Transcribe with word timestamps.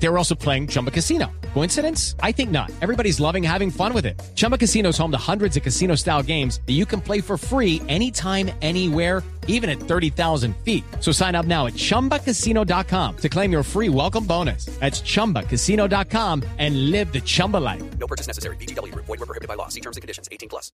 They 0.00 0.08
were 0.08 0.18
also 0.18 0.34
playing 0.34 0.68
Chumba 0.68 0.90
Casino. 0.90 1.30
Coincidence? 1.54 2.14
I 2.22 2.32
think 2.32 2.50
not. 2.50 2.70
Everybody's 2.80 3.20
loving 3.20 3.42
having 3.42 3.70
fun 3.70 3.92
with 3.92 4.06
it. 4.06 4.20
Chumba 4.34 4.56
Casino 4.56 4.90
is 4.90 4.98
home 4.98 5.10
to 5.10 5.18
hundreds 5.18 5.56
of 5.56 5.62
casino 5.62 5.96
style 5.96 6.22
games 6.22 6.60
that 6.66 6.74
you 6.74 6.86
can 6.86 7.00
play 7.00 7.20
for 7.20 7.36
free 7.36 7.82
anytime, 7.88 8.50
anywhere, 8.62 9.22
even 9.48 9.68
at 9.68 9.80
30,000 9.80 10.54
feet. 10.58 10.84
So 11.00 11.10
sign 11.10 11.34
up 11.34 11.46
now 11.46 11.66
at 11.66 11.72
chumbacasino.com 11.72 13.16
to 13.16 13.28
claim 13.28 13.50
your 13.50 13.62
free 13.64 13.88
welcome 13.88 14.24
bonus. 14.24 14.66
That's 14.78 15.00
chumbacasino.com 15.00 16.44
and 16.58 16.90
live 16.90 17.12
the 17.12 17.20
Chumba 17.20 17.56
life. 17.56 17.82
No 17.98 18.06
purchase 18.06 18.28
necessary. 18.28 18.56
BGW. 18.56 18.94
Void 18.94 19.08
were 19.08 19.26
prohibited 19.26 19.48
by 19.48 19.54
law. 19.54 19.68
See 19.68 19.80
terms 19.80 19.96
and 19.96 20.02
conditions. 20.02 20.28
18 20.30 20.48
plus. 20.48 20.70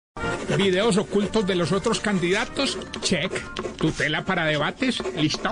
Videos 0.57 0.97
ocultos 0.97 1.47
de 1.47 1.55
los 1.55 1.71
otros 1.71 1.99
candidatos, 1.99 2.77
check. 3.01 3.31
Tutela 3.77 4.25
para 4.25 4.45
debates, 4.45 5.01
listo. 5.15 5.51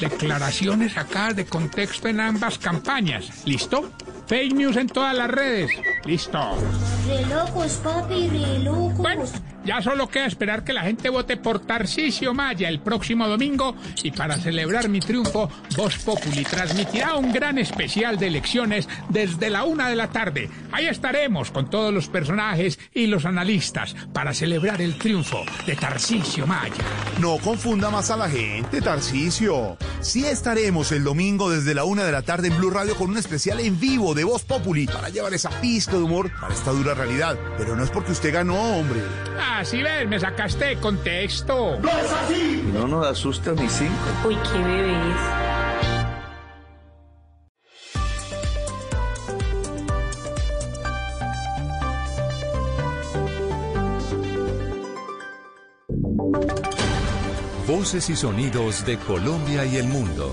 Declaraciones 0.00 0.92
sacadas 0.92 1.36
de 1.36 1.46
contexto 1.46 2.08
en 2.08 2.20
ambas 2.20 2.58
campañas, 2.58 3.01
listo. 3.44 3.90
Fake 4.26 4.54
news 4.54 4.76
en 4.76 4.86
todas 4.88 5.16
las 5.16 5.30
redes, 5.30 5.70
listo. 6.04 6.38
Re 7.06 7.26
locos, 7.26 7.72
papi, 7.82 8.28
re 8.28 8.58
locos. 8.60 8.98
Bueno, 8.98 9.24
ya 9.64 9.80
solo 9.80 10.08
queda 10.08 10.26
esperar 10.26 10.64
que 10.64 10.72
la 10.72 10.82
gente 10.82 11.08
vote 11.08 11.36
por 11.36 11.60
Tarcisio 11.60 12.34
Maya 12.34 12.68
el 12.68 12.80
próximo 12.80 13.28
domingo 13.28 13.76
y 14.02 14.10
para 14.10 14.36
celebrar 14.36 14.88
mi 14.88 14.98
triunfo, 14.98 15.48
Voz 15.76 15.98
Populi 15.98 16.42
transmitirá 16.42 17.14
un 17.14 17.32
gran 17.32 17.58
especial 17.58 18.18
de 18.18 18.26
elecciones 18.26 18.88
desde 19.08 19.50
la 19.50 19.64
una 19.64 19.88
de 19.88 19.96
la 19.96 20.08
tarde. 20.08 20.50
Ahí 20.72 20.86
estaremos 20.86 21.52
con 21.52 21.70
todos 21.70 21.94
los 21.94 22.08
personajes 22.08 22.80
y 22.92 23.06
los 23.06 23.24
analistas 23.24 23.94
para 24.12 24.34
celebrar 24.34 24.82
el 24.82 24.98
triunfo 24.98 25.44
de 25.64 25.76
Tarcisio 25.76 26.46
Maya. 26.46 26.74
No 27.20 27.38
confunda 27.38 27.90
más 27.90 28.10
a 28.10 28.16
la 28.16 28.28
gente, 28.28 28.80
Tarcisio. 28.80 29.76
Sí 30.00 30.24
estaremos 30.24 30.90
el 30.90 31.04
domingo 31.04 31.50
desde 31.50 31.74
la 31.74 31.84
una 31.84 32.02
de 32.02 32.10
la 32.10 32.22
tarde 32.22 32.48
en 32.48 32.56
Blue 32.56 32.70
Radio 32.70 32.96
con 32.96 33.10
un 33.10 33.18
especial 33.18 33.60
en 33.60 33.78
vivo 33.78 34.11
de 34.14 34.24
Voz 34.24 34.44
Populi 34.44 34.86
para 34.86 35.08
llevar 35.08 35.32
esa 35.34 35.50
pista 35.60 35.92
de 35.92 36.02
humor 36.02 36.30
para 36.40 36.54
esta 36.54 36.70
dura 36.70 36.94
realidad. 36.94 37.38
Pero 37.56 37.76
no 37.76 37.84
es 37.84 37.90
porque 37.90 38.12
usted 38.12 38.32
ganó, 38.32 38.78
hombre. 38.78 39.00
Ah, 39.38 39.64
sí 39.64 39.82
ves, 39.82 40.08
me 40.08 40.18
sacaste 40.18 40.64
de 40.64 40.76
contexto. 40.76 41.78
No 42.72 42.86
nos 42.88 43.06
asusta 43.06 43.52
ni 43.52 43.68
cinco. 43.68 43.92
Uy, 44.26 44.36
qué 44.50 44.58
bebés. 44.58 45.16
Voces 57.66 58.10
y 58.10 58.16
sonidos 58.16 58.84
de 58.84 58.98
Colombia 58.98 59.64
y 59.64 59.76
el 59.76 59.86
mundo 59.86 60.32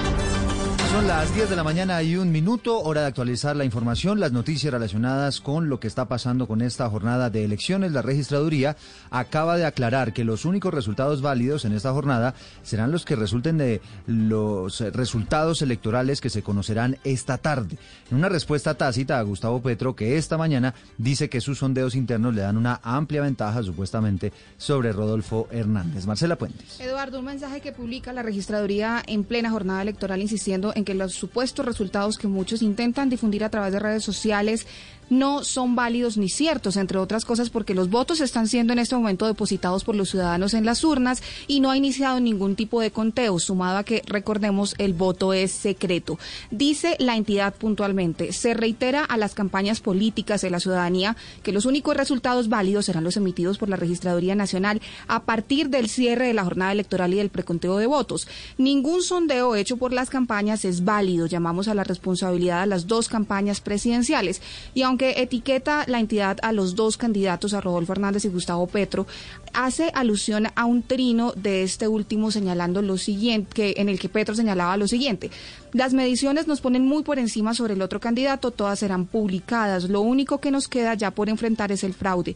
Son 0.91 1.07
las 1.07 1.33
10 1.33 1.49
de 1.49 1.55
la 1.55 1.63
mañana 1.63 2.03
y 2.03 2.17
un 2.17 2.33
minuto, 2.33 2.81
hora 2.81 2.99
de 2.99 3.07
actualizar 3.07 3.55
la 3.55 3.63
información, 3.63 4.19
las 4.19 4.33
noticias 4.33 4.73
relacionadas 4.73 5.39
con 5.39 5.69
lo 5.69 5.79
que 5.79 5.87
está 5.87 6.09
pasando 6.09 6.49
con 6.49 6.61
esta 6.61 6.89
jornada 6.89 7.29
de 7.29 7.45
elecciones. 7.45 7.93
La 7.93 8.01
registraduría 8.01 8.75
acaba 9.09 9.55
de 9.55 9.65
aclarar 9.65 10.11
que 10.11 10.25
los 10.25 10.43
únicos 10.43 10.73
resultados 10.73 11.21
válidos 11.21 11.63
en 11.63 11.71
esta 11.71 11.93
jornada 11.93 12.35
serán 12.61 12.91
los 12.91 13.05
que 13.05 13.15
resulten 13.15 13.57
de 13.57 13.79
los 14.05 14.81
resultados 14.81 15.61
electorales 15.61 16.19
que 16.19 16.29
se 16.29 16.43
conocerán 16.43 16.97
esta 17.05 17.37
tarde. 17.37 17.77
En 18.09 18.17
una 18.17 18.27
respuesta 18.27 18.73
tácita 18.73 19.17
a 19.17 19.21
Gustavo 19.21 19.61
Petro, 19.61 19.95
que 19.95 20.17
esta 20.17 20.37
mañana 20.37 20.73
dice 20.97 21.29
que 21.29 21.39
sus 21.39 21.59
sondeos 21.59 21.95
internos 21.95 22.35
le 22.35 22.41
dan 22.41 22.57
una 22.57 22.81
amplia 22.83 23.21
ventaja 23.21 23.63
supuestamente 23.63 24.33
sobre 24.57 24.91
Rodolfo 24.91 25.47
Hernández. 25.51 26.05
Marcela 26.05 26.35
Puentes. 26.35 26.81
Eduardo, 26.81 27.19
un 27.19 27.25
mensaje 27.25 27.61
que 27.61 27.71
publica 27.71 28.11
la 28.11 28.23
registraduría 28.23 29.01
en 29.07 29.23
plena 29.23 29.51
jornada 29.51 29.81
electoral 29.81 30.21
insistiendo 30.21 30.73
en 30.75 30.80
que 30.85 30.93
los 30.93 31.13
supuestos 31.13 31.65
resultados 31.65 32.17
que 32.17 32.27
muchos 32.27 32.61
intentan 32.61 33.09
difundir 33.09 33.43
a 33.43 33.49
través 33.49 33.73
de 33.73 33.79
redes 33.79 34.03
sociales 34.03 34.67
no 35.11 35.43
son 35.43 35.75
válidos 35.75 36.17
ni 36.17 36.29
ciertos, 36.29 36.77
entre 36.77 36.97
otras 36.97 37.25
cosas 37.25 37.49
porque 37.49 37.75
los 37.75 37.89
votos 37.89 38.21
están 38.21 38.47
siendo 38.47 38.71
en 38.73 38.79
este 38.79 38.95
momento 38.95 39.27
depositados 39.27 39.83
por 39.83 39.95
los 39.95 40.09
ciudadanos 40.09 40.53
en 40.53 40.65
las 40.65 40.83
urnas 40.83 41.21
y 41.47 41.59
no 41.59 41.69
ha 41.69 41.77
iniciado 41.77 42.19
ningún 42.19 42.55
tipo 42.55 42.79
de 42.79 42.91
conteo, 42.91 43.37
sumado 43.37 43.77
a 43.77 43.83
que, 43.83 44.01
recordemos, 44.05 44.73
el 44.77 44.93
voto 44.93 45.33
es 45.33 45.51
secreto. 45.51 46.17
Dice 46.49 46.95
la 46.97 47.17
entidad 47.17 47.53
puntualmente, 47.53 48.31
se 48.31 48.53
reitera 48.53 49.03
a 49.03 49.17
las 49.17 49.35
campañas 49.35 49.81
políticas 49.81 50.41
de 50.41 50.49
la 50.49 50.61
ciudadanía 50.61 51.17
que 51.43 51.51
los 51.51 51.65
únicos 51.65 51.97
resultados 51.97 52.47
válidos 52.47 52.85
serán 52.85 53.03
los 53.03 53.17
emitidos 53.17 53.57
por 53.57 53.67
la 53.67 53.75
Registraduría 53.75 54.35
Nacional 54.35 54.81
a 55.07 55.23
partir 55.23 55.69
del 55.69 55.89
cierre 55.89 56.27
de 56.27 56.33
la 56.33 56.45
jornada 56.45 56.71
electoral 56.71 57.13
y 57.13 57.17
del 57.17 57.29
preconteo 57.29 57.77
de 57.77 57.85
votos. 57.85 58.29
Ningún 58.57 59.03
sondeo 59.03 59.55
hecho 59.55 59.75
por 59.75 59.91
las 59.91 60.09
campañas 60.09 60.63
es 60.63 60.85
válido. 60.85 61.25
Llamamos 61.25 61.67
a 61.67 61.73
la 61.73 61.83
responsabilidad 61.83 62.61
a 62.61 62.65
las 62.65 62.87
dos 62.87 63.09
campañas 63.09 63.59
presidenciales. 63.59 64.41
Y 64.73 64.83
aunque 64.83 65.00
etiqueta 65.09 65.83
la 65.87 65.99
entidad 65.99 66.37
a 66.43 66.51
los 66.51 66.75
dos 66.75 66.95
candidatos, 66.95 67.53
a 67.53 67.61
Rodolfo 67.61 67.93
Hernández 67.93 68.25
y 68.25 68.29
Gustavo 68.29 68.67
Petro, 68.67 69.07
hace 69.53 69.91
alusión 69.93 70.47
a 70.55 70.65
un 70.65 70.83
trino 70.83 71.33
de 71.33 71.63
este 71.63 71.87
último 71.87 72.31
señalando 72.31 72.81
lo 72.81 72.97
siguiente, 72.97 73.51
que, 73.53 73.73
en 73.77 73.89
el 73.89 73.99
que 73.99 74.09
Petro 74.09 74.35
señalaba 74.35 74.77
lo 74.77 74.87
siguiente. 74.87 75.31
Las 75.73 75.93
mediciones 75.93 76.47
nos 76.47 76.61
ponen 76.61 76.85
muy 76.85 77.03
por 77.03 77.19
encima 77.19 77.53
sobre 77.53 77.73
el 77.73 77.81
otro 77.81 77.99
candidato, 77.99 78.51
todas 78.51 78.79
serán 78.79 79.05
publicadas. 79.05 79.89
Lo 79.89 80.01
único 80.01 80.39
que 80.39 80.51
nos 80.51 80.67
queda 80.67 80.93
ya 80.93 81.11
por 81.11 81.29
enfrentar 81.29 81.71
es 81.71 81.83
el 81.83 81.93
fraude. 81.93 82.35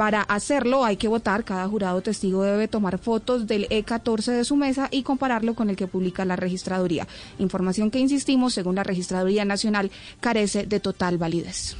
Para 0.00 0.22
hacerlo 0.22 0.86
hay 0.86 0.96
que 0.96 1.08
votar, 1.08 1.44
cada 1.44 1.68
jurado 1.68 2.00
testigo 2.00 2.42
debe 2.42 2.68
tomar 2.68 2.96
fotos 2.96 3.46
del 3.46 3.68
E14 3.68 4.32
de 4.32 4.44
su 4.46 4.56
mesa 4.56 4.88
y 4.90 5.02
compararlo 5.02 5.54
con 5.54 5.68
el 5.68 5.76
que 5.76 5.86
publica 5.86 6.24
la 6.24 6.36
registraduría. 6.36 7.06
Información 7.38 7.90
que, 7.90 7.98
insistimos, 7.98 8.54
según 8.54 8.76
la 8.76 8.82
registraduría 8.82 9.44
nacional, 9.44 9.90
carece 10.20 10.64
de 10.64 10.80
total 10.80 11.18
validez. 11.18 11.76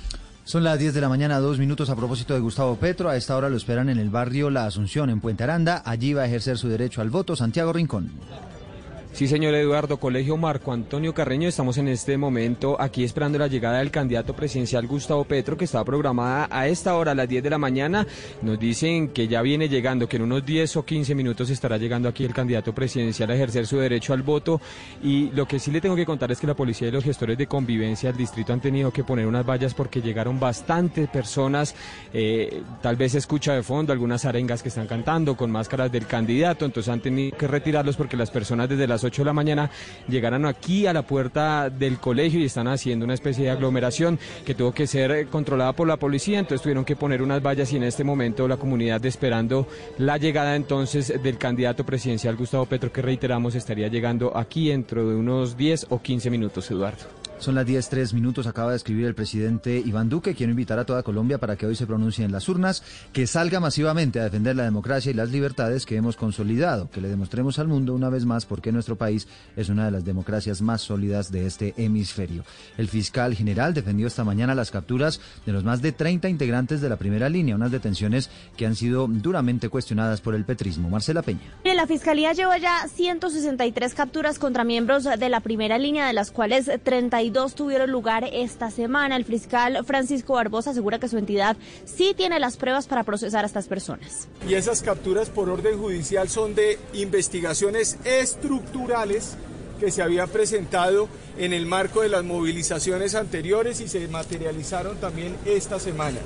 Son 0.50 0.64
las 0.64 0.80
10 0.80 0.94
de 0.94 1.00
la 1.00 1.08
mañana, 1.08 1.38
dos 1.38 1.60
minutos 1.60 1.90
a 1.90 1.94
propósito 1.94 2.34
de 2.34 2.40
Gustavo 2.40 2.74
Petro. 2.74 3.08
A 3.08 3.16
esta 3.16 3.36
hora 3.36 3.48
lo 3.48 3.56
esperan 3.56 3.88
en 3.88 4.00
el 4.00 4.10
barrio 4.10 4.50
La 4.50 4.66
Asunción, 4.66 5.08
en 5.08 5.20
Puente 5.20 5.44
Aranda. 5.44 5.80
Allí 5.84 6.12
va 6.12 6.22
a 6.22 6.26
ejercer 6.26 6.58
su 6.58 6.68
derecho 6.68 7.00
al 7.00 7.08
voto 7.08 7.36
Santiago 7.36 7.72
Rincón. 7.72 8.10
Sí, 9.12 9.28
señor 9.28 9.54
Eduardo, 9.54 9.98
Colegio 9.98 10.38
Marco 10.38 10.72
Antonio 10.72 11.12
Carreño, 11.12 11.46
estamos 11.46 11.76
en 11.76 11.88
este 11.88 12.16
momento 12.16 12.80
aquí 12.80 13.04
esperando 13.04 13.38
la 13.38 13.48
llegada 13.48 13.80
del 13.80 13.90
candidato 13.90 14.34
presidencial 14.34 14.86
Gustavo 14.86 15.24
Petro, 15.24 15.58
que 15.58 15.66
estaba 15.66 15.84
programada 15.84 16.48
a 16.50 16.68
esta 16.68 16.94
hora, 16.94 17.12
a 17.12 17.14
las 17.14 17.28
10 17.28 17.42
de 17.42 17.50
la 17.50 17.58
mañana. 17.58 18.06
Nos 18.40 18.58
dicen 18.58 19.08
que 19.08 19.28
ya 19.28 19.42
viene 19.42 19.68
llegando, 19.68 20.08
que 20.08 20.16
en 20.16 20.22
unos 20.22 20.46
10 20.46 20.76
o 20.76 20.84
15 20.86 21.14
minutos 21.14 21.50
estará 21.50 21.76
llegando 21.76 22.08
aquí 22.08 22.24
el 22.24 22.32
candidato 22.32 22.74
presidencial 22.74 23.30
a 23.30 23.34
ejercer 23.34 23.66
su 23.66 23.76
derecho 23.78 24.14
al 24.14 24.22
voto. 24.22 24.58
Y 25.02 25.30
lo 25.32 25.46
que 25.46 25.58
sí 25.58 25.70
le 25.70 25.82
tengo 25.82 25.96
que 25.96 26.06
contar 26.06 26.32
es 26.32 26.40
que 26.40 26.46
la 26.46 26.54
policía 26.54 26.88
y 26.88 26.92
los 26.92 27.04
gestores 27.04 27.36
de 27.36 27.46
convivencia 27.46 28.10
del 28.10 28.16
distrito 28.16 28.54
han 28.54 28.60
tenido 28.60 28.90
que 28.90 29.04
poner 29.04 29.26
unas 29.26 29.44
vallas 29.44 29.74
porque 29.74 30.00
llegaron 30.00 30.40
bastantes 30.40 31.10
personas. 31.10 31.74
eh, 32.14 32.62
tal 32.80 32.96
vez 32.96 33.12
se 33.12 33.18
escucha 33.18 33.52
de 33.54 33.62
fondo 33.62 33.92
algunas 33.92 34.24
arengas 34.24 34.62
que 34.62 34.70
están 34.70 34.86
cantando 34.86 35.36
con 35.36 35.50
máscaras 35.50 35.92
del 35.92 36.06
candidato, 36.06 36.64
entonces 36.64 36.90
han 36.90 37.00
tenido 37.00 37.36
que 37.36 37.46
retirarlos 37.46 37.96
porque 37.96 38.16
las 38.16 38.30
personas 38.30 38.68
desde 38.68 38.86
las 38.86 38.99
8 39.04 39.22
de 39.22 39.26
la 39.26 39.32
mañana 39.32 39.70
llegaron 40.08 40.46
aquí 40.46 40.86
a 40.86 40.92
la 40.92 41.02
puerta 41.02 41.70
del 41.70 41.98
colegio 41.98 42.40
y 42.40 42.44
están 42.44 42.68
haciendo 42.68 43.04
una 43.04 43.14
especie 43.14 43.44
de 43.44 43.50
aglomeración 43.50 44.18
que 44.44 44.54
tuvo 44.54 44.72
que 44.72 44.86
ser 44.86 45.26
controlada 45.28 45.72
por 45.72 45.88
la 45.88 45.96
policía, 45.96 46.38
entonces 46.38 46.62
tuvieron 46.62 46.84
que 46.84 46.96
poner 46.96 47.22
unas 47.22 47.42
vallas 47.42 47.72
y 47.72 47.76
en 47.76 47.84
este 47.84 48.04
momento 48.04 48.48
la 48.48 48.56
comunidad 48.56 49.04
esperando 49.04 49.66
la 49.98 50.16
llegada 50.16 50.56
entonces 50.56 51.22
del 51.22 51.38
candidato 51.38 51.84
presidencial 51.84 52.36
Gustavo 52.36 52.66
Petro 52.66 52.92
que 52.92 53.02
reiteramos 53.02 53.54
estaría 53.54 53.88
llegando 53.88 54.36
aquí 54.36 54.68
dentro 54.68 55.08
de 55.08 55.14
unos 55.14 55.56
10 55.56 55.86
o 55.90 56.00
15 56.00 56.30
minutos, 56.30 56.70
Eduardo. 56.70 57.19
Son 57.40 57.54
las 57.54 57.64
10, 57.64 57.88
tres 57.88 58.12
minutos. 58.12 58.46
Acaba 58.46 58.72
de 58.72 58.76
escribir 58.76 59.06
el 59.06 59.14
presidente 59.14 59.78
Iván 59.78 60.10
Duque. 60.10 60.34
Quiero 60.34 60.50
invitar 60.50 60.78
a 60.78 60.84
toda 60.84 61.02
Colombia 61.02 61.38
para 61.38 61.56
que 61.56 61.64
hoy 61.64 61.74
se 61.74 61.86
pronuncie 61.86 62.22
en 62.22 62.32
las 62.32 62.50
urnas, 62.50 62.82
que 63.14 63.26
salga 63.26 63.60
masivamente 63.60 64.20
a 64.20 64.24
defender 64.24 64.56
la 64.56 64.64
democracia 64.64 65.10
y 65.10 65.14
las 65.14 65.30
libertades 65.30 65.86
que 65.86 65.96
hemos 65.96 66.16
consolidado, 66.16 66.90
que 66.90 67.00
le 67.00 67.08
demostremos 67.08 67.58
al 67.58 67.66
mundo 67.66 67.94
una 67.94 68.10
vez 68.10 68.26
más 68.26 68.44
por 68.44 68.60
qué 68.60 68.72
nuestro 68.72 68.96
país 68.96 69.26
es 69.56 69.70
una 69.70 69.86
de 69.86 69.90
las 69.90 70.04
democracias 70.04 70.60
más 70.60 70.82
sólidas 70.82 71.32
de 71.32 71.46
este 71.46 71.72
hemisferio. 71.78 72.44
El 72.76 72.88
fiscal 72.88 73.34
general 73.34 73.72
defendió 73.72 74.06
esta 74.06 74.22
mañana 74.22 74.54
las 74.54 74.70
capturas 74.70 75.18
de 75.46 75.52
los 75.52 75.64
más 75.64 75.80
de 75.80 75.92
30 75.92 76.28
integrantes 76.28 76.82
de 76.82 76.90
la 76.90 76.96
primera 76.96 77.30
línea, 77.30 77.54
unas 77.54 77.70
detenciones 77.70 78.28
que 78.58 78.66
han 78.66 78.76
sido 78.76 79.06
duramente 79.08 79.70
cuestionadas 79.70 80.20
por 80.20 80.34
el 80.34 80.44
petrismo. 80.44 80.90
Marcela 80.90 81.22
Peña. 81.22 81.54
La 81.64 81.86
Fiscalía 81.86 82.34
lleva 82.34 82.58
ya 82.58 82.86
163 82.86 83.94
capturas 83.94 84.38
contra 84.38 84.62
miembros 84.62 85.04
de 85.04 85.28
la 85.30 85.40
primera 85.40 85.78
línea, 85.78 86.06
de 86.06 86.12
las 86.12 86.30
cuales 86.30 86.70
32 86.84 87.29
tuvieron 87.54 87.90
lugar 87.90 88.24
esta 88.32 88.70
semana. 88.70 89.16
El 89.16 89.24
fiscal 89.24 89.84
Francisco 89.84 90.34
Barbosa 90.34 90.70
asegura 90.70 90.98
que 90.98 91.08
su 91.08 91.18
entidad 91.18 91.56
sí 91.84 92.14
tiene 92.16 92.38
las 92.38 92.56
pruebas 92.56 92.86
para 92.86 93.04
procesar 93.04 93.44
a 93.44 93.46
estas 93.46 93.68
personas. 93.68 94.28
Y 94.48 94.54
esas 94.54 94.82
capturas 94.82 95.30
por 95.30 95.48
orden 95.48 95.78
judicial 95.78 96.28
son 96.28 96.54
de 96.54 96.78
investigaciones 96.92 97.98
estructurales 98.04 99.36
que 99.78 99.90
se 99.90 100.02
habían 100.02 100.28
presentado 100.28 101.08
en 101.38 101.52
el 101.52 101.66
marco 101.66 102.02
de 102.02 102.08
las 102.08 102.24
movilizaciones 102.24 103.14
anteriores 103.14 103.80
y 103.80 103.88
se 103.88 104.06
materializaron 104.08 104.96
también 104.98 105.36
esta 105.44 105.78
semana. 105.78 106.18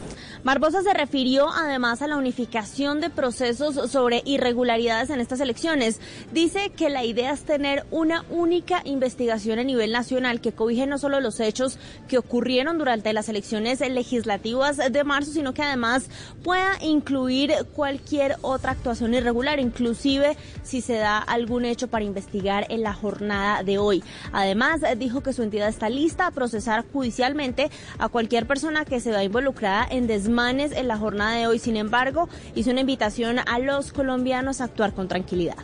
Barbosa 0.45 0.83
se 0.83 0.93
refirió 0.93 1.49
además 1.51 2.03
a 2.03 2.07
la 2.07 2.17
unificación 2.17 3.01
de 3.01 3.09
procesos 3.09 3.91
sobre 3.91 4.23
irregularidades 4.27 5.09
en 5.09 5.21
estas 5.21 5.41
elecciones. 5.41 6.01
Dice 6.33 6.71
que 6.77 6.91
la 6.91 7.03
idea 7.03 7.33
es 7.33 7.45
tener 7.45 7.87
una 7.91 8.27
única 8.29 8.83
investigación 8.85 9.59
a 9.59 9.65
nivel 9.65 9.93
nacional 9.93 10.43
que 10.43 10.53
cobije 10.53 10.87
no 10.87 10.99
solo 10.99 11.21
los 11.21 11.41
hechos 11.41 11.79
que 12.09 12.19
ocurrieron 12.19 12.77
durante 12.77 13.13
las 13.15 13.29
elecciones 13.31 13.81
legislativas 13.81 14.77
de 14.77 15.05
marzo, 15.05 15.33
sino 15.33 15.55
que 15.55 15.63
además 15.63 16.09
pueda 16.43 16.77
incluir 16.83 17.53
cualquier 17.75 18.37
otra 18.43 18.73
actuación 18.73 19.15
irregular, 19.15 19.59
inclusive 19.61 20.37
si 20.63 20.81
se 20.81 20.95
da 20.95 21.19
algún 21.19 21.65
hecho 21.65 21.89
para 21.89 22.05
investigar 22.05 22.67
en 22.69 22.83
la 22.83 22.93
jornada 22.93 23.63
de 23.63 23.79
hoy. 23.79 24.05
Además, 24.33 24.81
dijo 24.99 25.23
que 25.23 25.33
su 25.33 25.43
entidad 25.43 25.69
está 25.69 25.89
lista 25.89 26.27
a 26.27 26.31
procesar 26.31 26.85
judicialmente 26.93 27.71
a 27.99 28.09
cualquier 28.09 28.47
persona 28.47 28.85
que 28.85 29.01
se 29.01 29.11
vea 29.11 29.25
involucrada 29.25 29.87
en 29.91 30.07
desmanes 30.07 30.73
en 30.73 30.89
la 30.89 30.99
jornada 30.99 31.37
de 31.37 31.47
hoy. 31.47 31.59
Sin 31.59 31.77
embargo, 31.77 32.29
hizo 32.55 32.71
una 32.71 32.81
invitación 32.81 33.39
a 33.39 33.59
los 33.59 33.93
colombianos 33.93 34.61
a 34.61 34.65
actuar 34.65 34.93
con 34.93 35.09
tranquilidad. 35.09 35.57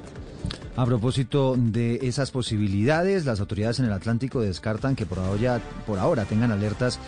A 0.77 0.87
propósito 0.87 1.57
de 1.59 1.99
esas 2.03 2.31
posibilidades, 2.31 3.27
las 3.27 3.41
autoridades 3.41 3.81
en 3.81 3.87
el 3.87 3.93
Atlántico 3.93 4.41
descartan 4.41 4.97
que 4.97 5.05
por 5.05 5.19
ahora, 5.19 5.61
por 5.87 5.99
ahora 5.99 6.25
tengan 6.25 6.53
alertas 6.53 6.99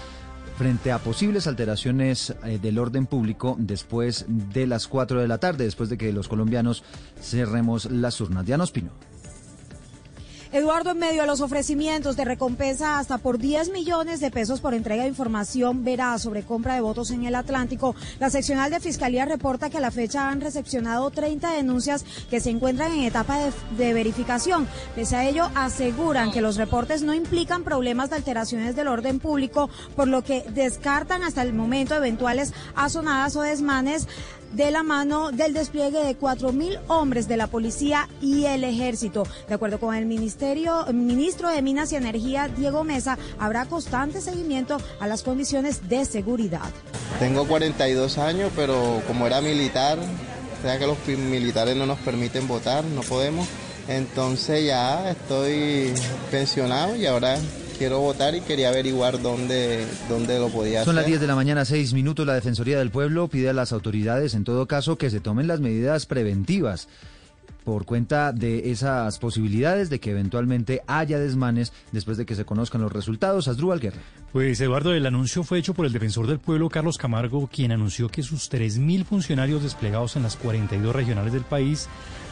frente 0.59 0.93
a 0.93 0.99
posibles 0.99 1.47
alteraciones 1.47 2.35
eh, 2.45 2.59
del 2.61 2.79
orden 2.79 3.07
público 3.07 3.57
después 3.59 4.27
de 4.29 4.67
las 4.67 4.89
4 4.89 5.21
de 5.21 5.29
la 5.29 5.39
tarde, 5.39 5.65
después 5.65 5.89
de 5.89 5.97
que 5.97 6.13
los 6.13 6.29
colombianos 6.29 6.85
cerremos 7.21 7.91
las 7.91 8.21
urnas. 8.21 8.45
Diana 8.45 8.65
Ospino. 8.65 8.91
Eduardo, 10.53 10.91
en 10.91 10.99
medio 10.99 11.23
de 11.23 11.27
los 11.27 11.41
ofrecimientos 11.41 12.15
de 12.15 12.27
recompensa 12.27 12.99
hasta 12.99 13.17
por 13.17 13.39
10 13.39 13.71
millones 13.71 14.21
de 14.21 14.31
pesos 14.31 14.61
por 14.61 14.75
entrega 14.75 15.05
de 15.05 15.09
información 15.09 15.83
veraz 15.83 16.21
sobre 16.21 16.43
compra 16.43 16.75
de 16.75 16.83
votos 16.83 17.11
en 17.11 17.25
el 17.25 17.37
Atlántico, 17.37 17.97
la 18.21 18.29
seccional 18.29 18.71
de 18.71 18.79
Fiscalía 18.79 19.25
reporta 19.25 19.71
que 19.71 19.79
a 19.79 19.81
la 19.81 19.91
fecha 19.91 20.29
han 20.29 20.43
recepcionado 20.43 21.11
30 21.11 21.53
denuncias 21.53 22.05
que 22.29 22.39
se 22.39 22.51
encuentran 22.51 22.93
en 22.93 23.05
etapa 23.05 23.39
de, 23.39 23.51
de 23.79 23.95
verificación. 23.95 24.69
Pese 24.95 25.17
a 25.17 25.27
ello, 25.27 25.49
aseguran 25.55 26.33
que 26.33 26.43
los 26.43 26.57
reportes 26.57 27.03
no 27.03 27.15
implican 27.15 27.65
problemas 27.65 28.11
de 28.11 28.17
alteraciones 28.17 28.77
del 28.77 28.89
orden 28.89 29.21
público, 29.21 29.71
por 29.97 30.07
lo 30.07 30.23
que 30.23 30.45
descartan 30.51 31.23
hasta 31.23 31.41
el 31.41 31.55
momento 31.55 31.95
eventuales 31.95 32.53
asonadas 32.75 33.37
o 33.37 33.41
desmanes 33.41 34.07
de 34.53 34.71
la 34.71 34.83
mano 34.83 35.33
del 35.33 35.55
despliegue 35.55 36.05
de 36.05 36.19
4.000 36.19 36.81
hombres 36.89 37.29
de 37.29 37.37
la 37.37 37.47
policía 37.47 38.09
y 38.21 38.45
el 38.45 38.65
ejército. 38.65 39.25
De 39.49 39.55
acuerdo 39.55 39.81
con 39.81 39.95
el 39.95 40.07
ministerio, 40.07 40.85
ministro 40.93 41.49
de 41.49 41.63
Minas 41.63 41.93
y 41.93 41.97
Energía, 41.97 42.49
Diego 42.49 42.85
Mesa, 42.85 43.19
habrá 43.39 43.67
constante 43.67 44.21
seguimiento 44.21 44.79
a 45.01 45.07
las 45.07 45.23
condiciones 45.23 45.89
de 45.89 46.05
seguridad. 46.05 46.71
Tengo 47.19 47.47
42 47.47 48.19
años, 48.19 48.51
pero 48.55 49.03
como 49.07 49.27
era 49.27 49.41
militar, 49.41 49.99
o 49.99 50.63
sea 50.63 50.79
que 50.79 50.87
los 50.87 50.97
militares 51.07 51.77
no 51.77 51.87
nos 51.87 51.99
permiten 51.99 52.47
votar, 52.47 52.85
no 52.85 53.01
podemos. 53.03 53.49
Entonces 53.89 54.67
ya 54.67 55.11
estoy 55.11 55.93
pensionado 56.31 56.95
y 56.95 57.07
ahora 57.07 57.37
quiero 57.73 58.01
votar 58.01 58.35
y 58.35 58.41
quería 58.41 58.69
averiguar 58.69 59.21
dónde, 59.21 59.87
dónde 60.09 60.39
lo 60.39 60.49
podía 60.49 60.85
Son 60.85 60.91
hacer. 60.91 60.95
las 60.95 61.07
10 61.07 61.21
de 61.21 61.27
la 61.27 61.35
mañana, 61.35 61.65
6 61.65 61.93
minutos. 61.93 62.27
La 62.27 62.35
Defensoría 62.35 62.79
del 62.79 62.91
Pueblo 62.91 63.29
pide 63.29 63.49
a 63.51 63.53
las 63.53 63.73
autoridades, 63.73 64.35
en 64.35 64.45
todo 64.45 64.67
caso, 64.67 64.97
que 64.97 65.11
se 65.11 65.21
tomen 65.21 65.47
las 65.47 65.61
medidas 65.61 66.07
preventivas 66.07 66.89
por 67.65 67.85
cuenta 67.85 68.33
de 68.33 68.73
esas 68.73 69.19
posibilidades 69.21 69.89
de 69.89 70.01
que 70.01 70.11
eventualmente 70.11 70.83
haya 70.89 71.19
desmanes 71.21 71.73
después 71.93 72.17
de 72.17 72.27
que 72.27 72.35
se 72.35 72.45
conozcan 72.45 72.81
los 72.81 72.93
resultados. 72.93 73.47
Asdrúbal 73.47 73.79
Guerra. 73.79 74.01
Pues 74.33 74.61
Eduardo, 74.61 74.93
el 74.95 75.07
anuncio 75.07 75.45
fue 75.45 75.59
hecho 75.59 75.73
por 75.75 75.87
el 75.87 75.93
defensor 75.93 76.27
del 76.27 76.41
pueblo 76.41 76.69
Carlos 76.69 76.99
Camargo, 76.99 77.49
quien 77.53 77.71
anunció 77.71 78.09
que 78.09 78.23
sus 78.23 78.51
3.000 78.51 79.05
funcionarios 79.05 79.63
desplegados 79.63 80.17
en 80.17 80.25
las 80.25 80.37
42 80.37 80.95
regionales 80.95 81.33
del 81.33 81.45
país 81.45 81.89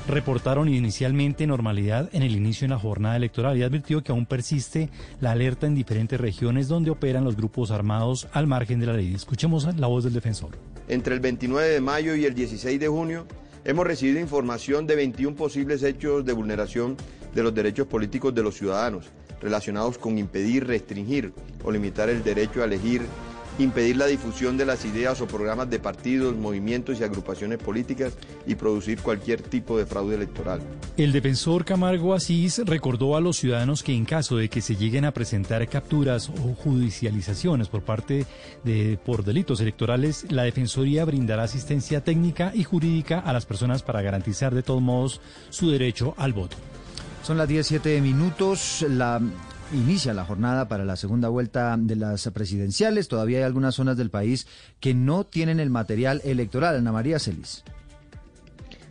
reportaron 0.08 0.69
inicialmente 0.69 1.47
normalidad 1.47 2.08
en 2.12 2.23
el 2.23 2.35
inicio 2.35 2.67
de 2.67 2.75
la 2.75 2.81
jornada 2.81 3.17
electoral 3.17 3.56
y 3.56 3.62
advirtió 3.62 4.02
que 4.02 4.12
aún 4.12 4.26
persiste 4.26 4.88
la 5.20 5.32
alerta 5.32 5.67
en 5.67 5.75
diferentes 5.75 6.20
regiones 6.20 6.69
donde 6.69 6.91
operan 6.91 7.25
los 7.25 7.37
grupos 7.37 7.70
armados 7.70 8.29
al 8.32 8.47
margen 8.47 8.81
de 8.81 8.87
la 8.87 8.94
ley. 8.94 9.14
Escuchemos 9.14 9.67
la 9.76 9.87
voz 9.87 10.05
del 10.05 10.12
defensor. 10.12 10.50
Entre 10.88 11.14
el 11.14 11.20
29 11.20 11.69
de 11.69 11.81
mayo 11.81 12.14
y 12.14 12.25
el 12.25 12.35
16 12.35 12.81
de 12.81 12.88
junio 12.88 13.26
hemos 13.64 13.87
recibido 13.87 14.20
información 14.20 14.87
de 14.87 14.97
21 14.97 15.37
posibles 15.37 15.82
hechos 15.82 16.25
de 16.25 16.32
vulneración 16.32 16.96
de 17.35 17.43
los 17.43 17.55
derechos 17.55 17.87
políticos 17.87 18.35
de 18.35 18.43
los 18.43 18.56
ciudadanos 18.56 19.11
relacionados 19.41 19.99
con 19.99 20.19
impedir, 20.19 20.67
restringir 20.67 21.32
o 21.64 21.70
limitar 21.70 22.08
el 22.08 22.23
derecho 22.23 22.62
a 22.62 22.67
elegir, 22.67 23.03
impedir 23.62 23.97
la 23.97 24.07
difusión 24.07 24.57
de 24.57 24.67
las 24.67 24.85
ideas 24.85 25.21
o 25.21 25.27
programas 25.27 25.69
de 25.71 25.79
partidos, 25.79 26.37
movimientos 26.37 27.01
y 27.01 27.05
agrupaciones 27.05 27.59
políticas 27.59 28.15
y 28.47 28.55
producir 28.55 29.01
cualquier 29.01 29.43
tipo 29.43 29.79
de 29.79 29.87
fraude 29.87 30.15
electoral. 30.15 30.61
El 30.97 31.12
defensor 31.12 31.65
Camargo 31.65 32.15
Asís 32.15 32.61
recordó 32.65 33.17
a 33.17 33.21
los 33.21 33.37
ciudadanos 33.37 33.83
que 33.83 33.93
en 33.93 34.05
caso 34.05 34.37
de 34.37 34.49
que 34.49 34.61
se 34.61 34.77
lleguen 34.77 35.05
a 35.05 35.12
presentar 35.12 35.67
capturas 35.69 36.29
o 36.29 36.55
judicializaciones 36.55 37.69
por 37.69 37.83
parte 37.83 38.27
de 38.65 38.99
por 39.05 39.25
delitos 39.25 39.61
electorales, 39.61 40.27
la 40.31 40.45
Defensoría 40.45 41.05
brindará 41.05 41.45
asistencia 41.45 42.03
técnica 42.03 42.53
y 42.55 42.65
jurídica 42.65 43.21
a 43.21 43.33
las 43.33 43.47
personas 43.47 43.83
para 43.83 44.03
garantizar 44.03 44.55
de 44.55 44.63
todos 44.63 44.83
modos 44.83 45.21
su 45.51 45.71
derecho 45.71 46.15
al 46.17 46.33
voto. 46.33 46.56
Son 47.23 47.37
las 47.37 47.49
17 47.49 48.01
minutos. 48.01 48.85
La 48.89 49.21
inicia 49.72 50.14
la 50.14 50.25
jornada 50.25 50.69
para 50.69 50.84
la 50.84 50.96
segunda 50.96 51.28
vuelta 51.28 51.76
de 51.78 51.96
las 51.96 52.28
presidenciales. 52.31 53.08
Todavía 53.08 53.38
hay 53.38 53.44
algunas 53.44 53.75
zonas 53.75 53.96
del 53.96 54.11
país 54.11 54.46
que 54.81 54.94
no 54.94 55.25
tienen 55.25 55.61
el 55.61 55.70
material 55.70 56.20
electoral. 56.25 56.76
Ana 56.76 56.93
María 56.93 57.19
Celis. 57.19 57.64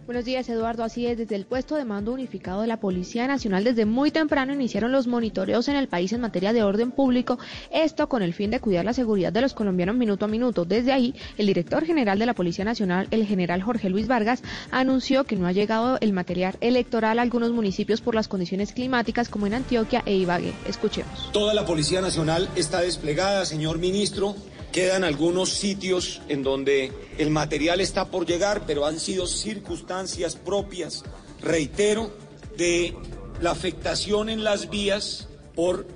Buenos 0.09 0.25
días, 0.25 0.50
Eduardo. 0.50 0.83
Así 0.83 1.06
es, 1.06 1.19
desde 1.19 1.35
el 1.35 1.45
puesto 1.45 1.75
de 1.75 1.85
mando 1.85 2.11
unificado 2.11 2.61
de 2.61 2.67
la 2.67 2.79
Policía 2.79 3.27
Nacional, 3.27 3.63
desde 3.63 3.85
muy 3.85 4.09
temprano 4.09 4.51
iniciaron 4.51 4.91
los 4.91 5.06
monitoreos 5.06 5.67
en 5.67 5.75
el 5.75 5.88
país 5.88 6.11
en 6.13 6.21
materia 6.21 6.51
de 6.51 6.63
orden 6.63 6.89
público, 6.89 7.38
esto 7.69 8.09
con 8.09 8.23
el 8.23 8.33
fin 8.33 8.50
de 8.50 8.59
cuidar 8.59 8.85
la 8.85 8.94
seguridad 8.94 9.31
de 9.31 9.41
los 9.41 9.53
colombianos 9.53 9.95
minuto 9.95 10.25
a 10.25 10.27
minuto. 10.27 10.65
Desde 10.65 10.94
ahí, 10.94 11.13
el 11.38 11.45
director 11.45 11.85
general 11.85 12.17
de 12.17 12.25
la 12.25 12.33
Policía 12.33 12.65
Nacional, 12.65 13.07
el 13.11 13.27
general 13.27 13.61
Jorge 13.61 13.91
Luis 13.91 14.07
Vargas, 14.07 14.41
anunció 14.71 15.25
que 15.25 15.35
no 15.35 15.45
ha 15.45 15.51
llegado 15.51 16.00
el 16.01 16.12
material 16.12 16.57
electoral 16.59 17.19
a 17.19 17.21
algunos 17.21 17.51
municipios 17.51 18.01
por 18.01 18.15
las 18.15 18.27
condiciones 18.27 18.73
climáticas 18.73 19.29
como 19.29 19.45
en 19.45 19.53
Antioquia 19.53 20.01
e 20.07 20.15
Ibagué. 20.15 20.53
Escuchemos. 20.67 21.31
Toda 21.31 21.53
la 21.53 21.67
Policía 21.67 22.01
Nacional 22.01 22.50
está 22.55 22.81
desplegada, 22.81 23.45
señor 23.45 23.77
ministro. 23.77 24.36
Quedan 24.71 25.03
algunos 25.03 25.49
sitios 25.49 26.21
en 26.29 26.43
donde 26.43 26.91
el 27.17 27.31
material 27.31 27.81
está 27.81 28.05
por 28.05 28.25
llegar, 28.25 28.63
pero 28.67 28.85
han 28.85 28.99
sido 28.99 29.25
circunstancias 29.25 30.35
propias, 30.35 31.03
reitero, 31.41 32.11
de 32.57 32.95
la 33.41 33.51
afectación 33.51 34.29
en 34.29 34.43
las 34.43 34.69
vías 34.69 35.27
por 35.55 35.88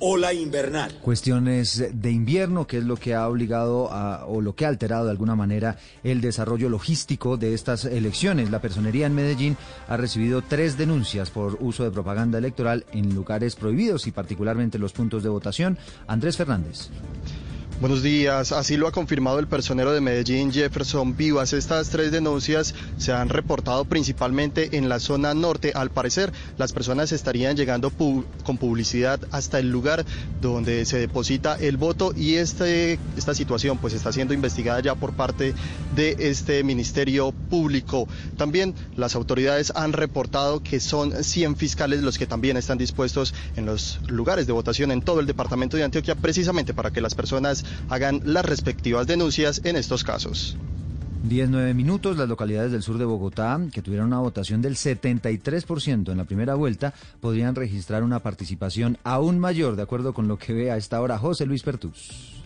ola 0.00 0.32
invernal. 0.32 0.98
Cuestiones 1.02 1.84
de 1.92 2.10
invierno, 2.10 2.66
que 2.66 2.78
es 2.78 2.84
lo 2.84 2.96
que 2.96 3.14
ha 3.14 3.28
obligado 3.28 3.90
o 4.28 4.40
lo 4.40 4.54
que 4.54 4.64
ha 4.64 4.68
alterado 4.68 5.04
de 5.04 5.10
alguna 5.10 5.36
manera 5.36 5.76
el 6.02 6.20
desarrollo 6.20 6.68
logístico 6.68 7.36
de 7.36 7.52
estas 7.52 7.84
elecciones. 7.84 8.50
La 8.50 8.60
personería 8.60 9.06
en 9.06 9.14
Medellín 9.14 9.56
ha 9.88 9.96
recibido 9.96 10.42
tres 10.42 10.78
denuncias 10.78 11.30
por 11.30 11.58
uso 11.60 11.84
de 11.84 11.90
propaganda 11.90 12.38
electoral 12.38 12.86
en 12.92 13.14
lugares 13.14 13.56
prohibidos 13.56 14.06
y 14.06 14.12
particularmente 14.12 14.78
los 14.78 14.92
puntos 14.92 15.22
de 15.22 15.28
votación. 15.28 15.78
Andrés 16.06 16.36
Fernández. 16.36 16.88
Buenos 17.80 18.02
días, 18.02 18.52
así 18.52 18.76
lo 18.76 18.86
ha 18.86 18.92
confirmado 18.92 19.38
el 19.38 19.46
personero 19.46 19.94
de 19.94 20.02
Medellín, 20.02 20.52
Jefferson 20.52 21.16
Vivas. 21.16 21.54
Estas 21.54 21.88
tres 21.88 22.12
denuncias 22.12 22.74
se 22.98 23.10
han 23.10 23.30
reportado 23.30 23.86
principalmente 23.86 24.76
en 24.76 24.90
la 24.90 25.00
zona 25.00 25.32
norte. 25.32 25.72
Al 25.74 25.88
parecer, 25.88 26.30
las 26.58 26.74
personas 26.74 27.10
estarían 27.12 27.56
llegando 27.56 27.88
pu 27.88 28.26
con 28.44 28.58
publicidad 28.58 29.18
hasta 29.30 29.58
el 29.58 29.70
lugar 29.70 30.04
donde 30.42 30.84
se 30.84 30.98
deposita 30.98 31.54
el 31.54 31.78
voto 31.78 32.12
y 32.14 32.34
este, 32.34 32.98
esta 33.16 33.32
situación 33.32 33.78
pues 33.78 33.94
está 33.94 34.12
siendo 34.12 34.34
investigada 34.34 34.80
ya 34.80 34.94
por 34.94 35.14
parte 35.14 35.54
de 35.96 36.16
este 36.18 36.62
Ministerio 36.62 37.32
Público. 37.32 38.06
También 38.36 38.74
las 38.94 39.14
autoridades 39.14 39.72
han 39.74 39.94
reportado 39.94 40.62
que 40.62 40.80
son 40.80 41.24
100 41.24 41.56
fiscales 41.56 42.02
los 42.02 42.18
que 42.18 42.26
también 42.26 42.58
están 42.58 42.76
dispuestos 42.76 43.32
en 43.56 43.64
los 43.64 44.00
lugares 44.06 44.46
de 44.46 44.52
votación 44.52 44.92
en 44.92 45.00
todo 45.00 45.20
el 45.20 45.26
departamento 45.26 45.78
de 45.78 45.84
Antioquia 45.84 46.14
precisamente 46.14 46.74
para 46.74 46.90
que 46.90 47.00
las 47.00 47.14
personas 47.14 47.64
hagan 47.88 48.20
las 48.24 48.44
respectivas 48.44 49.06
denuncias 49.06 49.60
en 49.64 49.76
estos 49.76 50.04
casos. 50.04 50.56
19 51.22 51.74
minutos, 51.74 52.16
las 52.16 52.28
localidades 52.28 52.72
del 52.72 52.82
sur 52.82 52.96
de 52.96 53.04
Bogotá, 53.04 53.60
que 53.72 53.82
tuvieron 53.82 54.06
una 54.06 54.20
votación 54.20 54.62
del 54.62 54.76
73% 54.76 56.10
en 56.10 56.16
la 56.16 56.24
primera 56.24 56.54
vuelta, 56.54 56.94
podrían 57.20 57.54
registrar 57.54 58.02
una 58.02 58.20
participación 58.20 58.96
aún 59.04 59.38
mayor, 59.38 59.76
de 59.76 59.82
acuerdo 59.82 60.14
con 60.14 60.28
lo 60.28 60.38
que 60.38 60.54
ve 60.54 60.70
a 60.70 60.76
esta 60.76 61.00
hora 61.00 61.18
José 61.18 61.44
Luis 61.44 61.62
Pertus. 61.62 62.39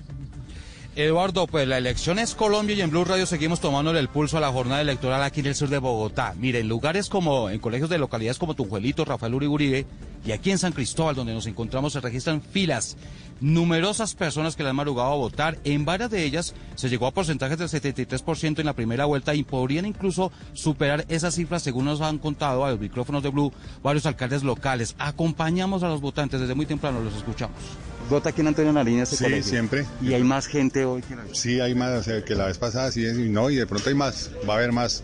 Eduardo, 0.96 1.48
pues 1.48 1.66
la 1.66 1.78
elección 1.78 2.20
es 2.20 2.36
Colombia 2.36 2.76
y 2.76 2.80
en 2.80 2.90
Blue 2.90 3.04
Radio 3.04 3.26
seguimos 3.26 3.58
tomándole 3.58 3.98
el 3.98 4.08
pulso 4.08 4.38
a 4.38 4.40
la 4.40 4.52
jornada 4.52 4.80
electoral 4.80 5.24
aquí 5.24 5.40
en 5.40 5.46
el 5.46 5.56
sur 5.56 5.68
de 5.68 5.78
Bogotá. 5.78 6.34
Mire, 6.38 6.60
en 6.60 6.68
lugares 6.68 7.08
como, 7.08 7.50
en 7.50 7.58
colegios 7.58 7.90
de 7.90 7.98
localidades 7.98 8.38
como 8.38 8.54
Tunjuelito, 8.54 9.04
Rafael 9.04 9.34
Uribe 9.34 9.86
y 10.24 10.30
aquí 10.30 10.52
en 10.52 10.58
San 10.58 10.72
Cristóbal, 10.72 11.16
donde 11.16 11.34
nos 11.34 11.48
encontramos, 11.48 11.94
se 11.94 12.00
registran 12.00 12.40
filas. 12.40 12.96
Numerosas 13.40 14.14
personas 14.14 14.54
que 14.54 14.62
le 14.62 14.68
han 14.68 14.76
madrugado 14.76 15.10
a 15.10 15.16
votar. 15.16 15.58
En 15.64 15.84
varias 15.84 16.12
de 16.12 16.22
ellas 16.22 16.54
se 16.76 16.88
llegó 16.88 17.08
a 17.08 17.10
porcentajes 17.10 17.58
del 17.58 17.68
73% 17.68 18.60
en 18.60 18.66
la 18.66 18.72
primera 18.74 19.04
vuelta 19.04 19.34
y 19.34 19.42
podrían 19.42 19.86
incluso 19.86 20.30
superar 20.52 21.04
esas 21.08 21.34
cifras 21.34 21.64
según 21.64 21.86
nos 21.86 22.02
han 22.02 22.18
contado 22.18 22.64
a 22.64 22.70
los 22.70 22.78
micrófonos 22.78 23.24
de 23.24 23.30
Blue 23.30 23.52
varios 23.82 24.06
alcaldes 24.06 24.44
locales. 24.44 24.94
Acompañamos 25.00 25.82
a 25.82 25.88
los 25.88 26.00
votantes 26.00 26.40
desde 26.40 26.54
muy 26.54 26.66
temprano, 26.66 27.00
los 27.00 27.16
escuchamos. 27.16 27.58
¿Vota 28.10 28.28
aquí 28.28 28.42
en 28.42 28.48
Antonio 28.48 28.72
Nariño 28.72 29.02
ese 29.02 29.16
Sí, 29.16 29.24
colegio? 29.24 29.44
siempre. 29.50 29.86
¿Y 30.02 30.12
hay 30.12 30.22
más 30.22 30.46
gente 30.46 30.84
hoy 30.84 31.00
que 31.02 31.16
la 31.16 31.22
Sí, 31.32 31.60
hay 31.60 31.74
más, 31.74 32.00
o 32.00 32.02
sea, 32.02 32.22
que 32.24 32.34
la 32.34 32.46
vez 32.46 32.58
pasada 32.58 32.92
sí, 32.92 33.04
y 33.06 33.28
no, 33.30 33.48
y 33.50 33.56
de 33.56 33.66
pronto 33.66 33.88
hay 33.88 33.94
más, 33.94 34.30
va 34.48 34.54
a 34.54 34.56
haber 34.58 34.72
más. 34.72 35.02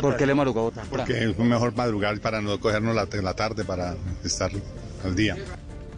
¿Por 0.00 0.16
qué 0.16 0.24
le 0.26 0.34
madrugó 0.34 0.60
a 0.60 0.62
votar? 0.64 0.84
Porque 0.86 1.24
es 1.24 1.38
mejor 1.38 1.74
madrugar 1.76 2.18
para 2.20 2.40
no 2.40 2.58
cogernos 2.58 2.94
la, 2.94 3.06
la 3.22 3.34
tarde, 3.34 3.64
para 3.64 3.96
estar 4.24 4.50
al 5.04 5.14
día. 5.14 5.36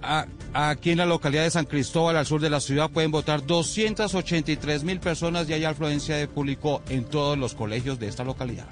A- 0.03 0.27
aquí 0.53 0.91
en 0.91 0.99
la 0.99 1.07
localidad 1.07 1.45
de 1.45 1.51
San 1.51 1.65
Cristóbal, 1.67 2.17
al 2.17 2.27
sur 2.27 2.41
de 2.41 2.51
la 2.51 2.61
ciudad, 2.61 2.91
pueden 2.91 3.11
votar 3.13 3.47
283 3.47 4.83
mil 4.85 4.99
personas 5.01 5.49
y 5.49 5.53
hay 5.53 5.65
afluencia 5.65 6.17
de 6.17 6.27
público 6.29 6.83
en 6.89 7.05
todos 7.05 7.39
los 7.39 7.55
colegios 7.55 7.99
de 8.01 8.09
esta 8.09 8.25
localidad. 8.25 8.67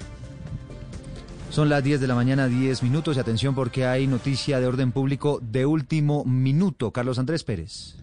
Son 1.53 1.69
las 1.69 1.83
10 1.83 2.01
de 2.01 2.07
la 2.07 2.15
mañana, 2.15 2.47
10 2.47 2.81
minutos 2.81 3.15
y 3.15 3.19
atención 3.19 3.53
porque 3.53 3.85
hay 3.85 4.07
noticia 4.07 4.59
de 4.59 4.65
orden 4.65 4.91
público 4.91 5.39
de 5.39 5.67
último 5.67 6.25
minuto. 6.25 6.89
Carlos 6.89 7.19
Andrés 7.19 7.43
Pérez. 7.43 8.02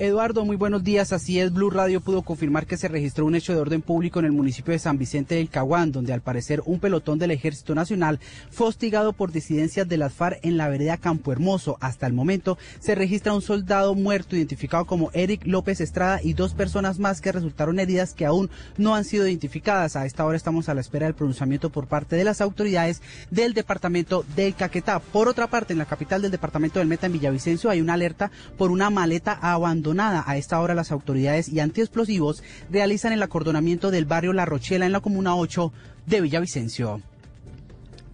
Eduardo, 0.00 0.44
muy 0.44 0.56
buenos 0.56 0.82
días. 0.82 1.12
Así 1.12 1.38
es, 1.38 1.52
Blue 1.52 1.70
Radio 1.70 2.00
pudo 2.00 2.22
confirmar 2.22 2.66
que 2.66 2.76
se 2.76 2.88
registró 2.88 3.26
un 3.26 3.36
hecho 3.36 3.54
de 3.54 3.60
orden 3.60 3.80
público 3.80 4.18
en 4.18 4.24
el 4.24 4.32
municipio 4.32 4.72
de 4.72 4.80
San 4.80 4.98
Vicente 4.98 5.36
del 5.36 5.48
Caguán, 5.48 5.92
donde 5.92 6.12
al 6.12 6.20
parecer 6.20 6.62
un 6.66 6.80
pelotón 6.80 7.20
del 7.20 7.30
Ejército 7.30 7.76
Nacional 7.76 8.18
fue 8.50 8.66
hostigado 8.66 9.12
por 9.12 9.30
disidencias 9.30 9.86
de 9.86 9.96
las 9.96 10.12
FARC 10.12 10.40
en 10.42 10.56
la 10.56 10.68
vereda 10.68 10.96
Campo 10.96 11.30
Hermoso. 11.30 11.78
Hasta 11.80 12.08
el 12.08 12.12
momento 12.12 12.58
se 12.80 12.96
registra 12.96 13.34
un 13.34 13.40
soldado 13.40 13.94
muerto 13.94 14.34
identificado 14.34 14.84
como 14.84 15.12
Eric 15.12 15.42
López 15.46 15.80
Estrada 15.80 16.18
y 16.20 16.32
dos 16.32 16.54
personas 16.54 16.98
más 16.98 17.20
que 17.20 17.30
resultaron 17.30 17.78
heridas 17.78 18.14
que 18.14 18.26
aún 18.26 18.50
no 18.76 18.96
han 18.96 19.04
sido 19.04 19.28
identificadas. 19.28 19.94
A 19.94 20.06
esta 20.06 20.24
hora 20.26 20.36
estamos 20.36 20.68
a 20.68 20.74
la 20.74 20.80
espera 20.80 21.06
del 21.06 21.14
pronunciamiento 21.14 21.70
por 21.70 21.86
parte 21.86 22.16
de 22.16 22.24
las 22.24 22.40
autoridades 22.40 23.00
del 23.30 23.54
departamento 23.54 24.24
del 24.34 24.56
Caquetá. 24.56 24.98
Por 24.98 25.28
otra 25.28 25.46
parte, 25.46 25.72
en 25.72 25.78
la 25.78 25.86
capital 25.86 26.20
del 26.20 26.32
departamento 26.32 26.80
del 26.80 26.88
Meta, 26.88 27.06
en 27.06 27.12
Villavicencio, 27.12 27.70
hay 27.70 27.80
una 27.80 27.94
alerta 27.94 28.32
por 28.58 28.72
una 28.72 28.90
maleta 28.90 29.38
abandonada. 29.40 29.83
A 29.86 30.36
esta 30.38 30.60
hora 30.60 30.74
las 30.74 30.90
autoridades 30.90 31.50
y 31.50 31.60
antiexplosivos 31.60 32.42
realizan 32.70 33.12
el 33.12 33.22
acordonamiento 33.22 33.90
del 33.90 34.06
barrio 34.06 34.32
La 34.32 34.46
Rochela 34.46 34.86
en 34.86 34.92
la 34.92 35.00
comuna 35.00 35.36
8 35.36 35.72
de 36.06 36.22
Villavicencio. 36.22 37.02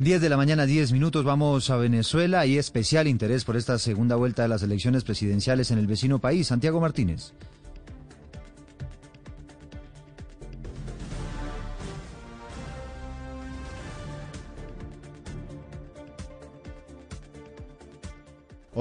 10 0.00 0.20
de 0.20 0.28
la 0.28 0.36
mañana, 0.36 0.66
10 0.66 0.90
minutos, 0.90 1.24
vamos 1.24 1.70
a 1.70 1.76
Venezuela 1.76 2.44
y 2.44 2.58
especial 2.58 3.06
interés 3.06 3.44
por 3.44 3.56
esta 3.56 3.78
segunda 3.78 4.16
vuelta 4.16 4.42
de 4.42 4.48
las 4.48 4.64
elecciones 4.64 5.04
presidenciales 5.04 5.70
en 5.70 5.78
el 5.78 5.86
vecino 5.86 6.18
país. 6.18 6.48
Santiago 6.48 6.80
Martínez. 6.80 7.34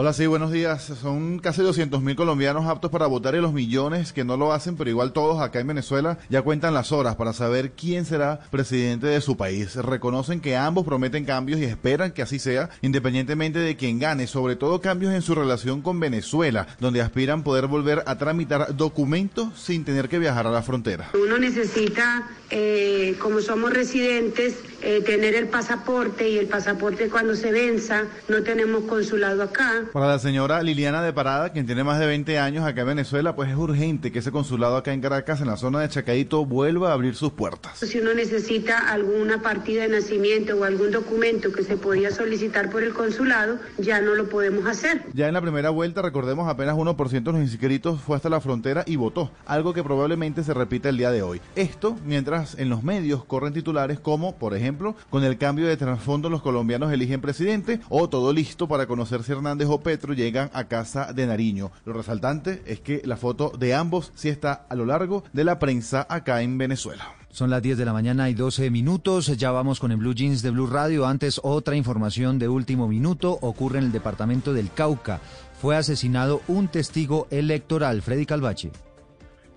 Hola, 0.02 0.14
sí, 0.14 0.28
buenos 0.28 0.54
días. 0.54 0.94
Son 1.02 1.40
casi 1.40 1.62
200.000 1.62 2.16
colombianos 2.16 2.66
aptos 2.68 2.90
para 2.90 3.06
votar 3.06 3.36
y 3.36 3.42
los 3.42 3.52
millones 3.52 4.14
que 4.14 4.24
no 4.24 4.38
lo 4.38 4.54
hacen, 4.54 4.78
pero 4.78 4.90
igual 4.90 5.12
todos 5.12 5.42
acá 5.42 5.60
en 5.60 5.68
Venezuela 5.68 6.18
ya 6.30 6.42
cuentan 6.42 6.74
las 6.74 6.94
horas 6.94 7.18
para 7.18 7.34
saber 7.34 7.72
quién 7.72 8.06
será 8.06 8.40
presidente 8.50 9.08
de 9.08 9.20
su 9.20 9.36
país. 9.36 9.76
Reconocen 9.76 10.40
que 10.40 10.56
ambos 10.56 10.86
prometen 10.86 11.26
cambios 11.26 11.60
y 11.60 11.66
esperan 11.66 12.14
que 12.14 12.22
así 12.22 12.40
sea, 12.40 12.70
independientemente 12.82 13.60
de 13.60 13.76
quién 13.76 14.00
gane, 14.00 14.26
sobre 14.28 14.56
todo 14.56 14.80
cambios 14.80 15.14
en 15.14 15.22
su 15.22 15.36
relación 15.36 15.82
con 15.82 16.00
Venezuela, 16.00 16.66
donde 16.80 17.02
aspiran 17.02 17.44
poder 17.44 17.68
volver 17.68 18.04
a 18.06 18.18
tramitar 18.18 18.78
documentos 18.78 19.60
sin 19.60 19.84
tener 19.84 20.08
que 20.08 20.18
viajar 20.18 20.48
a 20.48 20.52
la 20.52 20.62
frontera. 20.62 21.10
Uno 21.14 21.38
necesita, 21.38 22.26
eh, 22.52 23.18
como 23.20 23.42
somos 23.42 23.74
residentes, 23.74 24.60
eh, 24.82 25.02
tener 25.06 25.36
el 25.36 25.50
pasaporte 25.50 26.30
y 26.30 26.38
el 26.38 26.48
pasaporte 26.48 27.10
cuando 27.10 27.36
se 27.36 27.52
venza, 27.52 28.06
no 28.30 28.44
tenemos 28.44 28.86
consulado 28.86 29.44
acá. 29.44 29.89
Para 29.94 30.08
la 30.08 30.20
señora 30.20 30.62
Liliana 30.62 31.02
de 31.02 31.14
Parada, 31.14 31.50
quien 31.50 31.66
tiene 31.66 31.84
más 31.84 32.00
de 32.00 32.06
20 32.06 32.38
años 32.38 32.64
acá 32.64 32.82
en 32.82 32.88
Venezuela, 32.88 33.36
pues 33.36 33.50
es 33.50 33.56
urgente 33.56 34.12
que 34.12 34.20
ese 34.20 34.32
consulado 34.32 34.78
acá 34.78 34.94
en 34.94 35.02
Caracas, 35.02 35.42
en 35.42 35.48
la 35.48 35.58
zona 35.58 35.80
de 35.80 35.90
Chacaito, 35.90 36.46
vuelva 36.46 36.92
a 36.92 36.94
abrir 36.94 37.16
sus 37.16 37.32
puertas. 37.32 37.80
Si 37.80 37.98
uno 37.98 38.14
necesita 38.14 38.78
alguna 38.92 39.42
partida 39.42 39.84
de 39.84 39.90
nacimiento 39.90 40.56
o 40.58 40.64
algún 40.64 40.92
documento 40.92 41.52
que 41.52 41.64
se 41.64 41.76
podía 41.76 42.12
solicitar 42.12 42.70
por 42.70 42.84
el 42.84 42.94
consulado, 42.94 43.58
ya 43.80 44.00
no 44.00 44.14
lo 44.14 44.30
podemos 44.30 44.68
hacer. 44.68 45.06
Ya 45.14 45.28
en 45.28 45.34
la 45.34 45.42
primera 45.42 45.72
vuelta, 45.72 46.04
recordemos, 46.04 46.48
apenas 46.48 46.76
1% 46.76 47.24
de 47.24 47.32
los 47.32 47.42
inscritos 47.42 48.00
fue 48.00 48.16
hasta 48.16 48.30
la 48.30 48.42
frontera 48.42 48.84
y 48.86 48.96
votó, 48.96 49.32
algo 49.48 49.74
que 49.74 49.84
probablemente 49.84 50.44
se 50.44 50.54
repita 50.54 50.90
el 50.90 50.98
día 50.98 51.10
de 51.10 51.24
hoy. 51.24 51.42
Esto 51.56 51.98
mientras 52.06 52.58
en 52.60 52.70
los 52.70 52.84
medios 52.84 53.26
corren 53.26 53.54
titulares 53.54 54.00
como, 54.00 54.36
por 54.36 54.56
ejemplo, 54.56 54.96
con 55.10 55.24
el 55.24 55.40
cambio 55.40 55.66
de 55.66 55.78
trasfondo 55.78 56.30
los 56.30 56.44
colombianos 56.44 56.92
eligen 56.92 57.22
presidente 57.22 57.80
o 57.90 58.08
todo 58.08 58.34
listo 58.34 58.68
para 58.68 58.86
conocer 58.86 59.24
si 59.24 59.32
Hernández 59.32 59.68
o 59.70 59.79
Petro 59.82 60.14
llegan 60.14 60.50
a 60.54 60.68
casa 60.68 61.14
de 61.14 61.28
Nariño. 61.28 61.72
Lo 61.86 61.94
resaltante 61.94 62.62
es 62.66 62.80
que 62.80 63.02
la 63.06 63.18
foto 63.18 63.52
de 63.58 63.74
ambos 63.74 64.12
sí 64.16 64.30
está 64.30 64.66
a 64.70 64.76
lo 64.76 64.86
largo 64.86 65.24
de 65.34 65.44
la 65.44 65.60
prensa 65.60 66.06
acá 66.10 66.42
en 66.42 66.58
Venezuela. 66.58 67.16
Son 67.32 67.50
las 67.50 67.62
10 67.62 67.78
de 67.78 67.86
la 67.86 67.94
mañana 67.94 68.30
y 68.30 68.34
12 68.34 68.72
minutos. 68.72 69.28
Ya 69.38 69.52
vamos 69.52 69.80
con 69.80 69.92
el 69.92 69.98
Blue 69.98 70.16
Jeans 70.16 70.42
de 70.42 70.50
Blue 70.50 70.68
Radio. 70.68 71.06
Antes, 71.06 71.40
otra 71.44 71.76
información 71.76 72.40
de 72.40 72.48
último 72.48 72.88
minuto 72.88 73.38
ocurre 73.42 73.78
en 73.78 73.86
el 73.86 73.92
departamento 73.92 74.52
del 74.54 74.72
Cauca. 74.74 75.20
Fue 75.62 75.76
asesinado 75.76 76.42
un 76.48 76.70
testigo 76.70 77.28
electoral, 77.30 78.02
Freddy 78.02 78.26
Calvache. 78.26 78.72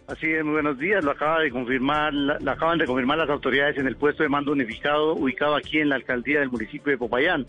Así 0.07 0.31
es, 0.31 0.45
muy 0.45 0.55
buenos 0.55 0.79
días. 0.79 1.03
Lo 1.03 1.13
acaba 1.13 1.41
de 1.41 1.51
confirmar, 1.51 2.13
lo 2.13 2.51
acaban 2.51 2.77
de 2.79 2.85
confirmar 2.85 3.17
las 3.17 3.31
autoridades 3.31 3.79
en 3.79 3.87
el 3.87 3.97
puesto 3.97 4.23
de 4.23 4.29
mando 4.29 4.53
unificado 4.53 5.15
ubicado 5.15 5.55
aquí 5.55 5.79
en 5.79 5.89
la 5.89 5.95
alcaldía 5.95 6.41
del 6.41 6.51
municipio 6.51 6.91
de 6.91 6.99
Popayán. 6.99 7.47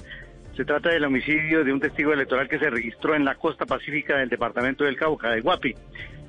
Se 0.55 0.65
trata 0.65 0.89
del 0.89 1.05
homicidio 1.05 1.63
de 1.63 1.74
un 1.74 1.79
testigo 1.79 2.13
electoral 2.13 2.48
que 2.48 2.60
se 2.60 2.69
registró 2.69 3.15
en 3.15 3.25
la 3.25 3.36
costa 3.36 3.65
pacífica 3.65 4.17
del 4.17 4.29
departamento 4.29 4.83
del 4.83 4.95
Cauca, 4.95 5.31
de 5.31 5.41
Guapi. 5.41 5.74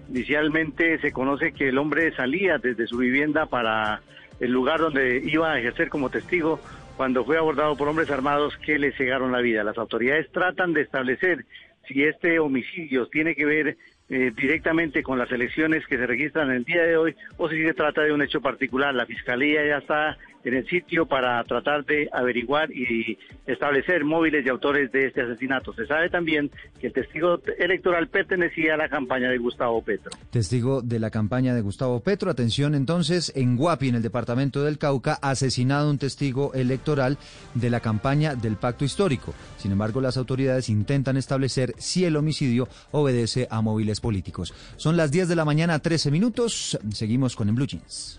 Inicialmente 0.09 0.99
se 1.01 1.13
conoce 1.13 1.53
que 1.53 1.69
el 1.69 1.77
hombre 1.77 2.11
salía 2.17 2.57
desde 2.57 2.87
su 2.87 2.97
vivienda 2.97 3.47
para 3.47 4.01
el 4.41 4.51
lugar 4.51 4.81
donde 4.81 5.23
iba 5.25 5.53
a 5.53 5.59
ejercer 5.59 5.91
como 5.91 6.09
testigo 6.09 6.59
cuando 6.97 7.25
fue 7.25 7.37
abordado 7.37 7.77
por 7.77 7.89
hombres 7.89 8.11
armados 8.11 8.57
que 8.59 8.79
le 8.79 8.93
cegaron 8.93 9.31
la 9.33 9.41
vida. 9.41 9.63
Las 9.63 9.77
autoridades 9.77 10.31
tratan 10.33 10.73
de 10.73 10.83
establecer 10.83 11.45
si 11.87 12.05
este 12.05 12.39
homicidio 12.39 13.07
tiene 13.09 13.35
que 13.35 13.45
ver 13.45 13.77
eh, 14.09 14.33
directamente 14.35 15.03
con 15.03 15.19
las 15.19 15.31
elecciones 15.33 15.87
que 15.87 15.99
se 15.99 16.07
registran 16.07 16.51
el 16.51 16.65
día 16.65 16.83
de 16.83 16.97
hoy 16.97 17.15
o 17.37 17.49
si 17.49 17.63
se 17.63 17.75
trata 17.75 18.03
de 18.03 18.13
un 18.13 18.23
hecho 18.23 18.41
particular. 18.41 18.95
La 18.95 19.07
Fiscalía 19.07 19.67
ya 19.67 19.79
está 19.79 20.17
en 20.45 20.55
el 20.55 20.67
sitio 20.67 21.07
para 21.07 21.43
tratar 21.45 21.85
de 21.85 22.09
averiguar 22.13 22.71
y 22.71 23.19
establecer 23.47 24.05
móviles 24.05 24.45
y 24.45 24.49
autores 24.49 24.93
de 24.93 25.07
este 25.07 25.23
asesinato. 25.23 25.73
Se 25.75 25.87
sabe 25.87 26.11
también 26.11 26.51
que 26.81 26.89
el 26.89 26.93
testigo 26.93 27.41
electoral 27.59 28.09
pertenecía 28.09 28.75
a 28.75 28.77
la 28.77 28.89
campaña 28.89 29.29
de 29.31 29.39
Gustavo 29.39 29.83
Petro. 29.83 30.11
Testigo 30.31 30.83
de 30.83 30.99
la 30.99 31.11
campaña 31.11 31.55
de 31.55 31.61
Gustavo 31.61 32.01
Petro. 32.01 32.31
Atención 32.31 32.75
entonces, 32.75 33.33
en 33.35 33.57
Guapi, 33.57 33.89
en 33.89 33.97
el 33.97 34.03
departamento 34.03 34.63
del 34.63 34.79
Cauca, 34.79 35.15
asesinado 35.15 35.91
un 35.91 35.99
testigo 35.99 36.53
electoral 36.55 37.19
de 37.55 37.71
la 37.71 37.81
campaña 37.81 38.35
del 38.35 38.57
pacto 38.57 38.85
histórico. 38.85 39.35
Sin 39.57 39.73
embargo, 39.73 40.01
las 40.01 40.17
autoridades 40.17 40.69
intentan 40.69 41.17
establecer 41.17 41.75
si 41.79 42.05
el 42.05 42.17
homicidio 42.17 42.69
obedece 42.93 43.49
a 43.51 43.61
móviles 43.61 44.01
políticos. 44.01 44.53
Son 44.77 44.97
las 44.97 45.11
10 45.11 45.29
de 45.29 45.37
la 45.37 45.45
mañana, 45.45 45.79
13 45.79 46.11
minutos. 46.11 46.79
Seguimos 46.93 47.37
con 47.37 47.49
el 47.49 47.55
Blue 47.55 47.67
Jeans. 47.67 48.19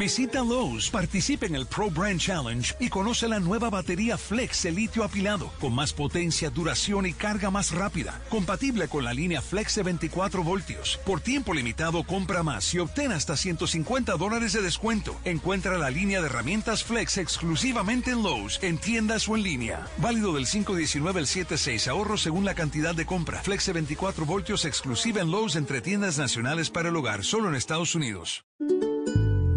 Visita 0.00 0.38
Lowe's, 0.38 0.88
participe 0.88 1.44
en 1.44 1.54
el 1.54 1.66
Pro 1.66 1.90
Brand 1.90 2.18
Challenge 2.18 2.74
y 2.80 2.88
conoce 2.88 3.28
la 3.28 3.38
nueva 3.38 3.68
batería 3.68 4.16
Flex 4.16 4.62
de 4.62 4.72
litio 4.72 5.04
apilado, 5.04 5.52
con 5.60 5.74
más 5.74 5.92
potencia, 5.92 6.48
duración 6.48 7.04
y 7.04 7.12
carga 7.12 7.50
más 7.50 7.70
rápida, 7.70 8.18
compatible 8.30 8.88
con 8.88 9.04
la 9.04 9.12
línea 9.12 9.42
Flex 9.42 9.74
de 9.74 9.82
24 9.82 10.42
voltios. 10.42 10.98
Por 11.04 11.20
tiempo 11.20 11.52
limitado, 11.52 12.02
compra 12.04 12.42
más 12.42 12.72
y 12.72 12.78
obtén 12.78 13.12
hasta 13.12 13.36
150 13.36 14.14
dólares 14.14 14.54
de 14.54 14.62
descuento. 14.62 15.14
Encuentra 15.26 15.76
la 15.76 15.90
línea 15.90 16.22
de 16.22 16.28
herramientas 16.28 16.82
Flex 16.82 17.18
exclusivamente 17.18 18.12
en 18.12 18.22
Lowe's, 18.22 18.58
en 18.62 18.78
tiendas 18.78 19.28
o 19.28 19.36
en 19.36 19.42
línea. 19.42 19.86
Válido 19.98 20.32
del 20.32 20.46
519 20.46 21.20
al 21.20 21.26
76, 21.26 21.88
ahorro 21.88 22.16
según 22.16 22.46
la 22.46 22.54
cantidad 22.54 22.94
de 22.94 23.04
compra. 23.04 23.42
Flex 23.42 23.66
de 23.66 23.74
24 23.74 24.24
voltios 24.24 24.64
exclusiva 24.64 25.20
en 25.20 25.30
Lowe's 25.30 25.56
entre 25.56 25.82
tiendas 25.82 26.16
nacionales 26.16 26.70
para 26.70 26.88
el 26.88 26.96
hogar, 26.96 27.22
solo 27.22 27.50
en 27.50 27.54
Estados 27.54 27.94
Unidos. 27.94 28.46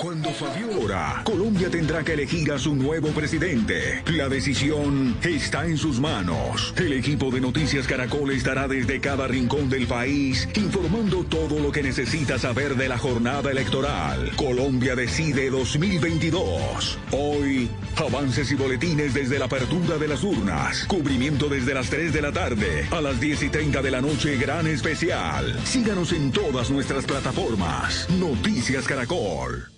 Cuando 0.00 0.30
Fabiola 0.30 1.20
Colombia 1.24 1.68
tendrá 1.68 2.02
que 2.02 2.14
elegir 2.14 2.50
a 2.52 2.58
su 2.58 2.74
nuevo 2.74 3.08
presidente. 3.08 4.02
La 4.06 4.30
decisión 4.30 5.14
está 5.22 5.66
en 5.66 5.76
sus 5.76 6.00
manos. 6.00 6.72
El 6.78 6.94
equipo 6.94 7.30
de 7.30 7.42
Noticias 7.42 7.86
Caracol 7.86 8.30
estará 8.30 8.66
desde 8.66 8.98
cada 8.98 9.28
rincón 9.28 9.68
del 9.68 9.86
país 9.86 10.48
informando 10.54 11.24
todo 11.24 11.58
lo 11.58 11.70
que 11.70 11.82
necesita 11.82 12.38
saber 12.38 12.76
de 12.76 12.88
la 12.88 12.96
jornada 12.96 13.50
electoral. 13.50 14.30
Colombia 14.36 14.96
decide 14.96 15.50
2022. 15.50 16.98
Hoy, 17.10 17.68
avances 17.96 18.50
y 18.52 18.54
boletines 18.54 19.12
desde 19.12 19.38
la 19.38 19.44
apertura 19.44 19.98
de 19.98 20.08
las 20.08 20.24
urnas. 20.24 20.86
Cubrimiento 20.86 21.46
desde 21.50 21.74
las 21.74 21.90
3 21.90 22.10
de 22.10 22.22
la 22.22 22.32
tarde 22.32 22.88
a 22.90 23.02
las 23.02 23.20
10 23.20 23.42
y 23.42 23.48
30 23.50 23.82
de 23.82 23.90
la 23.90 24.00
noche, 24.00 24.38
gran 24.38 24.66
especial. 24.66 25.60
Síganos 25.64 26.12
en 26.12 26.32
todas 26.32 26.70
nuestras 26.70 27.04
plataformas. 27.04 28.08
Noticias 28.18 28.86
Caracol. 28.86 29.70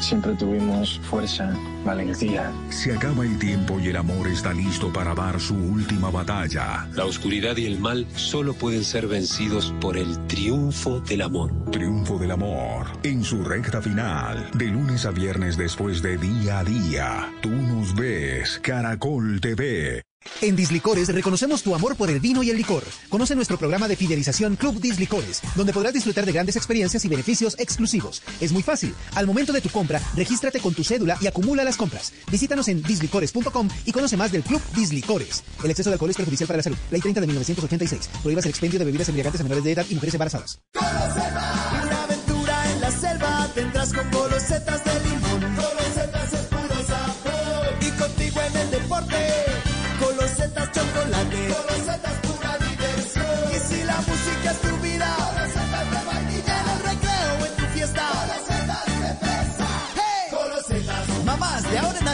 Siempre 0.00 0.34
tuvimos 0.34 1.00
fuerza, 1.00 1.54
valentía. 1.84 2.52
Se 2.70 2.92
acaba 2.94 3.24
el 3.24 3.38
tiempo 3.38 3.80
y 3.80 3.88
el 3.88 3.96
amor 3.96 4.28
está 4.28 4.52
listo 4.52 4.92
para 4.92 5.14
dar 5.14 5.40
su 5.40 5.54
última 5.54 6.10
batalla. 6.10 6.88
La 6.92 7.04
oscuridad 7.04 7.56
y 7.56 7.66
el 7.66 7.78
mal 7.78 8.06
solo 8.14 8.54
pueden 8.54 8.84
ser 8.84 9.06
vencidos 9.06 9.74
por 9.80 9.96
el 9.96 10.18
triunfo 10.26 11.00
del 11.00 11.22
amor. 11.22 11.52
Triunfo 11.70 12.18
del 12.18 12.30
amor. 12.32 12.86
En 13.02 13.24
su 13.24 13.42
recta 13.42 13.80
final, 13.80 14.50
de 14.54 14.66
lunes 14.66 15.06
a 15.06 15.10
viernes 15.10 15.56
después 15.56 16.02
de 16.02 16.18
día 16.18 16.60
a 16.60 16.64
día. 16.64 17.32
Tú 17.40 17.50
nos 17.50 17.94
ves, 17.94 18.60
Caracol 18.62 19.40
TV. 19.40 20.02
En 20.42 20.56
Dislicores 20.56 21.08
reconocemos 21.08 21.62
tu 21.62 21.74
amor 21.74 21.96
por 21.96 22.10
el 22.10 22.20
vino 22.20 22.42
y 22.42 22.50
el 22.50 22.56
licor. 22.56 22.84
Conoce 23.08 23.34
nuestro 23.34 23.58
programa 23.58 23.88
de 23.88 23.96
fidelización 23.96 24.56
Club 24.56 24.80
Dislicores, 24.80 25.40
donde 25.54 25.72
podrás 25.72 25.94
disfrutar 25.94 26.26
de 26.26 26.32
grandes 26.32 26.56
experiencias 26.56 27.04
y 27.04 27.08
beneficios 27.08 27.56
exclusivos. 27.58 28.22
Es 28.40 28.52
muy 28.52 28.62
fácil. 28.62 28.94
Al 29.14 29.26
momento 29.26 29.52
de 29.52 29.60
tu 29.60 29.70
compra, 29.70 30.00
regístrate 30.14 30.60
con 30.60 30.74
tu 30.74 30.84
cédula 30.84 31.16
y 31.20 31.26
acumula 31.26 31.64
las 31.64 31.76
compras. 31.76 32.12
Visítanos 32.30 32.68
en 32.68 32.82
dislicores.com 32.82 33.68
y 33.84 33.92
conoce 33.92 34.16
más 34.16 34.32
del 34.32 34.42
Club 34.42 34.60
Dislicores. 34.74 35.42
El 35.62 35.70
exceso 35.70 35.90
de 35.90 35.94
alcohol 35.94 36.10
es 36.10 36.16
perjudicial 36.16 36.46
para 36.46 36.58
la 36.58 36.62
salud. 36.62 36.78
Ley 36.90 37.00
30 37.00 37.20
de 37.20 37.26
1986. 37.26 38.10
Prohíbas 38.22 38.44
el 38.44 38.50
expendio 38.50 38.78
de 38.78 38.84
bebidas 38.84 39.08
embriagantes 39.08 39.40
a 39.40 39.44
menores 39.44 39.64
de 39.64 39.72
edad 39.72 39.86
y 39.88 39.94
mujeres 39.94 40.14
embarazadas. 40.14 40.60
Una 40.74 42.02
aventura 42.04 42.72
en 42.72 42.80
la 42.80 42.90
selva 42.90 43.48
tendrás 43.54 43.92
con 43.92 44.10
de 44.10 44.95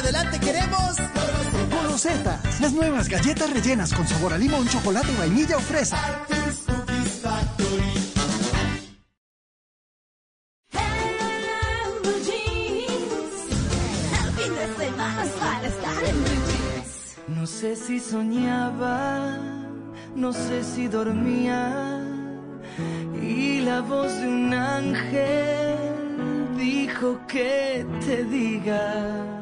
adelante 0.02 0.40
queremos 0.40 0.96
golosetas. 1.70 2.60
Las 2.60 2.72
nuevas 2.72 3.08
galletas 3.08 3.50
rellenas 3.50 3.92
con 3.94 4.06
sabor 4.06 4.32
a 4.32 4.38
limón, 4.38 4.68
chocolate, 4.68 5.14
vainilla 5.16 5.56
o 5.56 5.60
fresa. 5.60 5.98
No 17.28 17.46
sé 17.46 17.76
si 17.76 18.00
soñaba, 18.00 19.38
no 20.14 20.32
sé 20.32 20.64
si 20.64 20.88
dormía 20.88 22.00
y 23.20 23.60
la 23.60 23.80
voz 23.80 24.12
de 24.20 24.28
un 24.28 24.54
ángel 24.54 25.76
dijo 26.56 27.20
que 27.26 27.84
te 28.04 28.24
diga, 28.24 29.41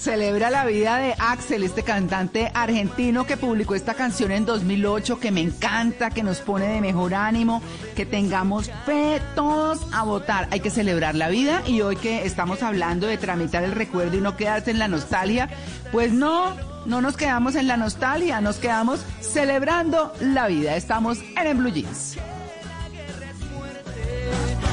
Celebra 0.00 0.48
la 0.48 0.64
vida 0.64 0.96
de 0.96 1.14
Axel, 1.18 1.62
este 1.62 1.82
cantante 1.82 2.50
argentino 2.54 3.26
que 3.26 3.36
publicó 3.36 3.74
esta 3.74 3.92
canción 3.92 4.32
en 4.32 4.46
2008, 4.46 5.20
que 5.20 5.30
me 5.30 5.42
encanta, 5.42 6.08
que 6.08 6.22
nos 6.22 6.40
pone 6.40 6.66
de 6.68 6.80
mejor 6.80 7.12
ánimo, 7.12 7.62
que 7.94 8.06
tengamos 8.06 8.70
fe 8.86 9.20
todos 9.34 9.80
a 9.92 10.02
votar. 10.04 10.48
Hay 10.52 10.60
que 10.60 10.70
celebrar 10.70 11.14
la 11.14 11.28
vida 11.28 11.62
y 11.66 11.82
hoy 11.82 11.96
que 11.96 12.24
estamos 12.24 12.62
hablando 12.62 13.06
de 13.06 13.18
tramitar 13.18 13.62
el 13.62 13.72
recuerdo 13.72 14.16
y 14.16 14.22
no 14.22 14.36
quedarse 14.36 14.70
en 14.70 14.78
la 14.78 14.88
nostalgia, 14.88 15.50
pues 15.92 16.12
no, 16.12 16.56
no 16.86 17.02
nos 17.02 17.18
quedamos 17.18 17.54
en 17.54 17.68
la 17.68 17.76
nostalgia, 17.76 18.40
nos 18.40 18.56
quedamos 18.56 19.04
celebrando 19.20 20.14
la 20.20 20.46
vida. 20.46 20.76
Estamos 20.76 21.18
en 21.36 21.46
el 21.46 21.56
Blue 21.58 21.70
Jeans. 21.70 22.16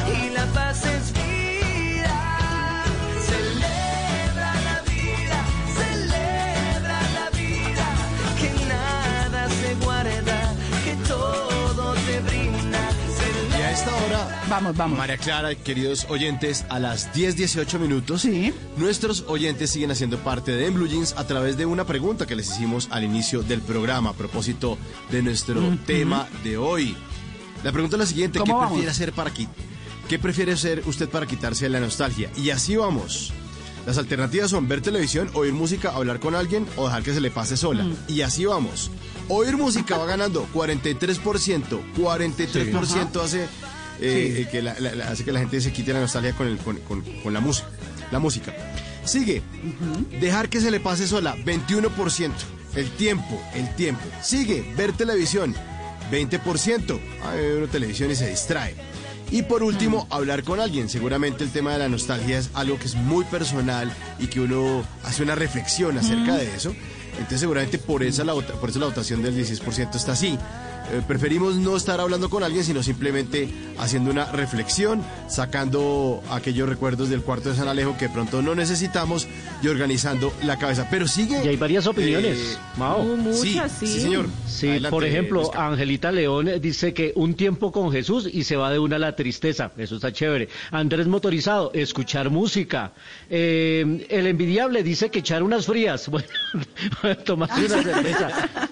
y 0.07 0.29
la 0.29 0.45
esta 13.87 14.05
hora 14.05 14.41
Vamos, 14.49 14.75
vamos. 14.77 14.97
María 14.97 15.17
Clara, 15.17 15.53
queridos 15.55 16.05
oyentes, 16.09 16.65
a 16.69 16.79
las 16.79 17.13
10.18 17.13 17.79
minutos, 17.79 18.25
nuestros 18.77 19.25
oyentes 19.27 19.69
siguen 19.71 19.91
haciendo 19.91 20.17
parte 20.19 20.51
de 20.51 20.67
En 20.67 20.73
Blue 20.73 20.87
Jeans 20.87 21.13
a 21.17 21.27
través 21.27 21.57
de 21.57 21.65
una 21.65 21.85
pregunta 21.85 22.25
que 22.25 22.35
les 22.35 22.49
hicimos 22.49 22.87
al 22.91 23.03
inicio 23.03 23.43
del 23.43 23.61
programa 23.61 24.11
a 24.11 24.13
propósito 24.13 24.77
de 25.11 25.21
nuestro 25.21 25.61
tema 25.85 26.27
de 26.43 26.57
hoy. 26.57 26.95
La 27.63 27.71
pregunta 27.71 27.97
es 27.97 27.99
la 27.99 28.05
siguiente, 28.05 28.39
¿qué 28.43 28.53
prefiere 28.53 28.89
hacer 28.89 29.11
para 29.13 29.33
qui- 29.33 29.49
¿Qué 30.07 30.17
prefiere 30.19 30.53
hacer 30.53 30.83
usted 30.85 31.09
para 31.09 31.25
quitarse 31.25 31.67
la 31.67 31.81
nostalgia? 31.81 32.29
Y 32.37 32.49
así 32.51 32.77
vamos. 32.77 33.33
Las 33.85 33.97
alternativas 33.97 34.49
son 34.51 34.67
ver 34.67 34.81
televisión, 34.81 35.29
oír 35.33 35.53
música, 35.53 35.91
hablar 35.93 36.19
con 36.21 36.35
alguien 36.35 36.65
o 36.77 36.85
dejar 36.87 37.03
que 37.03 37.13
se 37.13 37.21
le 37.21 37.31
pase 37.31 37.57
sola. 37.57 37.83
Mm. 37.83 37.95
Y 38.09 38.21
así 38.21 38.45
vamos. 38.45 38.91
Oír 39.29 39.57
música 39.57 39.97
va 39.97 40.05
ganando 40.05 40.45
43%. 40.53 41.81
43% 41.97 43.21
hace, 43.21 43.47
eh, 44.01 44.33
Sí. 44.35 44.41
eh, 44.43 44.47
que 44.51 44.61
la, 44.61 44.79
la- 44.79 44.95
la- 44.95 45.09
hace 45.09 45.23
que 45.23 45.31
la 45.31 45.39
gente 45.39 45.59
se 45.61 45.71
quite 45.71 45.93
la 45.93 45.99
nostalgia 46.01 46.33
con, 46.33 46.47
el- 46.47 46.57
con- 46.57 46.77
con- 46.79 47.01
con 47.23 47.33
la 47.33 47.39
música. 47.39 47.67
La 48.11 48.19
música. 48.19 48.53
Sigue. 49.03 49.41
Dejar 50.19 50.49
que 50.49 50.59
se 50.61 50.69
le 50.71 50.79
pase 50.79 51.07
sola, 51.07 51.35
21%. 51.45 52.31
El 52.75 52.89
tiempo, 52.91 53.41
el 53.55 53.73
tiempo. 53.75 54.03
Sigue. 54.21 54.63
Ver 54.77 54.91
televisión, 54.93 55.55
20%. 56.11 56.99
Ah, 57.23 57.33
ve 57.35 57.57
uno 57.57 57.67
televisión 57.67 58.11
y 58.11 58.15
se 58.15 58.29
distrae. 58.29 58.75
Y 59.31 59.41
por 59.43 59.61
último, 59.63 60.07
hablar 60.09 60.43
con 60.43 60.59
alguien. 60.59 60.87
Seguramente 60.89 61.43
el 61.43 61.49
tema 61.51 61.73
de 61.73 61.79
la 61.79 61.89
nostalgia 61.89 62.37
es 62.37 62.49
algo 62.53 62.77
que 62.79 62.85
es 62.85 62.95
muy 62.95 63.25
personal 63.25 63.91
y 64.19 64.27
que 64.27 64.39
uno 64.39 64.85
hace 65.03 65.23
una 65.23 65.35
reflexión 65.35 65.97
acerca 65.97 66.35
de 66.37 66.53
eso. 66.55 66.73
Entonces 67.13 67.39
seguramente 67.41 67.77
por, 67.77 68.03
esa 68.03 68.23
la, 68.23 68.33
por 68.35 68.69
eso 68.69 68.79
la 68.79 68.85
votación 68.85 69.21
del 69.23 69.35
16% 69.35 69.95
está 69.95 70.11
así. 70.13 70.37
Eh, 70.91 71.01
preferimos 71.07 71.55
no 71.55 71.75
estar 71.75 71.99
hablando 71.99 72.29
con 72.29 72.43
alguien, 72.43 72.63
sino 72.63 72.81
simplemente 72.81 73.49
haciendo 73.77 74.11
una 74.11 74.31
reflexión, 74.31 75.03
sacando 75.27 76.21
aquellos 76.31 76.69
recuerdos 76.69 77.09
del 77.09 77.21
cuarto 77.21 77.49
de 77.49 77.55
San 77.55 77.67
Alejo 77.67 77.97
que 77.97 78.09
pronto 78.09 78.41
no 78.41 78.55
necesitamos 78.55 79.27
y 79.61 79.67
organizando 79.67 80.31
la 80.43 80.57
cabeza. 80.57 80.87
Pero 80.89 81.07
sigue... 81.07 81.43
Y 81.43 81.47
hay 81.49 81.57
varias 81.57 81.87
opiniones, 81.87 82.37
eh, 82.37 82.57
Mao. 82.77 83.05
sí, 83.33 83.59
sí, 83.79 83.87
señor. 83.87 84.27
Sí, 84.47 84.67
Adelante, 84.67 84.89
por 84.89 85.03
ejemplo. 85.03 85.51
Angelita 85.55 86.11
León 86.11 86.49
dice 86.61 86.93
que 86.93 87.11
un 87.15 87.33
tiempo 87.33 87.71
con 87.71 87.91
Jesús 87.91 88.29
y 88.31 88.43
se 88.43 88.55
va 88.55 88.71
de 88.71 88.79
una 88.79 88.97
la 88.97 89.15
tristeza. 89.15 89.71
Eso 89.77 89.95
está 89.95 90.11
chévere. 90.11 90.49
Andrés 90.71 91.07
Motorizado, 91.07 91.71
escuchar 91.73 92.29
música. 92.29 92.93
Eh, 93.29 94.05
el 94.09 94.27
envidiable 94.27 94.83
dice 94.83 95.09
que 95.09 95.19
echar 95.19 95.43
unas 95.43 95.65
frías. 95.65 96.09
Bueno, 97.01 97.17
tomarse 97.25 97.65
una 97.65 97.83
cerveza. 97.83 98.29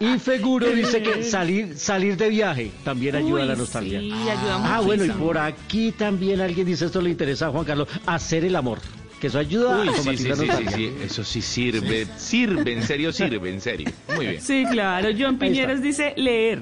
Y 0.00 0.18
Feguro 0.18 0.70
dice 0.70 1.02
que 1.02 1.22
salir, 1.22 1.51
salir 1.76 2.16
de 2.16 2.28
viaje 2.28 2.70
también 2.84 3.16
ayuda 3.16 3.42
a 3.42 3.46
la 3.46 3.56
nostalgia. 3.56 4.00
sí, 4.00 4.10
ayuda 4.12 4.60
ah, 4.76 4.80
bueno, 4.80 5.04
y 5.04 5.10
por 5.10 5.38
aquí 5.38 5.92
también 5.92 6.40
alguien 6.40 6.66
dice, 6.66 6.86
esto 6.86 7.00
le 7.02 7.10
interesa 7.10 7.46
a 7.46 7.50
Juan 7.50 7.64
Carlos, 7.64 7.88
hacer 8.06 8.44
el 8.44 8.56
amor. 8.56 8.78
Que 9.20 9.28
eso 9.28 9.38
ayuda 9.38 9.80
Uy, 9.80 9.88
a 9.88 9.92
sí, 9.92 9.96
combatir 9.98 10.18
sí, 10.18 10.28
la 10.28 10.34
sí, 10.36 10.40
sí, 10.42 10.46
nostalgia. 10.48 10.76
sí, 10.76 10.92
eso 11.04 11.24
sí 11.24 11.42
sirve, 11.42 12.06
sirve, 12.16 12.72
en 12.72 12.82
serio 12.86 13.12
sirve, 13.12 13.50
en 13.50 13.60
serio. 13.60 13.88
Muy 14.16 14.26
bien. 14.26 14.42
Sí, 14.42 14.64
claro. 14.70 15.08
John 15.18 15.38
Piñeros 15.38 15.80
dice 15.80 16.12
leer. 16.16 16.60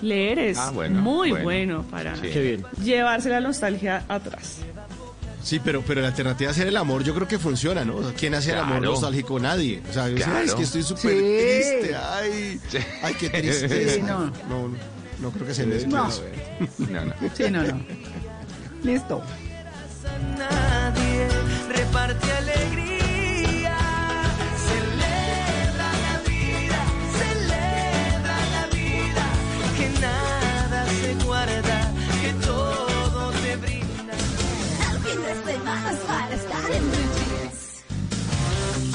Leer 0.00 0.38
es 0.40 0.58
Ah, 0.58 0.72
bueno, 0.72 1.00
muy 1.00 1.30
bueno. 1.30 1.44
bueno, 1.44 1.82
para 1.88 2.16
Sí. 2.16 2.56
Llevarse 2.82 3.28
la 3.30 3.38
nostalgia 3.40 4.04
atrás. 4.08 4.58
Sí, 5.42 5.60
pero, 5.62 5.82
pero 5.86 6.00
la 6.00 6.08
alternativa 6.08 6.48
de 6.48 6.52
hacer 6.52 6.68
el 6.68 6.76
amor 6.76 7.02
yo 7.02 7.14
creo 7.14 7.26
que 7.26 7.38
funciona, 7.38 7.84
¿no? 7.84 7.96
O 7.96 8.02
sea, 8.04 8.12
¿Quién 8.14 8.34
hace 8.34 8.52
el 8.52 8.58
amor 8.58 8.80
nostálgico? 8.82 9.38
Nadie. 9.40 9.82
O 9.90 9.92
sea, 9.92 10.08
yo, 10.08 10.16
Claro. 10.16 10.32
"Ay, 10.38 10.46
es 10.46 10.54
que 10.54 10.62
estoy 10.62 10.82
súper 10.82 11.10
Sí. 11.10 11.18
triste. 11.18 11.96
Ay, 11.96 12.60
ay, 13.02 13.14
qué 13.14 13.28
tristeza. 13.30 13.94
Sí, 13.94 14.02
no. 14.02 14.26
no, 14.48 14.74
no 15.20 15.30
creo 15.30 15.46
que 15.46 15.54
se 15.54 15.66
mezcle 15.66 15.88
No. 15.88 16.08
eso. 16.08 16.22
No, 16.78 17.04
no. 17.04 17.12
Sí, 17.34 17.44
no, 17.50 17.62
no. 17.64 17.80
Listo. 18.84 19.22
Nadie 20.38 21.28
reparte 21.68 22.32
alegría. 22.32 22.91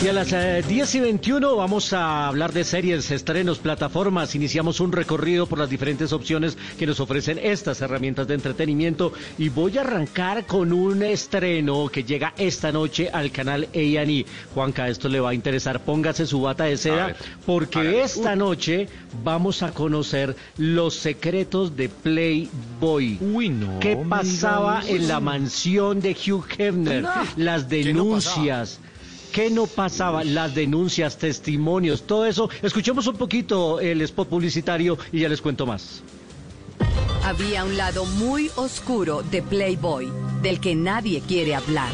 Y 0.07 0.09
a 0.09 0.13
las 0.13 0.31
eh, 0.31 0.63
10 0.65 0.95
y 0.95 0.99
21 1.01 1.57
vamos 1.57 1.91
a 1.91 2.27
hablar 2.29 2.53
de 2.53 2.63
series, 2.63 3.11
estrenos, 3.11 3.59
plataformas. 3.59 4.35
Iniciamos 4.35 4.79
un 4.79 4.93
recorrido 4.93 5.47
por 5.47 5.59
las 5.59 5.69
diferentes 5.69 6.13
opciones 6.13 6.57
que 6.79 6.87
nos 6.87 7.01
ofrecen 7.01 7.37
estas 7.37 7.81
herramientas 7.81 8.25
de 8.25 8.35
entretenimiento. 8.35 9.11
Y 9.37 9.49
voy 9.49 9.77
a 9.77 9.81
arrancar 9.81 10.45
con 10.45 10.71
un 10.71 11.03
estreno 11.03 11.89
que 11.89 12.05
llega 12.05 12.33
esta 12.37 12.71
noche 12.71 13.09
al 13.11 13.31
canal 13.31 13.67
A&E. 13.73 14.25
Juanca, 14.53 14.87
esto 14.87 15.09
le 15.09 15.19
va 15.19 15.31
a 15.31 15.33
interesar. 15.33 15.81
Póngase 15.81 16.25
su 16.25 16.39
bata 16.39 16.63
de 16.63 16.77
seda 16.77 17.07
ver, 17.07 17.15
porque 17.45 18.01
esta 18.01 18.37
noche 18.37 18.87
vamos 19.25 19.61
a 19.61 19.73
conocer 19.73 20.37
los 20.55 20.95
secretos 20.95 21.75
de 21.75 21.89
Playboy. 21.89 23.17
Uy, 23.19 23.49
no. 23.49 23.81
¿Qué 23.81 23.97
pasaba 23.97 24.83
en 24.87 25.09
la 25.09 25.19
mansión 25.19 25.99
de 25.99 26.11
Hugh 26.11 26.45
Hefner? 26.57 27.03
No. 27.03 27.11
Las 27.35 27.65
¿Qué 27.65 27.79
no 27.79 28.05
denuncias. 28.05 28.79
¿Qué 29.37 29.51
no 29.51 29.67
pasaba? 29.67 30.23
Las 30.23 30.55
denuncias, 30.55 31.19
testimonios, 31.19 32.07
todo 32.07 32.25
eso. 32.25 32.49
Escuchemos 32.63 33.05
un 33.05 33.17
poquito 33.17 33.79
el 33.79 34.01
spot 34.01 34.29
publicitario 34.29 34.97
y 35.11 35.19
ya 35.19 35.29
les 35.29 35.43
cuento 35.43 35.67
más. 35.67 36.01
Había 37.23 37.63
un 37.63 37.77
lado 37.77 38.03
muy 38.05 38.49
oscuro 38.55 39.21
de 39.21 39.43
Playboy, 39.43 40.11
del 40.41 40.59
que 40.59 40.73
nadie 40.73 41.21
quiere 41.21 41.53
hablar. 41.53 41.91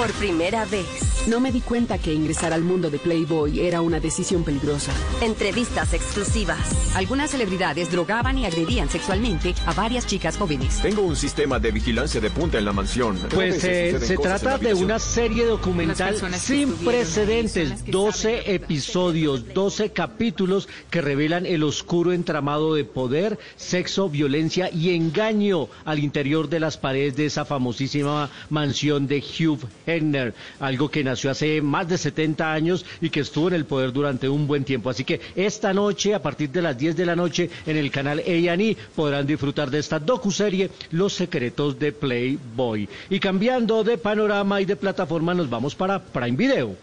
Por 0.00 0.12
primera 0.12 0.64
vez. 0.64 1.10
No 1.26 1.40
me 1.40 1.52
di 1.52 1.60
cuenta 1.60 1.98
que 1.98 2.14
ingresar 2.14 2.54
al 2.54 2.62
mundo 2.62 2.90
de 2.90 2.98
Playboy 2.98 3.60
era 3.60 3.82
una 3.82 4.00
decisión 4.00 4.42
peligrosa. 4.42 4.90
Entrevistas 5.20 5.92
exclusivas. 5.92 6.96
Algunas 6.96 7.30
celebridades 7.30 7.92
drogaban 7.92 8.38
y 8.38 8.46
agredían 8.46 8.88
sexualmente 8.88 9.54
a 9.66 9.74
varias 9.74 10.06
chicas 10.06 10.38
jóvenes. 10.38 10.80
Tengo 10.80 11.02
un 11.02 11.16
sistema 11.16 11.58
de 11.58 11.70
vigilancia 11.72 12.22
de 12.22 12.30
punta 12.30 12.56
en 12.56 12.64
la 12.64 12.72
mansión. 12.72 13.18
Pues 13.34 13.62
eh, 13.64 14.00
se 14.00 14.16
trata 14.16 14.56
de 14.56 14.72
una 14.72 14.98
serie 14.98 15.44
documental 15.44 16.16
sin 16.38 16.72
precedentes, 16.76 17.68
las 17.68 17.82
que 17.82 17.92
12 17.92 18.54
episodios, 18.54 19.52
12 19.52 19.92
capítulos 19.92 20.70
que 20.88 21.02
revelan 21.02 21.44
el 21.44 21.62
oscuro 21.62 22.14
entramado 22.14 22.74
de 22.74 22.84
poder, 22.84 23.38
sexo, 23.56 24.08
violencia 24.08 24.70
y 24.72 24.94
engaño 24.94 25.68
al 25.84 25.98
interior 25.98 26.48
de 26.48 26.60
las 26.60 26.78
paredes 26.78 27.14
de 27.16 27.26
esa 27.26 27.44
famosísima 27.44 28.30
mansión 28.48 29.06
de 29.06 29.18
Hugh 29.18 29.60
Hefner, 29.94 30.34
algo 30.58 30.90
que 30.90 31.04
nació 31.04 31.30
hace 31.30 31.60
más 31.62 31.88
de 31.88 31.98
70 31.98 32.52
años 32.52 32.84
y 33.00 33.10
que 33.10 33.20
estuvo 33.20 33.48
en 33.48 33.54
el 33.54 33.64
poder 33.64 33.92
durante 33.92 34.28
un 34.28 34.46
buen 34.46 34.64
tiempo. 34.64 34.90
Así 34.90 35.04
que 35.04 35.20
esta 35.34 35.72
noche, 35.72 36.14
a 36.14 36.22
partir 36.22 36.50
de 36.50 36.62
las 36.62 36.76
10 36.76 36.96
de 36.96 37.06
la 37.06 37.16
noche, 37.16 37.50
en 37.66 37.76
el 37.76 37.90
canal 37.90 38.18
A&E 38.18 38.76
podrán 38.94 39.26
disfrutar 39.26 39.70
de 39.70 39.78
esta 39.78 39.98
docuserie 39.98 40.70
Los 40.90 41.14
secretos 41.14 41.78
de 41.78 41.92
Playboy. 41.92 42.88
Y 43.08 43.20
cambiando 43.20 43.84
de 43.84 43.98
panorama 43.98 44.60
y 44.60 44.64
de 44.64 44.76
plataforma, 44.76 45.34
nos 45.34 45.48
vamos 45.48 45.74
para 45.74 45.98
Prime 45.98 46.36
Video. 46.36 46.76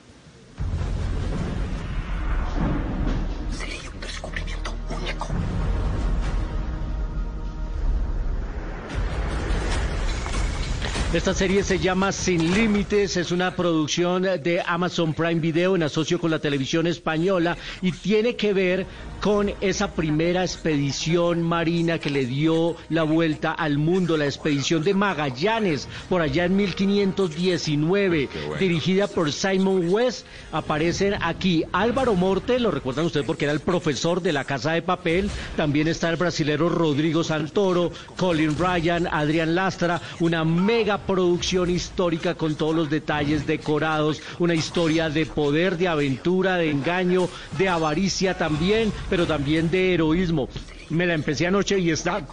Esta 11.14 11.34
serie 11.34 11.64
se 11.64 11.80
llama 11.80 12.12
Sin 12.12 12.54
Límites, 12.54 13.16
es 13.16 13.32
una 13.32 13.56
producción 13.56 14.24
de 14.24 14.62
Amazon 14.66 15.14
Prime 15.14 15.40
Video 15.40 15.74
en 15.78 15.84
asocio 15.84 16.20
con 16.20 16.32
la 16.32 16.40
televisión 16.40 16.86
española 16.86 17.56
y 17.82 17.94
tiene 17.94 18.36
que 18.36 18.52
ver 18.52 18.86
con 19.22 19.54
esa 19.62 19.94
primera 19.94 20.44
expedición 20.44 21.42
marina 21.44 21.98
que 21.98 22.10
le 22.10 22.26
dio 22.26 22.76
la 22.90 23.04
vuelta 23.04 23.54
al 23.54 23.78
mundo, 23.78 24.18
la 24.18 24.26
expedición 24.26 24.84
de 24.84 24.94
Magallanes, 24.94 25.88
por 26.10 26.22
allá 26.22 26.44
en 26.44 26.58
1519, 26.58 28.30
dirigida 28.60 29.08
por 29.08 29.32
Simon 29.32 29.90
West. 29.90 30.26
Aparecen 30.52 31.16
aquí 31.22 31.64
Álvaro 31.72 32.16
Morte, 32.16 32.60
lo 32.60 32.70
recuerdan 32.70 33.06
ustedes 33.06 33.26
porque 33.26 33.46
era 33.46 33.54
el 33.54 33.62
profesor 33.62 34.22
de 34.22 34.34
la 34.34 34.44
Casa 34.44 34.74
de 34.74 34.82
Papel, 34.82 35.32
también 35.56 35.88
está 35.88 36.10
el 36.10 36.18
brasilero 36.18 36.68
Rodrigo 36.68 37.24
Santoro, 37.24 37.92
Colin 38.18 38.58
Ryan, 38.58 39.08
Adrián 39.08 39.56
Lastra, 39.56 40.02
una 40.20 40.44
mega 40.44 40.97
producción 41.06 41.70
histórica 41.70 42.36
con 42.36 42.56
todos 42.56 42.76
los 42.76 42.90
detalles 42.90 43.46
decorados, 43.46 44.22
una 44.40 44.56
historia 44.56 45.10
de 45.10 45.26
poder, 45.26 45.78
de 45.78 45.88
aventura, 45.88 46.56
de 46.58 46.70
engaño, 46.70 47.30
de 47.58 47.70
avaricia 47.70 48.38
también, 48.38 48.92
pero 49.10 49.26
también 49.26 49.70
de 49.70 49.94
heroísmo. 49.94 50.50
Me 50.90 51.06
la 51.06 51.14
empecé 51.14 51.48
anoche 51.48 51.80
y 51.80 51.92
está 51.92 52.26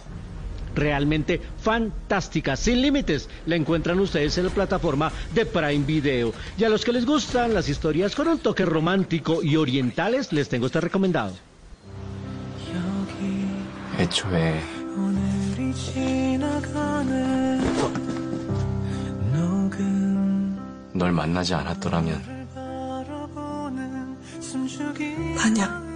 realmente 0.75 1.41
fantástica, 1.61 2.55
sin 2.55 2.81
límites. 2.81 3.29
La 3.45 3.55
encuentran 3.55 3.99
ustedes 3.99 4.37
en 4.37 4.45
la 4.45 4.51
plataforma 4.51 5.11
de 5.33 5.45
Prime 5.45 5.85
Video. 5.85 6.33
Y 6.57 6.63
a 6.63 6.69
los 6.69 6.83
que 6.83 6.93
les 6.93 7.05
gustan 7.05 7.53
las 7.53 7.69
historias 7.69 8.15
con 8.15 8.27
un 8.27 8.39
toque 8.39 8.65
romántico 8.65 9.41
y 9.41 9.55
orientales, 9.55 10.31
les 10.33 10.49
tengo 10.49 10.67
este 10.67 10.81
recomendado. 10.81 11.33
애초 13.97 14.27
널 20.94 21.12
만나지 21.12 21.54
않았더라면 21.54 22.40
만약 25.36 25.90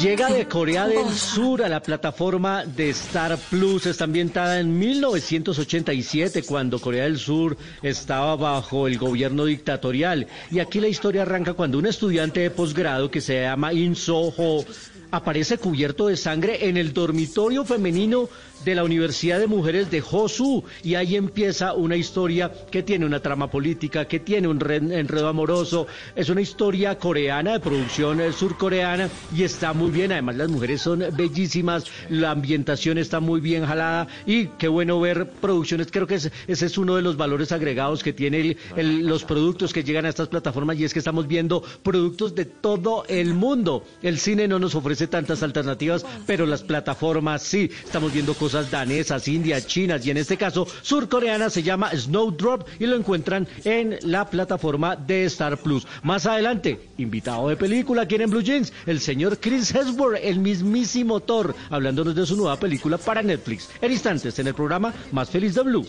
Llega 0.00 0.32
de 0.32 0.46
Corea 0.46 0.86
del 0.86 1.10
Sur 1.10 1.62
a 1.62 1.68
la 1.68 1.80
plataforma 1.80 2.64
de 2.64 2.90
Star 2.90 3.36
Plus. 3.50 3.86
Está 3.86 4.04
ambientada 4.04 4.60
en 4.60 4.78
1987, 4.78 6.44
cuando 6.44 6.78
Corea 6.78 7.04
del 7.04 7.18
Sur 7.18 7.56
estaba 7.82 8.36
bajo 8.36 8.86
el 8.86 8.96
gobierno 8.96 9.44
dictatorial. 9.44 10.26
Y 10.50 10.60
aquí 10.60 10.80
la 10.80 10.88
historia 10.88 11.22
arranca 11.22 11.54
cuando 11.54 11.78
un 11.78 11.86
estudiante 11.86 12.40
de 12.40 12.50
posgrado 12.50 13.10
que 13.10 13.20
se 13.20 13.42
llama 13.42 13.72
In 13.72 13.94
Soho 13.94 14.64
aparece 15.10 15.58
cubierto 15.58 16.06
de 16.06 16.16
sangre 16.16 16.68
en 16.68 16.76
el 16.76 16.92
dormitorio 16.92 17.64
femenino 17.64 18.28
de 18.63 18.75
la 18.75 18.83
Universidad 18.83 19.39
de 19.39 19.47
Mujeres 19.47 19.89
de 19.91 20.01
Josu 20.01 20.63
y 20.83 20.95
ahí 20.95 21.15
empieza 21.15 21.73
una 21.73 21.95
historia 21.95 22.51
que 22.71 22.83
tiene 22.83 23.05
una 23.05 23.19
trama 23.21 23.49
política, 23.51 24.05
que 24.07 24.19
tiene 24.19 24.47
un 24.47 24.59
re- 24.59 24.77
enredo 24.77 25.27
amoroso, 25.27 25.87
es 26.15 26.29
una 26.29 26.41
historia 26.41 26.97
coreana 26.97 27.53
de 27.53 27.59
producción 27.59 28.19
eh, 28.19 28.31
surcoreana 28.31 29.09
y 29.35 29.43
está 29.43 29.73
muy 29.73 29.91
bien, 29.91 30.11
además 30.11 30.35
las 30.37 30.49
mujeres 30.49 30.81
son 30.81 31.03
bellísimas, 31.15 31.85
la 32.09 32.31
ambientación 32.31 32.97
está 32.97 33.19
muy 33.19 33.39
bien 33.41 33.65
jalada 33.65 34.07
y 34.25 34.47
qué 34.57 34.67
bueno 34.67 34.99
ver 34.99 35.29
producciones, 35.39 35.87
creo 35.91 36.07
que 36.07 36.15
es- 36.15 36.31
ese 36.47 36.65
es 36.65 36.77
uno 36.77 36.95
de 36.95 37.01
los 37.03 37.15
valores 37.17 37.51
agregados 37.51 38.03
que 38.03 38.13
tiene 38.13 38.57
el- 38.75 39.05
los 39.05 39.23
productos 39.23 39.71
que 39.71 39.83
llegan 39.83 40.05
a 40.05 40.09
estas 40.09 40.27
plataformas 40.29 40.77
y 40.79 40.83
es 40.83 40.93
que 40.93 40.99
estamos 40.99 41.27
viendo 41.27 41.61
productos 41.83 42.33
de 42.35 42.45
todo 42.45 43.05
el 43.07 43.33
mundo. 43.33 43.83
El 44.01 44.17
cine 44.17 44.47
no 44.47 44.57
nos 44.59 44.73
ofrece 44.75 45.07
tantas 45.07 45.43
alternativas, 45.43 46.05
pero 46.25 46.45
las 46.45 46.63
plataformas 46.63 47.43
sí. 47.43 47.69
Estamos 47.85 48.11
viendo 48.11 48.33
cosas 48.33 48.46
danesas, 48.53 49.27
indias, 49.27 49.67
chinas 49.67 50.05
y 50.05 50.11
en 50.11 50.17
este 50.17 50.37
caso 50.37 50.67
surcoreana 50.81 51.49
se 51.49 51.63
llama 51.63 51.91
Snowdrop 51.91 52.67
y 52.79 52.85
lo 52.85 52.95
encuentran 52.95 53.47
en 53.63 53.97
la 54.01 54.29
plataforma 54.29 54.95
de 54.95 55.25
Star 55.25 55.57
Plus. 55.57 55.87
Más 56.03 56.25
adelante, 56.25 56.79
invitado 56.97 57.49
de 57.49 57.55
película 57.55 58.03
aquí 58.03 58.15
en 58.15 58.29
Blue 58.29 58.41
Jeans, 58.41 58.73
el 58.85 58.99
señor 58.99 59.39
Chris 59.39 59.73
Hemsworth, 59.73 60.19
el 60.23 60.39
mismísimo 60.39 61.19
Thor, 61.19 61.55
hablándonos 61.69 62.15
de 62.15 62.25
su 62.25 62.35
nueva 62.35 62.57
película 62.59 62.97
para 62.97 63.21
Netflix. 63.21 63.69
En 63.81 63.91
instantes, 63.91 64.37
en 64.39 64.47
el 64.47 64.53
programa 64.53 64.93
Más 65.11 65.29
Feliz 65.29 65.55
de 65.55 65.63
Blue. 65.63 65.85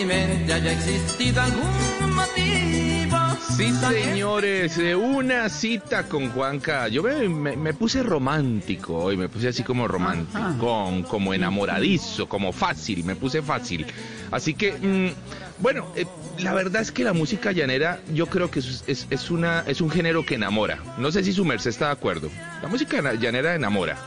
Mi 0.00 0.06
mente 0.06 0.52
haya 0.52 0.72
existido 0.72 1.42
algún 1.42 2.14
motivo. 2.14 3.18
Sí, 3.56 3.70
señores, 3.74 4.78
eh, 4.78 4.94
una 4.94 5.48
cita 5.50 6.04
con 6.04 6.30
Juanca. 6.30 6.88
Yo 6.88 7.02
me, 7.02 7.28
me- 7.28 7.56
me 7.56 7.74
puse 7.74 8.02
romántico 8.02 8.96
hoy, 8.96 9.16
me 9.18 9.28
puse 9.28 9.48
así 9.48 9.62
como 9.62 9.86
romántico, 9.86 10.90
como 11.08 11.34
enamoradizo, 11.34 12.26
como 12.28 12.52
fácil, 12.52 13.04
me 13.04 13.16
puse 13.16 13.42
fácil. 13.42 13.84
Así 14.30 14.54
que, 14.54 14.72
mm, 14.72 15.60
bueno, 15.62 15.88
eh, 15.96 16.06
la 16.38 16.54
verdad 16.54 16.80
es 16.80 16.92
que 16.92 17.04
la 17.04 17.12
música 17.12 17.52
llanera 17.52 18.00
yo 18.14 18.26
creo 18.26 18.50
que 18.50 18.60
es, 18.60 18.84
es- 18.86 19.06
es 19.10 19.30
una, 19.30 19.64
es 19.66 19.82
un 19.82 19.90
género 19.90 20.24
que 20.24 20.36
enamora. 20.36 20.78
No 20.96 21.12
sé 21.12 21.22
si 21.24 21.32
su 21.34 21.44
merced 21.44 21.68
está 21.70 21.86
de 21.86 21.92
acuerdo. 21.92 22.30
La 22.62 22.68
música 22.68 23.02
llanera 23.14 23.54
enamora. 23.54 23.98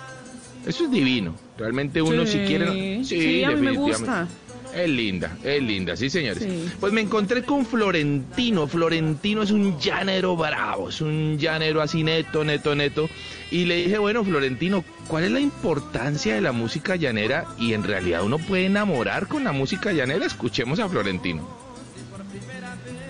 Eso 0.65 0.85
es 0.85 0.91
divino. 0.91 1.35
Realmente 1.57 2.01
uno 2.01 2.25
si 2.25 2.31
Sí, 2.39 2.45
quiere... 2.47 3.03
sí, 3.03 3.43
a 3.43 3.51
mí 3.51 3.61
me 3.61 3.71
gusta. 3.73 4.27
Es 4.75 4.89
linda, 4.89 5.37
es 5.43 5.61
linda, 5.61 5.95
sí 5.95 6.09
señores. 6.09 6.43
Sí. 6.43 6.69
Pues 6.79 6.91
me 6.91 7.01
encontré 7.01 7.43
con 7.43 7.65
Florentino. 7.65 8.67
Florentino 8.67 9.43
es 9.43 9.51
un 9.51 9.79
llanero 9.79 10.35
bravo, 10.35 10.89
es 10.89 10.99
un 11.01 11.37
llanero 11.37 11.81
así 11.81 12.03
neto, 12.03 12.43
neto, 12.43 12.75
neto. 12.75 13.09
Y 13.51 13.65
le 13.65 13.75
dije, 13.75 13.99
bueno, 13.99 14.23
Florentino, 14.23 14.83
¿cuál 15.07 15.25
es 15.25 15.31
la 15.31 15.39
importancia 15.39 16.33
de 16.33 16.41
la 16.41 16.51
música 16.51 16.95
llanera? 16.95 17.45
Y 17.59 17.73
en 17.73 17.83
realidad 17.83 18.23
uno 18.23 18.39
puede 18.39 18.65
enamorar 18.65 19.27
con 19.27 19.43
la 19.43 19.51
música 19.51 19.91
llanera. 19.91 20.25
Escuchemos 20.25 20.79
a 20.79 20.89
Florentino. 20.89 21.47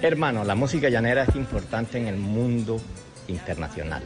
Hermano, 0.02 0.44
la 0.44 0.56
música 0.56 0.90
llanera 0.90 1.24
es 1.24 1.36
importante 1.36 1.98
en 1.98 2.08
el 2.08 2.18
mundo 2.18 2.82
internacional. 3.30 4.04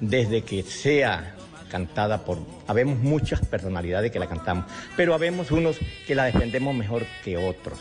Desde 0.00 0.42
que 0.42 0.62
sea 0.62 1.34
cantada 1.70 2.24
por... 2.24 2.38
Habemos 2.66 2.98
muchas 2.98 3.40
personalidades 3.46 4.10
que 4.10 4.18
la 4.18 4.26
cantamos, 4.28 4.66
pero 4.96 5.14
habemos 5.14 5.50
unos 5.50 5.78
que 6.06 6.14
la 6.14 6.24
defendemos 6.24 6.74
mejor 6.74 7.06
que 7.24 7.36
otros. 7.38 7.78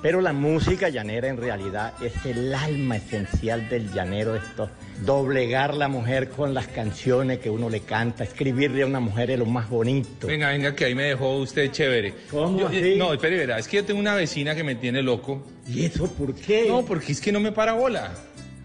Pero 0.00 0.20
la 0.20 0.32
música 0.32 0.90
llanera 0.90 1.26
en 1.26 1.36
realidad 1.38 1.92
es 2.00 2.24
el 2.24 2.54
alma 2.54 2.98
esencial 2.98 3.68
del 3.68 3.92
llanero, 3.92 4.36
esto, 4.36 4.70
doblegar 5.04 5.74
la 5.74 5.88
mujer 5.88 6.28
con 6.28 6.54
las 6.54 6.68
canciones 6.68 7.40
que 7.40 7.50
uno 7.50 7.68
le 7.68 7.80
canta, 7.80 8.22
escribirle 8.22 8.84
a 8.84 8.86
una 8.86 9.00
mujer 9.00 9.32
es 9.32 9.40
lo 9.40 9.46
más 9.46 9.68
bonito. 9.68 10.28
Venga, 10.28 10.50
venga, 10.50 10.72
que 10.76 10.84
ahí 10.84 10.94
me 10.94 11.02
dejó 11.02 11.38
usted 11.38 11.72
chévere. 11.72 12.14
¿Cómo 12.30 12.60
Yo- 12.60 12.68
así? 12.68 12.94
No, 12.96 13.12
espere, 13.12 13.38
verá, 13.38 13.58
es 13.58 13.66
que 13.66 13.78
yo 13.78 13.84
tengo 13.84 13.98
una 13.98 14.14
vecina 14.14 14.54
que 14.54 14.62
me 14.62 14.76
tiene 14.76 15.02
loco. 15.02 15.44
¿Y 15.66 15.86
eso 15.86 16.06
por 16.12 16.32
qué? 16.32 16.66
No, 16.68 16.84
porque 16.84 17.10
es 17.10 17.20
que 17.20 17.32
no 17.32 17.40
me 17.40 17.50
para 17.50 17.72
bola. 17.72 18.12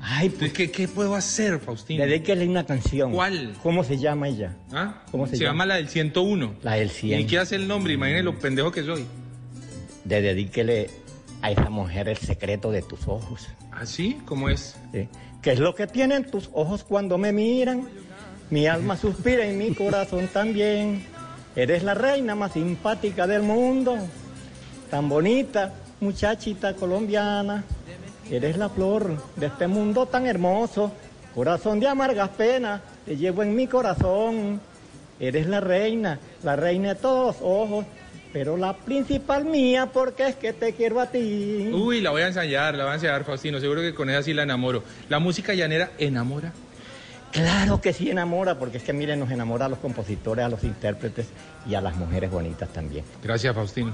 Ay, 0.06 0.30
pues, 0.30 0.52
¿qué, 0.52 0.70
qué 0.70 0.88
puedo 0.90 1.16
hacer, 1.16 1.60
Faustino? 1.60 2.04
Dedíquele 2.06 2.46
una 2.46 2.66
canción. 2.66 3.14
¿Cuál? 3.14 3.56
¿Cómo 3.64 3.86
se 3.86 3.98
llama 3.98 4.28
ella? 4.28 4.54
¿Ah? 4.74 5.02
¿Cómo 5.12 5.28
se 5.28 5.38
se 5.38 5.44
llama? 5.44 5.54
llama 5.54 5.66
la 5.68 5.76
del 5.76 5.88
101. 5.88 6.56
La 6.62 6.74
del 6.74 6.90
100. 6.90 7.22
¿Y 7.22 7.26
qué 7.26 7.38
hace 7.40 7.56
el 7.56 7.68
nombre? 7.70 7.94
Imagínese 7.94 8.24
lo 8.24 8.38
pendejo 8.38 8.72
que 8.72 8.84
soy. 8.84 9.06
de 10.04 10.22
dedíquele 10.22 10.90
a 11.42 11.52
esa 11.52 11.70
mujer 11.70 12.10
el 12.10 12.18
secreto 12.18 12.70
de 12.72 12.82
tus 12.82 13.08
ojos. 13.08 13.48
¿Así? 13.72 14.18
¿Cómo 14.26 14.50
es? 14.50 14.76
Sí. 14.92 15.08
¿Qué 15.42 15.54
es 15.54 15.60
lo 15.60 15.74
que 15.74 15.88
tienen 15.88 16.30
tus 16.30 16.50
ojos 16.54 16.84
cuando 16.84 17.18
me 17.18 17.32
miran? 17.32 17.88
Mi 18.50 18.68
alma 18.68 18.98
suspira 18.98 19.50
y 19.50 19.56
mi 19.56 19.74
corazón 19.74 20.28
también. 20.28 21.06
Eres 21.56 21.84
la 21.84 21.94
reina 21.94 22.36
más 22.36 22.52
simpática 22.54 23.26
del 23.26 23.42
mundo. 23.44 23.98
Tan 24.90 25.08
bonita, 25.08 25.74
muchachita 26.02 26.74
colombiana. 26.76 27.64
Eres 28.30 28.58
la 28.58 28.70
flor 28.70 29.18
de 29.36 29.48
este 29.48 29.68
mundo 29.68 30.06
tan 30.06 30.26
hermoso. 30.26 30.92
Corazón 31.36 31.80
de 31.80 31.88
amargas 31.88 32.30
penas, 32.30 32.82
te 33.06 33.18
llevo 33.18 33.44
en 33.44 33.56
mi 33.56 33.68
corazón. 33.68 34.60
Eres 35.20 35.48
la 35.48 35.60
reina, 35.60 36.20
la 36.44 36.56
reina 36.56 36.90
de 36.90 36.96
todos 36.96 37.36
los 37.36 37.36
ojos. 37.42 37.86
Pero 38.32 38.58
la 38.58 38.74
principal 38.74 39.46
mía, 39.46 39.90
porque 39.94 40.28
es 40.28 40.36
que 40.36 40.54
te 40.54 40.74
quiero 40.74 41.00
a 41.00 41.06
ti. 41.06 41.70
Uy, 41.72 42.02
la 42.02 42.10
voy 42.10 42.24
a 42.24 42.28
ensayar, 42.28 42.74
la 42.74 42.86
voy 42.86 42.92
a 42.92 42.96
ensayar, 42.96 43.24
Faustino. 43.24 43.60
Seguro 43.60 43.82
que 43.82 43.94
con 43.94 44.10
esa 44.10 44.24
sí 44.24 44.34
la 44.34 44.42
enamoro. 44.42 44.84
¿La 45.08 45.20
música 45.20 45.54
llanera 45.54 45.92
enamora? 46.00 46.52
Claro 47.32 47.82
que 47.82 47.94
sí 47.94 48.10
enamora, 48.10 48.58
porque 48.58 48.78
es 48.78 48.84
que 48.84 48.94
miren, 48.94 49.20
nos 49.20 49.32
enamora 49.32 49.66
a 49.66 49.70
los 49.70 49.80
compositores, 49.80 50.46
a 50.46 50.50
los 50.50 50.64
intérpretes 50.64 51.28
y 51.68 51.76
a 51.76 51.82
las 51.82 51.96
mujeres 51.96 52.32
bonitas 52.32 52.70
también. 52.70 53.06
Gracias, 53.24 53.54
Faustino. 53.54 53.94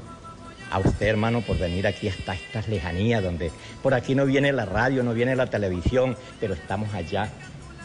A 0.71 0.79
usted, 0.79 1.07
hermano, 1.07 1.41
por 1.41 1.57
venir 1.57 1.87
aquí 1.87 2.07
hasta 2.07 2.33
estas 2.33 2.67
lejanías, 2.67 3.23
donde 3.23 3.51
por 3.81 3.93
aquí 3.93 4.15
no 4.15 4.25
viene 4.25 4.51
la 4.53 4.65
radio, 4.65 5.03
no 5.03 5.13
viene 5.13 5.35
la 5.35 5.47
televisión, 5.47 6.15
pero 6.39 6.53
estamos 6.53 6.93
allá 6.93 7.31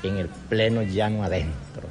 en 0.03 0.19
el 0.19 0.29
pleno 0.29 0.83
llano 0.83 1.25
adentro. 1.25 1.89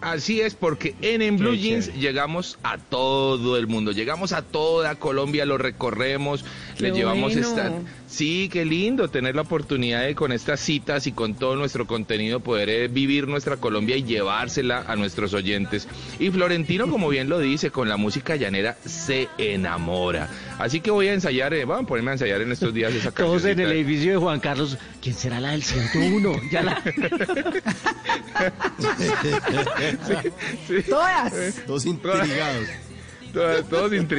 Así 0.00 0.40
es, 0.40 0.54
porque 0.54 0.94
en, 1.02 1.22
en 1.22 1.38
Blue 1.38 1.56
Jeans 1.56 1.92
llegamos 1.94 2.58
a 2.62 2.78
todo 2.78 3.56
el 3.56 3.66
mundo, 3.66 3.90
llegamos 3.90 4.32
a 4.32 4.42
toda 4.42 4.94
Colombia, 4.94 5.44
lo 5.44 5.58
recorremos, 5.58 6.44
le 6.78 6.92
llevamos 6.92 7.34
bueno. 7.34 7.48
esta... 7.48 7.72
Sí, 8.06 8.48
qué 8.50 8.64
lindo 8.64 9.08
tener 9.08 9.36
la 9.36 9.42
oportunidad 9.42 10.02
de 10.02 10.14
con 10.14 10.32
estas 10.32 10.60
citas 10.60 11.06
y 11.06 11.12
con 11.12 11.34
todo 11.34 11.56
nuestro 11.56 11.86
contenido 11.86 12.40
poder 12.40 12.70
eh, 12.70 12.88
vivir 12.88 13.28
nuestra 13.28 13.58
Colombia 13.58 13.96
y 13.96 14.02
llevársela 14.02 14.84
a 14.86 14.96
nuestros 14.96 15.34
oyentes. 15.34 15.86
Y 16.18 16.30
Florentino, 16.30 16.88
como 16.88 17.10
bien 17.10 17.28
lo 17.28 17.38
dice, 17.38 17.70
con 17.70 17.88
la 17.88 17.98
música 17.98 18.36
llanera 18.36 18.78
se 18.84 19.28
enamora. 19.36 20.30
Así 20.58 20.80
que 20.80 20.90
voy 20.90 21.08
a 21.08 21.12
ensayar, 21.12 21.52
eh, 21.52 21.66
voy 21.66 21.80
a 21.80 21.82
ponerme 21.82 22.12
a 22.12 22.14
ensayar 22.14 22.40
en 22.40 22.50
estos 22.50 22.72
días 22.72 22.94
esa 22.94 23.10
Todos 23.12 23.44
en 23.44 23.60
el 23.60 23.72
edificio 23.72 24.12
de 24.12 24.16
Juan 24.16 24.40
Carlos. 24.40 24.78
¿Quién 25.02 25.14
será 25.14 25.38
la 25.38 25.50
del 25.50 25.62
101? 25.62 26.40
Ya 26.50 26.62
la... 26.62 26.82
Todas. 30.88 31.32
Todos 31.66 31.86
intrigados. 31.86 32.68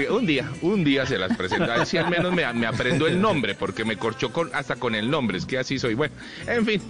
Un 0.10 0.25
día, 0.25 0.49
un 0.62 0.84
día 0.84 1.05
se 1.05 1.17
las 1.17 1.36
presento. 1.36 1.71
A 1.71 1.86
si 1.86 1.97
al 1.97 2.10
menos 2.10 2.34
me, 2.34 2.51
me 2.53 2.65
aprendo 2.65 3.08
el 3.08 3.21
nombre, 3.21 3.55
porque 3.55 3.86
me 3.86 3.97
corchó 3.97 4.32
con, 4.32 4.49
hasta 4.53 4.75
con 4.75 4.95
el 4.95 5.10
nombre. 5.10 5.38
Es 5.38 5.45
que 5.45 5.58
así 5.58 5.79
soy. 5.79 5.93
Bueno, 5.93 6.13
en 6.47 6.65
fin. 6.65 6.82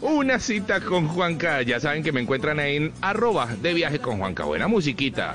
Una 0.00 0.38
cita 0.38 0.80
con 0.80 1.08
Juanca. 1.08 1.62
Ya 1.62 1.80
saben 1.80 2.02
que 2.02 2.12
me 2.12 2.20
encuentran 2.20 2.60
ahí 2.60 2.76
en 2.76 2.92
arroba 3.00 3.48
de 3.60 3.74
viaje 3.74 3.98
con 3.98 4.18
Juanca. 4.18 4.44
Buena 4.44 4.68
musiquita. 4.68 5.34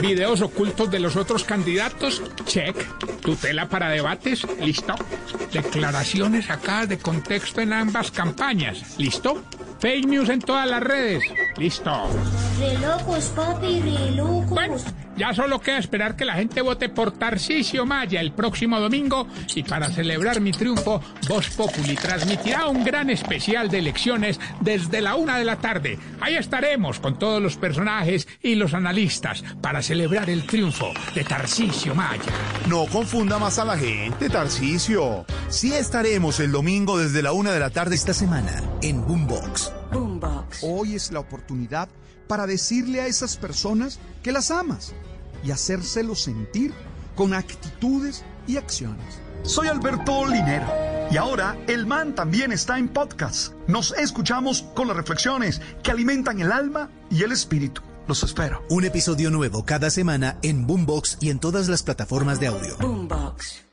Videos 0.00 0.40
ocultos 0.42 0.90
de 0.90 1.00
los 1.00 1.16
otros 1.16 1.44
candidatos, 1.44 2.22
check. 2.44 2.76
Tutela 3.20 3.68
para 3.68 3.88
debates, 3.88 4.46
listo. 4.60 4.94
Declaraciones 5.52 6.46
sacadas 6.46 6.88
de 6.88 6.98
contexto 6.98 7.60
en 7.60 7.72
ambas 7.72 8.10
campañas, 8.10 8.98
listo. 8.98 9.42
Fake 9.80 10.06
news 10.06 10.28
en 10.28 10.40
todas 10.40 10.68
las 10.68 10.82
redes, 10.82 11.22
listo. 11.56 11.90
Re 12.58 12.78
locos, 12.78 13.24
papi, 13.34 13.80
re 13.80 14.10
locos. 14.12 14.84
Ya 15.18 15.34
solo 15.34 15.60
queda 15.60 15.78
esperar 15.78 16.14
que 16.14 16.24
la 16.24 16.34
gente 16.34 16.60
vote 16.60 16.88
por 16.88 17.10
Tarcisio 17.10 17.84
Maya 17.84 18.20
el 18.20 18.30
próximo 18.30 18.78
domingo 18.78 19.26
y 19.52 19.64
para 19.64 19.88
celebrar 19.88 20.40
mi 20.40 20.52
triunfo, 20.52 21.02
Voz 21.28 21.50
Populi 21.50 21.96
transmitirá 21.96 22.68
un 22.68 22.84
gran 22.84 23.10
especial 23.10 23.68
de 23.68 23.80
elecciones 23.80 24.38
desde 24.60 25.00
la 25.00 25.16
una 25.16 25.36
de 25.36 25.44
la 25.44 25.56
tarde. 25.56 25.98
Ahí 26.20 26.36
estaremos 26.36 27.00
con 27.00 27.18
todos 27.18 27.42
los 27.42 27.56
personajes 27.56 28.28
y 28.40 28.54
los 28.54 28.74
analistas 28.74 29.42
para 29.60 29.82
celebrar 29.82 30.30
el 30.30 30.46
triunfo 30.46 30.92
de 31.16 31.24
Tarcisio 31.24 31.96
Maya. 31.96 32.22
No 32.68 32.86
confunda 32.86 33.40
más 33.40 33.58
a 33.58 33.64
la 33.64 33.76
gente, 33.76 34.30
Tarcisio. 34.30 35.26
Sí 35.48 35.72
estaremos 35.72 36.38
el 36.38 36.52
domingo 36.52 36.96
desde 36.96 37.22
la 37.22 37.32
una 37.32 37.50
de 37.50 37.58
la 37.58 37.70
tarde 37.70 37.96
esta 37.96 38.14
semana 38.14 38.62
en 38.82 39.04
Boombox. 39.04 39.72
Boombox. 39.92 40.60
Hoy 40.62 40.94
es 40.94 41.10
la 41.10 41.18
oportunidad 41.18 41.88
para 42.28 42.46
decirle 42.46 43.00
a 43.00 43.06
esas 43.06 43.36
personas 43.36 43.98
que 44.22 44.32
las 44.32 44.50
amas 44.50 44.92
y 45.42 45.50
hacérselo 45.50 46.14
sentir 46.14 46.72
con 47.16 47.34
actitudes 47.34 48.24
y 48.46 48.56
acciones. 48.56 49.20
Soy 49.42 49.68
Alberto 49.68 50.26
Linero 50.26 50.66
y 51.10 51.16
ahora 51.16 51.56
El 51.66 51.86
Man 51.86 52.14
también 52.14 52.52
está 52.52 52.78
en 52.78 52.88
podcast. 52.88 53.54
Nos 53.66 53.92
escuchamos 53.92 54.62
con 54.74 54.88
las 54.88 54.96
reflexiones 54.96 55.60
que 55.82 55.90
alimentan 55.90 56.40
el 56.40 56.52
alma 56.52 56.90
y 57.10 57.22
el 57.22 57.32
espíritu. 57.32 57.82
Los 58.06 58.22
espero. 58.22 58.62
Un 58.70 58.84
episodio 58.84 59.30
nuevo 59.30 59.64
cada 59.64 59.90
semana 59.90 60.38
en 60.42 60.66
Boombox 60.66 61.18
y 61.20 61.30
en 61.30 61.38
todas 61.38 61.68
las 61.68 61.82
plataformas 61.82 62.40
de 62.40 62.48
audio. 62.48 62.76
Boombox. 62.78 63.67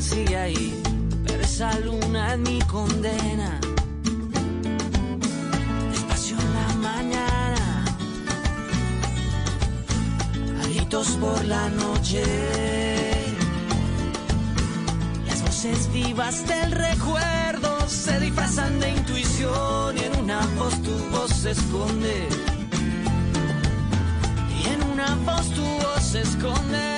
Sigue 0.00 0.36
ahí. 0.36 0.82
Pero 1.26 1.42
esa 1.42 1.78
luna 1.80 2.34
es 2.34 2.38
mi 2.38 2.58
condena. 2.62 3.60
Despacio 5.90 6.36
en 6.38 6.54
la 6.54 6.74
mañana, 6.88 7.84
a 10.62 10.66
gritos 10.68 11.08
por 11.20 11.44
la 11.44 11.68
noche. 11.70 12.22
Las 15.26 15.42
voces 15.42 15.92
vivas 15.92 16.46
del 16.46 16.72
recuerdo 16.72 17.88
se 17.88 18.20
disfrazan 18.20 18.78
de 18.80 18.90
intuición 18.90 19.96
y 19.96 20.00
en 20.04 20.20
una 20.24 20.40
voz 20.58 20.80
tu 20.82 20.96
voz 21.10 21.30
se 21.32 21.50
esconde. 21.50 22.28
Y 24.58 24.68
en 24.68 24.82
una 24.92 25.14
voz 25.26 25.50
tu 25.50 25.62
voz 25.62 26.02
se 26.02 26.20
esconde. 26.22 26.97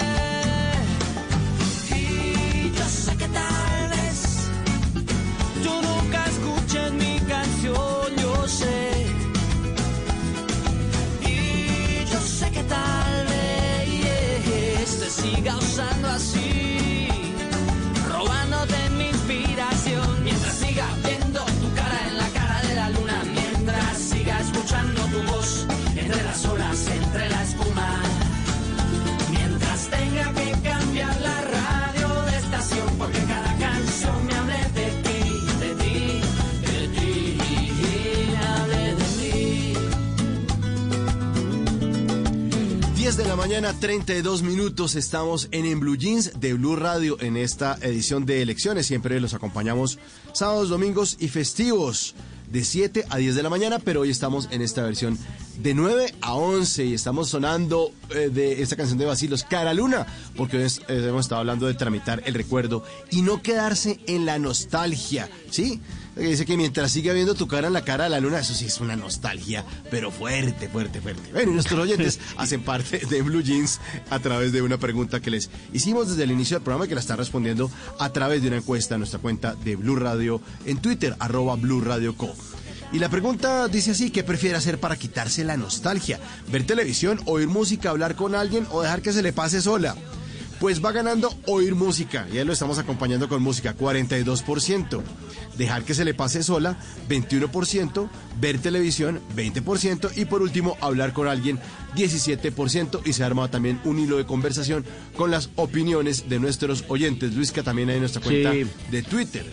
Sé 2.90 3.16
que 3.16 3.28
tal 3.28 3.88
vez 3.90 4.50
tú 5.62 5.70
nunca 5.88 6.24
escuches 6.26 6.92
mi 6.92 7.20
canción, 7.20 8.16
yo 8.16 8.48
sé. 8.48 9.06
Y 11.22 12.04
yo 12.12 12.20
sé 12.20 12.50
que 12.50 12.62
tal 12.64 13.26
vez 13.26 14.98
te 14.98 15.08
siga 15.08 15.56
usando 15.56 16.08
así 16.08 16.79
mañana, 43.50 43.74
32 43.80 44.42
minutos. 44.42 44.94
Estamos 44.94 45.48
en 45.50 45.66
En 45.66 45.80
Blue 45.80 45.96
Jeans 45.96 46.38
de 46.38 46.54
Blue 46.54 46.76
Radio 46.76 47.20
en 47.20 47.36
esta 47.36 47.76
edición 47.82 48.24
de 48.24 48.42
elecciones. 48.42 48.86
Siempre 48.86 49.18
los 49.20 49.34
acompañamos 49.34 49.98
sábados, 50.32 50.68
domingos 50.68 51.16
y 51.18 51.26
festivos 51.26 52.14
de 52.48 52.62
7 52.64 53.06
a 53.10 53.16
10 53.16 53.34
de 53.34 53.42
la 53.42 53.50
mañana, 53.50 53.80
pero 53.80 54.02
hoy 54.02 54.10
estamos 54.10 54.46
en 54.52 54.62
esta 54.62 54.82
versión 54.84 55.18
de 55.58 55.74
9 55.74 56.14
a 56.20 56.34
11 56.34 56.84
y 56.84 56.94
estamos 56.94 57.28
sonando 57.28 57.90
eh, 58.10 58.30
de 58.32 58.62
esta 58.62 58.76
canción 58.76 58.98
de 58.98 59.06
Basilos, 59.06 59.42
Cara 59.42 59.74
Luna, 59.74 60.06
porque 60.36 60.58
hoy 60.58 60.62
es- 60.64 60.78
eh, 60.88 61.04
hemos 61.08 61.22
estado 61.26 61.40
hablando 61.40 61.66
de 61.66 61.74
tramitar 61.74 62.22
el 62.26 62.34
recuerdo 62.34 62.84
y 63.10 63.22
no 63.22 63.42
quedarse 63.42 63.98
en 64.06 64.26
la 64.26 64.38
nostalgia, 64.38 65.28
¿sí? 65.50 65.80
Dice 66.16 66.44
que 66.44 66.56
mientras 66.56 66.90
siga 66.90 67.12
viendo 67.12 67.34
tu 67.34 67.46
cara 67.46 67.68
en 67.68 67.72
la 67.72 67.84
cara 67.84 68.04
de 68.04 68.10
la 68.10 68.20
luna, 68.20 68.40
eso 68.40 68.52
sí 68.52 68.66
es 68.66 68.80
una 68.80 68.96
nostalgia, 68.96 69.64
pero 69.90 70.10
fuerte, 70.10 70.68
fuerte, 70.68 71.00
fuerte. 71.00 71.32
Bueno, 71.32 71.52
y 71.52 71.54
nuestros 71.54 71.80
oyentes 71.80 72.18
hacen 72.36 72.62
parte 72.62 72.98
de 73.08 73.22
Blue 73.22 73.42
Jeans 73.42 73.80
a 74.10 74.18
través 74.18 74.52
de 74.52 74.60
una 74.62 74.78
pregunta 74.78 75.20
que 75.20 75.30
les 75.30 75.50
hicimos 75.72 76.08
desde 76.08 76.24
el 76.24 76.32
inicio 76.32 76.56
del 76.56 76.64
programa 76.64 76.84
y 76.84 76.88
que 76.88 76.94
la 76.94 77.00
están 77.00 77.18
respondiendo 77.18 77.70
a 77.98 78.12
través 78.12 78.42
de 78.42 78.48
una 78.48 78.58
encuesta 78.58 78.96
en 78.96 79.00
nuestra 79.00 79.20
cuenta 79.20 79.54
de 79.54 79.76
Blue 79.76 79.96
Radio 79.96 80.40
en 80.66 80.78
Twitter, 80.78 81.16
arroba 81.18 81.56
Blue 81.56 81.80
Radio 81.80 82.16
Co. 82.16 82.34
Y 82.92 82.98
la 82.98 83.08
pregunta 83.08 83.68
dice 83.68 83.92
así, 83.92 84.10
¿qué 84.10 84.24
prefiere 84.24 84.56
hacer 84.56 84.80
para 84.80 84.96
quitarse 84.96 85.44
la 85.44 85.56
nostalgia? 85.56 86.18
¿Ver 86.50 86.66
televisión, 86.66 87.20
oír 87.24 87.46
música, 87.46 87.90
hablar 87.90 88.16
con 88.16 88.34
alguien 88.34 88.66
o 88.70 88.82
dejar 88.82 89.00
que 89.00 89.12
se 89.12 89.22
le 89.22 89.32
pase 89.32 89.62
sola? 89.62 89.94
Pues 90.60 90.84
va 90.84 90.92
ganando 90.92 91.32
oír 91.46 91.74
música, 91.74 92.28
ya 92.30 92.44
lo 92.44 92.52
estamos 92.52 92.78
acompañando 92.78 93.30
con 93.30 93.42
música, 93.42 93.74
42%. 93.74 95.02
Dejar 95.56 95.84
que 95.84 95.94
se 95.94 96.04
le 96.04 96.12
pase 96.12 96.42
sola, 96.42 96.76
21%. 97.08 98.08
Ver 98.38 98.58
televisión, 98.58 99.20
20%. 99.34 100.10
Y 100.16 100.26
por 100.26 100.42
último, 100.42 100.76
hablar 100.82 101.14
con 101.14 101.28
alguien, 101.28 101.58
17%. 101.96 103.00
Y 103.06 103.14
se 103.14 103.24
arma 103.24 103.50
también 103.50 103.80
un 103.84 103.98
hilo 103.98 104.18
de 104.18 104.26
conversación 104.26 104.84
con 105.16 105.30
las 105.30 105.48
opiniones 105.56 106.28
de 106.28 106.38
nuestros 106.38 106.84
oyentes. 106.88 107.34
Luis, 107.34 107.52
que 107.52 107.62
también 107.62 107.88
hay 107.88 107.94
en 107.96 108.02
nuestra 108.02 108.20
cuenta 108.22 108.52
Sí. 108.52 108.66
de 108.90 109.02
Twitter. 109.02 109.46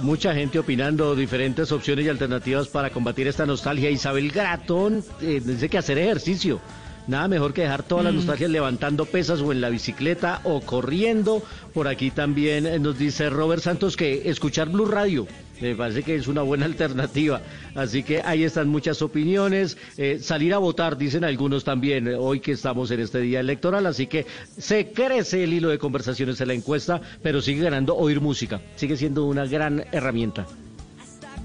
Mucha 0.00 0.32
gente 0.32 0.58
opinando 0.60 1.16
diferentes 1.16 1.72
opciones 1.72 2.04
y 2.04 2.08
alternativas 2.08 2.68
para 2.68 2.90
combatir 2.90 3.26
esta 3.26 3.46
nostalgia. 3.46 3.90
Isabel 3.90 4.30
Gratón 4.30 5.02
eh, 5.20 5.42
dice 5.44 5.68
que 5.68 5.78
hacer 5.78 5.98
ejercicio. 5.98 6.60
Nada 7.06 7.28
mejor 7.28 7.52
que 7.54 7.62
dejar 7.62 7.82
todas 7.84 8.04
las 8.04 8.12
Mm. 8.14 8.16
nostalgias 8.16 8.50
levantando 8.50 9.04
pesas 9.06 9.40
o 9.40 9.52
en 9.52 9.60
la 9.60 9.68
bicicleta 9.68 10.40
o 10.44 10.60
corriendo. 10.60 11.42
Por 11.72 11.86
aquí 11.88 12.10
también 12.10 12.82
nos 12.82 12.98
dice 12.98 13.30
Robert 13.30 13.62
Santos 13.62 13.96
que 13.96 14.28
escuchar 14.28 14.68
Blue 14.70 14.86
Radio. 14.86 15.26
Me 15.60 15.74
parece 15.74 16.02
que 16.02 16.16
es 16.16 16.26
una 16.26 16.42
buena 16.42 16.66
alternativa. 16.66 17.40
Así 17.74 18.02
que 18.02 18.20
ahí 18.22 18.42
están 18.44 18.68
muchas 18.68 19.00
opiniones. 19.02 19.78
Eh, 19.96 20.18
salir 20.20 20.52
a 20.52 20.58
votar, 20.58 20.98
dicen 20.98 21.24
algunos 21.24 21.64
también, 21.64 22.08
eh, 22.08 22.14
hoy 22.16 22.40
que 22.40 22.52
estamos 22.52 22.90
en 22.90 23.00
este 23.00 23.20
día 23.20 23.40
electoral. 23.40 23.86
Así 23.86 24.06
que 24.06 24.26
se 24.58 24.90
crece 24.92 25.44
el 25.44 25.54
hilo 25.54 25.68
de 25.68 25.78
conversaciones 25.78 26.40
en 26.40 26.48
la 26.48 26.54
encuesta, 26.54 27.00
pero 27.22 27.40
sigue 27.40 27.62
ganando 27.62 27.94
oír 27.96 28.20
música. 28.20 28.60
Sigue 28.74 28.96
siendo 28.96 29.24
una 29.26 29.46
gran 29.46 29.84
herramienta. 29.92 30.46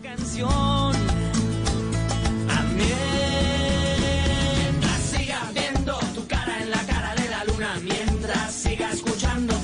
canción. 0.01 1.10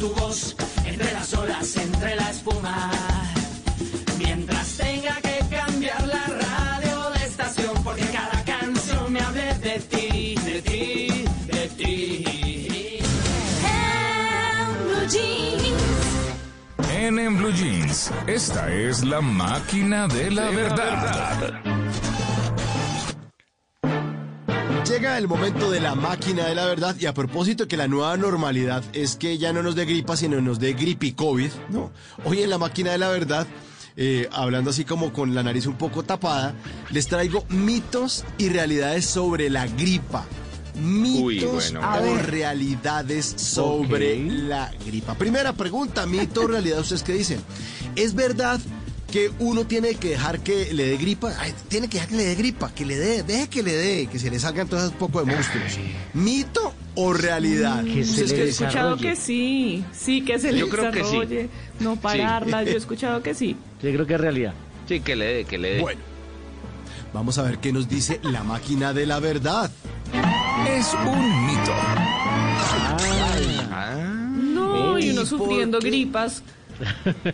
Tu 0.07 0.13
voz 0.21 0.55
entre 0.85 1.11
las 1.13 1.33
olas, 1.33 1.75
entre 1.77 2.15
la 2.15 2.29
espuma. 2.29 2.91
Mientras 4.17 4.77
tenga 4.77 5.15
que 5.21 5.39
cambiar 5.49 6.07
la 6.07 6.25
radio 6.25 7.09
de 7.11 7.25
estación, 7.25 7.83
porque 7.83 8.05
cada 8.05 8.43
canción 8.43 9.11
me 9.11 9.19
hable 9.19 9.53
de 9.55 9.79
ti, 9.79 10.35
de 10.45 10.61
ti, 10.61 11.25
de 11.47 11.67
ti. 11.77 12.99
Blue 14.83 15.07
Jeans. 15.09 15.73
En 16.91 17.19
En 17.19 17.37
Blue 17.37 17.51
Jeans, 17.51 18.11
esta 18.27 18.71
es 18.71 19.03
la 19.03 19.21
máquina 19.21 20.07
de 20.07 20.31
la 20.31 20.49
verdad. 20.49 21.86
Llega 24.89 25.17
el 25.17 25.27
momento 25.27 25.69
de 25.69 25.81
la 25.81 25.95
máquina 25.95 26.45
de 26.45 26.55
la 26.55 26.65
verdad 26.65 26.95
y 26.97 27.07
a 27.07 27.13
propósito 27.13 27.67
que 27.67 27.75
la 27.75 27.89
nueva 27.89 28.15
normalidad 28.15 28.81
es 28.93 29.17
que 29.17 29.37
ya 29.37 29.51
no 29.51 29.61
nos 29.61 29.75
dé 29.75 29.83
gripa 29.83 30.15
sino 30.15 30.39
nos 30.39 30.59
dé 30.59 30.73
gripe 30.73 31.07
y 31.07 31.11
COVID, 31.11 31.51
¿no? 31.69 31.91
Hoy 32.23 32.41
en 32.41 32.49
la 32.49 32.57
máquina 32.57 32.93
de 32.93 32.97
la 32.97 33.09
verdad, 33.09 33.45
eh, 33.97 34.29
hablando 34.31 34.69
así 34.69 34.85
como 34.85 35.11
con 35.11 35.35
la 35.35 35.43
nariz 35.43 35.65
un 35.65 35.77
poco 35.77 36.03
tapada, 36.03 36.55
les 36.89 37.07
traigo 37.07 37.43
mitos 37.49 38.23
y 38.37 38.47
realidades 38.47 39.05
sobre 39.05 39.49
la 39.49 39.67
gripa. 39.67 40.25
Mitos 40.75 41.21
Uy, 41.21 41.39
bueno. 41.41 41.81
o 41.81 42.17
realidades 42.21 43.25
sobre 43.25 44.17
la 44.25 44.71
gripa. 44.85 45.15
Primera 45.15 45.51
pregunta, 45.51 46.05
mito 46.05 46.43
o 46.43 46.47
realidad, 46.47 46.79
¿ustedes 46.79 47.03
qué 47.03 47.13
dicen? 47.13 47.41
¿Es 47.97 48.15
verdad 48.15 48.61
que 49.17 49.31
uno 49.39 49.65
tiene 49.65 49.95
que 49.95 50.09
dejar 50.09 50.41
que 50.41 50.71
le 50.73 50.85
dé 50.85 50.97
gripa? 50.97 51.33
Ay, 51.39 51.51
tiene 51.67 51.87
que 51.87 51.93
dejar 51.97 52.09
que 52.09 52.17
le 52.17 52.23
dé 52.25 52.35
gripa, 52.35 52.71
que 52.71 52.85
le 52.85 52.97
dé, 52.97 53.23
deje 53.23 53.47
que 53.47 53.63
le 53.63 53.73
dé, 53.73 54.05
que 54.05 54.19
se 54.19 54.29
le 54.29 54.39
salgan 54.39 54.67
todos 54.67 54.83
esos 54.83 54.95
pocos 54.95 55.25
de 55.25 55.33
monstruos. 55.33 55.79
¿Mito 56.13 56.71
o 56.93 57.13
realidad? 57.13 57.83
Que 57.83 58.03
se 58.03 58.23
¿Ustedes 58.25 58.31
le 58.31 58.43
He 58.43 58.49
escuchado 58.49 58.97
que 58.97 59.15
sí, 59.15 59.83
sí, 59.91 60.21
que 60.21 60.37
se 60.37 60.51
le 60.51 60.59
Yo 60.59 60.69
creo 60.69 60.91
que 60.91 60.99
sí. 60.99 61.03
desarrolle, 61.05 61.49
no 61.79 61.95
pararla, 61.95 62.63
yo 62.63 62.73
he 62.73 62.77
escuchado 62.77 63.23
que 63.23 63.33
sí. 63.33 63.55
Yo 63.81 63.91
creo 63.91 64.05
que 64.05 64.13
es 64.13 64.21
realidad. 64.21 64.53
Sí, 64.87 64.99
que 64.99 65.15
le 65.15 65.25
dé, 65.25 65.45
que 65.45 65.57
le 65.57 65.73
dé. 65.75 65.81
Bueno, 65.81 66.01
vamos 67.11 67.39
a 67.39 67.41
ver 67.41 67.57
qué 67.57 67.73
nos 67.73 67.89
dice 67.89 68.19
la 68.21 68.43
máquina 68.43 68.93
de 68.93 69.07
la 69.07 69.19
verdad. 69.19 69.71
Es 70.69 70.93
un 70.93 71.47
mito. 71.47 71.73
No, 74.53 74.99
y 74.99 75.09
uno 75.09 75.21
¿Y 75.21 75.25
por 75.25 75.39
sufriendo 75.39 75.79
qué? 75.79 75.87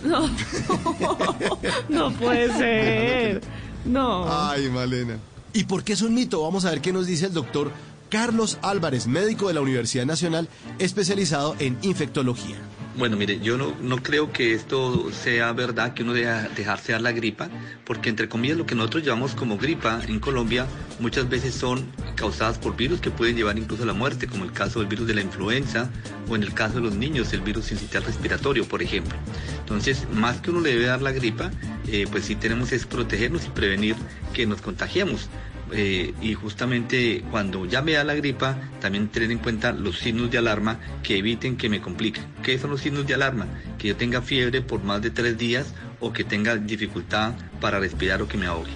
No, 0.04 0.30
no 1.90 2.12
puede 2.14 2.52
ser. 2.58 3.42
No. 3.86 4.26
Ay, 4.28 4.70
Malena. 4.70 5.18
¿Y 5.54 5.66
por 5.66 5.84
qué 5.84 5.94
es 5.94 6.02
un 6.02 6.14
mito? 6.14 6.42
Vamos 6.42 6.66
a 6.66 6.72
ver 6.72 6.82
qué 6.82 6.92
nos 6.92 7.06
dice 7.06 7.28
el 7.28 7.34
doctor 7.34 7.72
Carlos 8.10 8.58
Álvarez, 8.62 9.08
médico 9.08 9.48
de 9.48 9.56
la 9.56 9.62
Universidad 9.62 10.06
Nacional, 10.06 10.48
especializado 10.80 11.56
en 11.60 11.78
infectología. 11.82 12.58
Bueno, 12.96 13.18
mire, 13.18 13.40
yo 13.40 13.58
no, 13.58 13.74
no 13.82 14.04
creo 14.04 14.32
que 14.32 14.54
esto 14.54 15.12
sea 15.12 15.52
verdad, 15.52 15.96
que 15.96 16.04
uno 16.04 16.14
deja 16.14 16.48
dejarse 16.50 16.92
dar 16.92 17.02
la 17.02 17.12
gripa, 17.12 17.50
porque 17.86 18.10
entre 18.10 18.30
comillas 18.30 18.56
lo 18.56 18.68
que 18.68 18.76
nosotros 18.76 19.04
llevamos 19.04 19.34
como 19.34 19.58
gripa 19.58 20.00
en 20.08 20.20
Colombia 20.20 20.68
muchas 21.00 21.28
veces 21.28 21.56
son 21.56 21.88
causadas 22.16 22.60
por 22.60 22.76
virus 22.76 23.02
que 23.02 23.10
pueden 23.10 23.36
llevar 23.36 23.58
incluso 23.58 23.82
a 23.82 23.88
la 23.88 23.94
muerte, 23.94 24.28
como 24.28 24.44
el 24.44 24.52
caso 24.52 24.80
del 24.80 24.88
virus 24.88 25.08
de 25.08 25.16
la 25.16 25.22
influenza 25.22 25.90
o 26.30 26.36
en 26.36 26.44
el 26.44 26.54
caso 26.54 26.76
de 26.76 26.82
los 26.82 26.96
niños, 26.96 27.34
el 27.34 27.42
virus 27.42 27.66
sincitial 27.66 28.04
respiratorio, 28.04 28.66
por 28.66 28.84
ejemplo. 28.84 29.18
Entonces, 29.60 30.08
más 30.14 30.40
que 30.42 30.52
uno 30.52 30.62
le 30.62 30.70
debe 30.70 30.86
dar 30.86 31.02
la 31.02 31.12
gripa, 31.12 31.50
eh, 31.88 32.06
pues 32.12 32.26
sí 32.26 32.36
tenemos 32.36 32.72
es 32.74 32.86
protegernos 32.86 33.46
y 33.46 33.50
prevenir 33.50 33.96
que 34.34 34.46
nos 34.46 34.62
contagiemos. 34.62 35.30
Eh, 35.76 36.14
y 36.22 36.36
justamente 36.36 37.24
cuando 37.32 37.66
ya 37.66 37.82
me 37.82 37.94
da 37.94 38.04
la 38.04 38.14
gripa, 38.14 38.58
también 38.80 39.08
tener 39.08 39.32
en 39.32 39.40
cuenta 39.40 39.72
los 39.72 39.98
signos 40.00 40.30
de 40.30 40.38
alarma 40.38 40.80
que 41.02 41.18
eviten 41.18 41.58
que 41.58 41.68
me 41.68 41.82
compliquen. 41.82 42.26
¿Qué 42.44 42.60
son 42.60 42.70
los 42.70 42.82
signos 42.82 43.08
de 43.08 43.16
alarma? 43.16 43.48
Que 43.80 43.88
yo 43.90 43.96
tenga 43.96 44.22
fiebre 44.22 44.62
por 44.62 44.84
más 44.84 45.02
de 45.02 45.10
tres 45.10 45.38
días 45.38 45.74
o 46.00 46.14
que 46.14 46.24
tenga 46.24 46.56
dificultad 46.58 47.34
para 47.60 47.80
respirar 47.80 48.22
o 48.22 48.28
que 48.28 48.38
me 48.38 48.46
ahogue. 48.46 48.72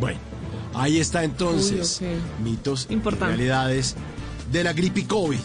Bueno, 0.00 0.18
ahí 0.74 0.98
está 0.98 1.24
entonces. 1.24 2.00
Uy. 2.00 2.08
Mitos 2.42 2.86
y 2.88 2.94
Importante. 2.94 3.36
realidades 3.36 3.96
de 4.50 4.64
la 4.64 4.72
gripe 4.72 5.00
y 5.00 5.04
COVID. 5.04 5.38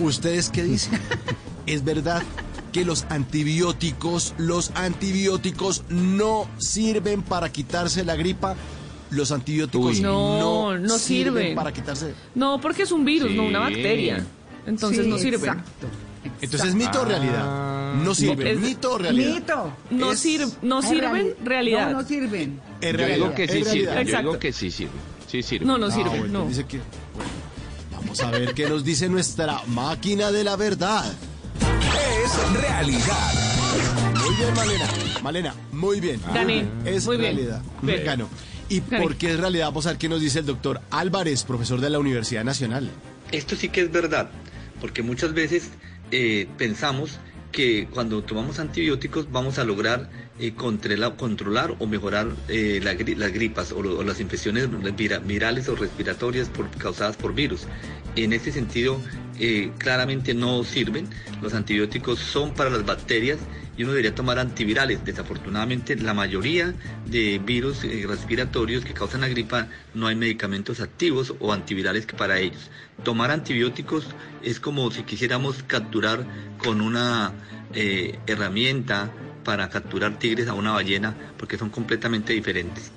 ¿Ustedes 0.00 0.50
qué 0.50 0.64
dicen? 0.64 0.98
¿Es 1.66 1.84
verdad 1.84 2.22
que 2.72 2.84
los 2.84 3.04
antibióticos, 3.10 4.34
los 4.38 4.72
antibióticos 4.74 5.84
no 5.88 6.48
sirven 6.58 7.22
para 7.22 7.52
quitarse 7.52 8.04
la 8.04 8.16
gripa? 8.16 8.56
Los 9.12 9.30
antibióticos 9.32 9.96
Uy. 9.96 10.00
No, 10.00 10.76
no 10.78 10.98
sirven. 10.98 11.54
para 11.54 11.72
quitarse. 11.72 12.14
No, 12.34 12.60
porque 12.60 12.82
es 12.82 12.92
un 12.92 13.04
virus, 13.04 13.30
no 13.32 13.44
una 13.44 13.60
bacteria. 13.60 14.24
Entonces 14.66 15.04
Sí, 15.04 15.10
no 15.10 15.18
sirve. 15.18 15.36
exacto. 15.38 15.86
Entonces, 16.40 16.74
¿mito 16.74 17.02
o 17.02 17.04
realidad? 17.04 17.94
No 17.94 18.14
sirven. 18.14 18.46
Es- 18.46 18.58
¿Mito 18.60 18.92
o 18.92 18.98
realidad? 18.98 19.34
Mito. 19.34 19.72
No, 19.90 20.12
Es- 20.12 20.20
sir- 20.20 20.46
no 20.62 20.80
sirven, 20.82 21.12
reali- 21.12 21.34
realidad. 21.44 21.90
No, 21.90 22.00
no 22.02 22.06
sirven. 22.08 22.60
Es 22.80 22.92
Yo 22.92 22.96
realidad. 22.96 23.16
digo 23.16 23.34
que 23.34 23.48
sí 23.48 23.52
sirve. 23.64 23.74
Yo 23.74 23.90
digo 23.90 24.00
Exacto. 24.00 24.38
que 24.38 24.52
sí 24.52 24.70
sirve. 24.70 24.92
Sí 25.26 25.42
sirve. 25.42 25.66
No, 25.66 25.78
no 25.78 25.86
Ah, 25.86 25.90
sirve, 25.90 26.08
bueno, 26.10 26.26
no. 26.44 26.46
dice 26.48 26.64
que- 26.64 26.78
bueno, 26.78 27.30
vamos 27.92 28.20
a 28.20 28.30
ver 28.30 28.54
qué 28.54 28.68
nos 28.68 28.84
dice 28.84 29.08
nuestra 29.08 29.60
máquina 29.66 30.30
de 30.30 30.44
la 30.44 30.56
verdad. 30.56 31.12
Es 31.60 32.60
realidad. 32.60 33.32
Muy 34.24 34.34
bien, 34.36 34.54
Malena. 34.54 34.86
Malena, 35.22 35.54
muy 35.72 36.00
bien. 36.00 36.20
Gané. 36.32 36.66
Es 36.84 37.04
Muy 37.06 37.16
bien. 37.16 37.34
realidad. 37.36 37.62
Bien. 37.82 38.04
Ganó. 38.04 38.28
¿Y 38.72 38.80
por 38.80 39.16
qué 39.16 39.32
es 39.32 39.38
realidad? 39.38 39.66
Vamos 39.66 39.84
a 39.84 39.90
ver 39.90 39.98
qué 39.98 40.08
nos 40.08 40.22
dice 40.22 40.38
el 40.38 40.46
doctor 40.46 40.80
Álvarez, 40.90 41.44
profesor 41.44 41.78
de 41.82 41.90
la 41.90 41.98
Universidad 41.98 42.42
Nacional. 42.42 42.90
Esto 43.30 43.54
sí 43.54 43.68
que 43.68 43.82
es 43.82 43.92
verdad, 43.92 44.30
porque 44.80 45.02
muchas 45.02 45.34
veces 45.34 45.68
eh, 46.10 46.48
pensamos 46.56 47.18
que 47.50 47.86
cuando 47.92 48.22
tomamos 48.22 48.58
antibióticos 48.58 49.30
vamos 49.30 49.58
a 49.58 49.64
lograr 49.64 50.08
eh, 50.38 50.54
controlar, 50.54 51.16
controlar 51.16 51.74
o 51.78 51.86
mejorar 51.86 52.28
eh, 52.48 52.80
la 52.82 52.94
las 53.16 53.32
gripas 53.32 53.72
o, 53.72 53.78
o 53.78 54.02
las 54.02 54.20
infecciones 54.20 54.68
vira- 54.96 55.18
virales 55.18 55.68
o 55.68 55.76
respiratorias 55.76 56.48
por- 56.48 56.70
causadas 56.70 57.16
por 57.16 57.34
virus. 57.34 57.66
En 58.16 58.32
este 58.32 58.52
sentido, 58.52 59.00
eh, 59.38 59.70
claramente 59.78 60.34
no 60.34 60.64
sirven. 60.64 61.08
Los 61.40 61.54
antibióticos 61.54 62.18
son 62.18 62.54
para 62.54 62.70
las 62.70 62.84
bacterias 62.84 63.38
y 63.76 63.84
uno 63.84 63.92
debería 63.92 64.14
tomar 64.14 64.38
antivirales. 64.38 65.02
Desafortunadamente, 65.04 65.96
la 65.96 66.12
mayoría 66.12 66.74
de 67.06 67.38
virus 67.38 67.84
eh, 67.84 68.04
respiratorios 68.06 68.84
que 68.84 68.92
causan 68.92 69.22
la 69.22 69.28
gripa 69.28 69.68
no 69.94 70.06
hay 70.08 70.16
medicamentos 70.16 70.80
activos 70.80 71.34
o 71.40 71.52
antivirales 71.52 72.04
para 72.06 72.38
ellos. 72.38 72.70
Tomar 73.02 73.30
antibióticos 73.30 74.06
es 74.42 74.60
como 74.60 74.90
si 74.90 75.02
quisiéramos 75.04 75.62
capturar 75.62 76.24
con 76.58 76.82
una 76.82 77.32
eh, 77.74 78.18
herramienta 78.26 79.10
para 79.44 79.68
capturar 79.68 80.18
tigres 80.18 80.48
a 80.48 80.54
una 80.54 80.72
ballena, 80.72 81.14
porque 81.38 81.58
son 81.58 81.70
completamente 81.70 82.32
diferentes. 82.32 82.90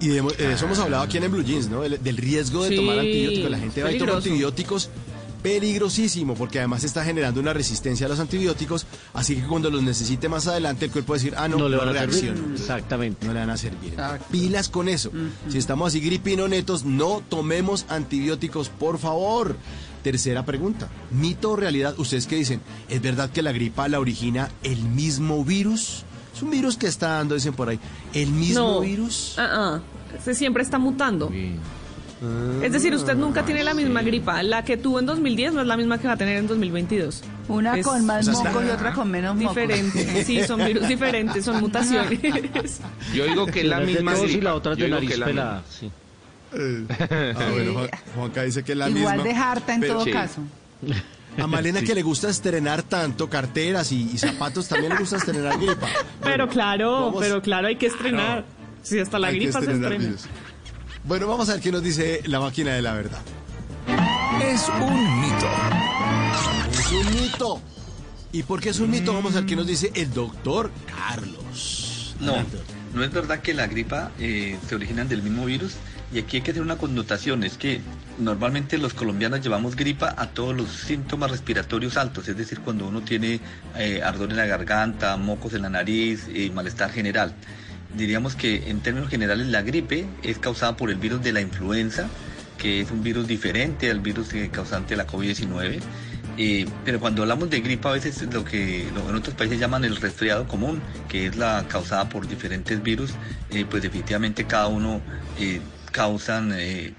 Y 0.00 0.08
de, 0.08 0.22
de 0.22 0.52
eso 0.52 0.64
hemos 0.64 0.78
hablado 0.78 1.02
aquí 1.02 1.18
en 1.18 1.24
el 1.24 1.28
Blue 1.28 1.42
Jeans, 1.44 1.68
¿no? 1.68 1.82
Del, 1.82 2.02
del 2.02 2.16
riesgo 2.16 2.62
de 2.64 2.70
Sí, 2.70 2.76
tomar 2.76 2.98
antibióticos. 2.98 3.50
La 3.50 3.58
gente 3.58 3.82
va 3.82 3.92
y 3.92 3.98
toma 3.98 4.12
antibióticos 4.14 4.88
peligrosísimo 5.42 6.34
porque 6.34 6.58
además 6.58 6.84
está 6.84 7.02
generando 7.04 7.40
una 7.40 7.54
resistencia 7.54 8.04
a 8.04 8.08
los 8.10 8.20
antibióticos, 8.20 8.86
así 9.14 9.36
que 9.36 9.42
cuando 9.46 9.70
los 9.70 9.82
necesite 9.82 10.28
más 10.28 10.46
adelante 10.46 10.84
el 10.84 10.90
cuerpo 10.90 11.12
va 11.12 11.16
a 11.16 11.18
decir, 11.18 11.34
ah, 11.36 11.48
no, 11.48 11.56
No 11.58 11.68
le 11.68 11.76
no 11.76 11.84
van 11.86 11.96
a 11.96 12.00
servir. 12.00 12.30
reacciona. 12.32 12.54
Exactamente. 12.54 13.26
No 13.26 13.32
le 13.32 13.40
van 13.40 13.50
a 13.50 13.56
servir. 13.56 13.94
Pilas 14.30 14.68
con 14.68 14.88
eso. 14.88 15.10
Si 15.48 15.58
estamos 15.58 15.88
así 15.88 16.00
gripino 16.00 16.46
netos, 16.48 16.84
no 16.84 17.22
tomemos 17.28 17.86
antibióticos, 17.88 18.68
por 18.68 18.98
favor. 18.98 19.56
Tercera 20.02 20.44
pregunta. 20.44 20.88
¿Mito 21.10 21.50
o 21.50 21.56
realidad? 21.56 21.94
¿Ustedes 21.98 22.26
qué 22.26 22.36
dicen? 22.36 22.60
¿Es 22.88 23.02
verdad 23.02 23.30
que 23.30 23.42
la 23.42 23.52
gripa 23.52 23.88
la 23.88 24.00
origina 24.00 24.48
el 24.62 24.78
mismo 24.82 25.44
virus? 25.44 26.04
Es 26.34 26.42
un 26.42 26.50
virus 26.50 26.76
que 26.76 26.86
está 26.86 27.08
dando, 27.16 27.34
dicen 27.34 27.52
por 27.52 27.68
ahí. 27.68 27.78
¿El 28.14 28.30
mismo 28.30 28.60
no. 28.60 28.80
virus? 28.80 29.34
Ah, 29.38 29.48
ah. 29.52 29.80
Se 30.24 30.34
siempre 30.34 30.62
está 30.62 30.78
mutando. 30.78 31.30
Es 32.62 32.72
decir, 32.72 32.94
usted 32.94 33.14
nunca 33.16 33.44
tiene 33.44 33.64
la 33.64 33.72
misma 33.72 34.02
gripa. 34.02 34.42
La 34.42 34.62
que 34.64 34.76
tuvo 34.76 34.98
en 35.00 35.06
2010 35.06 35.54
no 35.54 35.60
es 35.62 35.66
la 35.66 35.76
misma 35.76 35.98
que 35.98 36.06
va 36.06 36.14
a 36.14 36.16
tener 36.18 36.36
en 36.36 36.46
2022. 36.46 37.22
Una 37.48 37.78
Es 37.78 37.86
con 37.86 38.04
más 38.04 38.28
moco 38.28 38.62
y 38.62 38.68
otra 38.68 38.92
con 38.92 39.10
menos 39.10 39.34
moco. 39.36 39.48
diferente. 39.48 40.24
Sí, 40.24 40.42
son 40.44 40.64
virus 40.64 40.86
diferentes, 40.86 41.44
son 41.44 41.60
mutaciones. 41.60 42.20
Yo 43.14 43.24
digo 43.24 43.46
que 43.46 43.60
es 43.60 43.66
la 43.66 43.80
misma 43.80 44.12
tos 44.14 44.24
y 44.24 44.26
gripa. 44.32 44.44
la 44.44 44.54
otra 44.54 44.74
de 44.74 44.88
nariz 44.88 45.10
que 45.10 45.18
pelada. 45.18 45.62
Sí. 45.68 45.90
Ah, 46.52 47.48
bueno, 47.52 47.72
Juan- 47.74 47.90
Juanca 48.16 48.42
dice 48.42 48.62
que 48.64 48.72
es 48.72 48.78
la 48.78 48.88
Igual 48.90 49.18
misma. 49.18 49.22
de 49.32 49.34
harta 49.38 49.74
en 49.74 49.80
Pero 49.80 49.94
todo 49.94 50.04
sí. 50.04 50.12
caso. 50.12 50.40
A 51.38 51.46
Malena 51.46 51.80
Sí. 51.80 51.86
que 51.86 51.94
le 51.94 52.02
gusta 52.02 52.28
estrenar 52.28 52.82
tanto 52.82 53.30
carteras 53.30 53.92
y, 53.92 54.10
y 54.12 54.18
zapatos, 54.18 54.66
también 54.68 54.92
le 54.92 54.98
gusta 54.98 55.16
estrenar 55.16 55.58
gripa. 55.58 55.88
Pero 56.22 56.48
claro, 56.48 56.92
vamos- 56.92 57.20
pero 57.20 57.40
claro, 57.40 57.68
hay 57.68 57.76
que 57.76 57.86
estrenar. 57.86 58.44
Si 58.82 58.98
hasta 58.98 59.18
la 59.18 59.28
Hay 59.28 59.36
gripa 59.38 59.60
se 59.60 59.70
estrena. 59.72 59.88
virus. 59.96 60.22
Bueno, 61.04 61.26
vamos 61.28 61.48
a 61.48 61.52
ver 61.54 61.60
qué 61.62 61.70
nos 61.70 61.82
dice 61.82 62.20
la 62.26 62.40
máquina 62.40 62.72
de 62.74 62.82
la 62.82 62.94
verdad. 62.94 63.20
Es 64.42 64.68
un 64.68 65.20
mito. 65.20 65.50
Es 66.72 66.92
un 66.92 67.14
mito. 67.14 67.60
¿Y 68.32 68.42
por 68.42 68.60
qué 68.60 68.70
es 68.70 68.80
un 68.80 68.90
mito? 68.90 69.12
Vamos 69.14 69.32
a 69.32 69.40
ver 69.40 69.46
qué 69.46 69.56
nos 69.56 69.66
dice 69.66 69.90
el 69.94 70.12
doctor 70.12 70.70
Carlos. 70.86 72.16
No, 72.20 72.34
no 72.94 73.04
es 73.04 73.12
verdad 73.12 73.40
que 73.40 73.54
la 73.54 73.66
gripa 73.66 74.10
eh, 74.18 74.58
se 74.68 74.74
originan 74.74 75.08
del 75.08 75.22
mismo 75.22 75.44
virus 75.44 75.76
y 76.12 76.18
aquí 76.18 76.38
hay 76.38 76.42
que 76.42 76.50
hacer 76.50 76.62
una 76.62 76.76
connotación, 76.76 77.44
es 77.44 77.56
que 77.56 77.80
normalmente 78.18 78.78
los 78.78 78.94
colombianos 78.94 79.40
llevamos 79.42 79.76
gripa 79.76 80.12
a 80.16 80.26
todos 80.26 80.56
los 80.56 80.68
síntomas 80.68 81.30
respiratorios 81.30 81.96
altos, 81.96 82.28
es 82.28 82.36
decir, 82.36 82.60
cuando 82.60 82.88
uno 82.88 83.02
tiene 83.02 83.40
eh, 83.76 84.02
ardor 84.02 84.30
en 84.30 84.36
la 84.36 84.46
garganta, 84.46 85.16
mocos 85.16 85.54
en 85.54 85.62
la 85.62 85.70
nariz 85.70 86.26
y 86.34 86.50
malestar 86.50 86.90
general. 86.90 87.32
Diríamos 87.96 88.34
que 88.34 88.70
en 88.70 88.80
términos 88.80 89.08
generales 89.08 89.46
la 89.48 89.62
gripe 89.62 90.06
es 90.22 90.38
causada 90.38 90.76
por 90.76 90.90
el 90.90 90.96
virus 90.96 91.22
de 91.22 91.32
la 91.32 91.40
influenza, 91.40 92.08
que 92.58 92.80
es 92.80 92.90
un 92.90 93.02
virus 93.02 93.26
diferente 93.26 93.90
al 93.90 94.00
virus 94.00 94.32
eh, 94.34 94.50
causante 94.52 94.90
de 94.90 94.96
la 94.96 95.06
COVID-19. 95.06 95.80
Eh, 96.38 96.66
pero 96.84 97.00
cuando 97.00 97.22
hablamos 97.22 97.50
de 97.50 97.60
gripa 97.60 97.90
a 97.90 97.92
veces 97.92 98.22
lo 98.32 98.44
que 98.44 98.88
lo- 98.94 99.08
en 99.10 99.16
otros 99.16 99.34
países 99.34 99.58
llaman 99.58 99.84
el 99.84 99.96
resfriado 99.96 100.46
común, 100.48 100.80
que 101.08 101.26
es 101.26 101.36
la 101.36 101.66
causada 101.68 102.08
por 102.08 102.26
diferentes 102.26 102.82
virus, 102.82 103.10
eh, 103.50 103.66
pues 103.68 103.82
definitivamente 103.82 104.44
cada 104.46 104.68
uno 104.68 105.00
eh, 105.38 105.60
causan 105.92 106.52
eh, 106.56 106.94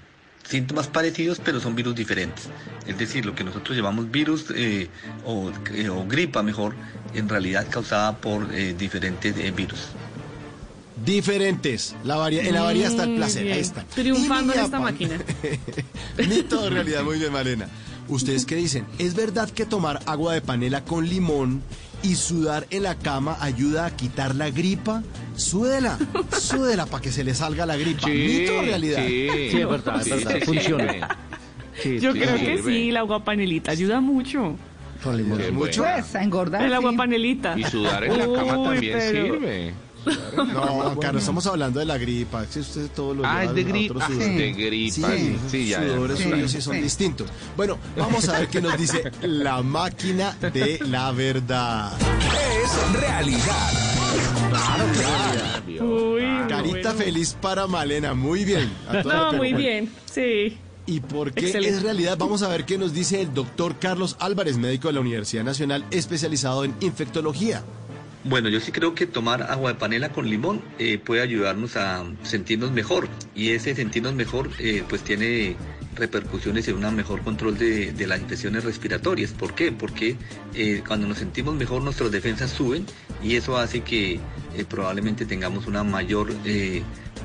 síntomas 0.48 0.86
parecidos, 0.86 1.40
pero 1.44 1.60
son 1.60 1.74
virus 1.74 1.94
diferentes. 1.94 2.48
Es 2.86 2.98
decir, 2.98 3.24
lo 3.24 3.34
que 3.34 3.42
nosotros 3.44 3.76
llamamos 3.76 4.10
virus 4.10 4.46
eh, 4.54 4.88
o, 5.24 5.50
eh, 5.72 5.88
o 5.88 6.04
gripa 6.06 6.42
mejor, 6.42 6.74
en 7.14 7.28
realidad 7.28 7.66
causada 7.70 8.16
por 8.18 8.48
eh, 8.54 8.74
diferentes 8.78 9.36
eh, 9.36 9.50
virus. 9.50 9.80
Diferentes. 11.04 11.94
La 12.04 12.16
varia- 12.16 12.42
en 12.46 12.54
la 12.54 12.62
variedad 12.62 12.90
está 12.90 13.04
el 13.04 13.16
placer. 13.16 13.42
bien. 13.44 13.54
Ahí 13.54 13.60
está. 13.60 13.84
Triunfando 13.84 14.52
en 14.52 14.60
esta 14.60 14.78
máquina. 14.78 15.18
Mito 16.28 16.62
de 16.62 16.70
realidad, 16.70 17.02
muy 17.02 17.18
bien, 17.18 17.32
Malena. 17.32 17.66
¿Ustedes 18.08 18.44
qué 18.46 18.56
dicen? 18.56 18.84
¿Es 18.98 19.14
verdad 19.14 19.48
que 19.50 19.64
tomar 19.64 20.00
agua 20.06 20.34
de 20.34 20.40
panela 20.40 20.84
con 20.84 21.08
limón 21.08 21.62
y 22.02 22.16
sudar 22.16 22.66
en 22.70 22.82
la 22.82 22.96
cama 22.96 23.36
ayuda 23.40 23.86
a 23.86 23.96
quitar 23.96 24.34
la 24.34 24.50
gripa? 24.50 25.02
Súdela, 25.36 25.98
súdela 26.38 26.86
para 26.86 27.02
que 27.02 27.10
se 27.12 27.24
le 27.24 27.34
salga 27.34 27.64
la 27.64 27.76
gripa. 27.76 28.08
¿Mito 28.08 28.58
o 28.58 28.62
realidad? 28.62 29.04
Sí, 29.06 29.28
es 29.28 29.68
verdad, 29.68 30.00
es 30.00 30.24
verdad, 30.24 30.40
funciona. 30.44 31.18
Sí, 31.82 31.98
Yo 32.00 32.12
sí, 32.12 32.18
creo 32.20 32.36
sí, 32.38 32.44
que 32.44 32.62
sí, 32.62 32.88
el 32.90 32.96
agua 32.98 33.24
panelita 33.24 33.70
ayuda 33.70 34.00
mucho. 34.00 34.56
Con 35.02 35.16
limón. 35.16 35.40
Mucho. 35.54 35.82
Pues, 35.82 36.14
a 36.14 36.22
engordar. 36.22 36.62
El 36.64 36.74
agua 36.74 36.90
sí. 36.90 36.96
panelita. 36.96 37.58
Y 37.58 37.64
sudar 37.64 38.04
en 38.04 38.18
la 38.18 38.24
cama 38.24 38.58
Uy, 38.58 38.66
también 38.74 38.98
pero- 38.98 39.24
sirve. 39.34 39.74
No, 40.36 40.96
Carlos, 41.00 41.22
estamos 41.22 41.46
hablando 41.46 41.80
de 41.80 41.86
la 41.86 41.98
gripa. 41.98 42.44
Si 42.46 42.60
usted 42.60 42.88
todo 42.94 43.14
lo 43.14 43.22
Ah, 43.26 43.44
es 43.44 43.54
de 43.54 43.64
gripa. 43.64 44.04
Ah, 44.04 44.08
de 44.10 44.52
gripa, 44.52 45.08
sí, 45.12 45.36
sí, 45.50 45.68
ya, 45.68 45.80
ya. 45.82 45.88
sudores 45.94 46.18
Sí, 46.18 46.24
suyos 46.24 46.50
sí 46.50 46.60
son 46.60 46.74
sí. 46.74 46.80
distintos. 46.82 47.28
Bueno, 47.56 47.78
vamos 47.96 48.28
a 48.28 48.38
ver 48.38 48.48
qué 48.48 48.60
nos 48.60 48.76
dice 48.78 49.10
la 49.22 49.62
máquina 49.62 50.36
de 50.40 50.80
la 50.88 51.12
verdad. 51.12 51.92
Es 52.00 53.00
realidad. 53.00 53.70
Uy, 55.80 56.22
Carita 56.48 56.90
bueno. 56.92 57.04
feliz 57.04 57.36
para 57.40 57.66
Malena, 57.66 58.14
muy 58.14 58.44
bien. 58.44 58.70
A 58.88 59.02
toda 59.02 59.32
No, 59.32 59.38
muy 59.38 59.52
bien, 59.52 59.90
sí. 60.04 60.58
¿Y 60.84 60.98
por 61.00 61.32
qué 61.32 61.46
Excelente. 61.46 61.76
es 61.76 61.82
realidad? 61.82 62.16
Vamos 62.18 62.42
a 62.42 62.48
ver 62.48 62.64
qué 62.64 62.76
nos 62.76 62.92
dice 62.92 63.20
el 63.20 63.32
doctor 63.32 63.76
Carlos 63.78 64.16
Álvarez, 64.18 64.58
médico 64.58 64.88
de 64.88 64.94
la 64.94 65.00
Universidad 65.00 65.44
Nacional, 65.44 65.84
especializado 65.92 66.64
en 66.64 66.74
infectología. 66.80 67.62
Bueno, 68.24 68.48
yo 68.48 68.60
sí 68.60 68.70
creo 68.70 68.94
que 68.94 69.06
tomar 69.06 69.50
agua 69.50 69.72
de 69.72 69.78
panela 69.80 70.10
con 70.10 70.30
limón 70.30 70.62
eh, 70.78 70.98
puede 70.98 71.22
ayudarnos 71.22 71.76
a 71.76 72.04
sentirnos 72.22 72.70
mejor 72.70 73.08
y 73.34 73.50
ese 73.50 73.74
sentirnos 73.74 74.14
mejor 74.14 74.48
eh, 74.60 74.84
pues 74.88 75.02
tiene 75.02 75.56
repercusiones 75.96 76.68
en 76.68 76.84
un 76.84 76.94
mejor 76.94 77.22
control 77.22 77.58
de, 77.58 77.92
las 78.06 78.20
infecciones 78.20 78.62
respiratorias. 78.62 79.32
¿Por 79.32 79.56
qué? 79.56 79.72
Porque 79.72 80.16
eh, 80.54 80.84
cuando 80.86 81.08
nos 81.08 81.18
sentimos 81.18 81.56
mejor 81.56 81.82
nuestras 81.82 82.12
defensas 82.12 82.52
suben 82.52 82.86
y 83.24 83.34
eso 83.34 83.56
hace 83.58 83.80
que 83.80 84.20
probablemente 84.68 85.26
tengamos 85.26 85.66
una 85.66 85.82
mayor 85.82 86.32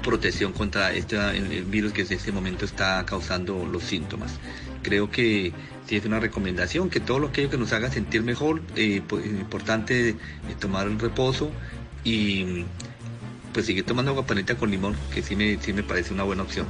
protección 0.01 0.51
contra 0.51 0.93
este 0.93 1.17
virus 1.69 1.93
que 1.93 2.01
en 2.01 2.13
este 2.13 2.31
momento 2.31 2.65
está 2.65 3.05
causando 3.05 3.67
los 3.71 3.83
síntomas. 3.83 4.31
Creo 4.87 5.11
que 5.11 5.51
sí 5.85 5.97
es 5.97 6.05
una 6.05 6.21
recomendación 6.21 6.89
que 6.89 7.01
todo 7.01 7.19
lo 7.19 7.27
aquello 7.27 7.49
que 7.49 7.57
nos 7.57 7.73
haga 7.73 7.91
sentir 7.91 8.23
mejor, 8.23 8.61
eh, 8.77 9.01
pues, 9.05 9.25
es 9.25 9.31
importante 9.31 10.11
eh, 10.11 10.15
tomar 10.57 10.87
el 10.87 10.97
reposo 10.97 11.51
y 12.05 12.63
pues 13.51 13.65
seguir 13.65 13.83
tomando 13.83 14.11
agua 14.11 14.25
paneta 14.25 14.55
con 14.55 14.71
limón, 14.71 14.95
que 15.13 15.21
sí 15.21 15.35
me, 15.35 15.57
sí 15.57 15.73
me 15.73 15.83
parece 15.83 16.13
una 16.13 16.23
buena 16.23 16.43
opción. 16.43 16.67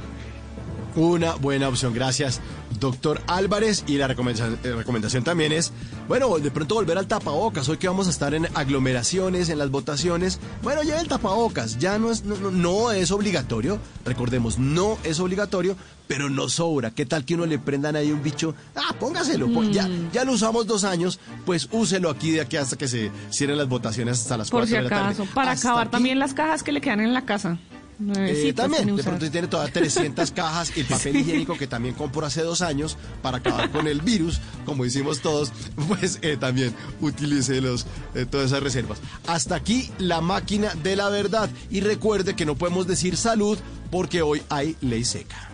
Una 0.98 1.34
buena 1.36 1.68
opción, 1.68 1.94
gracias, 1.94 2.40
doctor 2.80 3.22
Álvarez. 3.28 3.84
Y 3.86 3.98
la 3.98 4.08
recomendación, 4.08 4.58
eh, 4.64 4.72
recomendación 4.74 5.22
también 5.22 5.52
es, 5.52 5.72
bueno, 6.08 6.36
de 6.40 6.50
pronto 6.50 6.74
volver 6.74 6.98
al 6.98 7.06
tapabocas. 7.06 7.68
Hoy 7.68 7.76
que 7.76 7.86
vamos 7.86 8.08
a 8.08 8.10
estar 8.10 8.34
en 8.34 8.48
aglomeraciones, 8.54 9.48
en 9.48 9.58
las 9.58 9.70
votaciones, 9.70 10.40
bueno, 10.60 10.82
lleve 10.82 10.98
el 10.98 11.06
tapabocas. 11.06 11.78
Ya 11.78 11.98
no 12.00 12.10
es, 12.10 12.24
no, 12.24 12.36
no- 12.36 12.50
no 12.50 12.90
es 12.90 13.12
obligatorio, 13.12 13.78
recordemos, 14.04 14.58
no 14.58 14.98
es 15.04 15.20
obligatorio, 15.20 15.76
pero 16.08 16.28
no 16.30 16.48
sobra. 16.48 16.90
¿Qué 16.90 17.06
tal 17.06 17.24
que 17.24 17.34
uno 17.36 17.46
le 17.46 17.60
prendan 17.60 17.94
ahí 17.94 18.10
un 18.10 18.20
bicho? 18.22 18.56
Ah, 18.74 18.92
póngaselo. 18.98 19.46
pues, 19.52 19.70
ya, 19.70 19.88
ya 20.12 20.24
lo 20.24 20.32
usamos 20.32 20.66
dos 20.66 20.82
años, 20.82 21.20
pues 21.46 21.68
úselo 21.70 22.10
aquí 22.10 22.32
de 22.32 22.40
aquí 22.40 22.56
hasta 22.56 22.76
que 22.76 22.88
se 22.88 23.12
cierren 23.30 23.56
las 23.56 23.68
votaciones 23.68 24.20
hasta 24.20 24.36
las 24.36 24.50
Por 24.50 24.62
cuatro 24.62 24.76
si 24.76 24.82
de 24.82 24.88
la 24.90 25.14
tarde. 25.14 25.24
para 25.32 25.52
Hasta 25.52 25.68
acabar 25.68 25.86
aquí. 25.86 25.92
también 25.92 26.18
las 26.18 26.34
cajas 26.34 26.64
que 26.64 26.72
le 26.72 26.80
quedan 26.80 26.98
en 27.00 27.14
la 27.14 27.24
casa. 27.24 27.56
Eh, 27.98 28.04
Nuevecitas, 28.04 28.70
también, 28.70 28.94
de 28.94 29.02
pronto 29.02 29.28
tiene 29.28 29.48
todas 29.48 29.72
300 29.72 30.30
cajas 30.34 30.72
y 30.76 30.80
el 30.80 30.86
papel 30.86 31.16
higiénico 31.16 31.58
que 31.58 31.66
también 31.66 31.96
compró 31.96 32.24
hace 32.24 32.42
dos 32.42 32.62
años 32.62 32.96
para 33.22 33.38
acabar 33.38 33.72
con 33.72 33.88
el 33.88 34.00
virus, 34.02 34.40
como 34.64 34.84
hicimos 34.84 35.20
todos, 35.20 35.52
pues 35.88 36.20
eh, 36.22 36.36
también 36.36 36.72
utilice 37.00 37.60
los, 37.60 37.86
eh, 38.14 38.24
todas 38.24 38.46
esas 38.46 38.62
reservas. 38.62 38.98
Hasta 39.26 39.56
aquí 39.56 39.90
la 39.98 40.20
máquina 40.20 40.72
de 40.76 40.94
la 40.94 41.08
verdad. 41.08 41.50
Y 41.70 41.80
recuerde 41.80 42.36
que 42.36 42.46
no 42.46 42.54
podemos 42.54 42.86
decir 42.86 43.16
salud 43.16 43.58
porque 43.90 44.22
hoy 44.22 44.42
hay 44.48 44.76
ley 44.80 45.04
seca. 45.04 45.50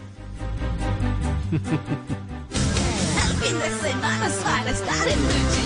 El 1.55 3.49
fin 3.49 3.59
de 3.59 3.89
semana 3.89 4.27
es 4.27 4.35
para 4.35 4.71
estar 4.71 5.09
en. 5.09 5.64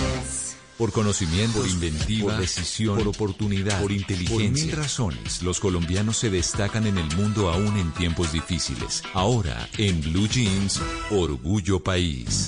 Por 0.79 0.93
conocimiento, 0.93 1.59
por 1.59 1.67
inventiva, 1.67 2.31
por 2.31 2.39
decisión, 2.39 2.97
por 2.99 3.09
oportunidad, 3.09 3.81
por 3.81 3.91
inteligencia. 3.91 4.37
Por 4.37 4.49
mil 4.49 4.71
razones, 4.71 5.43
los 5.43 5.59
colombianos 5.59 6.15
se 6.15 6.29
destacan 6.29 6.87
en 6.87 6.97
el 6.97 7.17
mundo 7.17 7.49
aún 7.49 7.75
en 7.77 7.91
tiempos 7.91 8.31
difíciles. 8.31 9.03
Ahora, 9.13 9.67
en 9.77 9.99
Blue 9.99 10.29
Jeans, 10.29 10.81
Orgullo 11.11 11.81
País. 11.81 12.47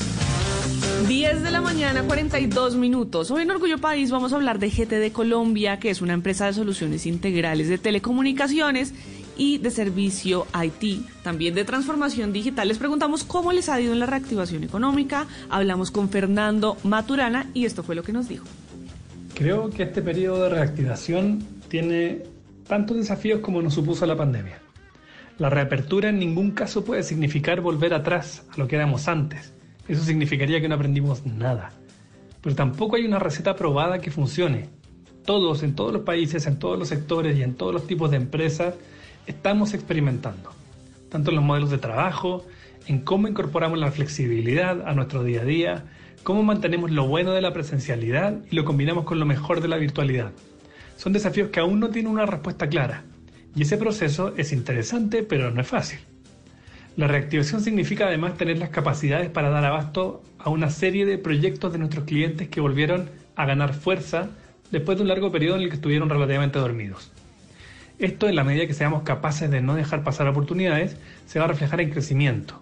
10 1.10 1.44
de 1.44 1.52
la 1.52 1.60
mañana, 1.60 2.04
42 2.04 2.78
minutos. 2.78 3.32
Hoy 3.32 3.42
en 3.42 3.52
Orgullo 3.52 3.80
País 3.80 4.12
vamos 4.12 4.32
a 4.32 4.38
hablar 4.38 4.60
de 4.60 4.70
GTD 4.70 5.12
Colombia, 5.12 5.78
que 5.78 5.90
es 5.90 6.02
una 6.02 6.14
empresa 6.14 6.46
de 6.46 6.54
soluciones 6.54 7.06
integrales 7.06 7.68
de 7.68 7.80
telecomunicaciones 7.80 8.94
y 9.42 9.58
de 9.58 9.72
servicio 9.72 10.46
IT, 10.54 11.04
también 11.24 11.56
de 11.56 11.66
transformación 11.66 12.32
digital. 12.32 12.68
Les 12.68 12.78
preguntamos 12.78 13.24
cómo 13.24 13.52
les 13.52 13.70
ha 13.70 13.82
ido 13.82 13.92
en 13.92 13.98
la 13.98 14.06
reactivación 14.06 14.64
económica. 14.64 15.26
Hablamos 15.50 15.90
con 15.90 16.10
Fernando 16.10 16.78
Maturana 16.84 17.50
y 17.56 17.66
esto 17.66 17.82
fue 17.82 17.96
lo 17.96 18.04
que 18.04 18.14
nos 18.14 18.30
dijo. 18.30 18.46
Creo 19.34 19.72
que 19.72 19.82
este 19.82 20.04
periodo 20.04 20.44
de 20.44 20.50
reactivación 20.50 21.44
tiene 21.70 22.22
tantos 22.68 22.98
desafíos 22.98 23.40
como 23.40 23.64
nos 23.64 23.74
supuso 23.74 24.06
la 24.06 24.16
pandemia. 24.16 24.60
La 25.40 25.50
reapertura 25.50 26.10
en 26.10 26.20
ningún 26.20 26.52
caso 26.52 26.86
puede 26.86 27.02
significar 27.02 27.62
volver 27.62 27.96
atrás 27.96 28.44
a 28.54 28.60
lo 28.60 28.68
que 28.68 28.76
éramos 28.76 29.08
antes. 29.08 29.54
Eso 29.88 30.04
significaría 30.04 30.62
que 30.62 30.70
no 30.70 30.76
aprendimos 30.76 31.26
nada. 31.26 31.72
Pero 32.42 32.56
tampoco 32.56 32.96
hay 32.96 33.06
una 33.06 33.18
receta 33.18 33.56
probada 33.56 34.02
que 34.02 34.12
funcione. 34.12 34.70
Todos, 35.26 35.64
en 35.64 35.74
todos 35.74 35.94
los 35.94 36.04
países, 36.04 36.46
en 36.46 36.60
todos 36.60 36.78
los 36.78 36.90
sectores 36.90 37.36
y 37.40 37.42
en 37.42 37.56
todos 37.56 37.74
los 37.74 37.88
tipos 37.88 38.12
de 38.12 38.18
empresas, 38.18 38.76
estamos 39.28 39.74
experimentando. 39.74 40.52
Tanto 41.10 41.32
en 41.32 41.36
los 41.36 41.46
modelos 41.46 41.70
de 41.70 41.78
trabajo, 41.78 42.46
en 42.88 43.00
cómo 43.00 43.28
incorporamos 43.28 43.80
la 43.80 43.92
flexibilidad 43.92 44.88
a 44.88 44.94
nuestro 44.94 45.24
día 45.24 45.42
a 45.42 45.46
día, 45.46 45.86
cómo 46.24 46.44
mantenemos 46.44 46.92
lo 46.92 47.08
bueno 47.08 47.32
de 47.32 47.42
la 47.42 47.54
presencialidad 47.54 48.40
y 48.50 48.56
lo 48.56 48.66
combinamos 48.66 49.06
con 49.06 49.20
lo 49.20 49.26
mejor 49.26 49.62
de 49.62 49.68
la 49.68 49.78
virtualidad. 49.78 50.32
Son 50.98 51.14
desafíos 51.14 51.50
que 51.50 51.60
aún 51.60 51.80
no 51.80 51.90
tienen 51.90 52.12
una 52.12 52.26
respuesta 52.26 52.70
clara. 52.70 53.04
Y 53.56 53.64
ese 53.64 53.78
proceso 53.78 54.34
es 54.38 54.54
interesante, 54.54 55.24
pero 55.24 55.52
no 55.52 55.62
es 55.62 55.68
fácil. 55.68 56.00
La 56.96 57.08
reactivación 57.08 57.62
significa 57.62 58.08
además 58.08 58.38
tener 58.38 58.58
las 58.58 58.70
capacidades 58.70 59.30
para 59.30 59.50
dar 59.50 59.66
abasto 59.66 60.24
a 60.38 60.50
una 60.50 60.70
serie 60.70 61.06
de 61.06 61.18
proyectos 61.18 61.72
de 61.72 61.80
nuestros 61.80 62.06
clientes 62.06 62.50
que 62.50 62.62
volvieron 62.62 63.10
a 63.36 63.46
ganar 63.46 63.74
fuerza 63.74 64.30
después 64.72 64.98
de 64.98 65.04
un 65.04 65.08
largo 65.08 65.32
periodo 65.32 65.56
en 65.56 65.64
el 65.64 65.70
que 65.70 65.76
estuvieron 65.76 66.10
relativamente 66.10 66.60
dormidos. 66.60 67.12
Esto, 68.02 68.28
en 68.28 68.36
la 68.36 68.44
medida 68.44 68.66
que 68.66 68.74
seamos 68.74 69.04
capaces 69.04 69.52
de 69.52 69.62
no 69.62 69.76
dejar 69.76 70.04
pasar 70.04 70.28
oportunidades, 70.28 70.98
se 71.28 71.38
va 71.38 71.46
a 71.46 71.48
reflejar 71.48 71.82
en 71.82 71.92
crecimiento. 71.92 72.60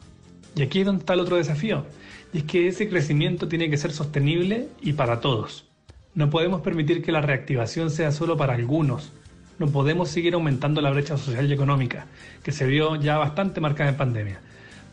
Y 0.53 0.63
aquí 0.63 0.81
es 0.81 0.85
donde 0.85 0.99
está 0.99 1.13
el 1.13 1.21
otro 1.21 1.37
desafío, 1.37 1.85
y 2.33 2.39
es 2.39 2.43
que 2.43 2.67
ese 2.67 2.89
crecimiento 2.89 3.47
tiene 3.47 3.69
que 3.69 3.77
ser 3.77 3.93
sostenible 3.93 4.67
y 4.81 4.91
para 4.91 5.21
todos. 5.21 5.65
No 6.13 6.29
podemos 6.29 6.59
permitir 6.59 7.01
que 7.01 7.13
la 7.13 7.21
reactivación 7.21 7.89
sea 7.89 8.11
solo 8.11 8.35
para 8.35 8.55
algunos. 8.55 9.13
No 9.59 9.67
podemos 9.67 10.09
seguir 10.09 10.33
aumentando 10.33 10.81
la 10.81 10.91
brecha 10.91 11.15
social 11.15 11.49
y 11.49 11.53
económica, 11.53 12.07
que 12.43 12.51
se 12.51 12.67
vio 12.67 12.97
ya 12.97 13.17
bastante 13.17 13.61
marcada 13.61 13.91
en 13.91 13.95
pandemia. 13.95 14.41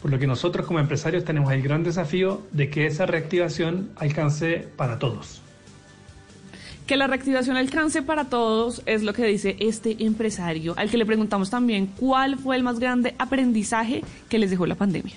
Por 0.01 0.12
lo 0.12 0.20
que 0.20 0.28
nosotros 0.28 0.64
como 0.64 0.78
empresarios 0.78 1.24
tenemos 1.24 1.53
el 1.53 1.62
gran 1.62 1.82
desafío 1.82 2.40
de 2.53 2.70
que 2.70 2.86
esa 2.86 3.05
reactivación 3.05 3.90
alcance 3.97 4.68
para 4.76 5.01
todos. 5.01 5.42
Que 6.87 6.97
la 6.97 7.09
reactivación 7.09 7.57
alcance 7.57 8.01
para 8.03 8.26
todos 8.26 8.82
es 8.87 9.03
lo 9.03 9.12
que 9.12 9.26
dice 9.26 9.57
este 9.59 10.05
empresario, 10.05 10.74
al 10.76 10.89
que 10.89 10.97
le 10.97 11.05
preguntamos 11.05 11.51
también 11.51 11.87
cuál 11.87 12.39
fue 12.39 12.55
el 12.55 12.62
más 12.62 12.78
grande 12.78 13.16
aprendizaje 13.18 14.05
que 14.28 14.39
les 14.39 14.51
dejó 14.51 14.66
la 14.66 14.76
pandemia. 14.76 15.14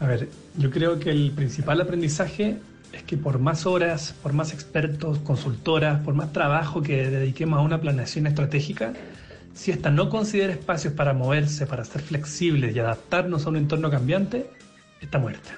A 0.00 0.06
ver, 0.06 0.28
yo 0.58 0.70
creo 0.70 0.98
que 1.00 1.10
el 1.10 1.30
principal 1.30 1.80
aprendizaje 1.80 2.58
es 2.92 3.02
que 3.04 3.16
por 3.16 3.38
más 3.38 3.64
horas, 3.64 4.14
por 4.22 4.34
más 4.34 4.52
expertos, 4.52 5.18
consultoras, 5.20 6.02
por 6.02 6.12
más 6.12 6.32
trabajo 6.32 6.82
que 6.82 7.08
dediquemos 7.08 7.58
a 7.58 7.62
una 7.62 7.80
planeación 7.80 8.26
estratégica, 8.26 8.92
si 9.54 9.70
esta 9.70 9.90
no 9.90 10.10
considera 10.10 10.52
espacios 10.52 10.92
para 10.92 11.14
moverse, 11.14 11.66
para 11.66 11.84
ser 11.84 12.02
flexibles 12.02 12.76
y 12.76 12.78
adaptarnos 12.78 13.46
a 13.46 13.48
un 13.48 13.56
entorno 13.56 13.90
cambiante, 13.90 14.50
está 15.00 15.18
muerta. 15.18 15.50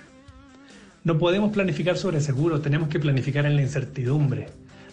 No 1.04 1.18
podemos 1.18 1.52
planificar 1.52 1.96
sobre 1.96 2.20
seguro, 2.20 2.60
tenemos 2.60 2.88
que 2.88 3.00
planificar 3.00 3.46
en 3.46 3.56
la 3.56 3.62
incertidumbre. 3.62 4.48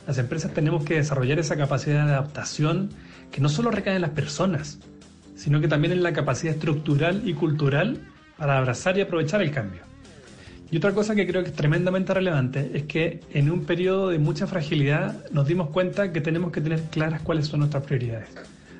Las 0.09 0.17
empresas 0.17 0.51
tenemos 0.55 0.83
que 0.83 0.95
desarrollar 0.95 1.37
esa 1.37 1.55
capacidad 1.55 2.03
de 2.03 2.13
adaptación 2.13 2.89
que 3.29 3.41
no 3.41 3.47
solo 3.47 3.69
recae 3.69 3.93
en 3.93 4.01
las 4.01 4.09
personas, 4.09 4.79
sino 5.35 5.61
que 5.61 5.67
también 5.67 5.93
en 5.93 6.01
la 6.01 6.13
capacidad 6.13 6.55
estructural 6.55 7.21
y 7.29 7.35
cultural 7.35 8.01
para 8.35 8.57
abrazar 8.57 8.97
y 8.97 9.01
aprovechar 9.01 9.43
el 9.43 9.51
cambio. 9.51 9.81
Y 10.71 10.77
otra 10.77 10.93
cosa 10.93 11.13
que 11.13 11.27
creo 11.27 11.43
que 11.43 11.49
es 11.49 11.55
tremendamente 11.55 12.11
relevante 12.11 12.71
es 12.73 12.85
que 12.85 13.19
en 13.33 13.51
un 13.51 13.65
periodo 13.65 14.09
de 14.09 14.17
mucha 14.17 14.47
fragilidad 14.47 15.29
nos 15.29 15.45
dimos 15.45 15.69
cuenta 15.69 16.11
que 16.11 16.21
tenemos 16.21 16.51
que 16.51 16.61
tener 16.61 16.81
claras 16.89 17.21
cuáles 17.21 17.45
son 17.45 17.59
nuestras 17.59 17.83
prioridades. 17.83 18.29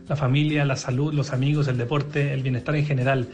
La 0.07 0.15
familia, 0.15 0.65
la 0.65 0.77
salud, 0.77 1.13
los 1.13 1.31
amigos, 1.31 1.67
el 1.67 1.77
deporte, 1.77 2.33
el 2.33 2.41
bienestar 2.41 2.75
en 2.75 2.87
general. 2.87 3.27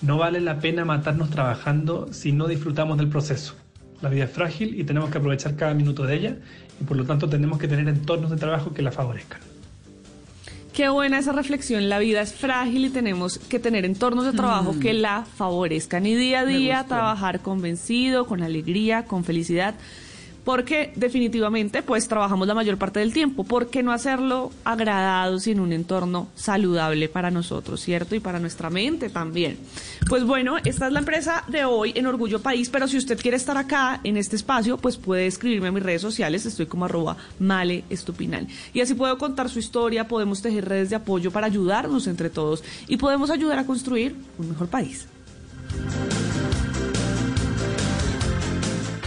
No 0.00 0.16
vale 0.16 0.40
la 0.40 0.60
pena 0.60 0.84
matarnos 0.84 1.30
trabajando 1.30 2.06
si 2.12 2.30
no 2.30 2.46
disfrutamos 2.46 2.98
del 2.98 3.08
proceso. 3.08 3.56
La 4.02 4.08
vida 4.08 4.24
es 4.24 4.30
frágil 4.30 4.78
y 4.78 4.84
tenemos 4.84 5.10
que 5.10 5.18
aprovechar 5.18 5.56
cada 5.56 5.72
minuto 5.74 6.04
de 6.04 6.14
ella 6.16 6.36
y 6.80 6.84
por 6.84 6.96
lo 6.96 7.04
tanto 7.04 7.28
tenemos 7.28 7.58
que 7.58 7.68
tener 7.68 7.88
entornos 7.88 8.30
de 8.30 8.36
trabajo 8.36 8.74
que 8.74 8.82
la 8.82 8.90
favorezcan. 8.92 9.40
Qué 10.72 10.88
buena 10.88 11.18
esa 11.18 11.32
reflexión. 11.32 11.88
La 11.90 11.98
vida 11.98 12.22
es 12.22 12.32
frágil 12.32 12.86
y 12.86 12.90
tenemos 12.90 13.38
que 13.38 13.58
tener 13.58 13.84
entornos 13.84 14.24
de 14.24 14.32
trabajo 14.32 14.72
Mm. 14.72 14.80
que 14.80 14.94
la 14.94 15.24
favorezcan 15.36 16.06
y 16.06 16.14
día 16.14 16.40
a 16.40 16.44
día 16.46 16.84
trabajar 16.88 17.40
convencido, 17.40 18.26
con 18.26 18.42
alegría, 18.42 19.04
con 19.04 19.22
felicidad. 19.22 19.74
Porque 20.44 20.92
definitivamente 20.96 21.82
pues 21.82 22.08
trabajamos 22.08 22.48
la 22.48 22.54
mayor 22.54 22.76
parte 22.76 23.00
del 23.00 23.12
tiempo. 23.12 23.44
¿Por 23.44 23.68
qué 23.68 23.82
no 23.82 23.92
hacerlo 23.92 24.50
agradados 24.64 25.46
y 25.46 25.52
en 25.52 25.60
un 25.60 25.72
entorno 25.72 26.28
saludable 26.34 27.08
para 27.08 27.30
nosotros, 27.30 27.80
cierto? 27.80 28.14
Y 28.14 28.20
para 28.20 28.38
nuestra 28.38 28.68
mente 28.68 29.08
también. 29.08 29.58
Pues 30.08 30.24
bueno, 30.24 30.56
esta 30.64 30.86
es 30.86 30.92
la 30.92 30.98
empresa 30.98 31.44
de 31.48 31.64
hoy 31.64 31.92
en 31.94 32.06
Orgullo 32.06 32.40
País, 32.40 32.68
pero 32.70 32.88
si 32.88 32.96
usted 32.96 33.20
quiere 33.20 33.36
estar 33.36 33.56
acá 33.56 34.00
en 34.02 34.16
este 34.16 34.36
espacio, 34.36 34.78
pues 34.78 34.96
puede 34.96 35.26
escribirme 35.26 35.68
a 35.68 35.72
mis 35.72 35.82
redes 35.82 36.02
sociales, 36.02 36.44
estoy 36.44 36.66
como 36.66 36.84
arroba 36.84 37.16
male 37.38 37.84
estupinal. 37.88 38.48
Y 38.74 38.80
así 38.80 38.94
puedo 38.94 39.16
contar 39.18 39.48
su 39.48 39.58
historia, 39.58 40.08
podemos 40.08 40.42
tejer 40.42 40.68
redes 40.68 40.90
de 40.90 40.96
apoyo 40.96 41.30
para 41.30 41.46
ayudarnos 41.46 42.06
entre 42.06 42.30
todos 42.30 42.64
y 42.88 42.96
podemos 42.96 43.30
ayudar 43.30 43.58
a 43.58 43.66
construir 43.66 44.16
un 44.38 44.48
mejor 44.48 44.68
país. 44.68 45.06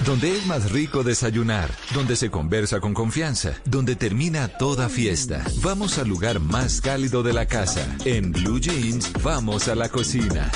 Donde 0.06 0.38
es 0.38 0.45
más 0.45 0.72
rico 0.72 1.01
desayunar, 1.01 1.72
donde 1.95 2.16
se 2.16 2.30
conversa 2.30 2.80
con 2.80 2.93
confianza, 2.93 3.53
donde 3.66 3.95
termina 3.95 4.47
toda 4.47 4.88
fiesta. 4.88 5.43
Vamos 5.64 5.97
al 5.97 6.08
lugar 6.08 6.39
más 6.39 6.80
cálido 6.80 7.24
de 7.24 7.34
la 7.34 7.47
casa. 7.47 7.82
En 8.06 8.32
Blue 8.32 8.60
Jeans, 8.60 9.12
vamos 9.24 9.68
a 9.68 9.74
la 9.74 9.89
cocina. 9.89 10.51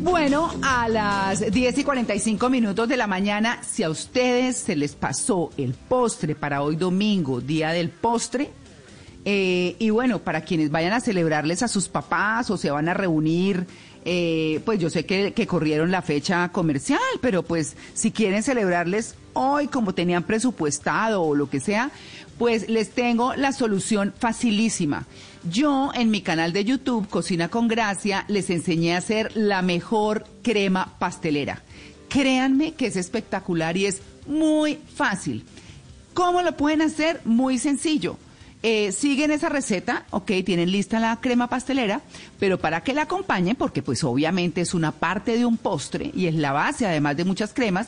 Bueno, 0.00 0.50
a 0.62 0.88
las 0.88 1.52
10 1.52 1.78
y 1.78 1.84
45 1.84 2.48
minutos 2.48 2.88
de 2.88 2.96
la 2.96 3.06
mañana, 3.06 3.60
si 3.62 3.82
a 3.82 3.90
ustedes 3.90 4.56
se 4.56 4.74
les 4.74 4.94
pasó 4.94 5.50
el 5.58 5.74
postre 5.74 6.34
para 6.34 6.62
hoy 6.62 6.76
domingo, 6.76 7.42
día 7.42 7.72
del 7.72 7.90
postre, 7.90 8.50
eh, 9.26 9.74
y 9.80 9.90
bueno, 9.90 10.20
para 10.20 10.42
quienes 10.42 10.70
vayan 10.70 10.92
a 10.92 11.00
celebrarles 11.00 11.62
a 11.64 11.68
sus 11.68 11.88
papás 11.88 12.48
o 12.48 12.56
se 12.56 12.70
van 12.70 12.88
a 12.88 12.94
reunir, 12.94 13.66
eh, 14.08 14.60
pues 14.64 14.78
yo 14.78 14.88
sé 14.88 15.04
que, 15.04 15.32
que 15.32 15.48
corrieron 15.48 15.90
la 15.90 16.00
fecha 16.00 16.48
comercial, 16.52 17.00
pero 17.20 17.42
pues 17.42 17.76
si 17.92 18.12
quieren 18.12 18.44
celebrarles 18.44 19.16
hoy 19.32 19.66
como 19.66 19.94
tenían 19.94 20.22
presupuestado 20.22 21.22
o 21.22 21.34
lo 21.34 21.50
que 21.50 21.58
sea, 21.58 21.90
pues 22.38 22.68
les 22.68 22.90
tengo 22.90 23.34
la 23.34 23.50
solución 23.50 24.14
facilísima. 24.16 25.06
Yo 25.50 25.90
en 25.92 26.12
mi 26.12 26.20
canal 26.20 26.52
de 26.52 26.64
YouTube, 26.64 27.08
Cocina 27.08 27.48
con 27.48 27.66
Gracia, 27.66 28.24
les 28.28 28.48
enseñé 28.48 28.94
a 28.94 28.98
hacer 28.98 29.36
la 29.36 29.60
mejor 29.60 30.24
crema 30.42 30.94
pastelera. 31.00 31.64
Créanme 32.08 32.74
que 32.74 32.86
es 32.86 32.94
espectacular 32.94 33.76
y 33.76 33.86
es 33.86 34.02
muy 34.28 34.78
fácil. 34.94 35.44
¿Cómo 36.14 36.42
lo 36.42 36.56
pueden 36.56 36.80
hacer? 36.80 37.20
Muy 37.24 37.58
sencillo. 37.58 38.18
Eh, 38.68 38.90
siguen 38.90 39.30
esa 39.30 39.48
receta, 39.48 40.06
ok, 40.10 40.32
tienen 40.44 40.72
lista 40.72 40.98
la 40.98 41.20
crema 41.20 41.46
pastelera, 41.46 42.00
pero 42.40 42.58
para 42.58 42.82
que 42.82 42.94
la 42.94 43.02
acompañen, 43.02 43.54
porque 43.54 43.80
pues 43.80 44.02
obviamente 44.02 44.60
es 44.60 44.74
una 44.74 44.90
parte 44.90 45.38
de 45.38 45.46
un 45.46 45.56
postre 45.56 46.10
y 46.12 46.26
es 46.26 46.34
la 46.34 46.50
base 46.50 46.84
además 46.84 47.16
de 47.16 47.24
muchas 47.24 47.54
cremas, 47.54 47.86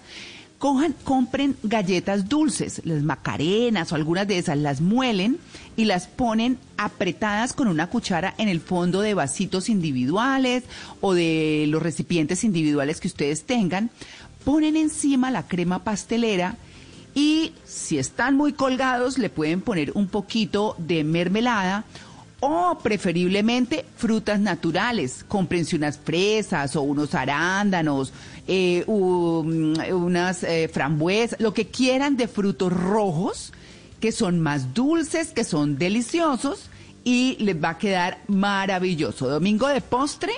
cojan, 0.59 0.95
compren 1.03 1.57
galletas 1.65 2.29
dulces, 2.29 2.81
las 2.85 3.03
macarenas 3.03 3.91
o 3.91 3.97
algunas 3.97 4.29
de 4.29 4.39
esas, 4.39 4.57
las 4.57 4.81
muelen 4.81 5.39
y 5.77 5.87
las 5.87 6.07
ponen 6.07 6.59
apretadas 6.77 7.55
con 7.55 7.67
una 7.67 7.89
cuchara 7.89 8.37
en 8.39 8.49
el 8.49 8.61
fondo 8.61 9.01
de 9.01 9.15
vasitos 9.15 9.69
individuales 9.69 10.63
o 11.01 11.13
de 11.13 11.65
los 11.67 11.83
recipientes 11.83 12.45
individuales 12.45 13.01
que 13.01 13.09
ustedes 13.09 13.43
tengan, 13.43 13.91
ponen 14.45 14.77
encima 14.77 15.33
la 15.33 15.49
crema 15.49 15.83
pastelera 15.83 16.57
y 17.19 17.53
si 17.65 17.99
están 17.99 18.37
muy 18.37 18.53
colgados 18.53 19.19
le 19.19 19.29
pueden 19.29 19.61
poner 19.61 19.91
un 19.95 20.07
poquito 20.07 20.77
de 20.79 21.03
mermelada 21.03 21.85
o 22.39 22.79
preferiblemente 22.81 23.85
frutas 23.97 24.39
naturales. 24.39 25.25
Cómprense 25.27 25.75
unas 25.75 25.99
fresas 25.99 26.77
o 26.77 26.83
unos 26.83 27.17
arándanos, 27.17 28.13
eh, 28.47 28.85
mm, 28.87 29.93
unas 29.93 30.45
eh, 30.45 30.71
frambuesas, 30.73 31.41
lo 31.41 31.53
que 31.53 31.67
quieran 31.67 32.17
de 32.17 32.29
frutos 32.29 32.73
rojos 32.73 33.53
que 33.99 34.13
son 34.13 34.39
más 34.39 34.73
dulces, 34.73 35.33
que 35.33 35.43
son 35.43 35.77
deliciosos 35.77 36.71
y 37.03 37.37
les 37.41 37.57
va 37.61 37.71
a 37.71 37.79
quedar 37.79 38.19
maravilloso. 38.29 39.29
Domingo 39.29 39.67
de 39.67 39.81
postre 39.81 40.35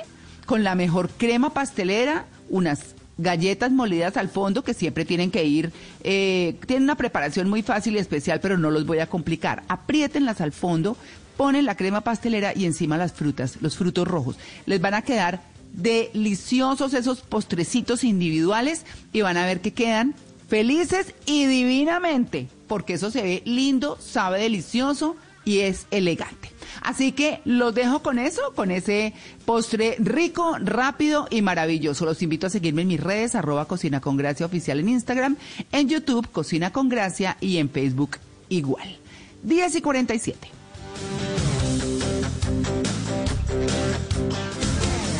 con 0.47 0.65
la 0.65 0.75
mejor 0.75 1.11
crema 1.11 1.53
pastelera, 1.53 2.25
unas 2.49 2.95
galletas 3.21 3.71
molidas 3.71 4.17
al 4.17 4.29
fondo 4.29 4.65
que 4.65 4.75
siempre 4.75 5.05
tienen 5.05 5.31
que 5.31 5.45
ir, 5.45 5.73
eh, 6.03 6.57
tienen 6.67 6.85
una 6.85 6.97
preparación 6.97 7.49
muy 7.49 7.63
fácil 7.63 7.95
y 7.97 7.99
especial, 7.99 8.41
pero 8.41 8.59
no 8.59 8.71
los 8.71 8.87
voy 8.87 8.99
a 8.99 9.07
complicar. 9.07 9.63
Apriétenlas 9.69 10.41
al 10.41 10.53
fondo, 10.53 10.97
ponen 11.37 11.65
la 11.65 11.77
crema 11.77 12.03
pastelera 12.03 12.53
y 12.55 12.65
encima 12.65 12.99
las 12.99 13.13
frutas, 13.13 13.59
los 13.61 13.77
frutos 13.77 14.07
rojos. 14.07 14.37
Les 14.67 14.81
van 14.81 14.95
a 14.95 15.03
quedar 15.03 15.43
deliciosos 15.73 16.95
esos 16.95 17.21
postrecitos 17.21 18.05
individuales 18.05 18.85
y 19.13 19.21
van 19.21 19.37
a 19.37 19.47
ver 19.47 19.61
que 19.61 19.73
quedan 19.73 20.15
felices 20.49 21.15
y 21.27 21.47
divinamente, 21.47 22.49
porque 22.67 22.95
eso 22.95 23.11
se 23.11 23.23
ve 23.23 23.43
lindo, 23.45 23.97
sabe 24.01 24.41
delicioso 24.41 25.17
y 25.45 25.61
es 25.61 25.87
elegante. 25.91 26.51
Así 26.83 27.13
que 27.13 27.41
los 27.45 27.75
dejo 27.75 28.03
con 28.03 28.19
eso, 28.19 28.53
con 28.55 28.71
ese 28.71 29.15
postre 29.45 29.97
rico, 29.99 30.57
rápido 30.59 31.27
y 31.31 31.43
maravilloso. 31.43 32.05
Los 32.05 32.23
invito 32.23 32.47
a 32.47 32.51
seguirme 32.51 32.83
en 32.83 32.89
mis 32.89 33.01
redes, 33.01 33.35
arroba 33.35 33.67
Cocina 33.67 34.01
con 34.01 34.17
Gracia 34.17 34.47
Oficial 34.47 34.81
en 34.81 34.89
Instagram, 34.89 35.37
en 35.73 35.89
YouTube 35.89 36.31
Cocina 36.31 36.73
con 36.73 36.89
Gracia 36.89 37.37
y 37.41 37.59
en 37.59 37.71
Facebook 37.71 38.19
igual. 38.49 38.99
10 39.43 39.77
y 39.77 39.81
47. 39.81 40.49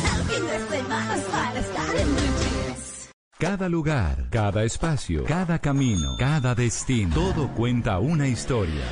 El 0.03 0.35
fin 0.35 0.45
de 0.45 0.77
semana 0.77 1.15
es 1.15 1.23
para 1.23 1.59
estar 1.59 1.95
en 1.95 2.07
Blue 2.07 2.21
Jeans. 2.41 3.09
Cada 3.39 3.69
lugar, 3.69 4.27
cada 4.29 4.63
espacio, 4.63 5.25
cada 5.25 5.57
camino, 5.57 6.15
cada 6.19 6.53
destino, 6.53 7.15
todo 7.15 7.51
cuenta 7.55 7.97
una 7.97 8.27
historia. 8.27 8.83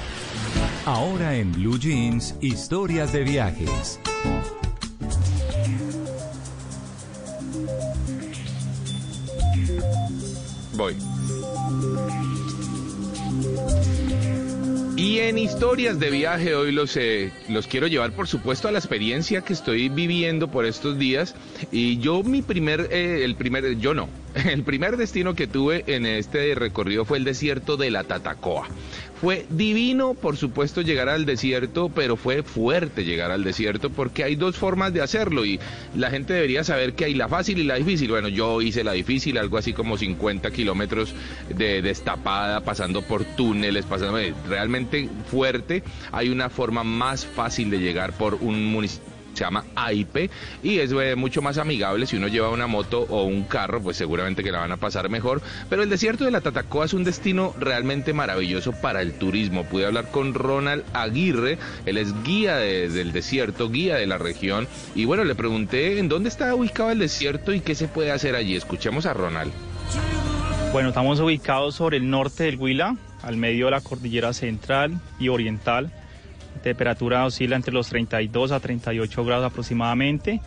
Ahora 0.92 1.36
en 1.36 1.52
Blue 1.52 1.78
Jeans, 1.78 2.34
historias 2.42 3.14
de 3.14 3.24
viajes. 3.24 4.00
Voy. 10.74 10.96
Y 14.98 15.20
en 15.20 15.38
historias 15.38 16.00
de 16.00 16.10
viaje 16.10 16.56
hoy 16.56 16.72
los, 16.72 16.98
eh, 16.98 17.32
los 17.50 17.68
quiero 17.68 17.86
llevar, 17.86 18.14
por 18.14 18.28
supuesto, 18.28 18.68
a 18.68 18.72
la 18.72 18.80
experiencia 18.80 19.42
que 19.42 19.54
estoy 19.54 19.90
viviendo 19.90 20.50
por 20.50 20.66
estos 20.66 20.98
días. 20.98 21.36
Y 21.72 22.00
yo 22.00 22.24
mi 22.24 22.42
primer, 22.42 22.88
eh, 22.90 23.24
el 23.24 23.36
primer, 23.36 23.78
yo 23.78 23.94
no, 23.94 24.10
El 24.46 24.64
primer 24.64 24.98
destino 24.98 25.34
que 25.34 25.48
tuve 25.48 25.84
en 25.88 26.06
este 26.06 26.54
recorrido 26.56 27.06
fue 27.06 27.18
el 27.18 27.24
desierto 27.24 27.78
de 27.78 27.92
la 27.92 28.04
Tatacoa. 28.04 28.68
Fue 29.22 29.46
divino, 29.50 30.14
por 30.14 30.38
supuesto, 30.38 30.82
llegar 30.82 31.10
al 31.10 31.26
desierto, 31.26 31.90
pero 31.90 32.16
fue 32.16 32.42
fuerte 32.42 33.04
llegar 33.04 33.32
al 33.32 33.44
desierto 33.44 33.90
porque 33.90 34.24
hay 34.24 34.36
dos 34.36 34.56
formas 34.56 34.94
de 34.94 35.02
hacerlo 35.02 35.46
y 35.46 35.60
la 35.94 36.10
gente 36.10 36.34
debería 36.34 36.64
saber 36.64 36.94
que 36.94 37.04
hay 37.04 37.14
la 37.16 37.28
fácil 37.28 37.60
y 37.60 37.64
la 37.64 37.76
difícil. 37.76 38.10
Bueno, 38.10 38.30
yo 38.30 38.62
hice 38.62 38.84
la 38.84 38.94
difícil, 38.94 39.38
algo 39.38 39.58
así 39.58 39.74
como 39.74 39.98
50 39.98 40.52
kilómetros 40.52 41.14
de 41.54 41.82
destapada, 41.82 42.62
pasando 42.62 43.02
por 43.02 43.26
túneles, 43.26 43.86
pasando 43.86 44.18
eh, 44.20 44.34
realmente 44.48 45.10
fuerte. 45.30 45.84
Hay 46.14 46.30
una 46.30 46.50
forma 46.50 46.86
más 46.86 47.26
fácil 47.26 47.70
de 47.70 47.80
llegar 47.80 48.14
por 48.14 48.36
un 48.36 48.64
municipio 48.66 49.09
se 49.34 49.44
llama 49.44 49.66
AIP 49.76 50.30
y 50.64 50.80
es 50.80 50.92
eh, 50.92 51.16
mucho 51.16 51.42
más 51.42 51.58
amigable 51.58 52.06
si 52.06 52.18
uno 52.18 52.28
lleva 52.28 52.50
una 52.50 52.68
moto 52.68 53.06
o 53.10 53.24
un 53.24 53.44
carro, 53.44 53.82
pues 53.82 53.98
seguramente 53.98 54.44
que 54.44 54.52
la 54.52 54.60
van 54.60 54.72
a 54.72 54.78
pasar 54.78 55.10
mejor. 55.10 55.42
Pero 55.70 55.84
el 55.84 55.90
desierto 55.90 56.26
de 56.26 56.32
la 56.32 56.42
Tatacoa 56.42 56.86
es 56.86 56.94
un 56.94 57.04
destino 57.04 57.54
realmente 57.60 58.14
maravilloso 58.14 58.72
para 58.74 59.02
el 59.02 59.14
turismo. 59.14 59.64
Pude 59.66 59.86
hablar 59.86 60.12
con 60.12 60.34
Ronald 60.34 60.84
Aguirre, 60.94 61.58
él 61.86 61.98
es 61.98 62.14
guía 62.24 62.58
de- 62.58 62.90
del 62.90 63.12
desierto, 63.12 63.70
guía 63.70 63.96
de 63.96 64.08
la 64.08 64.18
región 64.18 64.68
y 64.96 65.06
bueno, 65.06 65.24
le 65.24 65.36
pregunté 65.36 66.00
en 66.00 66.10
dónde 66.10 66.30
está 66.30 66.54
ubicado 66.56 66.92
el 66.92 67.00
desierto 67.00 67.54
y 67.54 67.62
qué 67.62 67.76
se 67.76 67.88
puede 67.88 68.12
hacer 68.12 68.36
allí. 68.36 68.56
Escuchemos 68.56 69.06
a 69.06 69.14
Ronald. 69.14 69.52
Bueno, 70.72 70.90
estamos 70.90 71.20
ubicados 71.20 71.76
sobre 71.76 71.98
el 71.98 72.10
norte 72.10 72.44
del 72.44 72.58
Huila, 72.58 72.96
al 73.24 73.38
medio 73.38 73.66
de 73.66 73.72
la 73.72 73.82
cordillera 73.82 74.34
central 74.34 75.00
y 75.20 75.30
oriental. 75.30 75.92
Temperatura 76.64 77.26
oscila 77.26 77.56
entre 77.56 77.74
los 77.74 77.90
32 77.90 78.52
a 78.52 78.60
38 78.60 79.26
grados 79.26 79.46
aproximadamente. 79.46 80.42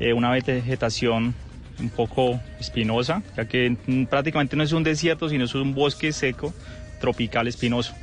Eh, 0.00 0.12
una 0.12 0.30
vegetación 0.30 1.34
un 1.78 1.90
poco 1.90 2.40
espinosa, 2.58 3.22
ya 3.36 3.46
que 3.46 3.76
mm, 3.86 4.04
prácticamente 4.04 4.56
no 4.56 4.62
es 4.62 4.72
un 4.72 4.82
desierto, 4.82 5.28
sino 5.28 5.44
es 5.44 5.54
un 5.54 5.74
bosque 5.74 6.12
seco, 6.12 6.54
tropical 7.00 7.48
espinoso. 7.48 7.94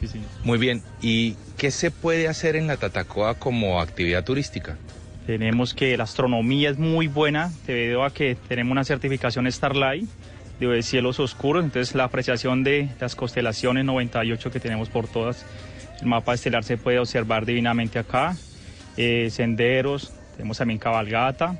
Sí, 0.00 0.08
sí. 0.08 0.20
Muy 0.44 0.58
bien, 0.58 0.82
¿y 1.00 1.36
qué 1.56 1.70
se 1.70 1.90
puede 1.90 2.28
hacer 2.28 2.56
en 2.56 2.66
la 2.66 2.76
Tatacoa 2.76 3.34
como 3.34 3.80
actividad 3.80 4.24
turística? 4.24 4.76
Tenemos 5.26 5.74
que 5.74 5.96
la 5.96 6.04
astronomía 6.04 6.70
es 6.70 6.78
muy 6.78 7.06
buena 7.06 7.52
debido 7.66 8.04
a 8.04 8.12
que 8.12 8.36
tenemos 8.48 8.72
una 8.72 8.84
certificación 8.84 9.50
Starlight 9.50 10.08
de 10.58 10.82
cielos 10.82 11.18
oscuros, 11.20 11.64
entonces 11.64 11.94
la 11.94 12.04
apreciación 12.04 12.62
de 12.62 12.88
las 13.00 13.16
constelaciones 13.16 13.84
98 13.84 14.50
que 14.50 14.60
tenemos 14.60 14.88
por 14.88 15.08
todas, 15.08 15.44
el 16.02 16.08
mapa 16.08 16.34
estelar 16.34 16.64
se 16.64 16.76
puede 16.76 16.98
observar 16.98 17.46
divinamente 17.46 17.98
acá, 17.98 18.36
eh, 18.96 19.28
senderos, 19.30 20.12
tenemos 20.36 20.58
también 20.58 20.78
cabalgata, 20.78 21.56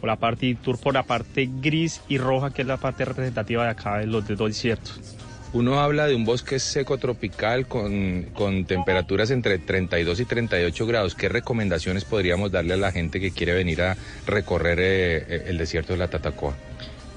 por 0.00 0.08
la 0.08 0.16
parte 0.16 0.46
y 0.46 0.54
tour 0.54 0.78
por 0.78 0.94
la 0.94 1.02
parte 1.02 1.48
gris 1.60 2.00
y 2.08 2.18
roja 2.18 2.52
que 2.52 2.62
es 2.62 2.68
la 2.68 2.78
parte 2.78 3.04
representativa 3.04 3.64
de 3.64 3.70
acá 3.70 3.98
de 3.98 4.06
los 4.06 4.26
dos 4.26 4.48
desiertos. 4.48 5.16
Uno 5.52 5.80
habla 5.80 6.06
de 6.06 6.14
un 6.14 6.24
bosque 6.24 6.58
seco 6.58 6.98
tropical 6.98 7.68
con, 7.68 8.24
con 8.34 8.64
temperaturas 8.64 9.30
entre 9.30 9.58
32 9.58 10.18
y 10.18 10.24
38 10.24 10.86
grados. 10.86 11.14
¿Qué 11.14 11.28
recomendaciones 11.28 12.04
podríamos 12.04 12.50
darle 12.50 12.74
a 12.74 12.76
la 12.76 12.90
gente 12.90 13.20
que 13.20 13.30
quiere 13.30 13.54
venir 13.54 13.82
a 13.82 13.96
recorrer 14.26 14.78
eh, 14.80 15.44
el 15.46 15.56
desierto 15.56 15.92
de 15.92 16.00
la 16.00 16.08
Tatacoa? 16.08 16.54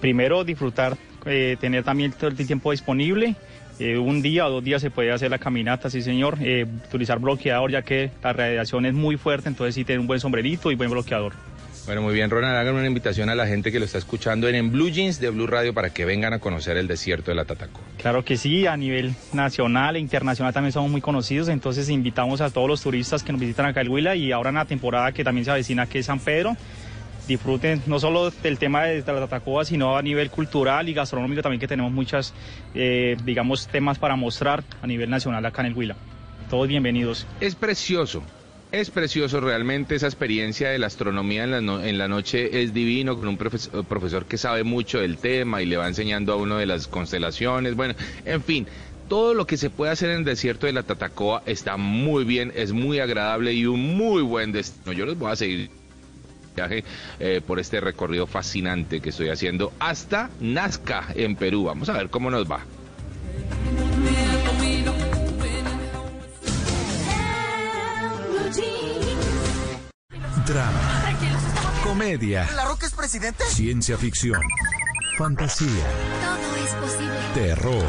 Primero 0.01 0.43
disfrutar, 0.43 0.97
eh, 1.25 1.57
tener 1.59 1.83
también 1.83 2.11
todo 2.11 2.29
el 2.29 2.35
tiempo 2.37 2.71
disponible. 2.71 3.35
Eh, 3.79 3.97
un 3.97 4.21
día 4.21 4.47
o 4.47 4.49
dos 4.49 4.63
días 4.63 4.81
se 4.81 4.89
puede 4.89 5.11
hacer 5.11 5.29
la 5.29 5.37
caminata, 5.37 5.89
sí 5.89 6.01
señor. 6.01 6.37
Eh, 6.41 6.65
utilizar 6.87 7.19
bloqueador 7.19 7.71
ya 7.71 7.81
que 7.83 8.11
la 8.23 8.33
radiación 8.33 8.85
es 8.85 8.93
muy 8.93 9.17
fuerte, 9.17 9.49
entonces 9.49 9.75
sí 9.75 9.83
tener 9.83 9.99
un 9.99 10.07
buen 10.07 10.19
sombrerito 10.19 10.71
y 10.71 10.75
buen 10.75 10.89
bloqueador. 10.89 11.33
Bueno, 11.87 12.01
muy 12.01 12.13
bien, 12.13 12.29
Ronald, 12.29 12.57
hagan 12.57 12.75
una 12.75 12.85
invitación 12.85 13.29
a 13.29 13.35
la 13.35 13.47
gente 13.47 13.71
que 13.71 13.79
lo 13.79 13.85
está 13.85 13.97
escuchando 13.97 14.49
en, 14.49 14.55
en 14.55 14.71
Blue 14.73 14.89
Jeans 14.89 15.21
de 15.21 15.29
Blue 15.29 15.47
Radio 15.47 15.73
para 15.73 15.93
que 15.93 16.03
vengan 16.03 16.33
a 16.33 16.39
conocer 16.39 16.75
el 16.75 16.85
desierto 16.85 17.31
de 17.31 17.35
la 17.35 17.45
Tatacoa. 17.45 17.81
Claro 17.97 18.25
que 18.25 18.35
sí, 18.35 18.67
a 18.67 18.75
nivel 18.75 19.15
nacional 19.31 19.95
e 19.95 19.99
internacional 19.99 20.53
también 20.53 20.73
somos 20.73 20.91
muy 20.91 20.99
conocidos, 20.99 21.47
entonces 21.47 21.87
invitamos 21.89 22.41
a 22.41 22.49
todos 22.49 22.67
los 22.67 22.81
turistas 22.81 23.23
que 23.23 23.31
nos 23.31 23.39
visitan 23.39 23.67
acá 23.67 23.79
el 23.79 23.87
Huila 23.87 24.17
y 24.17 24.33
ahora 24.33 24.49
en 24.49 24.55
la 24.55 24.65
temporada 24.65 25.13
que 25.13 25.23
también 25.23 25.45
se 25.45 25.51
avecina 25.51 25.85
que 25.85 25.99
es 25.99 26.07
San 26.07 26.19
Pedro, 26.19 26.57
disfruten 27.27 27.81
no 27.87 27.99
solo 27.99 28.31
del 28.31 28.57
tema 28.57 28.83
de, 28.85 28.97
la 28.99 29.03
Tatacoa, 29.27 29.65
sino 29.65 29.97
a 29.97 30.01
nivel 30.01 30.29
cultural 30.29 30.87
y 30.89 30.93
gastronómico 30.93 31.41
también 31.41 31.59
que 31.59 31.67
tenemos 31.67 31.91
muchas, 31.91 32.33
eh, 32.73 33.17
digamos, 33.23 33.67
temas 33.67 33.99
para 33.99 34.15
mostrar 34.15 34.63
a 34.81 34.87
nivel 34.87 35.09
nacional 35.09 35.45
acá 35.45 35.61
en 35.61 35.67
el 35.67 35.73
Huila. 35.73 35.95
Todos 36.49 36.67
bienvenidos. 36.67 37.27
Es 37.41 37.55
precioso. 37.55 38.23
Es 38.71 38.89
precioso 38.91 39.39
realmente 39.39 39.95
esa 39.95 40.07
experiencia 40.07 40.69
de 40.69 40.77
la 40.79 40.87
astronomía 40.87 41.43
en 41.45 41.51
la, 41.51 41.61
no- 41.61 41.81
en 41.83 41.97
la 41.97 42.07
noche 42.07 42.63
es 42.63 42.73
divino 42.73 43.17
con 43.17 43.27
un 43.29 43.37
profes- 43.37 43.69
profesor 43.85 44.25
que 44.25 44.37
sabe 44.37 44.63
mucho 44.63 44.99
del 44.99 45.17
tema 45.17 45.61
y 45.61 45.65
le 45.65 45.77
va 45.77 45.87
enseñando 45.87 46.33
a 46.33 46.35
uno 46.35 46.57
de 46.57 46.65
las 46.65 46.87
constelaciones. 46.87 47.75
Bueno, 47.75 47.93
en 48.25 48.43
fin, 48.43 48.67
todo 49.07 49.33
lo 49.33 49.47
que 49.47 49.55
se 49.55 49.69
puede 49.69 49.91
hacer 49.93 50.09
en 50.09 50.17
el 50.19 50.25
desierto 50.25 50.65
de 50.67 50.73
la 50.73 50.83
Tatacoa 50.83 51.43
está 51.45 51.77
muy 51.77 52.25
bien, 52.25 52.51
es 52.55 52.73
muy 52.73 52.99
agradable 52.99 53.53
y 53.53 53.65
un 53.65 53.95
muy 53.95 54.21
buen 54.21 54.51
destino. 54.51 54.91
Yo 54.91 55.05
los 55.05 55.17
voy 55.17 55.31
a 55.31 55.37
seguir 55.37 55.69
viaje 56.57 56.83
eh, 57.19 57.41
por 57.45 57.59
este 57.59 57.79
recorrido 57.79 58.25
fascinante 58.27 58.99
que 58.99 59.09
estoy 59.09 59.29
haciendo 59.29 59.71
hasta 59.79 60.29
Nazca 60.39 61.05
en 61.15 61.35
Perú. 61.35 61.65
Vamos 61.65 61.87
a 61.89 61.93
ver 61.93 62.09
cómo 62.09 62.29
nos 62.31 62.49
va. 62.49 62.61
Drama, 70.45 71.03
comedia, 71.83 72.47
¿La 72.55 72.65
Roca 72.65 72.85
es 72.85 72.93
presidente? 72.93 73.43
ciencia 73.45 73.97
ficción, 73.97 74.41
fantasía, 75.17 75.67
Todo 75.67 76.55
es 76.65 76.71
posible. 76.75 77.19
terror, 77.33 77.85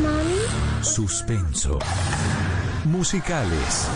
¿Mami? 0.00 0.84
suspenso, 0.84 1.78
musicales. 2.84 3.88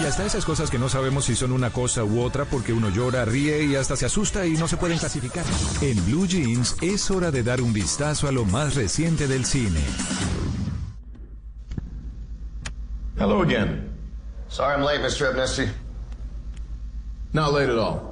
Y 0.00 0.04
hasta 0.04 0.24
esas 0.24 0.44
cosas 0.44 0.70
que 0.70 0.78
no 0.78 0.88
sabemos 0.88 1.26
si 1.26 1.36
son 1.36 1.52
una 1.52 1.70
cosa 1.70 2.04
u 2.04 2.22
otra 2.22 2.44
porque 2.44 2.72
uno 2.72 2.88
llora, 2.88 3.24
ríe 3.24 3.64
y 3.64 3.76
hasta 3.76 3.96
se 3.96 4.06
asusta 4.06 4.46
y 4.46 4.52
no 4.52 4.66
se 4.66 4.76
pueden 4.76 4.98
clasificar. 4.98 5.44
En 5.80 6.04
Blue 6.06 6.26
Jeans 6.26 6.76
es 6.80 7.10
hora 7.10 7.30
de 7.30 7.42
dar 7.42 7.60
un 7.60 7.72
vistazo 7.72 8.26
a 8.28 8.32
lo 8.32 8.44
más 8.44 8.74
reciente 8.74 9.28
del 9.28 9.44
cine. 9.44 9.80
Hello 13.18 13.42
again. 13.42 13.88
Sorry 14.48 14.74
I'm 14.74 14.82
late, 14.82 15.00
Mr. 15.00 15.30
Abnesti. 15.30 15.68
Not 17.32 17.52
late 17.52 17.70
at 17.70 17.78
all. 17.78 18.11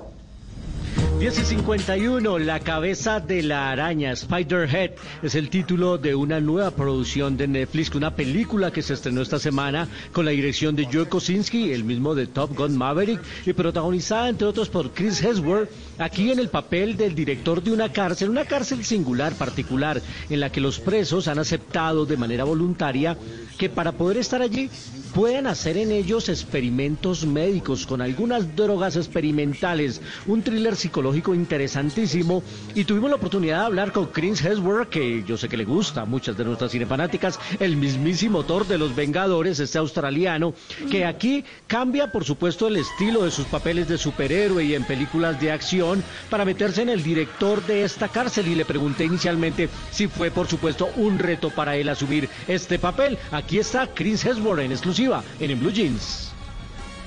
10 1.20 1.38
y 1.38 1.44
51, 1.44 2.38
La 2.38 2.60
cabeza 2.60 3.20
de 3.20 3.42
la 3.42 3.70
araña, 3.70 4.10
Spider-Head, 4.12 4.92
es 5.22 5.34
el 5.34 5.50
título 5.50 5.98
de 5.98 6.14
una 6.14 6.40
nueva 6.40 6.70
producción 6.70 7.36
de 7.36 7.46
Netflix, 7.46 7.94
una 7.94 8.16
película 8.16 8.72
que 8.72 8.80
se 8.80 8.94
estrenó 8.94 9.20
esta 9.20 9.38
semana 9.38 9.86
con 10.12 10.24
la 10.24 10.30
dirección 10.30 10.74
de 10.76 10.88
Joe 10.90 11.10
Kosinski, 11.10 11.74
el 11.74 11.84
mismo 11.84 12.14
de 12.14 12.26
Top 12.26 12.56
Gun 12.56 12.74
Maverick, 12.74 13.20
y 13.44 13.52
protagonizada 13.52 14.30
entre 14.30 14.46
otros 14.46 14.70
por 14.70 14.92
Chris 14.92 15.22
Hemsworth, 15.22 15.68
aquí 15.98 16.32
en 16.32 16.38
el 16.38 16.48
papel 16.48 16.96
del 16.96 17.14
director 17.14 17.62
de 17.62 17.72
una 17.72 17.92
cárcel, 17.92 18.30
una 18.30 18.46
cárcel 18.46 18.82
singular, 18.82 19.34
particular, 19.34 20.00
en 20.30 20.40
la 20.40 20.50
que 20.50 20.62
los 20.62 20.80
presos 20.80 21.28
han 21.28 21.38
aceptado 21.38 22.06
de 22.06 22.16
manera 22.16 22.44
voluntaria 22.44 23.18
que 23.58 23.68
para 23.68 23.92
poder 23.92 24.16
estar 24.16 24.40
allí 24.40 24.70
pueden 25.10 25.46
hacer 25.46 25.76
en 25.76 25.90
ellos 25.92 26.28
experimentos 26.28 27.26
médicos 27.26 27.86
con 27.86 28.00
algunas 28.00 28.54
drogas 28.54 28.96
experimentales, 28.96 30.00
un 30.26 30.42
thriller 30.42 30.76
psicológico 30.76 31.34
interesantísimo. 31.34 32.42
Y 32.74 32.84
tuvimos 32.84 33.10
la 33.10 33.16
oportunidad 33.16 33.60
de 33.60 33.66
hablar 33.66 33.92
con 33.92 34.06
Chris 34.06 34.44
Hemsworth, 34.44 34.88
que 34.88 35.24
yo 35.26 35.36
sé 35.36 35.48
que 35.48 35.56
le 35.56 35.64
gusta 35.64 36.02
a 36.02 36.04
muchas 36.04 36.36
de 36.36 36.44
nuestras 36.44 36.72
cinefanáticas, 36.72 37.38
el 37.58 37.76
mismísimo 37.76 38.38
autor 38.38 38.66
de 38.66 38.78
Los 38.78 38.94
Vengadores, 38.94 39.58
este 39.58 39.78
australiano, 39.78 40.54
que 40.90 41.04
aquí 41.04 41.44
cambia 41.66 42.12
por 42.12 42.24
supuesto 42.24 42.68
el 42.68 42.76
estilo 42.76 43.24
de 43.24 43.30
sus 43.30 43.46
papeles 43.46 43.88
de 43.88 43.98
superhéroe 43.98 44.64
y 44.64 44.74
en 44.74 44.84
películas 44.84 45.40
de 45.40 45.50
acción 45.50 46.02
para 46.28 46.44
meterse 46.44 46.82
en 46.82 46.88
el 46.88 47.02
director 47.02 47.64
de 47.66 47.84
esta 47.84 48.08
cárcel. 48.08 48.48
Y 48.48 48.54
le 48.54 48.64
pregunté 48.64 49.04
inicialmente 49.04 49.68
si 49.90 50.06
fue 50.06 50.30
por 50.30 50.46
supuesto 50.46 50.88
un 50.96 51.18
reto 51.18 51.50
para 51.50 51.76
él 51.76 51.88
asumir 51.88 52.28
este 52.46 52.78
papel. 52.78 53.18
Aquí 53.32 53.58
está 53.58 53.88
Chris 53.88 54.24
Hemsworth 54.24 54.60
en 54.60 54.72
exclusiva 54.72 54.99
En 55.08 55.58
Blue 55.58 55.72
Jeans. 55.72 56.30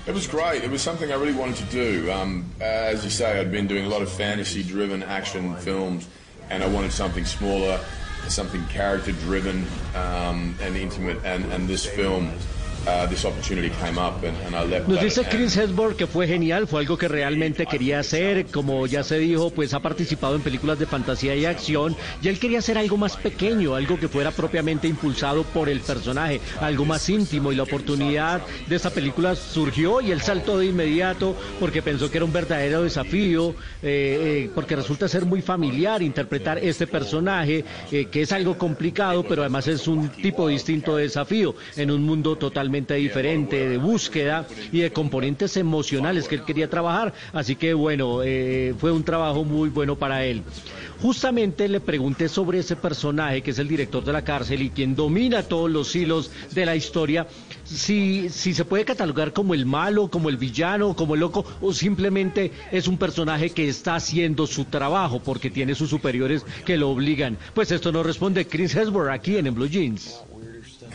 It 0.07 0.13
was 0.13 0.25
great. 0.25 0.63
It 0.63 0.71
was 0.71 0.81
something 0.81 1.11
I 1.11 1.15
really 1.15 1.33
wanted 1.33 1.57
to 1.57 1.65
do. 1.65 2.11
Um, 2.11 2.43
as 2.59 3.03
you 3.03 3.11
say, 3.11 3.39
I'd 3.39 3.51
been 3.51 3.67
doing 3.67 3.85
a 3.85 3.87
lot 3.87 4.01
of 4.01 4.11
fantasy-driven 4.11 5.03
action 5.03 5.55
films, 5.57 6.07
and 6.49 6.63
I 6.63 6.67
wanted 6.67 6.91
something 6.91 7.23
smaller, 7.23 7.79
something 8.27 8.65
character-driven 8.65 9.65
um, 9.95 10.55
and 10.59 10.75
intimate. 10.75 11.23
And, 11.23 11.45
and 11.53 11.67
this 11.67 11.85
film 11.85 12.31
this 13.09 13.25
opportunity 13.25 13.69
came 13.81 13.97
up, 13.97 14.23
and, 14.23 14.35
and 14.45 14.55
I 14.55 14.65
leapt 14.65 14.87
Nos 14.87 15.01
dice. 15.01 15.23
Chris 15.29 15.57
Hemsworth 15.57 15.95
que 15.95 16.07
fue 16.07 16.27
genial, 16.27 16.67
fue 16.67 16.81
algo 16.81 16.97
que 16.97 17.07
realmente 17.07 17.65
quería 17.65 17.99
hacer, 17.99 18.45
como 18.47 18.85
ya 18.87 19.03
se 19.03 19.17
dijo, 19.17 19.51
pues 19.51 19.73
ha 19.73 19.79
participado 19.79 20.35
en 20.35 20.41
películas 20.41 20.79
de 20.79 20.85
fantasía 20.85 21.35
y 21.35 21.45
acción, 21.45 21.95
y 22.21 22.27
él 22.27 22.39
quería 22.39 22.59
hacer 22.59 22.77
algo 22.77 22.97
más 22.97 23.15
pequeño, 23.15 23.75
algo 23.75 23.97
que 23.99 24.07
fuera 24.07 24.31
propiamente 24.31 24.87
impulsado 24.87 25.43
por 25.43 25.69
el 25.69 25.79
personaje, 25.79 26.41
algo 26.59 26.85
más 26.85 27.07
íntimo, 27.09 27.51
y 27.51 27.55
la 27.55 27.63
oportunidad 27.63 28.41
de 28.67 28.75
esta 28.75 28.89
película 28.89 29.35
surgió 29.35 30.01
y 30.01 30.11
él 30.11 30.21
saltó 30.21 30.57
de 30.57 30.65
inmediato 30.67 31.35
porque 31.59 31.81
pensó 31.81 32.11
que 32.11 32.17
era 32.17 32.25
un 32.25 32.33
verdadero 32.33 32.83
desafío, 32.83 33.51
eh, 33.81 34.43
eh, 34.43 34.51
porque 34.53 34.75
resulta 34.75 35.07
ser 35.07 35.25
muy 35.25 35.41
familiar 35.41 36.01
interpretar 36.01 36.57
este 36.57 36.87
personaje, 36.87 37.63
eh, 37.91 38.05
que 38.05 38.23
es 38.23 38.31
algo 38.31 38.57
complicado, 38.57 39.23
pero 39.23 39.41
además 39.41 39.67
es 39.67 39.87
un 39.87 40.09
tipo 40.09 40.47
distinto 40.47 40.97
de 40.97 41.03
desafío, 41.03 41.55
en 41.75 41.91
un 41.91 42.03
mundo 42.03 42.35
totalmente 42.35 42.72
diferente, 42.81 43.69
de 43.69 43.77
búsqueda 43.77 44.47
y 44.71 44.79
de 44.79 44.91
componentes 44.91 45.55
emocionales 45.57 46.27
que 46.27 46.35
él 46.35 46.43
quería 46.43 46.69
trabajar. 46.69 47.13
Así 47.31 47.55
que 47.55 47.73
bueno, 47.73 48.21
eh, 48.23 48.73
fue 48.77 48.91
un 48.91 49.03
trabajo 49.03 49.43
muy 49.43 49.69
bueno 49.69 49.95
para 49.95 50.25
él. 50.25 50.43
Justamente 51.01 51.67
le 51.67 51.81
pregunté 51.81 52.29
sobre 52.29 52.59
ese 52.59 52.77
personaje 52.77 53.41
que 53.41 53.51
es 53.51 53.59
el 53.59 53.67
director 53.67 54.05
de 54.05 54.13
la 54.13 54.23
cárcel 54.23 54.61
y 54.61 54.69
quien 54.69 54.95
domina 54.95 55.43
todos 55.43 55.69
los 55.69 55.93
hilos 55.95 56.31
de 56.51 56.65
la 56.65 56.77
historia, 56.77 57.27
si, 57.65 58.29
si 58.29 58.53
se 58.53 58.63
puede 58.63 58.85
catalogar 58.85 59.33
como 59.33 59.53
el 59.53 59.65
malo, 59.65 60.07
como 60.09 60.29
el 60.29 60.37
villano, 60.37 60.95
como 60.95 61.15
el 61.15 61.19
loco, 61.19 61.45
o 61.59 61.73
simplemente 61.73 62.51
es 62.71 62.87
un 62.87 62.97
personaje 62.97 63.49
que 63.49 63.67
está 63.67 63.95
haciendo 63.95 64.47
su 64.47 64.63
trabajo 64.63 65.19
porque 65.19 65.49
tiene 65.49 65.75
sus 65.75 65.89
superiores 65.89 66.45
que 66.65 66.77
lo 66.77 66.89
obligan. 66.89 67.37
Pues 67.53 67.71
esto 67.71 67.91
nos 67.91 68.05
responde 68.05 68.47
Chris 68.47 68.73
Hemsworth 68.73 69.11
aquí 69.11 69.35
en, 69.35 69.47
en 69.47 69.55
Blue 69.55 69.67
Jeans. 69.67 70.21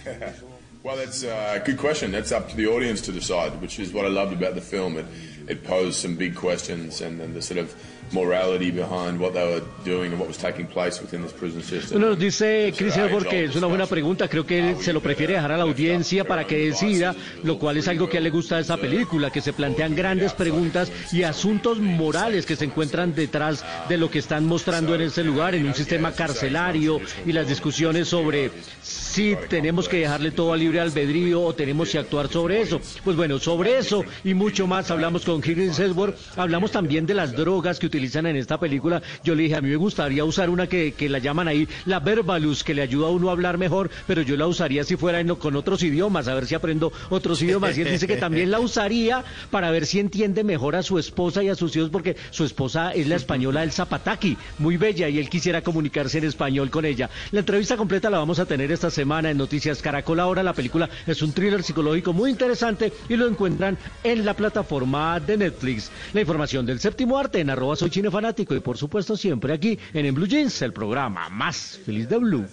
Well, 0.83 0.97
that's 0.97 1.25
uh, 1.25 1.59
a 1.61 1.65
good 1.65 1.77
question. 1.77 2.13
That's 2.13 2.31
up 2.31 2.49
to 2.51 2.57
the 2.57 2.69
audience 2.69 3.01
to 3.03 3.13
decide, 3.13 3.61
which 3.61 3.81
is 3.81 3.93
what 3.93 4.05
I 4.05 4.09
loved 4.09 4.33
about 4.33 4.55
the 4.55 4.61
film. 4.61 4.97
It, 4.97 5.07
it 5.49 5.65
posed 5.65 5.97
some 5.97 6.15
big 6.15 6.37
questions 6.37 7.01
and, 7.01 7.21
and 7.21 7.35
the 7.35 7.43
sort 7.43 7.59
of 7.59 7.75
morality 8.13 8.71
behind 8.71 9.19
what 9.19 9.35
they 9.35 9.45
were 9.45 9.63
doing 9.85 10.13
and 10.13 10.21
what 10.21 10.29
was 10.29 10.39
taking 10.39 10.67
place 10.67 11.01
within 11.01 11.23
this 11.23 11.33
prison 11.33 11.63
system. 11.63 11.99
Bueno, 11.99 12.11
nos 12.11 12.19
dice 12.19 12.73
Chris 12.77 12.97
Hemsworth 12.97 13.29
que 13.29 13.45
es 13.45 13.57
una 13.57 13.67
buena 13.67 13.87
pregunta. 13.87 14.29
Creo 14.29 14.47
que 14.47 14.59
él 14.59 14.77
se 14.81 14.93
lo 14.93 15.01
prefiere 15.01 15.35
dejar 15.35 15.53
a 15.53 15.57
la 15.57 15.65
audiencia 15.65 16.25
para 16.25 16.47
que 16.47 16.57
decida, 16.57 17.15
lo 17.43 17.59
cual 17.59 17.77
es 17.77 17.89
algo 17.89 18.09
que 18.09 18.17
a 18.17 18.19
él 18.19 18.25
le 18.25 18.31
gusta 18.31 18.57
de 18.57 18.63
esta 18.63 18.77
película, 18.77 19.31
que 19.31 19.41
se 19.41 19.53
plantean 19.53 19.95
grandes 19.95 20.33
preguntas 20.33 20.93
y 21.13 21.23
asuntos 21.23 21.81
morales 21.81 22.47
que 22.47 22.57
se 22.57 22.65
encuentran 22.65 23.15
detrás 23.15 23.65
de 23.89 23.97
lo 23.97 24.11
que 24.11 24.21
están 24.21 24.47
mostrando 24.47 24.95
en 24.95 25.03
ese 25.03 25.25
lugar, 25.25 25.55
en 25.55 25.67
un 25.67 25.75
sistema 25.75 26.13
carcelario 26.13 27.01
y 27.27 27.33
las 27.33 27.49
discusiones 27.49 28.09
sobre 28.09 28.51
si 29.19 29.35
tenemos 29.49 29.89
que 29.89 29.97
dejarle 29.99 30.31
todo 30.31 30.53
a 30.53 30.57
libre 30.57 30.79
albedrío 30.79 31.43
o 31.43 31.53
tenemos 31.53 31.91
que 31.91 31.99
actuar 31.99 32.29
sobre 32.29 32.61
eso. 32.61 32.81
Pues 33.03 33.17
bueno, 33.17 33.41
sobre 33.41 33.77
eso 33.77 34.05
y 34.23 34.33
mucho 34.33 34.69
más 34.69 34.93
hablamos 34.93 35.25
con 35.25 35.41
Chris 35.41 35.77
Hemsworth. 35.77 36.15
Hablamos 36.37 36.71
también 36.71 37.05
de 37.05 37.15
las 37.15 37.33
drogas 37.33 37.81
que 37.81 37.87
utilizan 37.87 38.27
en 38.27 38.37
esta 38.37 38.61
película. 38.61 39.03
Yo 39.25 39.35
le 39.35 39.43
dije, 39.43 39.57
a 39.57 39.61
mí 39.61 39.71
me 39.71 39.75
gustaría 39.75 40.25
usar 40.25 40.51
una 40.51 40.69
que, 40.69 40.93
que 40.93 41.09
la 41.09 41.19
llaman 41.19 41.49
ahí 41.49 41.67
la 41.87 41.99
verbalus, 41.99 42.63
que 42.63 42.75
le 42.75 42.83
ayuda 42.83 43.09
a 43.09 43.11
uno 43.11 43.29
a 43.29 43.33
hablar 43.33 43.59
mejor, 43.59 43.91
pero 44.07 44.23
yo 44.23 44.37
la 44.37 44.47
usaría 44.47 44.85
si 44.85 44.95
fuera 44.95 45.19
en- 45.19 45.35
con 45.35 45.57
otros 45.57 45.83
idiomas, 45.83 46.29
a 46.29 46.35
ver 46.35 46.47
si 46.47 46.55
aprendo 46.55 46.93
otros 47.11 47.43
idiomas. 47.43 47.77
Y 47.77 47.81
él 47.83 47.91
dice 47.91 48.07
que 48.07 48.19
también 48.19 48.53
la 48.53 48.61
usaría 48.61 49.25
para 49.51 49.73
ver 49.73 49.87
si 49.87 49.99
entiende 49.99 50.45
mejor 50.45 50.77
a 50.77 50.85
su 50.85 50.97
esposa 50.97 51.43
y 51.43 51.49
a 51.49 51.57
sus 51.57 51.75
hijos, 51.75 51.91
porque 51.91 52.15
su 52.31 52.45
esposa 52.45 52.93
es 52.93 53.09
la 53.09 53.17
española 53.17 53.63
del 53.63 53.73
Zapataki, 53.73 54.37
muy 54.61 54.77
bella, 54.77 55.09
y 55.09 55.19
él 55.19 55.29
quisiera 55.29 55.63
comunicarse 55.63 56.19
en 56.19 56.25
español 56.25 56.71
con 56.71 56.85
ella. 56.85 57.11
La 57.33 57.41
entrevista 57.41 57.77
completa 57.77 58.11
la 58.11 58.19
vamos 58.19 58.39
a 58.39 58.47
tener 58.47 58.71
esta 58.71 58.91
semana 58.93 59.08
en 59.09 59.39
Noticias 59.39 59.81
Caracol. 59.81 60.21
Ahora 60.21 60.43
la 60.43 60.53
película 60.53 60.89
es 61.07 61.23
un 61.23 61.33
thriller 61.33 61.63
psicológico 61.63 62.13
muy 62.13 62.31
interesante 62.31 62.93
y 63.09 63.17
lo 63.17 63.27
encuentran 63.27 63.79
en 64.05 64.25
la 64.25 64.35
plataforma 64.35 65.19
de 65.19 65.39
Netflix. 65.39 65.91
La 66.13 66.21
información 66.21 66.67
del 66.67 66.79
séptimo 66.79 67.19
arte 67.19 67.41
en 67.41 67.49
arroba 67.49 67.75
soy 67.75 67.89
chino 67.89 68.11
fanático 68.11 68.55
y 68.55 68.61
por 68.61 68.77
supuesto 68.77 69.17
siempre 69.17 69.55
aquí 69.55 69.79
en, 69.95 70.05
en 70.05 70.15
Blue 70.15 70.27
Jeans, 70.27 70.61
el 70.61 70.75
programa 70.75 71.31
más 71.31 71.81
feliz 71.85 72.09
de 72.09 72.19
Blue. 72.19 72.47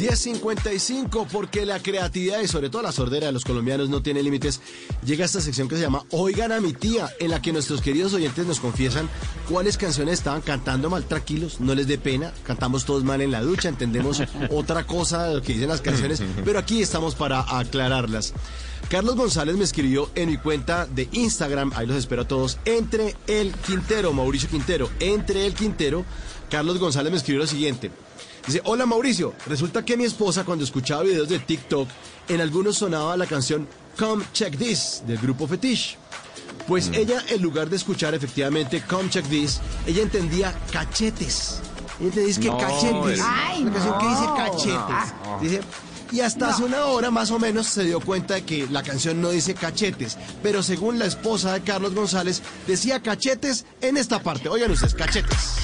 10.55, 0.00 1.26
porque 1.30 1.66
la 1.66 1.78
creatividad 1.78 2.40
y 2.40 2.48
sobre 2.48 2.70
todo 2.70 2.80
la 2.80 2.90
sordera 2.90 3.26
de 3.26 3.32
los 3.32 3.44
colombianos 3.44 3.90
no 3.90 4.02
tiene 4.02 4.22
límites, 4.22 4.62
llega 5.04 5.26
esta 5.26 5.42
sección 5.42 5.68
que 5.68 5.76
se 5.76 5.82
llama 5.82 6.04
Oigan 6.10 6.52
a 6.52 6.60
mi 6.60 6.72
tía, 6.72 7.10
en 7.20 7.30
la 7.30 7.42
que 7.42 7.52
nuestros 7.52 7.82
queridos 7.82 8.14
oyentes 8.14 8.46
nos 8.46 8.60
confiesan 8.60 9.10
cuáles 9.46 9.76
canciones 9.76 10.14
estaban 10.14 10.40
cantando 10.40 10.88
mal, 10.88 11.04
tranquilos, 11.04 11.60
no 11.60 11.74
les 11.74 11.86
dé 11.86 11.98
pena, 11.98 12.32
cantamos 12.44 12.86
todos 12.86 13.04
mal 13.04 13.20
en 13.20 13.30
la 13.30 13.42
ducha, 13.42 13.68
entendemos 13.68 14.22
otra 14.50 14.86
cosa 14.86 15.28
de 15.28 15.34
lo 15.34 15.42
que 15.42 15.52
dicen 15.52 15.68
las 15.68 15.82
canciones, 15.82 16.22
pero 16.46 16.58
aquí 16.58 16.80
estamos 16.80 17.14
para 17.14 17.58
aclararlas. 17.58 18.32
Carlos 18.88 19.16
González 19.16 19.54
me 19.56 19.64
escribió 19.64 20.10
en 20.14 20.30
mi 20.30 20.38
cuenta 20.38 20.86
de 20.86 21.10
Instagram, 21.12 21.72
ahí 21.76 21.86
los 21.86 21.98
espero 21.98 22.22
a 22.22 22.28
todos, 22.28 22.58
entre 22.64 23.16
el 23.26 23.52
Quintero, 23.52 24.14
Mauricio 24.14 24.48
Quintero, 24.48 24.88
entre 24.98 25.44
el 25.44 25.52
Quintero, 25.52 26.06
Carlos 26.48 26.78
González 26.78 27.12
me 27.12 27.18
escribió 27.18 27.42
lo 27.42 27.46
siguiente. 27.46 27.90
Dice, 28.50 28.62
hola 28.64 28.84
Mauricio, 28.84 29.32
resulta 29.46 29.84
que 29.84 29.96
mi 29.96 30.02
esposa 30.02 30.44
cuando 30.44 30.64
escuchaba 30.64 31.04
videos 31.04 31.28
de 31.28 31.38
TikTok, 31.38 31.88
en 32.26 32.40
algunos 32.40 32.78
sonaba 32.78 33.16
la 33.16 33.26
canción 33.26 33.68
Come 33.96 34.24
Check 34.32 34.58
This 34.58 35.04
del 35.06 35.18
grupo 35.18 35.46
Fetish. 35.46 35.96
Pues 36.66 36.90
ella, 36.92 37.22
en 37.28 37.42
lugar 37.42 37.70
de 37.70 37.76
escuchar 37.76 38.12
efectivamente 38.12 38.82
Come 38.82 39.08
Check 39.08 39.24
This, 39.28 39.60
ella 39.86 40.02
entendía 40.02 40.52
cachetes. 40.72 41.60
Ella 42.00 42.08
entendía 42.08 42.40
que 42.40 42.48
No, 42.48 42.58
cachetes. 42.58 43.20
Ay, 43.24 43.62
una 43.62 43.72
canción 43.72 43.98
que 44.00 44.08
dice 44.08 44.26
cachetes. 44.36 45.14
No. 45.24 45.38
Dice, 45.40 45.60
y 46.10 46.20
hasta 46.20 46.48
hace 46.48 46.64
una 46.64 46.86
hora 46.86 47.12
más 47.12 47.30
o 47.30 47.38
menos 47.38 47.68
se 47.68 47.84
dio 47.84 48.00
cuenta 48.00 48.34
de 48.34 48.42
que 48.42 48.66
la 48.66 48.82
canción 48.82 49.22
no 49.22 49.30
dice 49.30 49.54
cachetes, 49.54 50.18
pero 50.42 50.64
según 50.64 50.98
la 50.98 51.06
esposa 51.06 51.52
de 51.52 51.60
Carlos 51.60 51.94
González, 51.94 52.42
decía 52.66 53.00
cachetes 53.00 53.64
en 53.80 53.96
esta 53.96 54.20
parte. 54.20 54.48
Oigan 54.48 54.72
ustedes, 54.72 54.94
cachetes. 54.94 55.60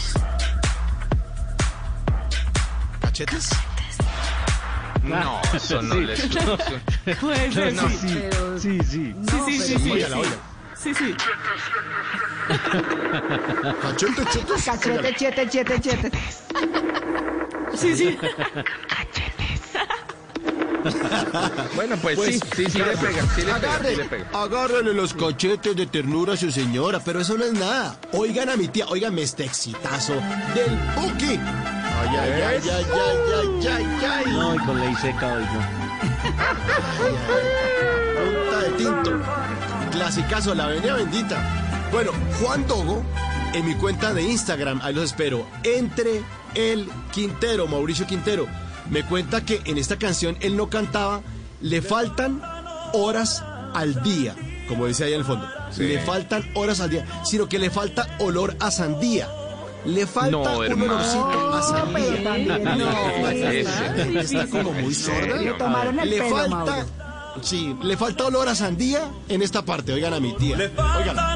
¿Cachetes? 3.16 3.48
No, 5.02 5.40
eso 5.54 5.80
no 5.80 5.94
Sí. 5.94 6.00
les 6.02 6.20
Puede 7.20 7.50
ser, 7.52 7.72
No, 7.72 7.88
sí. 7.88 7.96
sí, 7.98 8.14
Pero- 8.30 8.58
sí, 8.58 8.78
sí. 8.84 9.14
Sí, 9.26 9.40
sí, 9.46 9.60
sí, 9.60 9.78
sí. 9.78 10.02
Sí. 10.02 10.22
Sí, 10.76 10.94
sí. 10.94 11.16
Cachete, 13.80 14.24
chetes. 14.30 14.64
Cachete, 14.66 15.14
chete, 15.14 15.48
chete, 15.48 15.80
chete. 15.80 16.10
Sí, 17.74 17.96
sí. 17.96 18.18
Bueno, 21.74 21.96
pues, 22.00 22.18
sí, 22.20 22.40
sí, 22.54 22.66
sí 22.70 22.78
le 22.78 22.96
pega, 22.96 23.22
sí 23.34 23.42
le 23.42 23.54
pega, 23.54 23.78
sí 23.88 23.96
le 23.96 24.04
pega. 24.04 24.26
Agárrenle 24.32 24.94
los 24.94 25.14
cachetes 25.14 25.76
de 25.76 25.86
ternura 25.86 26.34
a 26.34 26.36
su 26.36 26.50
señora, 26.50 27.00
pero 27.04 27.20
eso 27.20 27.36
no 27.36 27.44
es 27.44 27.52
nada. 27.52 27.96
Oigan 28.12 28.48
a 28.50 28.56
mi 28.56 28.68
tía, 28.68 28.86
óigame 28.86 29.22
este 29.22 29.44
exitazo 29.44 30.14
del 30.54 30.78
Buki. 30.96 31.38
Ay, 31.98 32.08
ay, 32.08 32.30
ay, 32.30 32.42
ay, 32.42 32.62
ay, 32.72 32.86
ay, 33.34 33.68
ay, 33.68 33.86
ay. 34.04 34.32
No, 34.32 34.54
y 34.54 34.58
con 34.58 34.80
ley 34.80 34.94
seca 35.00 35.34
hoy 35.34 35.44
no. 35.44 35.60
Punta 38.16 38.58
de 38.60 38.70
tinto. 38.76 39.10
Clasicazo, 39.92 40.54
la 40.54 40.64
avenida 40.64 40.94
bendita. 40.94 41.88
Bueno, 41.90 42.12
Juan 42.40 42.66
Dogo, 42.66 43.02
en 43.54 43.64
mi 43.64 43.74
cuenta 43.76 44.12
de 44.12 44.22
Instagram, 44.22 44.80
ahí 44.82 44.92
los 44.94 45.04
espero, 45.04 45.46
entre 45.62 46.22
el 46.54 46.88
Quintero, 47.12 47.66
Mauricio 47.66 48.06
Quintero, 48.06 48.46
me 48.90 49.04
cuenta 49.04 49.40
que 49.44 49.60
en 49.64 49.78
esta 49.78 49.96
canción 49.98 50.36
él 50.40 50.56
no 50.56 50.68
cantaba, 50.70 51.20
le 51.60 51.82
faltan 51.82 52.40
horas 52.92 53.42
al 53.74 54.02
día, 54.02 54.34
como 54.68 54.86
dice 54.86 55.04
ahí 55.04 55.12
en 55.12 55.20
el 55.20 55.24
fondo. 55.26 55.46
Sí. 55.70 55.82
Le 55.84 56.00
faltan 56.00 56.48
horas 56.54 56.80
al 56.80 56.90
día, 56.90 57.04
sino 57.24 57.48
que 57.48 57.58
le 57.58 57.70
falta 57.70 58.06
olor 58.20 58.56
a 58.60 58.70
sandía. 58.70 59.28
Le 59.84 60.04
falta 60.06 60.30
No, 60.32 60.42
un 60.58 60.82
olorcito 60.82 61.54
a 61.54 61.62
sandía. 61.62 62.76
no, 62.76 63.28
Ese. 63.28 64.18
Está 64.20 64.46
como 64.48 64.72
muy 64.72 64.94
sorda. 64.94 65.36
Le 65.36 65.52
tomaron 65.54 66.00
el 66.00 66.10
Le 66.10 66.18
pelo, 66.18 66.36
falta, 66.36 66.56
Mauro. 66.56 66.84
sí, 67.42 67.76
le 67.82 67.96
falta 67.96 68.24
olor 68.26 68.48
a 68.48 68.54
sandía 68.56 69.02
en 69.28 69.42
esta 69.42 69.62
parte. 69.64 69.92
Oigan 69.92 70.14
a 70.14 70.20
mi 70.20 70.34
tía. 70.36 70.56
Oigan. 70.56 71.14
No, 71.16 71.32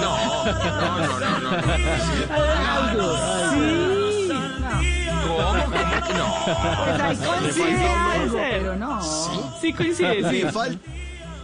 no, 0.00 1.20
no, 1.20 1.20
no, 1.20 2.92
no. 2.94 3.08
Sí. 3.52 3.91
¿Cómo? 6.06 6.34
¿Cómo 6.44 6.54
que 6.54 6.62
no? 6.62 6.84
Pues 6.84 7.00
ahí 7.00 7.16
coincide 7.16 7.88
algo, 7.88 8.36
pero 8.38 8.76
no. 8.76 9.02
Sí 9.60 9.72
coincide, 9.72 10.30
sí. 10.30 10.42
Le, 10.42 10.52
fal- 10.52 10.78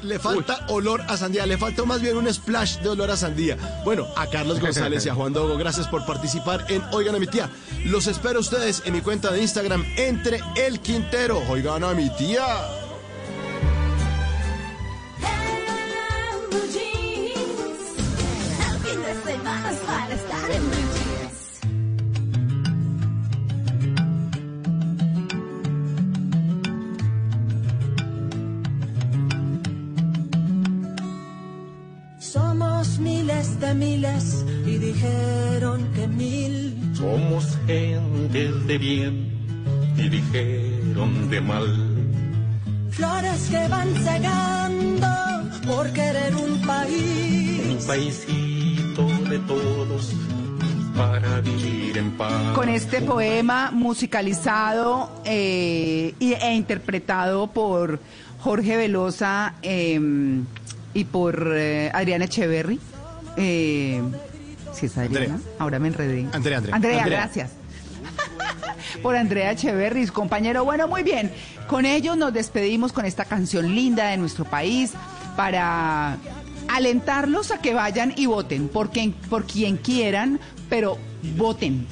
le 0.03 0.19
falta 0.19 0.65
olor 0.69 1.03
a 1.09 1.17
sandía, 1.17 1.45
le 1.47 1.59
falta 1.59 1.85
más 1.85 2.01
bien 2.01 2.17
un 2.17 2.33
splash 2.33 2.79
de 2.79 2.89
olor 2.91 3.11
a 3.11 3.17
sandía. 3.17 3.57
Bueno, 3.85 4.07
a 4.17 4.27
Carlos 4.29 4.61
González 4.61 5.05
y 5.07 5.09
a 5.09 5.15
Juan 5.15 5.33
Dogo, 5.33 5.57
gracias 5.57 5.89
por 5.89 6.07
participar 6.07 6.65
en 6.69 6.83
Oigan 6.93 7.15
a 7.17 7.19
mi 7.19 7.27
tía. 7.27 7.51
Los 7.85 8.07
espero 8.07 8.39
a 8.39 8.41
ustedes 8.41 8.83
en 8.85 8.93
mi 8.95 9.01
cuenta 9.01 9.31
de 9.33 9.43
Instagram, 9.43 9.85
entre 9.97 10.41
el 10.57 10.81
Quintero. 10.81 11.43
Oigan 11.49 11.83
a 11.85 11.95
mi 11.95 12.09
tía. 12.11 12.45
Blue 16.51 16.61
Jeans. 16.73 17.81
El 18.71 18.79
fin 18.89 19.03
de 19.03 19.33
semana 19.33 19.71
es 19.71 19.79
para 19.79 20.15
estar 20.15 20.51
en 20.51 20.71
de 33.61 33.75
miles 33.75 34.45
y 34.67 34.79
dijeron 34.79 35.89
que 35.95 36.07
mil. 36.09 36.75
Somos 36.95 37.59
gentes 37.67 38.67
de 38.67 38.79
bien 38.79 39.33
y 39.97 40.09
dijeron 40.09 41.29
de 41.31 41.41
mal. 41.41 41.67
Flores 42.91 43.49
que 43.51 43.69
van 43.69 43.95
cegando 43.95 45.09
por 45.67 45.91
querer 45.93 46.35
un 46.35 46.61
país. 46.67 47.61
Un 47.81 47.87
paisito 47.87 49.07
de 49.31 49.39
todos 49.41 50.13
para 50.97 51.41
vivir 51.41 51.97
en 51.99 52.11
paz. 52.17 52.33
Con 52.55 52.69
este 52.69 53.01
poema 53.03 53.71
musicalizado 53.73 55.11
eh, 55.25 56.15
y- 56.19 56.33
e 56.33 56.55
interpretado 56.55 57.47
por 57.49 58.01
Jorge 58.41 58.77
Velosa 58.77 59.55
eh, 59.63 60.01
y 60.95 61.05
por 61.05 61.53
eh, 61.55 61.91
Adriana 61.95 62.25
Echeverry. 62.25 62.81
Eh, 63.39 64.03
¿Sí 64.73 64.87
es 64.87 64.99
Adriana? 64.99 65.35
Andrea. 65.35 65.53
Ahora 65.59 65.79
me 65.79 65.89
enredé. 65.89 66.27
Andrea, 66.33 66.59
Andrea. 66.59 66.77
Andrea, 66.77 67.03
Andrea. 67.03 67.21
gracias. 67.21 67.51
por 69.03 69.17
Andrea 69.17 69.53
Echeverry, 69.53 70.07
su 70.07 70.13
compañero. 70.13 70.65
Bueno, 70.65 70.89
muy 70.89 71.03
bien. 71.03 71.33
Con 71.67 71.87
ellos 71.87 72.17
nos 72.17 72.33
despedimos 72.33 72.93
con 72.93 73.05
esta 73.05 73.25
canción 73.25 73.75
linda 73.75 74.09
de 74.09 74.17
nuestro 74.17 74.45
país 74.45 74.93
para 75.37 76.19
alentarlos 76.69 77.51
a 77.51 77.59
que 77.59 77.75
vayan 77.75 78.13
y 78.17 78.27
voten 78.27 78.69
por 78.69 78.91
quien, 78.91 79.13
por 79.13 79.45
quien 79.45 79.77
quieran, 79.77 80.41
pero 80.69 80.99
voten. 81.37 81.87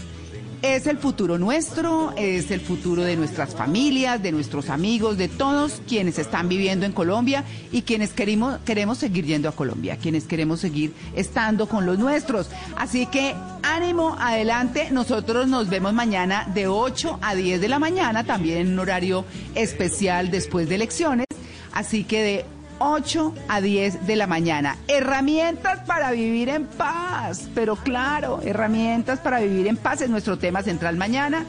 Es 0.66 0.88
el 0.88 0.98
futuro 0.98 1.38
nuestro, 1.38 2.12
es 2.16 2.50
el 2.50 2.60
futuro 2.60 3.02
de 3.02 3.16
nuestras 3.16 3.54
familias, 3.54 4.20
de 4.20 4.32
nuestros 4.32 4.68
amigos, 4.68 5.16
de 5.16 5.28
todos 5.28 5.80
quienes 5.86 6.18
están 6.18 6.48
viviendo 6.48 6.84
en 6.84 6.92
Colombia 6.92 7.44
y 7.70 7.82
quienes 7.82 8.10
queremos, 8.10 8.58
queremos 8.64 8.98
seguir 8.98 9.24
yendo 9.24 9.48
a 9.48 9.52
Colombia, 9.52 9.96
quienes 9.96 10.24
queremos 10.24 10.58
seguir 10.60 10.92
estando 11.14 11.68
con 11.68 11.86
los 11.86 12.00
nuestros. 12.00 12.50
Así 12.76 13.06
que 13.06 13.32
ánimo, 13.62 14.16
adelante. 14.18 14.88
Nosotros 14.90 15.46
nos 15.46 15.70
vemos 15.70 15.92
mañana 15.92 16.50
de 16.52 16.66
8 16.66 17.20
a 17.22 17.36
10 17.36 17.60
de 17.60 17.68
la 17.68 17.78
mañana, 17.78 18.24
también 18.24 18.58
en 18.58 18.72
un 18.72 18.80
horario 18.80 19.24
especial 19.54 20.32
después 20.32 20.68
de 20.68 20.74
elecciones. 20.74 21.26
Así 21.72 22.02
que 22.02 22.22
de 22.22 22.44
8 22.78 23.34
a 23.48 23.60
10 23.60 24.06
de 24.06 24.16
la 24.16 24.26
mañana. 24.26 24.76
Herramientas 24.88 25.80
para 25.86 26.10
vivir 26.10 26.48
en 26.48 26.66
paz. 26.66 27.48
Pero 27.54 27.76
claro, 27.76 28.40
herramientas 28.44 29.20
para 29.20 29.40
vivir 29.40 29.66
en 29.66 29.76
paz 29.76 30.02
es 30.02 30.10
nuestro 30.10 30.38
tema 30.38 30.62
central 30.62 30.96
mañana. 30.96 31.44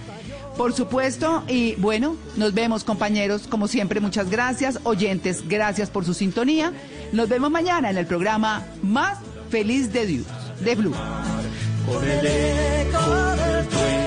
Por 0.57 0.73
supuesto, 0.73 1.43
y 1.47 1.75
bueno, 1.75 2.15
nos 2.35 2.53
vemos 2.53 2.83
compañeros, 2.83 3.47
como 3.47 3.67
siempre, 3.67 3.99
muchas 3.99 4.29
gracias. 4.29 4.79
Oyentes, 4.83 5.47
gracias 5.47 5.91
por 5.91 6.03
su 6.03 6.15
sintonía. 6.15 6.73
Nos 7.11 7.29
vemos 7.29 7.51
mañana 7.51 7.91
en 7.91 7.97
el 7.97 8.07
programa 8.07 8.65
Más 8.81 9.19
Feliz 9.51 9.93
de 9.93 10.07
Dios, 10.07 10.25
de 10.61 10.75
Blue. 10.75 10.95
Con 11.85 12.03
el 12.03 12.25
eco 12.25 13.05
del 13.35 14.06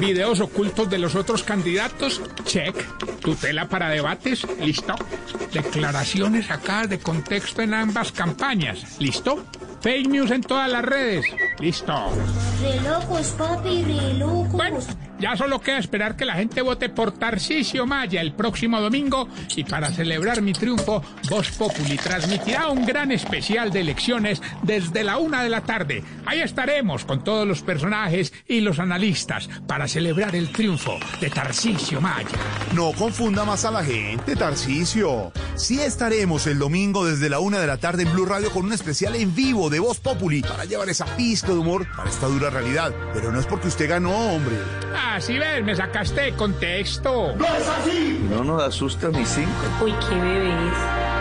Videos 0.00 0.40
ocultos 0.40 0.88
de 0.88 0.98
los 0.98 1.14
otros 1.14 1.42
candidatos, 1.42 2.20
check. 2.44 2.74
Tutela 3.20 3.68
para 3.68 3.88
debates, 3.88 4.46
listo. 4.60 4.94
Declaraciones 5.52 6.46
sacadas 6.46 6.90
de 6.90 6.98
contexto 6.98 7.62
en 7.62 7.74
ambas 7.74 8.12
campañas, 8.12 9.00
listo. 9.00 9.44
Fake 9.80 10.08
news 10.08 10.30
en 10.32 10.42
todas 10.42 10.70
las 10.70 10.84
redes, 10.84 11.24
listo. 11.60 11.94
Re 12.60 12.80
locos, 12.80 13.28
papi, 13.38 13.84
re 13.84 14.14
locos. 14.14 14.52
Bueno, 14.52 14.78
ya 15.20 15.36
solo 15.36 15.60
queda 15.60 15.78
esperar 15.78 16.16
que 16.16 16.24
la 16.24 16.34
gente 16.34 16.62
vote 16.62 16.88
por 16.88 17.12
Tarcisio 17.12 17.86
Maya 17.86 18.20
el 18.20 18.32
próximo 18.32 18.80
domingo 18.80 19.28
y 19.56 19.64
para 19.64 19.90
celebrar 19.90 20.42
mi 20.42 20.52
triunfo, 20.52 21.02
Voz 21.28 21.50
Populi 21.52 21.96
transmitirá 21.96 22.68
un 22.68 22.84
gran 22.86 23.12
especial 23.12 23.70
de 23.70 23.80
elecciones 23.80 24.40
desde 24.62 25.04
la 25.04 25.18
una 25.18 25.42
de 25.42 25.48
la 25.48 25.62
tarde. 25.62 26.02
Ahí 26.26 26.40
estaremos 26.40 27.04
con 27.04 27.22
todos 27.22 27.46
los 27.46 27.62
personajes 27.62 28.32
y 28.46 28.60
los 28.60 28.78
analistas 28.78 29.48
para 29.66 29.88
celebrar 29.88 30.34
el 30.34 30.50
triunfo 30.50 30.98
de 31.20 31.30
Tarcisio 31.30 32.00
Maya. 32.00 32.28
No 32.74 32.92
confunda 32.92 33.44
más 33.44 33.64
a 33.64 33.70
la 33.70 33.84
gente, 33.84 34.34
Tarcisio. 34.34 35.32
Sí 35.56 35.80
estaremos 35.80 36.46
el 36.46 36.58
domingo 36.58 37.04
desde 37.04 37.28
la 37.28 37.40
una 37.40 37.58
de 37.58 37.66
la 37.66 37.78
tarde 37.78 38.04
en 38.04 38.12
Blue 38.12 38.26
Radio 38.26 38.50
con 38.50 38.66
un 38.66 38.72
especial 38.72 39.16
en 39.16 39.34
vivo 39.34 39.67
de 39.68 39.80
Voz 39.80 39.98
Populi 39.98 40.42
para 40.42 40.64
llevar 40.64 40.88
esa 40.88 41.04
pizca 41.16 41.48
de 41.48 41.58
humor 41.58 41.86
para 41.96 42.08
esta 42.08 42.26
dura 42.26 42.50
realidad. 42.50 42.92
Pero 43.12 43.32
no 43.32 43.40
es 43.40 43.46
porque 43.46 43.68
usted 43.68 43.88
ganó, 43.88 44.16
hombre. 44.34 44.56
Ah, 44.94 45.20
sí 45.20 45.38
ves, 45.38 45.64
me 45.64 45.74
sacaste 45.74 46.20
de 46.20 46.32
contexto. 46.34 47.34
¡No 47.36 47.44
es 47.44 47.68
así! 47.68 48.20
No 48.30 48.44
nos 48.44 48.62
asusta 48.62 49.08
ni 49.08 49.24
cinco. 49.24 49.50
Uy, 49.82 49.94
qué 50.08 50.14
bebés. 50.14 51.17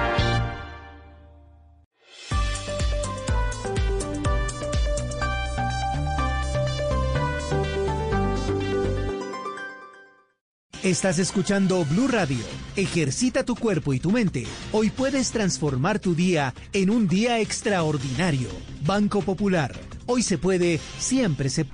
Estás 10.88 11.20
escuchando 11.20 11.84
Blue 11.84 12.08
Radio. 12.08 12.38
Ejercita 12.78 13.44
tu 13.44 13.58
cuerpo 13.58 13.94
y 13.94 14.00
tu 14.00 14.10
mente. 14.10 14.48
Hoy 14.72 14.90
puedes 14.90 15.32
transformar 15.32 16.00
tu 16.00 16.16
día 16.16 16.54
en 16.72 16.90
un 16.90 17.10
día 17.10 17.42
extraordinario. 17.42 18.48
Banco 18.86 19.22
Popular. 19.22 19.76
Hoy 20.06 20.24
se 20.24 20.38
puede, 20.38 20.80
siempre 20.98 21.50
se 21.50 21.68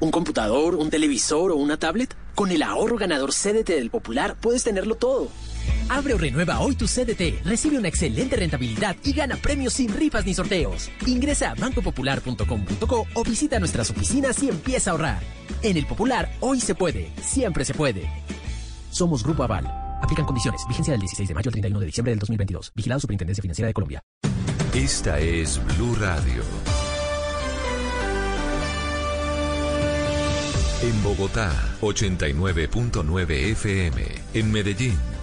¿Un 0.00 0.10
computador, 0.10 0.74
un 0.74 0.90
televisor 0.90 1.50
o 1.50 1.56
una 1.56 1.78
tablet? 1.78 2.14
Con 2.34 2.50
el 2.50 2.62
ahorro 2.62 2.98
ganador 2.98 3.30
CDT 3.32 3.70
del 3.70 3.88
Popular 3.88 4.36
puedes 4.38 4.62
tenerlo 4.62 4.96
todo. 4.96 5.28
Abre 5.88 6.14
o 6.14 6.18
renueva 6.18 6.60
hoy 6.60 6.74
tu 6.74 6.86
CDT, 6.86 7.44
recibe 7.44 7.78
una 7.78 7.88
excelente 7.88 8.36
rentabilidad 8.36 8.96
y 9.04 9.12
gana 9.12 9.36
premios 9.36 9.74
sin 9.74 9.94
rifas 9.94 10.26
ni 10.26 10.34
sorteos. 10.34 10.90
Ingresa 11.06 11.50
a 11.50 11.54
bancopopular.com.co 11.54 13.06
o 13.14 13.24
visita 13.24 13.58
nuestras 13.58 13.90
oficinas 13.90 14.42
y 14.42 14.48
empieza 14.48 14.90
a 14.90 14.92
ahorrar. 14.92 15.22
En 15.62 15.76
el 15.76 15.86
Popular, 15.86 16.30
hoy 16.40 16.60
se 16.60 16.74
puede, 16.74 17.10
siempre 17.22 17.64
se 17.64 17.74
puede. 17.74 18.10
Somos 18.90 19.22
Grupo 19.22 19.42
Aval. 19.42 19.66
Aplican 20.02 20.24
condiciones. 20.24 20.62
Vigencia 20.68 20.92
del 20.92 21.00
16 21.00 21.28
de 21.28 21.34
mayo 21.34 21.48
al 21.48 21.52
31 21.52 21.80
de 21.80 21.86
diciembre 21.86 22.12
del 22.12 22.18
2022. 22.18 22.72
Vigilado 22.74 23.00
Superintendencia 23.00 23.42
Financiera 23.42 23.68
de 23.68 23.74
Colombia. 23.74 24.02
Esta 24.74 25.18
es 25.18 25.60
Blue 25.76 25.94
Radio. 25.96 26.42
En 30.82 31.02
Bogotá, 31.02 31.52
89.9 31.82 33.30
FM. 33.52 34.02
En 34.32 34.50
Medellín, 34.50 34.96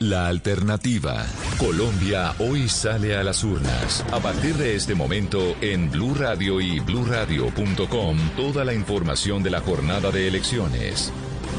la 0.00 0.28
alternativa. 0.28 1.26
Colombia 1.58 2.34
hoy 2.38 2.68
sale 2.68 3.16
a 3.16 3.22
las 3.22 3.44
urnas. 3.44 4.04
A 4.10 4.18
partir 4.18 4.54
de 4.54 4.74
este 4.74 4.94
momento, 4.94 5.54
en 5.60 5.90
Blue 5.90 6.14
Radio 6.14 6.60
y 6.60 6.80
bluradio.com, 6.80 8.16
toda 8.34 8.64
la 8.64 8.72
información 8.72 9.42
de 9.42 9.50
la 9.50 9.60
jornada 9.60 10.10
de 10.10 10.26
elecciones. 10.26 11.12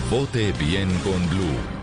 Vote 0.09 0.53
bien 0.53 0.89
con 1.03 1.29
Blue. 1.29 1.80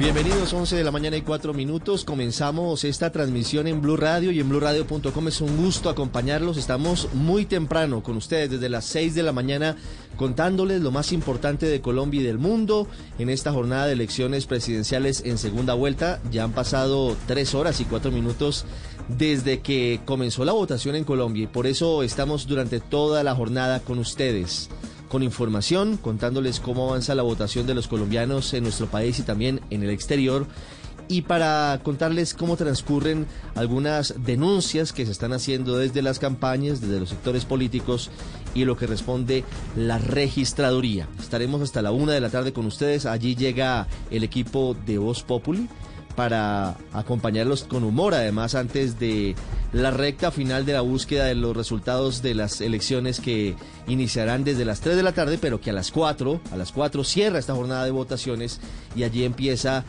Bienvenidos, 0.00 0.54
11 0.54 0.76
de 0.76 0.84
la 0.84 0.92
mañana 0.92 1.18
y 1.18 1.20
4 1.20 1.52
minutos. 1.52 2.06
Comenzamos 2.06 2.84
esta 2.84 3.12
transmisión 3.12 3.66
en 3.66 3.82
Blue 3.82 3.98
Radio 3.98 4.32
y 4.32 4.40
en 4.40 4.48
BlueRadio.com. 4.48 5.28
Es 5.28 5.42
un 5.42 5.58
gusto 5.58 5.90
acompañarlos. 5.90 6.56
Estamos 6.56 7.12
muy 7.12 7.44
temprano 7.44 8.02
con 8.02 8.16
ustedes 8.16 8.52
desde 8.52 8.70
las 8.70 8.86
6 8.86 9.14
de 9.14 9.22
la 9.22 9.32
mañana 9.32 9.76
contándoles 10.16 10.80
lo 10.80 10.90
más 10.90 11.12
importante 11.12 11.66
de 11.66 11.82
Colombia 11.82 12.22
y 12.22 12.24
del 12.24 12.38
mundo 12.38 12.88
en 13.18 13.28
esta 13.28 13.52
jornada 13.52 13.88
de 13.88 13.92
elecciones 13.92 14.46
presidenciales 14.46 15.22
en 15.26 15.36
segunda 15.36 15.74
vuelta. 15.74 16.18
Ya 16.30 16.44
han 16.44 16.52
pasado 16.52 17.14
3 17.26 17.54
horas 17.54 17.78
y 17.82 17.84
4 17.84 18.10
minutos 18.10 18.64
desde 19.08 19.60
que 19.60 20.00
comenzó 20.06 20.46
la 20.46 20.52
votación 20.52 20.96
en 20.96 21.04
Colombia 21.04 21.44
y 21.44 21.46
por 21.46 21.66
eso 21.66 22.02
estamos 22.02 22.46
durante 22.46 22.80
toda 22.80 23.22
la 23.22 23.34
jornada 23.34 23.80
con 23.80 23.98
ustedes 23.98 24.70
con 25.10 25.24
información, 25.24 25.96
contándoles 25.96 26.60
cómo 26.60 26.88
avanza 26.88 27.16
la 27.16 27.24
votación 27.24 27.66
de 27.66 27.74
los 27.74 27.88
colombianos 27.88 28.54
en 28.54 28.62
nuestro 28.62 28.86
país 28.86 29.18
y 29.18 29.24
también 29.24 29.60
en 29.68 29.82
el 29.82 29.90
exterior. 29.90 30.46
Y 31.08 31.22
para 31.22 31.80
contarles 31.82 32.32
cómo 32.34 32.56
transcurren 32.56 33.26
algunas 33.56 34.14
denuncias 34.24 34.92
que 34.92 35.04
se 35.04 35.10
están 35.10 35.32
haciendo 35.32 35.76
desde 35.76 36.00
las 36.00 36.20
campañas, 36.20 36.80
desde 36.80 37.00
los 37.00 37.08
sectores 37.08 37.44
políticos 37.44 38.10
y 38.54 38.64
lo 38.64 38.76
que 38.76 38.86
responde 38.86 39.42
la 39.74 39.98
registraduría. 39.98 41.08
Estaremos 41.18 41.60
hasta 41.60 41.82
la 41.82 41.90
una 41.90 42.12
de 42.12 42.20
la 42.20 42.30
tarde 42.30 42.52
con 42.52 42.64
ustedes. 42.66 43.04
Allí 43.04 43.34
llega 43.34 43.88
el 44.12 44.22
equipo 44.22 44.76
de 44.86 44.98
Voz 44.98 45.24
Populi 45.24 45.68
para 46.20 46.76
acompañarlos 46.92 47.64
con 47.64 47.82
humor, 47.82 48.12
además 48.12 48.54
antes 48.54 49.00
de 49.00 49.34
la 49.72 49.90
recta 49.90 50.30
final 50.30 50.66
de 50.66 50.74
la 50.74 50.82
búsqueda 50.82 51.24
de 51.24 51.34
los 51.34 51.56
resultados 51.56 52.20
de 52.20 52.34
las 52.34 52.60
elecciones 52.60 53.20
que 53.20 53.56
iniciarán 53.88 54.44
desde 54.44 54.66
las 54.66 54.82
3 54.82 54.96
de 54.96 55.02
la 55.02 55.12
tarde, 55.12 55.38
pero 55.40 55.62
que 55.62 55.70
a 55.70 55.72
las 55.72 55.90
4, 55.90 56.42
a 56.52 56.56
las 56.58 56.72
4 56.72 57.04
cierra 57.04 57.38
esta 57.38 57.54
jornada 57.54 57.86
de 57.86 57.90
votaciones 57.92 58.60
y 58.94 59.04
allí 59.04 59.24
empieza 59.24 59.86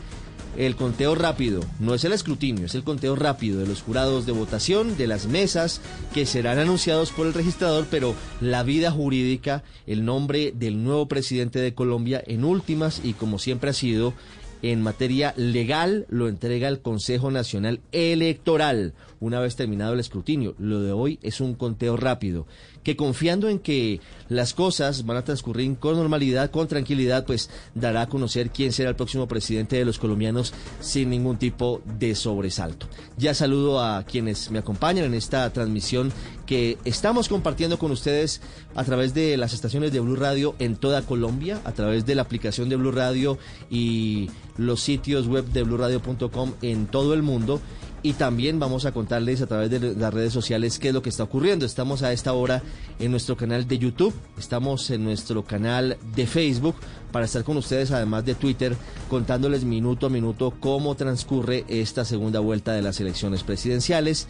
el 0.56 0.74
conteo 0.74 1.14
rápido, 1.14 1.60
no 1.80 1.94
es 1.94 2.04
el 2.04 2.12
escrutinio, 2.12 2.64
es 2.64 2.74
el 2.74 2.82
conteo 2.82 3.14
rápido 3.14 3.60
de 3.60 3.66
los 3.66 3.82
jurados 3.82 4.24
de 4.24 4.32
votación, 4.32 4.96
de 4.96 5.08
las 5.08 5.26
mesas 5.26 5.82
que 6.14 6.24
serán 6.24 6.58
anunciados 6.58 7.10
por 7.10 7.26
el 7.26 7.34
registrador, 7.34 7.86
pero 7.90 8.14
la 8.40 8.62
vida 8.62 8.90
jurídica, 8.90 9.64
el 9.86 10.06
nombre 10.06 10.52
del 10.56 10.82
nuevo 10.82 11.08
presidente 11.08 11.58
de 11.58 11.74
Colombia 11.74 12.24
en 12.26 12.44
últimas 12.44 13.02
y 13.04 13.12
como 13.12 13.38
siempre 13.38 13.68
ha 13.68 13.74
sido 13.74 14.14
en 14.62 14.80
materia 14.80 15.34
legal 15.36 16.06
lo 16.08 16.28
entrega 16.28 16.68
el 16.68 16.80
Consejo 16.80 17.30
Nacional 17.30 17.80
Electoral 17.90 18.94
una 19.20 19.40
vez 19.40 19.56
terminado 19.56 19.94
el 19.94 20.00
escrutinio. 20.00 20.54
Lo 20.58 20.80
de 20.80 20.92
hoy 20.92 21.18
es 21.22 21.40
un 21.40 21.54
conteo 21.54 21.96
rápido, 21.96 22.46
que 22.82 22.96
confiando 22.96 23.48
en 23.48 23.58
que 23.58 24.00
las 24.28 24.54
cosas 24.54 25.04
van 25.04 25.16
a 25.18 25.24
transcurrir 25.24 25.76
con 25.76 25.96
normalidad, 25.96 26.50
con 26.50 26.68
tranquilidad, 26.68 27.24
pues 27.24 27.50
dará 27.74 28.02
a 28.02 28.08
conocer 28.08 28.50
quién 28.50 28.72
será 28.72 28.90
el 28.90 28.96
próximo 28.96 29.28
presidente 29.28 29.76
de 29.76 29.84
los 29.84 29.98
colombianos 29.98 30.52
sin 30.80 31.10
ningún 31.10 31.36
tipo 31.36 31.82
de 31.98 32.14
sobresalto. 32.14 32.88
Ya 33.16 33.34
saludo 33.34 33.82
a 33.82 34.04
quienes 34.04 34.50
me 34.50 34.58
acompañan 34.58 35.04
en 35.04 35.14
esta 35.14 35.52
transmisión 35.52 36.12
que 36.46 36.78
estamos 36.84 37.28
compartiendo 37.28 37.78
con 37.78 37.92
ustedes 37.92 38.40
a 38.74 38.84
través 38.84 39.14
de 39.14 39.36
las 39.36 39.52
estaciones 39.52 39.92
de 39.92 40.00
Blue 40.00 40.16
Radio 40.16 40.54
en 40.58 40.76
toda 40.76 41.02
Colombia, 41.02 41.60
a 41.64 41.72
través 41.72 42.06
de 42.06 42.14
la 42.14 42.22
aplicación 42.22 42.68
de 42.68 42.76
Blue 42.76 42.92
Radio 42.92 43.38
y 43.70 44.30
los 44.56 44.80
sitios 44.80 45.28
web 45.28 45.44
de 45.46 45.62
bluradio.com 45.62 46.52
en 46.62 46.86
todo 46.86 47.14
el 47.14 47.22
mundo 47.22 47.60
y 48.02 48.14
también 48.14 48.58
vamos 48.58 48.84
a 48.84 48.92
contarles 48.92 49.42
a 49.42 49.46
través 49.46 49.70
de 49.70 49.94
las 49.94 50.12
redes 50.12 50.32
sociales 50.32 50.78
qué 50.78 50.88
es 50.88 50.94
lo 50.94 51.02
que 51.02 51.08
está 51.08 51.22
ocurriendo. 51.22 51.64
Estamos 51.64 52.02
a 52.02 52.12
esta 52.12 52.32
hora 52.32 52.62
en 52.98 53.10
nuestro 53.10 53.36
canal 53.36 53.66
de 53.68 53.78
YouTube, 53.78 54.14
estamos 54.38 54.90
en 54.90 55.04
nuestro 55.04 55.44
canal 55.44 55.96
de 56.14 56.26
Facebook 56.26 56.76
para 57.12 57.26
estar 57.26 57.44
con 57.44 57.56
ustedes, 57.56 57.90
además 57.92 58.24
de 58.24 58.34
Twitter, 58.34 58.76
contándoles 59.08 59.64
minuto 59.64 60.06
a 60.06 60.10
minuto 60.10 60.54
cómo 60.58 60.94
transcurre 60.96 61.64
esta 61.68 62.04
segunda 62.04 62.40
vuelta 62.40 62.72
de 62.72 62.82
las 62.82 63.00
elecciones 63.00 63.42
presidenciales. 63.42 64.26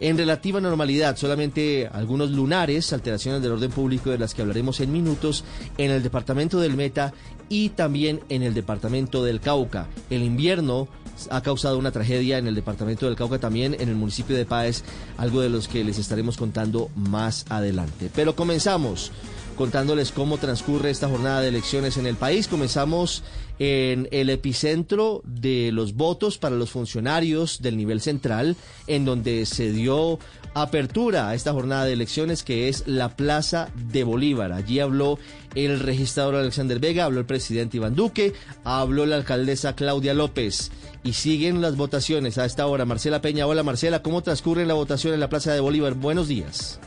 En 0.00 0.16
relativa 0.16 0.60
normalidad, 0.60 1.16
solamente 1.16 1.88
algunos 1.92 2.30
lunares, 2.30 2.92
alteraciones 2.92 3.42
del 3.42 3.52
orden 3.52 3.72
público 3.72 4.10
de 4.10 4.18
las 4.18 4.32
que 4.32 4.42
hablaremos 4.42 4.78
en 4.78 4.92
minutos, 4.92 5.44
en 5.76 5.90
el 5.90 6.04
departamento 6.04 6.60
del 6.60 6.76
Meta 6.76 7.12
y 7.48 7.70
también 7.70 8.20
en 8.28 8.44
el 8.44 8.54
departamento 8.54 9.24
del 9.24 9.40
Cauca. 9.40 9.88
El 10.08 10.22
invierno 10.22 10.86
ha 11.30 11.42
causado 11.42 11.78
una 11.78 11.92
tragedia 11.92 12.38
en 12.38 12.46
el 12.46 12.54
departamento 12.54 13.06
del 13.06 13.16
Cauca, 13.16 13.38
también 13.38 13.74
en 13.74 13.88
el 13.88 13.96
municipio 13.96 14.36
de 14.36 14.46
Páez, 14.46 14.84
algo 15.16 15.40
de 15.40 15.48
los 15.48 15.68
que 15.68 15.84
les 15.84 15.98
estaremos 15.98 16.36
contando 16.36 16.90
más 16.94 17.44
adelante. 17.48 18.10
Pero 18.14 18.36
comenzamos 18.36 19.10
contándoles 19.58 20.12
cómo 20.12 20.38
transcurre 20.38 20.88
esta 20.88 21.08
jornada 21.08 21.40
de 21.40 21.48
elecciones 21.48 21.96
en 21.96 22.06
el 22.06 22.14
país. 22.14 22.46
Comenzamos 22.46 23.24
en 23.58 24.08
el 24.12 24.30
epicentro 24.30 25.20
de 25.24 25.72
los 25.72 25.94
votos 25.94 26.38
para 26.38 26.54
los 26.54 26.70
funcionarios 26.70 27.60
del 27.60 27.76
nivel 27.76 28.00
central, 28.00 28.54
en 28.86 29.04
donde 29.04 29.46
se 29.46 29.72
dio 29.72 30.20
apertura 30.54 31.28
a 31.28 31.34
esta 31.34 31.52
jornada 31.52 31.84
de 31.84 31.92
elecciones 31.92 32.44
que 32.44 32.68
es 32.68 32.86
la 32.86 33.16
Plaza 33.16 33.70
de 33.74 34.04
Bolívar. 34.04 34.52
Allí 34.52 34.78
habló 34.78 35.18
el 35.56 35.80
registrador 35.80 36.36
Alexander 36.36 36.78
Vega, 36.78 37.04
habló 37.04 37.18
el 37.18 37.26
presidente 37.26 37.78
Iván 37.78 37.96
Duque, 37.96 38.34
habló 38.62 39.06
la 39.06 39.16
alcaldesa 39.16 39.74
Claudia 39.74 40.14
López 40.14 40.70
y 41.02 41.12
siguen 41.14 41.60
las 41.60 41.76
votaciones 41.76 42.38
a 42.38 42.44
esta 42.44 42.66
hora. 42.66 42.84
Marcela 42.84 43.20
Peña, 43.20 43.46
hola 43.46 43.62
Marcela, 43.62 44.02
¿cómo 44.02 44.22
transcurre 44.22 44.66
la 44.66 44.74
votación 44.74 45.14
en 45.14 45.20
la 45.20 45.28
Plaza 45.28 45.52
de 45.52 45.60
Bolívar? 45.60 45.94
Buenos 45.94 46.28
días. 46.28 46.80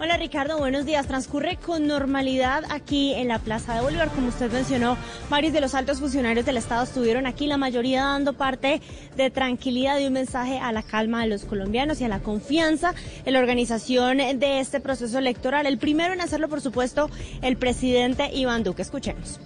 Hola 0.00 0.16
Ricardo, 0.16 0.58
buenos 0.58 0.86
días. 0.86 1.08
Transcurre 1.08 1.56
con 1.56 1.88
normalidad 1.88 2.62
aquí 2.70 3.14
en 3.14 3.26
la 3.26 3.40
Plaza 3.40 3.74
de 3.74 3.80
Bolívar. 3.80 4.10
Como 4.10 4.28
usted 4.28 4.48
mencionó, 4.52 4.96
varios 5.28 5.52
de 5.52 5.60
los 5.60 5.74
altos 5.74 5.98
funcionarios 5.98 6.46
del 6.46 6.56
Estado 6.56 6.84
estuvieron 6.84 7.26
aquí, 7.26 7.48
la 7.48 7.56
mayoría 7.56 8.04
dando 8.04 8.32
parte 8.32 8.80
de 9.16 9.30
tranquilidad 9.30 9.98
y 9.98 10.06
un 10.06 10.12
mensaje 10.12 10.60
a 10.60 10.70
la 10.70 10.84
calma 10.84 11.22
de 11.22 11.26
los 11.26 11.44
colombianos 11.44 12.00
y 12.00 12.04
a 12.04 12.08
la 12.08 12.20
confianza 12.20 12.94
en 13.24 13.32
la 13.32 13.40
organización 13.40 14.18
de 14.18 14.60
este 14.60 14.78
proceso 14.78 15.18
electoral. 15.18 15.66
El 15.66 15.78
primero 15.78 16.14
en 16.14 16.20
hacerlo, 16.20 16.48
por 16.48 16.60
supuesto, 16.60 17.10
el 17.42 17.56
presidente 17.56 18.30
Iván 18.32 18.62
Duque. 18.62 18.82
Escuchemos. 18.82 19.40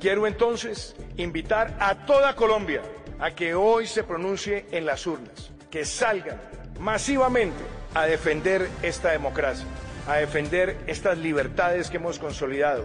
Quiero 0.00 0.26
entonces 0.26 0.94
invitar 1.16 1.76
a 1.80 2.06
toda 2.06 2.36
Colombia 2.36 2.82
a 3.18 3.30
que 3.30 3.54
hoy 3.54 3.86
se 3.86 4.04
pronuncie 4.04 4.66
en 4.70 4.84
las 4.84 5.06
urnas, 5.06 5.50
que 5.70 5.84
salgan 5.84 6.38
masivamente 6.78 7.56
a 7.94 8.04
defender 8.04 8.68
esta 8.82 9.12
democracia, 9.12 9.66
a 10.06 10.16
defender 10.16 10.76
estas 10.86 11.16
libertades 11.16 11.88
que 11.88 11.96
hemos 11.96 12.18
consolidado. 12.18 12.84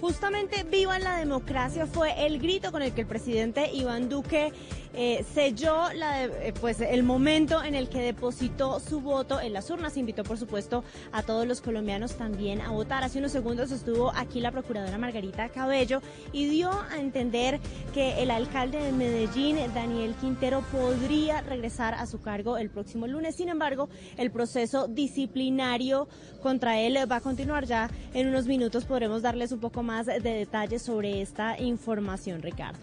Justamente 0.00 0.62
viva 0.62 0.98
la 0.98 1.16
democracia 1.16 1.86
fue 1.86 2.26
el 2.26 2.38
grito 2.38 2.72
con 2.72 2.80
el 2.80 2.92
que 2.92 3.02
el 3.02 3.06
presidente 3.06 3.70
Iván 3.70 4.08
Duque 4.08 4.50
eh, 4.92 5.24
selló 5.34 5.92
la 5.94 6.24
eh, 6.24 6.52
pues 6.58 6.80
el 6.80 7.02
momento 7.04 7.62
en 7.62 7.74
el 7.74 7.88
que 7.88 8.00
depositó 8.00 8.80
su 8.80 9.00
voto 9.00 9.40
en 9.40 9.52
las 9.52 9.68
urnas. 9.70 9.98
Invitó, 9.98 10.24
por 10.24 10.38
supuesto, 10.38 10.84
a 11.12 11.22
todos 11.22 11.46
los 11.46 11.60
colombianos 11.60 12.14
también 12.14 12.62
a 12.62 12.70
votar. 12.70 13.04
Hace 13.04 13.18
unos 13.18 13.30
segundos 13.30 13.70
estuvo 13.70 14.10
aquí 14.16 14.40
la 14.40 14.50
procuradora 14.50 14.96
Margarita 14.96 15.50
Cabello 15.50 16.00
y 16.32 16.46
dio 16.46 16.70
a 16.70 16.98
entender 16.98 17.60
que 17.92 18.22
el 18.22 18.30
alcalde 18.30 18.82
de 18.82 18.92
Medellín, 18.92 19.58
Daniel 19.74 20.14
Quintero, 20.18 20.62
podría 20.72 21.42
regresar 21.42 21.92
a 21.92 22.06
su 22.06 22.22
cargo 22.22 22.56
el 22.56 22.70
próximo 22.70 23.06
lunes. 23.06 23.36
Sin 23.36 23.50
embargo, 23.50 23.90
el 24.16 24.30
proceso 24.30 24.88
disciplinario 24.88 26.08
contra 26.42 26.80
él 26.80 26.98
va 27.10 27.16
a 27.16 27.20
continuar 27.20 27.66
ya. 27.66 27.90
En 28.14 28.28
unos 28.28 28.46
minutos 28.46 28.86
podremos 28.86 29.22
darles 29.22 29.52
un 29.52 29.60
poco 29.60 29.82
más 29.82 29.89
de 30.06 30.20
detalles 30.20 30.82
sobre 30.82 31.20
esta 31.20 31.58
información, 31.60 32.42
Ricardo. 32.42 32.78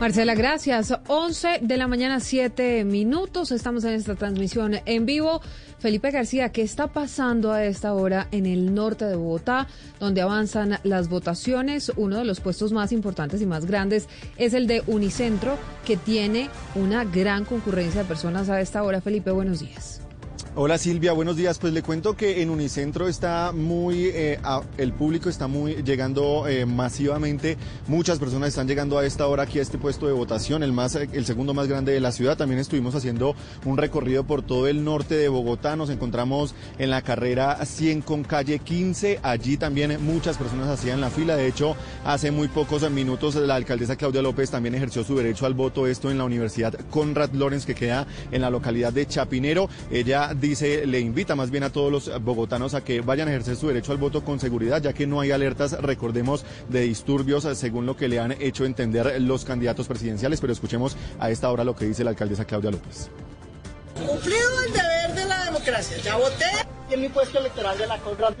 Marcela, 0.00 0.34
gracias. 0.34 0.92
11 1.06 1.60
de 1.62 1.76
la 1.76 1.86
mañana, 1.86 2.18
7 2.18 2.84
minutos. 2.84 3.52
Estamos 3.52 3.84
en 3.84 3.94
esta 3.94 4.16
transmisión 4.16 4.76
en 4.86 5.06
vivo. 5.06 5.40
Felipe 5.78 6.10
García, 6.10 6.50
¿qué 6.50 6.62
está 6.62 6.88
pasando 6.88 7.52
a 7.52 7.64
esta 7.64 7.94
hora 7.94 8.26
en 8.32 8.46
el 8.46 8.74
norte 8.74 9.04
de 9.04 9.16
Bogotá, 9.16 9.68
donde 10.00 10.22
avanzan 10.22 10.78
las 10.82 11.08
votaciones? 11.08 11.92
Uno 11.96 12.18
de 12.18 12.24
los 12.24 12.40
puestos 12.40 12.72
más 12.72 12.90
importantes 12.90 13.40
y 13.40 13.46
más 13.46 13.66
grandes 13.66 14.08
es 14.36 14.54
el 14.54 14.66
de 14.66 14.82
Unicentro, 14.86 15.58
que 15.84 15.96
tiene 15.96 16.48
una 16.74 17.04
gran 17.04 17.44
concurrencia 17.44 18.02
de 18.02 18.08
personas 18.08 18.48
a 18.48 18.60
esta 18.60 18.82
hora. 18.82 19.00
Felipe, 19.00 19.30
buenos 19.30 19.60
días. 19.60 20.03
Hola 20.56 20.78
Silvia, 20.78 21.12
buenos 21.12 21.36
días. 21.36 21.58
Pues 21.58 21.72
le 21.72 21.82
cuento 21.82 22.16
que 22.16 22.40
en 22.40 22.48
Unicentro 22.48 23.08
está 23.08 23.50
muy, 23.50 24.04
eh, 24.04 24.38
el 24.78 24.92
público 24.92 25.28
está 25.28 25.48
muy 25.48 25.82
llegando 25.82 26.46
eh, 26.46 26.64
masivamente. 26.64 27.56
Muchas 27.88 28.20
personas 28.20 28.50
están 28.50 28.68
llegando 28.68 28.96
a 28.96 29.04
esta 29.04 29.26
hora 29.26 29.42
aquí 29.42 29.58
a 29.58 29.62
este 29.62 29.78
puesto 29.78 30.06
de 30.06 30.12
votación, 30.12 30.62
el 30.62 30.70
más, 30.70 30.94
el 30.94 31.26
segundo 31.26 31.54
más 31.54 31.66
grande 31.66 31.90
de 31.90 31.98
la 31.98 32.12
ciudad. 32.12 32.36
También 32.36 32.60
estuvimos 32.60 32.94
haciendo 32.94 33.34
un 33.64 33.78
recorrido 33.78 34.22
por 34.22 34.42
todo 34.42 34.68
el 34.68 34.84
norte 34.84 35.16
de 35.16 35.28
Bogotá. 35.28 35.74
Nos 35.74 35.90
encontramos 35.90 36.54
en 36.78 36.90
la 36.90 37.02
carrera 37.02 37.58
100 37.64 38.02
con 38.02 38.22
calle 38.22 38.60
15. 38.60 39.18
Allí 39.24 39.56
también 39.56 40.04
muchas 40.06 40.38
personas 40.38 40.68
hacían 40.68 41.00
la 41.00 41.10
fila. 41.10 41.34
De 41.34 41.48
hecho, 41.48 41.74
hace 42.04 42.30
muy 42.30 42.46
pocos 42.46 42.88
minutos 42.92 43.34
la 43.34 43.56
alcaldesa 43.56 43.96
Claudia 43.96 44.22
López 44.22 44.52
también 44.52 44.76
ejerció 44.76 45.02
su 45.02 45.16
derecho 45.16 45.46
al 45.46 45.54
voto. 45.54 45.88
Esto 45.88 46.12
en 46.12 46.18
la 46.18 46.24
Universidad 46.24 46.78
Conrad 46.90 47.32
Lorenz 47.32 47.66
que 47.66 47.74
queda 47.74 48.06
en 48.30 48.40
la 48.40 48.50
localidad 48.50 48.92
de 48.92 49.04
Chapinero. 49.04 49.68
Ella 49.90 50.32
dice, 50.44 50.86
le 50.86 51.00
invita 51.00 51.34
más 51.34 51.50
bien 51.50 51.64
a 51.64 51.70
todos 51.70 51.90
los 51.90 52.22
bogotanos 52.22 52.74
a 52.74 52.82
que 52.82 53.00
vayan 53.00 53.28
a 53.28 53.30
ejercer 53.32 53.56
su 53.56 53.68
derecho 53.68 53.92
al 53.92 53.98
voto 53.98 54.24
con 54.24 54.40
seguridad, 54.40 54.82
ya 54.82 54.92
que 54.92 55.06
no 55.06 55.20
hay 55.20 55.30
alertas, 55.30 55.72
recordemos, 55.80 56.44
de 56.68 56.80
disturbios, 56.80 57.44
eh, 57.44 57.54
según 57.54 57.86
lo 57.86 57.96
que 57.96 58.08
le 58.08 58.20
han 58.20 58.32
hecho 58.32 58.64
entender 58.64 59.20
los 59.20 59.44
candidatos 59.44 59.86
presidenciales. 59.86 60.40
Pero 60.40 60.52
escuchemos 60.52 60.96
a 61.18 61.30
esta 61.30 61.50
hora 61.50 61.64
lo 61.64 61.76
que 61.76 61.86
dice 61.86 62.04
la 62.04 62.10
alcaldesa 62.10 62.44
Claudia 62.44 62.70
López. 62.70 63.10
Cumplido 63.94 64.62
el 64.66 64.72
deber 64.72 65.14
de 65.14 65.24
la 65.24 65.44
democracia. 65.44 65.96
Ya 65.98 66.16
voté 66.16 66.46
en 66.90 67.00
mi 67.00 67.08
puesto 67.08 67.38
electoral 67.38 67.78
de 67.78 67.86
la 67.86 67.98
Conrad. 67.98 68.34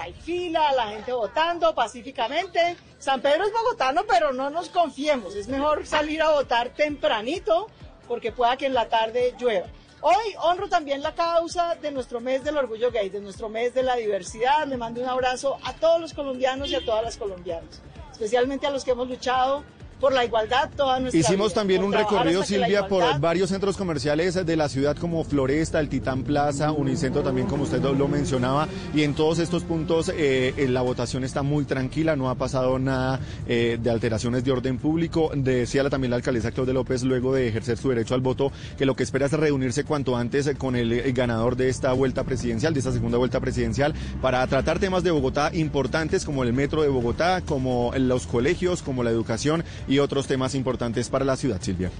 Hay 0.00 0.12
fila, 0.12 0.72
la 0.72 0.88
gente 0.88 1.12
votando 1.12 1.74
pacíficamente. 1.74 2.76
San 2.98 3.20
Pedro 3.20 3.44
es 3.44 3.52
bogotano, 3.52 4.04
pero 4.08 4.32
no 4.32 4.50
nos 4.50 4.68
confiemos. 4.68 5.34
Es 5.34 5.48
mejor 5.48 5.86
salir 5.86 6.22
a 6.22 6.30
votar 6.30 6.70
tempranito 6.70 7.68
porque 8.06 8.32
pueda 8.32 8.56
que 8.56 8.66
en 8.66 8.74
la 8.74 8.88
tarde 8.88 9.34
llueva. 9.38 9.66
Hoy 10.00 10.34
honro 10.42 10.68
también 10.68 11.02
la 11.02 11.12
causa 11.12 11.74
de 11.74 11.90
nuestro 11.90 12.20
mes 12.20 12.44
del 12.44 12.56
orgullo 12.56 12.92
gay, 12.92 13.08
de 13.08 13.20
nuestro 13.20 13.48
mes 13.48 13.74
de 13.74 13.82
la 13.82 13.96
diversidad. 13.96 14.64
Le 14.66 14.76
mando 14.76 15.00
un 15.00 15.08
abrazo 15.08 15.58
a 15.64 15.72
todos 15.74 16.00
los 16.00 16.14
colombianos 16.14 16.70
y 16.70 16.76
a 16.76 16.84
todas 16.84 17.02
las 17.02 17.16
colombianas, 17.16 17.82
especialmente 18.12 18.68
a 18.68 18.70
los 18.70 18.84
que 18.84 18.92
hemos 18.92 19.08
luchado 19.08 19.64
por 20.00 20.12
la 20.12 20.24
igualdad 20.24 20.70
toda 20.76 21.00
nuestra 21.00 21.18
Hicimos 21.20 21.48
vida, 21.48 21.54
también 21.60 21.82
un 21.84 21.92
recorrido, 21.92 22.42
Silvia, 22.44 22.86
por 22.88 23.18
varios 23.20 23.50
centros 23.50 23.76
comerciales 23.76 24.34
de 24.34 24.56
la 24.56 24.68
ciudad 24.68 24.96
como 24.96 25.24
Floresta, 25.24 25.80
el 25.80 25.88
Titán 25.88 26.22
Plaza, 26.22 26.72
Unicentro 26.72 27.22
también, 27.22 27.46
como 27.46 27.64
usted 27.64 27.82
lo 27.82 28.08
mencionaba. 28.08 28.68
Y 28.94 29.02
en 29.02 29.14
todos 29.14 29.38
estos 29.38 29.64
puntos 29.64 30.12
eh, 30.14 30.66
la 30.68 30.82
votación 30.82 31.24
está 31.24 31.42
muy 31.42 31.64
tranquila, 31.64 32.16
no 32.16 32.30
ha 32.30 32.34
pasado 32.36 32.78
nada 32.78 33.20
eh, 33.46 33.78
de 33.80 33.90
alteraciones 33.90 34.44
de 34.44 34.52
orden 34.52 34.78
público. 34.78 35.30
Decía 35.34 35.82
la- 35.82 35.90
también 35.90 36.10
la 36.10 36.16
alcaldesa 36.16 36.52
Claudia 36.52 36.74
López, 36.74 37.02
luego 37.02 37.34
de 37.34 37.48
ejercer 37.48 37.76
su 37.78 37.88
derecho 37.88 38.14
al 38.14 38.20
voto, 38.20 38.52
que 38.76 38.86
lo 38.86 38.94
que 38.94 39.02
espera 39.02 39.26
es 39.26 39.32
reunirse 39.32 39.84
cuanto 39.84 40.16
antes 40.16 40.46
eh, 40.46 40.54
con 40.54 40.76
el, 40.76 40.92
eh, 40.92 41.12
ganador 41.12 41.56
de 41.56 41.68
esta 41.68 41.92
vuelta 41.92 42.24
presidencial, 42.24 42.72
de 42.74 42.80
esta 42.80 42.92
segunda 42.92 43.18
vuelta 43.18 43.40
presidencial, 43.40 43.94
para 44.22 44.46
tratar 44.46 44.78
temas 44.78 45.02
de 45.02 45.10
Bogotá 45.10 45.50
importantes 45.54 46.24
como 46.24 46.44
el 46.44 46.52
metro 46.52 46.82
de 46.82 46.88
Bogotá, 46.88 47.42
como 47.42 47.92
los 47.98 48.26
colegios, 48.26 48.82
como 48.82 49.02
la 49.02 49.10
educación 49.10 49.64
y 49.88 49.98
otros 49.98 50.26
temas 50.26 50.54
importantes 50.54 51.08
para 51.08 51.24
la 51.24 51.36
ciudad, 51.36 51.60
Silvia. 51.60 51.90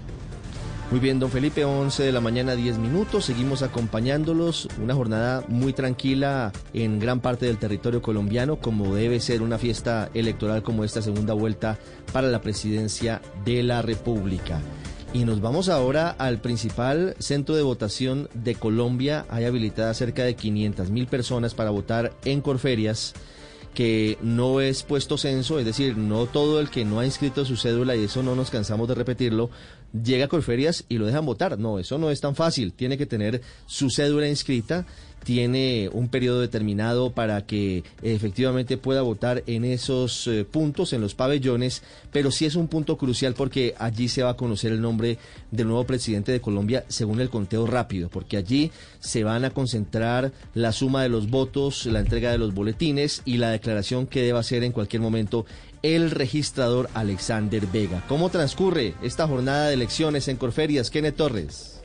Muy 0.90 1.01
bien, 1.01 1.20
don 1.20 1.31
Felipe, 1.31 1.66
11 1.66 2.02
de 2.02 2.12
la 2.12 2.23
mañana, 2.23 2.56
10 2.56 2.78
minutos. 2.78 3.27
Seguimos 3.27 3.62
acompañándolos. 3.62 4.69
Una 4.82 4.94
jornada 4.94 5.44
muy 5.47 5.74
tranquila 5.74 6.51
en 6.73 6.98
gran 6.98 7.20
parte 7.20 7.44
del 7.44 7.59
territorio 7.59 8.01
colombiano, 8.01 8.56
como 8.56 8.94
debe 8.94 9.20
ser 9.20 9.43
una 9.43 9.59
fiesta 9.59 10.09
electoral 10.15 10.62
como 10.62 10.85
esta 10.85 11.02
segunda 11.02 11.35
vuelta 11.35 11.78
para 12.10 12.28
la 12.28 12.40
presidencia 12.40 13.20
de 13.44 13.62
la 13.62 13.82
República. 13.82 14.62
Y 15.12 15.27
nos 15.27 15.43
vamos 15.43 15.69
ahora 15.69 16.09
al 16.10 16.40
principal 16.40 17.15
centro 17.19 17.55
de 17.55 17.62
votación 17.62 18.31
de 18.32 18.55
Colombia. 18.55 19.27
Hay 19.28 19.44
habilitadas 19.44 19.98
cerca 19.98 20.24
de 20.24 20.36
500 20.36 20.90
mil 20.90 21.06
personas 21.06 21.52
para 21.52 21.69
votar 21.69 22.15
en 22.24 22.40
Corferias 22.40 23.12
que 23.78 24.18
no 24.22 24.60
es 24.60 24.82
puesto 24.82 25.16
censo, 25.16 25.60
es 25.60 25.64
decir, 25.64 25.96
no 25.96 26.26
todo 26.26 26.59
el 26.59 26.68
que 26.68 26.84
no 26.84 26.98
ha 26.98 27.06
inscrito 27.06 27.44
su 27.44 27.56
cédula, 27.56 27.94
y 27.94 28.02
eso 28.02 28.24
no 28.24 28.34
nos 28.34 28.50
cansamos 28.50 28.88
de 28.88 28.96
repetirlo, 28.96 29.50
llega 29.92 30.24
a 30.24 30.28
Corferias 30.28 30.84
y 30.88 30.98
lo 30.98 31.06
dejan 31.06 31.24
votar. 31.24 31.60
No, 31.60 31.78
eso 31.78 31.96
no 31.96 32.10
es 32.10 32.20
tan 32.20 32.34
fácil. 32.34 32.72
Tiene 32.72 32.98
que 32.98 33.06
tener 33.06 33.40
su 33.66 33.88
cédula 33.88 34.26
inscrita, 34.26 34.84
tiene 35.24 35.90
un 35.92 36.08
periodo 36.08 36.40
determinado 36.40 37.10
para 37.12 37.44
que 37.44 37.84
efectivamente 38.02 38.76
pueda 38.76 39.02
votar 39.02 39.42
en 39.46 39.64
esos 39.64 40.26
eh, 40.26 40.44
puntos, 40.44 40.92
en 40.92 41.00
los 41.00 41.14
pabellones, 41.14 41.82
pero 42.12 42.30
sí 42.30 42.46
es 42.46 42.56
un 42.56 42.68
punto 42.68 42.96
crucial 42.96 43.34
porque 43.34 43.74
allí 43.78 44.08
se 44.08 44.22
va 44.22 44.30
a 44.30 44.36
conocer 44.36 44.72
el 44.72 44.80
nombre 44.80 45.18
del 45.50 45.68
nuevo 45.68 45.84
presidente 45.84 46.32
de 46.32 46.40
Colombia 46.40 46.84
según 46.88 47.20
el 47.20 47.30
conteo 47.30 47.66
rápido, 47.66 48.08
porque 48.08 48.36
allí 48.36 48.70
se 49.00 49.24
van 49.24 49.44
a 49.44 49.50
concentrar 49.50 50.32
la 50.54 50.72
suma 50.72 51.02
de 51.02 51.08
los 51.08 51.30
votos, 51.30 51.86
la 51.86 52.00
entrega 52.00 52.30
de 52.30 52.38
los 52.38 52.54
boletines 52.54 53.22
y 53.24 53.36
la 53.36 53.50
declaración 53.50 54.06
que 54.06 54.22
deba 54.22 54.40
hacer 54.40 54.64
en 54.64 54.72
cualquier 54.72 55.02
momento 55.02 55.46
el 55.82 56.10
registrador 56.10 56.88
Alexander 56.94 57.66
Vega. 57.66 58.04
¿Cómo 58.08 58.30
transcurre 58.30 58.94
esta 59.02 59.28
jornada 59.28 59.68
de 59.68 59.74
elecciones 59.74 60.28
en 60.28 60.36
Corferias? 60.36 60.90
Kenneth 60.90 61.16
Torres. 61.16 61.77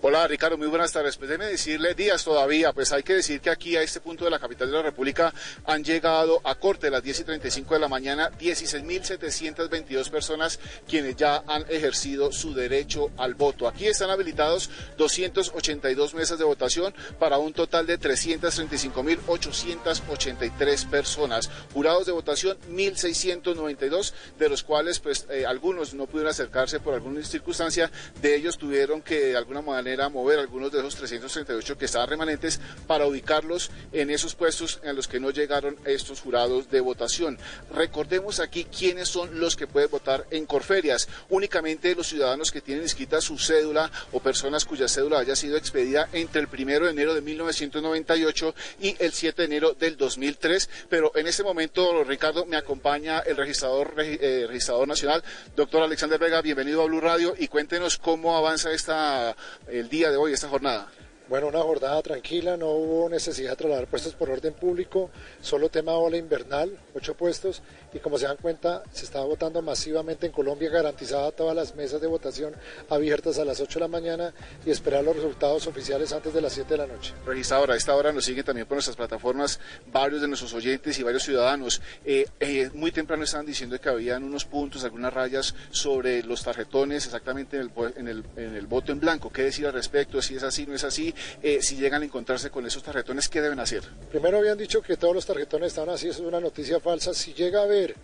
Hola 0.00 0.28
Ricardo, 0.28 0.56
muy 0.56 0.68
buenas 0.68 0.92
tardes. 0.92 1.16
Pues 1.16 1.28
déjeme 1.28 1.46
decirle 1.46 1.92
días 1.92 2.22
todavía, 2.22 2.72
pues 2.72 2.92
hay 2.92 3.02
que 3.02 3.14
decir 3.14 3.40
que 3.40 3.50
aquí 3.50 3.74
a 3.74 3.82
este 3.82 3.98
punto 3.98 4.24
de 4.24 4.30
la 4.30 4.38
capital 4.38 4.70
de 4.70 4.76
la 4.76 4.82
República 4.82 5.34
han 5.64 5.82
llegado 5.82 6.40
a 6.44 6.54
corte 6.54 6.86
de 6.86 6.92
las 6.92 7.02
10 7.02 7.18
y 7.18 7.24
35 7.24 7.74
de 7.74 7.80
la 7.80 7.88
mañana 7.88 8.30
16.722 8.38 10.08
personas 10.08 10.60
quienes 10.86 11.16
ya 11.16 11.42
han 11.48 11.64
ejercido 11.68 12.30
su 12.30 12.54
derecho 12.54 13.10
al 13.16 13.34
voto. 13.34 13.66
Aquí 13.66 13.88
están 13.88 14.10
habilitados 14.10 14.70
282 14.98 16.14
mesas 16.14 16.38
de 16.38 16.44
votación 16.44 16.94
para 17.18 17.38
un 17.38 17.52
total 17.52 17.84
de 17.84 17.98
335.883 17.98 20.88
personas. 20.88 21.50
Jurados 21.72 22.06
de 22.06 22.12
votación 22.12 22.56
1.692, 22.70 24.12
de 24.38 24.48
los 24.48 24.62
cuales 24.62 25.00
pues 25.00 25.26
eh, 25.28 25.44
algunos 25.44 25.94
no 25.94 26.06
pudieron 26.06 26.30
acercarse 26.30 26.78
por 26.78 26.94
alguna 26.94 27.20
circunstancia, 27.24 27.90
de 28.22 28.36
ellos 28.36 28.58
tuvieron 28.58 29.02
que 29.02 29.18
de 29.18 29.36
alguna 29.36 29.60
manera 29.60 29.87
mover 30.10 30.38
algunos 30.38 30.70
de 30.70 30.80
esos 30.80 30.96
338 30.96 31.78
que 31.78 31.86
estaban 31.86 32.08
remanentes 32.08 32.60
para 32.86 33.06
ubicarlos 33.06 33.70
en 33.92 34.10
esos 34.10 34.34
puestos 34.34 34.80
en 34.82 34.94
los 34.94 35.08
que 35.08 35.20
no 35.20 35.30
llegaron 35.30 35.76
estos 35.84 36.20
jurados 36.20 36.70
de 36.70 36.80
votación. 36.80 37.38
Recordemos 37.72 38.40
aquí 38.40 38.64
quiénes 38.64 39.08
son 39.08 39.40
los 39.40 39.56
que 39.56 39.66
pueden 39.66 39.90
votar 39.90 40.26
en 40.30 40.46
Corferias. 40.46 41.08
Únicamente 41.30 41.94
los 41.94 42.08
ciudadanos 42.08 42.50
que 42.50 42.60
tienen 42.60 42.84
inscrita 42.84 43.20
su 43.20 43.38
cédula 43.38 43.90
o 44.12 44.20
personas 44.20 44.64
cuya 44.64 44.88
cédula 44.88 45.20
haya 45.20 45.36
sido 45.36 45.56
expedida 45.56 46.08
entre 46.12 46.42
el 46.42 46.48
1 46.48 46.84
de 46.84 46.90
enero 46.90 47.14
de 47.14 47.20
1998 47.20 48.54
y 48.80 48.96
el 48.98 49.12
7 49.12 49.42
de 49.42 49.46
enero 49.46 49.72
del 49.72 49.96
2003. 49.96 50.68
Pero 50.88 51.12
en 51.14 51.26
este 51.26 51.42
momento, 51.42 52.04
Ricardo, 52.04 52.44
me 52.46 52.56
acompaña 52.56 53.20
el 53.20 53.36
registrador, 53.36 53.94
eh, 53.98 54.46
registrador 54.46 54.86
nacional, 54.86 55.22
doctor 55.56 55.82
Alexander 55.82 56.18
Vega. 56.18 56.42
Bienvenido 56.42 56.82
a 56.82 56.86
Blue 56.86 57.00
Radio 57.00 57.34
y 57.38 57.48
cuéntenos 57.48 57.98
cómo 57.98 58.36
avanza 58.36 58.72
esta 58.72 59.36
el 59.78 59.88
día 59.88 60.10
de 60.10 60.16
hoy, 60.16 60.32
esta 60.32 60.48
jornada. 60.48 60.88
Bueno, 61.28 61.48
una 61.48 61.60
jornada 61.60 62.00
tranquila, 62.00 62.56
no 62.56 62.68
hubo 62.68 63.08
necesidad 63.10 63.50
de 63.50 63.56
trasladar 63.56 63.86
puestos 63.86 64.14
por 64.14 64.30
orden 64.30 64.54
público, 64.54 65.10
solo 65.42 65.68
tema 65.68 65.92
ola 65.92 66.16
invernal, 66.16 66.78
ocho 66.94 67.14
puestos, 67.14 67.60
y 67.92 67.98
como 67.98 68.16
se 68.16 68.26
dan 68.26 68.38
cuenta, 68.38 68.82
se 68.92 69.04
estaba 69.04 69.26
votando 69.26 69.60
masivamente 69.60 70.24
en 70.24 70.32
Colombia, 70.32 70.70
garantizada 70.70 71.30
todas 71.32 71.54
las 71.54 71.74
mesas 71.74 72.00
de 72.00 72.06
votación 72.06 72.54
abiertas 72.88 73.38
a 73.38 73.44
las 73.44 73.60
8 73.60 73.78
de 73.78 73.84
la 73.84 73.88
mañana 73.88 74.32
y 74.64 74.70
esperar 74.70 75.04
los 75.04 75.16
resultados 75.16 75.66
oficiales 75.66 76.12
antes 76.12 76.32
de 76.32 76.40
las 76.40 76.52
7 76.54 76.70
de 76.70 76.78
la 76.78 76.86
noche. 76.86 77.12
Registradora, 77.26 77.74
a 77.74 77.76
esta 77.76 77.94
hora 77.94 78.10
nos 78.10 78.24
siguen 78.24 78.44
también 78.44 78.66
por 78.66 78.76
nuestras 78.76 78.96
plataformas 78.96 79.60
varios 79.92 80.22
de 80.22 80.28
nuestros 80.28 80.54
oyentes 80.54 80.98
y 80.98 81.02
varios 81.02 81.24
ciudadanos. 81.24 81.82
Eh, 82.06 82.26
eh, 82.40 82.70
muy 82.72 82.90
temprano 82.90 83.24
estaban 83.24 83.44
diciendo 83.44 83.78
que 83.78 83.88
habían 83.90 84.24
unos 84.24 84.46
puntos, 84.46 84.84
algunas 84.84 85.12
rayas 85.12 85.54
sobre 85.70 86.22
los 86.22 86.42
tarjetones 86.42 87.04
exactamente 87.04 87.58
en 87.58 87.62
el, 87.62 87.92
en 87.96 88.08
el, 88.08 88.24
en 88.36 88.54
el 88.54 88.66
voto 88.66 88.92
en 88.92 89.00
blanco. 89.00 89.30
¿Qué 89.30 89.42
decir 89.42 89.66
al 89.66 89.74
respecto? 89.74 90.22
Si 90.22 90.36
es 90.36 90.42
así, 90.42 90.66
no 90.66 90.74
es 90.74 90.84
así. 90.84 91.14
Eh, 91.42 91.58
si 91.62 91.76
llegan 91.76 92.02
a 92.02 92.04
encontrarse 92.04 92.50
con 92.50 92.66
esos 92.66 92.82
tarjetones, 92.82 93.28
¿qué 93.28 93.40
deben 93.40 93.60
hacer? 93.60 93.82
Primero 94.10 94.38
habían 94.38 94.58
dicho 94.58 94.82
que 94.82 94.96
todos 94.96 95.14
los 95.14 95.26
tarjetones 95.26 95.68
estaban 95.68 95.90
así, 95.94 96.08
eso 96.08 96.22
es 96.22 96.28
una 96.28 96.40
noticia 96.40 96.80
falsa. 96.80 97.14
Si 97.14 97.34
llega 97.34 97.60
a 97.60 97.64
haber 97.64 97.94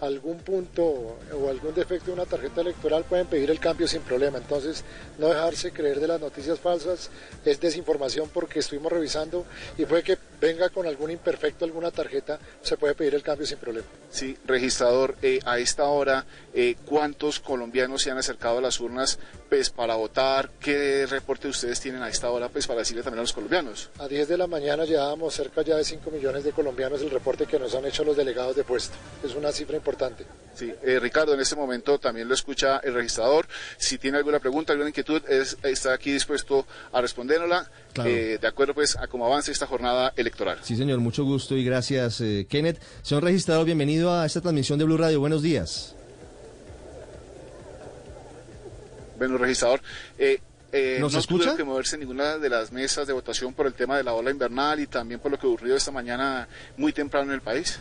algún 0.00 0.38
punto 0.38 0.82
o 0.84 1.48
algún 1.48 1.74
defecto 1.74 2.06
de 2.06 2.12
una 2.12 2.26
tarjeta 2.26 2.62
electoral, 2.62 3.04
pueden 3.04 3.26
pedir 3.26 3.50
el 3.50 3.60
cambio 3.60 3.86
sin 3.86 4.00
problema. 4.02 4.38
Entonces, 4.38 4.84
no 5.18 5.28
dejarse 5.28 5.72
creer 5.72 6.00
de 6.00 6.08
las 6.08 6.20
noticias 6.20 6.58
falsas 6.58 7.10
es 7.44 7.60
desinformación 7.60 8.28
porque 8.32 8.60
estuvimos 8.60 8.92
revisando 8.92 9.44
y 9.76 9.84
puede 9.84 10.02
que 10.02 10.18
venga 10.40 10.70
con 10.70 10.86
algún 10.86 11.10
imperfecto 11.10 11.64
alguna 11.64 11.90
tarjeta, 11.90 12.38
se 12.62 12.76
puede 12.76 12.94
pedir 12.94 13.14
el 13.14 13.22
cambio 13.22 13.46
sin 13.46 13.58
problema. 13.58 13.86
Sí, 14.10 14.36
registrador, 14.46 15.16
eh, 15.22 15.40
a 15.44 15.58
esta 15.58 15.84
hora, 15.84 16.24
eh, 16.54 16.76
¿cuántos 16.86 17.40
colombianos 17.40 18.02
se 18.02 18.10
han 18.10 18.18
acercado 18.18 18.58
a 18.58 18.62
las 18.62 18.80
urnas 18.80 19.18
pues, 19.50 19.68
para 19.68 19.96
votar? 19.96 20.50
¿Qué 20.60 21.04
reporte 21.06 21.48
ustedes 21.48 21.78
tienen 21.80 22.02
a 22.02 22.08
esta 22.08 22.30
hora 22.30 22.48
pues, 22.48 22.66
para 22.66 22.78
decirle 22.78 23.02
también 23.02 23.18
a 23.18 23.22
los 23.22 23.32
colombianos? 23.34 23.90
A 23.98 24.08
10 24.08 24.28
de 24.28 24.38
la 24.38 24.46
mañana 24.46 24.84
llevábamos 24.86 25.34
cerca 25.34 25.60
ya 25.62 25.76
de 25.76 25.84
5 25.84 26.10
millones 26.10 26.44
de 26.44 26.52
colombianos 26.52 27.02
el 27.02 27.10
reporte 27.10 27.44
que 27.46 27.58
nos 27.58 27.74
han 27.74 27.84
hecho 27.84 28.04
los 28.04 28.16
delegados 28.16 28.56
de 28.56 28.64
puesto. 28.64 28.94
Es 29.22 29.34
una 29.34 29.52
cifra 29.52 29.76
importante. 29.76 30.24
Sí, 30.54 30.72
eh, 30.82 30.98
Ricardo, 31.00 31.34
en 31.34 31.40
este 31.40 31.56
momento 31.56 31.98
también 31.98 32.28
lo 32.28 32.34
escucha 32.34 32.78
el 32.78 32.94
registrador. 32.94 33.46
Si 33.76 33.98
tiene 33.98 34.18
alguna 34.18 34.38
pregunta, 34.38 34.72
alguna 34.72 34.88
inquietud, 34.90 35.22
es- 35.28 35.56
está 35.62 35.92
aquí 35.92 36.12
dispuesto 36.12 36.66
a 36.92 37.00
respondérnosla. 37.00 37.68
Claro. 37.92 38.08
eh, 38.08 38.38
de 38.40 38.46
acuerdo 38.46 38.72
pues 38.72 38.96
a 38.96 39.08
cómo 39.08 39.26
avance 39.26 39.50
esta 39.50 39.66
jornada 39.66 40.12
electoral. 40.16 40.58
Sí, 40.62 40.76
señor, 40.76 41.00
mucho 41.00 41.24
gusto 41.24 41.56
y 41.56 41.64
gracias, 41.64 42.20
eh, 42.20 42.46
Kenneth. 42.48 42.80
Señor 43.02 43.24
registrador, 43.24 43.66
bienvenido 43.66 44.12
a 44.14 44.24
esta 44.26 44.40
transmisión 44.40 44.78
de 44.78 44.84
Blue 44.84 44.96
Radio. 44.96 45.18
Buenos 45.18 45.42
días. 45.42 45.96
Registrador, 49.20 49.80
eh, 50.18 50.40
eh, 50.72 50.98
¿Nos 51.00 51.12
no 51.12 51.18
escucha? 51.18 51.38
tuvieron 51.38 51.56
que 51.56 51.64
moverse 51.64 51.96
en 51.96 52.00
ninguna 52.00 52.38
de 52.38 52.48
las 52.48 52.70
mesas 52.70 53.06
de 53.06 53.12
votación 53.12 53.52
por 53.54 53.66
el 53.66 53.74
tema 53.74 53.96
de 53.96 54.04
la 54.04 54.14
ola 54.14 54.30
invernal 54.30 54.78
y 54.78 54.86
también 54.86 55.18
por 55.18 55.32
lo 55.32 55.38
que 55.38 55.46
ocurrió 55.46 55.74
esta 55.74 55.90
mañana 55.90 56.48
muy 56.76 56.92
temprano 56.92 57.26
en 57.26 57.34
el 57.34 57.40
país. 57.40 57.80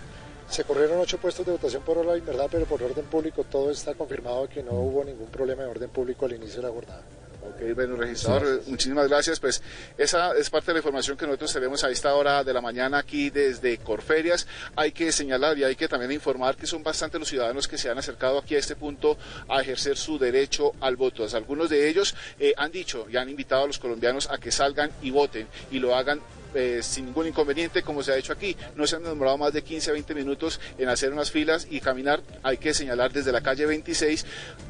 Se 0.49 0.64
corrieron 0.64 0.99
ocho 0.99 1.20
puestos 1.20 1.45
de 1.45 1.52
votación 1.52 1.84
por 1.84 1.99
hora, 1.99 2.14
verdad, 2.14 2.48
pero 2.49 2.66
por 2.66 2.82
orden 2.82 3.06
público 3.06 3.44
todo 3.44 3.70
está 3.70 3.94
confirmado 3.94 4.49
que 4.49 4.64
no 4.64 4.72
hubo 4.72 5.03
ningún 5.03 5.28
problema 5.28 5.61
de 5.64 5.70
orden 5.70 5.90
público 5.90 6.26
al 6.26 6.34
inicio 6.34 6.61
de 6.61 6.68
la 6.68 6.74
jornada. 6.74 7.03
Ok, 7.50 7.74
bueno, 7.74 7.96
registrador, 7.96 8.62
muchísimas 8.68 9.08
gracias. 9.08 9.40
Pues 9.40 9.62
esa 9.98 10.36
es 10.36 10.50
parte 10.50 10.68
de 10.68 10.74
la 10.74 10.80
información 10.80 11.18
que 11.18 11.26
nosotros 11.26 11.52
tenemos 11.52 11.84
a 11.84 11.90
esta 11.90 12.14
hora 12.14 12.44
de 12.44 12.54
la 12.54 12.62
mañana 12.62 13.00
aquí 13.00 13.30
desde 13.30 13.78
Corferias. 13.80 14.48
Hay 14.76 14.92
que 14.92 15.12
señalar 15.12 15.58
y 15.58 15.64
hay 15.64 15.76
que 15.76 15.88
también 15.88 16.12
informar 16.12 16.56
que 16.56 16.68
son 16.68 16.84
bastante 16.84 17.18
los 17.18 17.28
ciudadanos 17.28 17.68
que 17.68 17.78
se 17.78 17.90
han 17.90 17.98
acercado 17.98 18.38
aquí 18.38 18.56
a 18.56 18.60
este 18.60 18.76
punto 18.76 19.18
a 19.48 19.62
ejercer 19.62 19.98
su 19.98 20.20
derecho 20.20 20.74
al 20.80 20.96
voto. 20.96 21.26
Algunos 21.34 21.70
de 21.70 21.90
ellos 21.90 22.16
eh, 22.40 22.54
han 22.56 22.72
dicho 22.72 23.08
y 23.10 23.18
han 23.18 23.30
invitado 23.30 23.64
a 23.64 23.68
los 23.68 23.80
colombianos 23.80 24.30
a 24.30 24.38
que 24.38 24.52
salgan 24.52 24.92
y 25.02 25.12
voten 25.12 25.48
y 25.72 25.80
lo 25.80 25.96
hagan 25.96 26.22
eh, 26.54 26.80
sin 26.84 27.06
ningún 27.06 27.28
inconveniente, 27.28 27.82
como 27.84 28.04
se 28.04 28.12
ha 28.12 28.18
hecho 28.18 28.34
aquí. 28.34 28.56
No 28.76 28.86
se 28.88 28.96
han 28.96 29.04
demorado 29.04 29.38
más 29.38 29.54
de 29.54 29.64
15 29.64 29.90
a 29.90 29.94
20 29.94 30.16
minutos 30.16 30.60
en 30.78 30.90
hacer 30.90 31.12
unas 31.14 31.32
filas 31.32 31.68
y 31.70 31.80
caminar. 31.80 32.22
Hay 32.44 32.58
que 32.58 32.74
señalar 32.74 33.12
desde 33.14 33.32
la 33.32 33.42
calle 33.42 33.66
26 33.66 34.26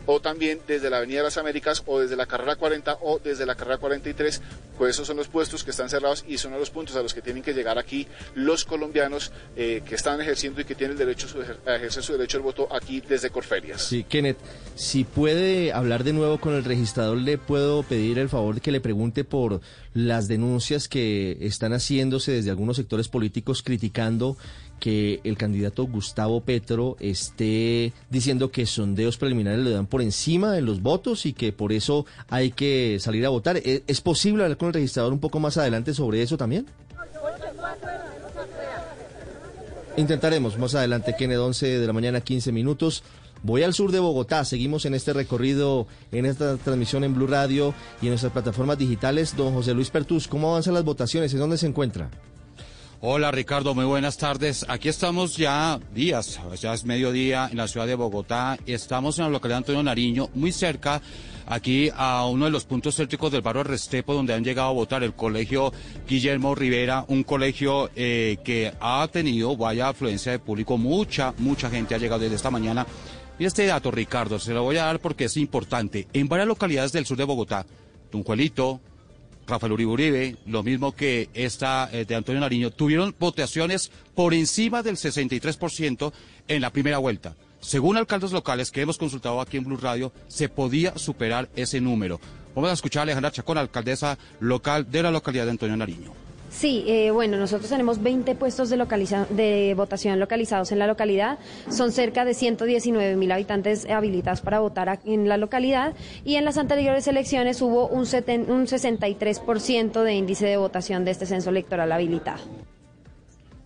o 0.05 0.19
también 0.19 0.59
desde 0.67 0.89
la 0.89 0.97
Avenida 0.97 1.19
de 1.19 1.23
las 1.25 1.37
Américas 1.37 1.83
o 1.85 1.99
desde 1.99 2.15
la 2.15 2.25
carrera 2.25 2.55
40 2.55 2.97
o 3.01 3.19
desde 3.19 3.45
la 3.45 3.55
carrera 3.55 3.77
43. 3.77 4.41
Pues 4.77 4.91
esos 4.95 5.07
son 5.07 5.17
los 5.17 5.27
puestos 5.27 5.63
que 5.63 5.71
están 5.71 5.89
cerrados 5.89 6.23
y 6.27 6.37
son 6.37 6.53
los 6.53 6.69
puntos 6.69 6.95
a 6.95 7.01
los 7.03 7.13
que 7.13 7.21
tienen 7.21 7.43
que 7.43 7.53
llegar 7.53 7.77
aquí 7.77 8.07
los 8.33 8.63
colombianos 8.63 9.31
eh, 9.57 9.81
que 9.87 9.95
están 9.95 10.21
ejerciendo 10.21 10.61
y 10.61 10.65
que 10.65 10.73
tienen 10.73 10.97
derecho 10.97 11.27
su 11.27 11.39
ejer- 11.41 11.57
a 11.67 11.75
ejercer 11.75 12.01
su 12.01 12.13
derecho 12.13 12.37
al 12.37 12.43
voto 12.43 12.67
aquí 12.73 13.01
desde 13.01 13.29
Corferias. 13.29 13.81
Sí, 13.81 14.05
Kenneth, 14.05 14.37
si 14.75 15.03
puede 15.03 15.73
hablar 15.73 16.03
de 16.05 16.13
nuevo 16.13 16.39
con 16.39 16.55
el 16.55 16.63
registrador, 16.63 17.17
le 17.17 17.37
puedo 17.37 17.83
pedir 17.83 18.19
el 18.19 18.29
favor 18.29 18.55
de 18.55 18.61
que 18.61 18.71
le 18.71 18.79
pregunte 18.79 19.25
por 19.25 19.59
las 19.93 20.27
denuncias 20.29 20.87
que 20.87 21.37
están 21.41 21.68
haciéndose 21.73 22.31
desde 22.31 22.49
algunos 22.49 22.77
sectores 22.77 23.07
políticos 23.07 23.61
criticando 23.63 24.37
que 24.79 25.19
el 25.23 25.37
candidato 25.37 25.83
Gustavo 25.85 26.39
Petro 26.41 26.95
esté 26.99 27.91
diciendo 28.09 28.49
que 28.51 28.65
sondeos 28.65 29.17
preliminares 29.17 29.59
le 29.63 29.71
dan 29.71 29.87
por 29.87 30.01
encima 30.01 30.53
de 30.53 30.61
los 30.61 30.81
votos 30.81 31.25
y 31.25 31.33
que 31.33 31.51
por 31.51 31.73
eso 31.73 32.05
hay 32.29 32.51
que 32.51 32.97
salir 33.01 33.25
a 33.25 33.29
votar. 33.29 33.57
¿E- 33.57 33.83
¿Es 33.87 33.99
posible 34.01 34.43
hablar 34.43 34.57
con 34.57 34.67
el 34.69 34.73
registrador 34.73 35.11
un 35.11 35.19
poco 35.19 35.39
más 35.39 35.57
adelante 35.57 35.93
sobre 35.93 36.21
eso 36.21 36.37
también? 36.37 36.65
Intentaremos 39.97 40.57
más 40.57 40.75
adelante, 40.75 41.15
Kenneth, 41.17 41.39
11 41.39 41.79
de 41.79 41.87
la 41.87 41.91
mañana, 41.93 42.21
15 42.21 42.51
minutos. 42.53 43.03
Voy 43.41 43.63
al 43.63 43.73
sur 43.73 43.91
de 43.91 43.99
Bogotá, 43.99 44.43
seguimos 44.43 44.85
en 44.85 44.93
este 44.93 45.13
recorrido, 45.13 45.87
en 46.11 46.25
esta 46.25 46.57
transmisión 46.57 47.05
en 47.05 47.13
Blue 47.13 47.27
Radio 47.27 47.73
y 48.01 48.07
en 48.07 48.11
nuestras 48.11 48.33
plataformas 48.33 48.77
digitales. 48.77 49.35
Don 49.37 49.53
José 49.53 49.73
Luis 49.73 49.89
Pertus, 49.89 50.27
¿cómo 50.27 50.49
avanzan 50.51 50.73
las 50.73 50.83
votaciones? 50.83 51.33
¿En 51.33 51.39
dónde 51.39 51.57
se 51.57 51.67
encuentra? 51.67 52.09
Hola 53.01 53.31
Ricardo, 53.31 53.73
muy 53.73 53.85
buenas 53.85 54.17
tardes. 54.17 54.65
Aquí 54.67 54.89
estamos 54.89 55.37
ya 55.37 55.79
días, 55.95 56.37
ya 56.59 56.73
es 56.73 56.83
mediodía 56.83 57.47
en 57.49 57.55
la 57.55 57.69
ciudad 57.69 57.87
de 57.87 57.95
Bogotá. 57.95 58.57
Estamos 58.65 59.17
en 59.17 59.23
la 59.23 59.29
localidad 59.29 59.55
de 59.55 59.59
Antonio 59.59 59.83
Nariño, 59.83 60.29
muy 60.33 60.51
cerca, 60.51 61.01
aquí 61.47 61.89
a 61.95 62.25
uno 62.25 62.43
de 62.43 62.51
los 62.51 62.65
puntos 62.65 62.97
céntricos 62.97 63.31
del 63.31 63.41
barrio 63.41 63.63
Restepo, 63.63 64.13
donde 64.13 64.33
han 64.33 64.43
llegado 64.43 64.67
a 64.67 64.73
votar 64.73 65.01
el 65.03 65.13
colegio 65.13 65.71
Guillermo 66.09 66.55
Rivera, 66.55 67.05
un 67.07 67.23
colegio 67.23 67.89
eh, 67.95 68.37
que 68.43 68.73
ha 68.81 69.07
tenido 69.09 69.55
vaya 69.55 69.87
afluencia 69.87 70.33
de 70.33 70.39
público, 70.39 70.77
mucha, 70.77 71.33
mucha 71.37 71.69
gente 71.69 71.95
ha 71.95 71.99
llegado 71.99 72.19
desde 72.19 72.35
esta 72.35 72.51
mañana. 72.51 72.85
Y 73.39 73.45
este 73.45 73.65
dato, 73.65 73.89
Ricardo, 73.89 74.37
se 74.37 74.53
lo 74.53 74.63
voy 74.63 74.77
a 74.77 74.85
dar 74.85 74.99
porque 74.99 75.25
es 75.25 75.37
importante. 75.37 76.07
En 76.11 76.27
varias 76.27 76.47
localidades 76.47 76.91
del 76.91 77.05
sur 77.05 77.17
de 77.17 77.23
Bogotá, 77.23 77.65
Tunjuelito, 78.11 78.81
Rafael 79.47 79.71
Uribe 79.71 79.91
Uribe, 79.91 80.35
lo 80.45 80.61
mismo 80.61 80.93
que 80.93 81.29
esta 81.33 81.89
eh, 81.91 82.03
de 82.03 82.15
Antonio 82.15 82.41
Nariño, 82.41 82.69
tuvieron 82.69 83.15
votaciones 83.17 83.91
por 84.13 84.33
encima 84.33 84.83
del 84.83 84.97
63% 84.97 86.11
en 86.49 86.61
la 86.61 86.69
primera 86.71 86.97
vuelta. 86.97 87.35
Según 87.61 87.97
alcaldes 87.97 88.33
locales 88.33 88.71
que 88.71 88.81
hemos 88.81 88.97
consultado 88.97 89.39
aquí 89.39 89.57
en 89.57 89.63
Blue 89.63 89.77
Radio, 89.77 90.11
se 90.27 90.49
podía 90.49 90.97
superar 90.97 91.49
ese 91.55 91.79
número. 91.79 92.19
Vamos 92.55 92.69
a 92.71 92.73
escuchar 92.73 93.01
a 93.01 93.03
Alejandra 93.03 93.31
Chacón, 93.31 93.57
alcaldesa 93.57 94.17
local 94.41 94.91
de 94.91 95.03
la 95.03 95.11
localidad 95.11 95.45
de 95.45 95.51
Antonio 95.51 95.77
Nariño. 95.77 96.28
Sí, 96.49 96.83
eh, 96.87 97.11
bueno, 97.11 97.37
nosotros 97.37 97.69
tenemos 97.69 98.01
20 98.01 98.35
puestos 98.35 98.69
de, 98.69 99.73
votación 99.75 100.19
localizados 100.19 100.71
en 100.71 100.79
la 100.79 100.87
localidad. 100.87 101.37
Son 101.69 101.91
cerca 101.91 102.25
de 102.25 102.33
119 102.33 103.15
mil 103.15 103.31
habitantes 103.31 103.87
habilitados 103.89 104.41
para 104.41 104.59
votar 104.59 104.99
en 105.05 105.27
la 105.27 105.37
localidad. 105.37 105.93
Y 106.25 106.35
en 106.35 106.45
las 106.45 106.57
anteriores 106.57 107.07
elecciones 107.07 107.61
hubo 107.61 107.87
un, 107.87 107.99
un 107.99 108.05
63% 108.05 110.03
de 110.03 110.13
índice 110.13 110.47
de 110.47 110.57
votación 110.57 111.05
de 111.05 111.11
este 111.11 111.25
censo 111.25 111.51
electoral 111.51 111.91
habilitado. 111.91 112.41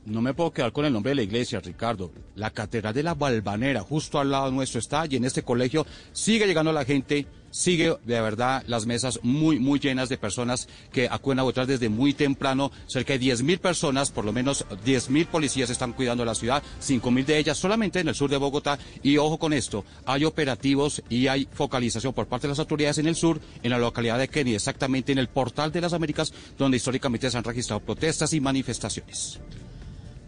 No 0.05 0.21
me 0.21 0.33
puedo 0.33 0.51
quedar 0.51 0.73
con 0.73 0.83
el 0.83 0.91
nombre 0.91 1.11
de 1.11 1.15
la 1.15 1.21
iglesia, 1.21 1.61
Ricardo. 1.61 2.11
La 2.35 2.49
Catedral 2.49 2.93
de 2.93 3.03
la 3.03 3.13
Balvanera, 3.13 3.81
justo 3.81 4.19
al 4.19 4.31
lado 4.31 4.51
nuestro 4.51 4.79
está, 4.79 5.05
y 5.09 5.15
en 5.15 5.23
este 5.23 5.43
colegio 5.43 5.85
sigue 6.11 6.45
llegando 6.45 6.73
la 6.73 6.83
gente, 6.83 7.25
sigue 7.53 7.95
de 8.03 8.19
verdad 8.19 8.63
las 8.67 8.85
mesas 8.85 9.19
muy, 9.21 9.59
muy 9.59 9.79
llenas 9.79 10.09
de 10.09 10.17
personas 10.17 10.67
que 10.91 11.07
acuden 11.07 11.39
a 11.39 11.43
votar 11.43 11.67
desde 11.67 11.87
muy 11.87 12.13
temprano. 12.13 12.71
Cerca 12.87 13.13
de 13.13 13.19
10 13.19 13.43
mil 13.43 13.59
personas, 13.59 14.11
por 14.11 14.25
lo 14.25 14.33
menos 14.33 14.65
10 14.83 15.09
mil 15.11 15.27
policías 15.27 15.69
están 15.69 15.93
cuidando 15.93 16.25
la 16.25 16.35
ciudad, 16.35 16.63
5 16.79 17.11
mil 17.11 17.25
de 17.25 17.37
ellas 17.37 17.57
solamente 17.57 17.99
en 17.99 18.07
el 18.07 18.15
sur 18.15 18.29
de 18.29 18.37
Bogotá. 18.37 18.79
Y 19.03 19.17
ojo 19.17 19.37
con 19.37 19.53
esto, 19.53 19.85
hay 20.05 20.25
operativos 20.25 21.01
y 21.09 21.27
hay 21.27 21.47
focalización 21.53 22.13
por 22.13 22.27
parte 22.27 22.47
de 22.47 22.51
las 22.51 22.59
autoridades 22.59 22.97
en 22.97 23.07
el 23.07 23.15
sur, 23.15 23.39
en 23.61 23.69
la 23.69 23.77
localidad 23.77 24.17
de 24.17 24.27
Kennedy, 24.27 24.55
exactamente 24.55 25.11
en 25.11 25.19
el 25.19 25.29
portal 25.29 25.71
de 25.71 25.81
las 25.81 25.93
Américas, 25.93 26.33
donde 26.57 26.77
históricamente 26.77 27.29
se 27.29 27.37
han 27.37 27.43
registrado 27.43 27.81
protestas 27.81 28.33
y 28.33 28.41
manifestaciones. 28.41 29.39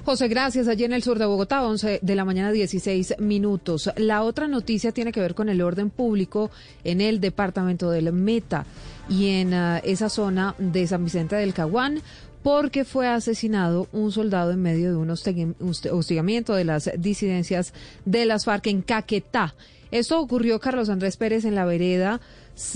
José, 0.06 0.28
gracias. 0.28 0.68
Allí 0.68 0.84
en 0.84 0.94
el 0.94 1.02
sur 1.02 1.18
de 1.18 1.26
Bogotá, 1.26 1.64
11 1.64 1.98
de 2.00 2.16
la 2.16 2.26
mañana, 2.26 2.52
16 2.52 3.16
minutos. 3.18 3.90
La 3.98 4.22
otra 4.22 4.48
noticia 4.48 4.92
tiene 4.92 5.12
que 5.12 5.20
ver 5.20 5.34
con 5.34 5.50
el 5.50 5.64
orden 5.64 5.90
público 5.90 6.52
en 6.84 7.02
el 7.02 7.20
departamento 7.20 7.90
del 7.90 8.14
Meta 8.14 8.68
y 9.10 9.30
en 9.30 9.56
ah, 9.56 9.80
esa 9.80 10.10
zona 10.10 10.54
de 10.60 10.86
San 10.86 11.04
Vicente 11.04 11.36
del 11.36 11.56
Caguán 11.56 12.04
porque 12.44 12.86
fue 12.86 13.08
asesinado 13.08 13.88
un 13.94 14.12
soldado 14.12 14.52
en 14.52 14.62
medio 14.62 14.92
de 14.92 14.98
un 14.98 15.10
hostigamiento 15.10 16.54
de 16.54 16.66
las 16.66 16.92
disidencias 17.00 17.74
de 18.06 18.28
las 18.28 18.46
FARC 18.46 18.68
en 18.68 18.84
Caquetá. 18.84 19.56
Esto 19.90 20.20
ocurrió, 20.20 20.60
Carlos 20.60 20.90
Andrés 20.90 21.18
Pérez, 21.18 21.46
en 21.46 21.56
la 21.56 21.66
vereda 21.66 22.22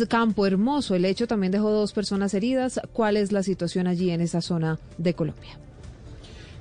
Campo 0.07 0.47
Hermoso. 0.47 0.95
El 0.95 1.05
hecho 1.05 1.27
también 1.27 1.51
dejó 1.51 1.69
dos 1.69 1.93
personas 1.93 2.33
heridas. 2.33 2.79
¿Cuál 2.91 3.17
es 3.17 3.31
la 3.31 3.43
situación 3.43 3.85
allí 3.85 4.09
en 4.09 4.21
esa 4.21 4.41
zona 4.41 4.79
de 4.97 5.13
Colombia? 5.13 5.59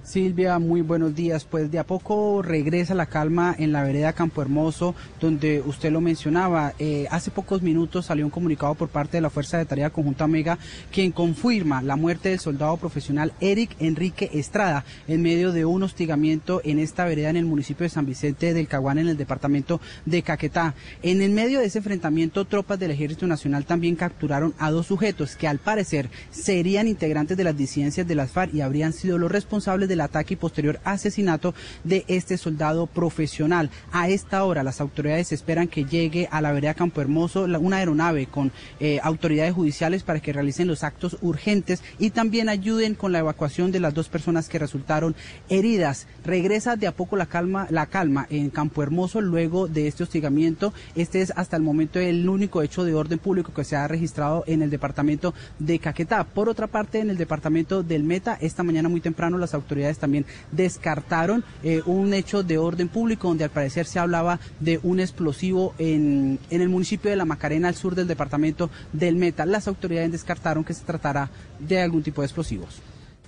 Silvia, 0.08 0.58
muy 0.58 0.80
buenos 0.80 1.14
días. 1.14 1.44
Pues 1.44 1.70
de 1.70 1.78
a 1.78 1.84
poco 1.84 2.40
regresa 2.40 2.94
la 2.94 3.06
calma 3.06 3.54
en 3.58 3.72
la 3.72 3.82
vereda 3.82 4.14
Campo 4.14 4.40
Hermoso, 4.40 4.94
donde 5.20 5.60
usted 5.60 5.92
lo 5.92 6.00
mencionaba. 6.00 6.72
Eh, 6.78 7.06
hace 7.10 7.30
pocos 7.30 7.60
minutos 7.60 8.06
salió 8.06 8.24
un 8.24 8.30
comunicado 8.30 8.74
por 8.74 8.88
parte 8.88 9.18
de 9.18 9.20
la 9.20 9.28
Fuerza 9.28 9.58
de 9.58 9.66
Tarea 9.66 9.90
Conjunta 9.90 10.26
Mega, 10.26 10.58
quien 10.90 11.12
confirma 11.12 11.82
la 11.82 11.96
muerte 11.96 12.30
del 12.30 12.38
soldado 12.38 12.78
profesional 12.78 13.34
Eric 13.40 13.76
Enrique 13.80 14.30
Estrada 14.32 14.86
en 15.08 15.20
medio 15.20 15.52
de 15.52 15.66
un 15.66 15.82
hostigamiento 15.82 16.62
en 16.64 16.78
esta 16.78 17.04
vereda 17.04 17.28
en 17.28 17.36
el 17.36 17.44
municipio 17.44 17.84
de 17.84 17.90
San 17.90 18.06
Vicente 18.06 18.54
del 18.54 18.66
Caguán, 18.66 18.98
en 18.98 19.08
el 19.08 19.18
departamento 19.18 19.78
de 20.06 20.22
Caquetá. 20.22 20.74
En 21.02 21.20
el 21.20 21.32
medio 21.32 21.60
de 21.60 21.66
ese 21.66 21.78
enfrentamiento, 21.78 22.46
tropas 22.46 22.78
del 22.78 22.92
Ejército 22.92 23.26
Nacional 23.26 23.66
también 23.66 23.94
capturaron 23.94 24.54
a 24.58 24.70
dos 24.70 24.86
sujetos 24.86 25.36
que 25.36 25.48
al 25.48 25.58
parecer 25.58 26.08
serían 26.30 26.88
integrantes 26.88 27.36
de 27.36 27.44
las 27.44 27.58
disidencias 27.58 28.08
de 28.08 28.14
las 28.14 28.30
FARC 28.30 28.54
y 28.54 28.62
habrían 28.62 28.94
sido 28.94 29.18
los 29.18 29.30
responsables 29.30 29.86
de 29.86 29.97
ataque 30.00 30.34
y 30.34 30.36
posterior 30.36 30.80
asesinato 30.84 31.54
de 31.84 32.04
este 32.08 32.36
soldado 32.36 32.86
profesional. 32.86 33.70
A 33.92 34.08
esta 34.08 34.44
hora 34.44 34.62
las 34.62 34.80
autoridades 34.80 35.32
esperan 35.32 35.68
que 35.68 35.84
llegue 35.84 36.28
a 36.30 36.40
la 36.40 36.52
vereda 36.52 36.74
Campo 36.74 37.00
Hermoso 37.00 37.44
una 37.44 37.78
aeronave 37.78 38.26
con 38.26 38.52
eh, 38.80 39.00
autoridades 39.02 39.54
judiciales 39.54 40.02
para 40.02 40.20
que 40.20 40.32
realicen 40.32 40.68
los 40.68 40.84
actos 40.84 41.16
urgentes 41.22 41.82
y 41.98 42.10
también 42.10 42.48
ayuden 42.48 42.94
con 42.94 43.12
la 43.12 43.20
evacuación 43.20 43.72
de 43.72 43.80
las 43.80 43.94
dos 43.94 44.08
personas 44.08 44.48
que 44.48 44.58
resultaron 44.58 45.14
heridas. 45.48 46.06
Regresa 46.24 46.76
de 46.76 46.86
a 46.86 46.92
poco 46.92 47.16
la 47.16 47.26
calma, 47.26 47.66
la 47.70 47.86
calma 47.86 48.26
en 48.30 48.50
Campo 48.50 48.82
Hermoso 48.82 49.20
luego 49.20 49.68
de 49.68 49.88
este 49.88 50.02
hostigamiento. 50.02 50.72
Este 50.94 51.20
es 51.20 51.32
hasta 51.36 51.56
el 51.56 51.62
momento 51.62 51.98
el 51.98 52.28
único 52.28 52.62
hecho 52.62 52.84
de 52.84 52.94
orden 52.94 53.18
público 53.18 53.52
que 53.52 53.64
se 53.64 53.76
ha 53.76 53.88
registrado 53.88 54.44
en 54.46 54.62
el 54.62 54.70
departamento 54.70 55.34
de 55.58 55.78
Caquetá. 55.78 56.24
Por 56.24 56.48
otra 56.48 56.66
parte, 56.66 57.00
en 57.00 57.10
el 57.10 57.16
departamento 57.16 57.82
del 57.82 58.04
Meta, 58.04 58.36
esta 58.40 58.62
mañana 58.62 58.88
muy 58.88 59.00
temprano 59.00 59.38
las 59.38 59.54
autoridades 59.54 59.87
también 59.96 60.26
descartaron 60.52 61.42
eh, 61.62 61.80
un 61.86 62.12
hecho 62.12 62.42
de 62.42 62.58
orden 62.58 62.88
público 62.88 63.28
donde 63.28 63.44
al 63.44 63.50
parecer 63.50 63.86
se 63.86 63.98
hablaba 63.98 64.38
de 64.60 64.78
un 64.82 65.00
explosivo 65.00 65.74
en, 65.78 66.38
en 66.50 66.60
el 66.60 66.68
municipio 66.68 67.10
de 67.10 67.16
La 67.16 67.24
Macarena, 67.24 67.68
al 67.68 67.74
sur 67.74 67.94
del 67.94 68.06
departamento 68.06 68.68
del 68.92 69.16
Meta. 69.16 69.46
Las 69.46 69.68
autoridades 69.68 70.12
descartaron 70.12 70.64
que 70.64 70.74
se 70.74 70.84
tratara 70.84 71.30
de 71.58 71.80
algún 71.80 72.02
tipo 72.02 72.20
de 72.20 72.26
explosivos. 72.26 72.82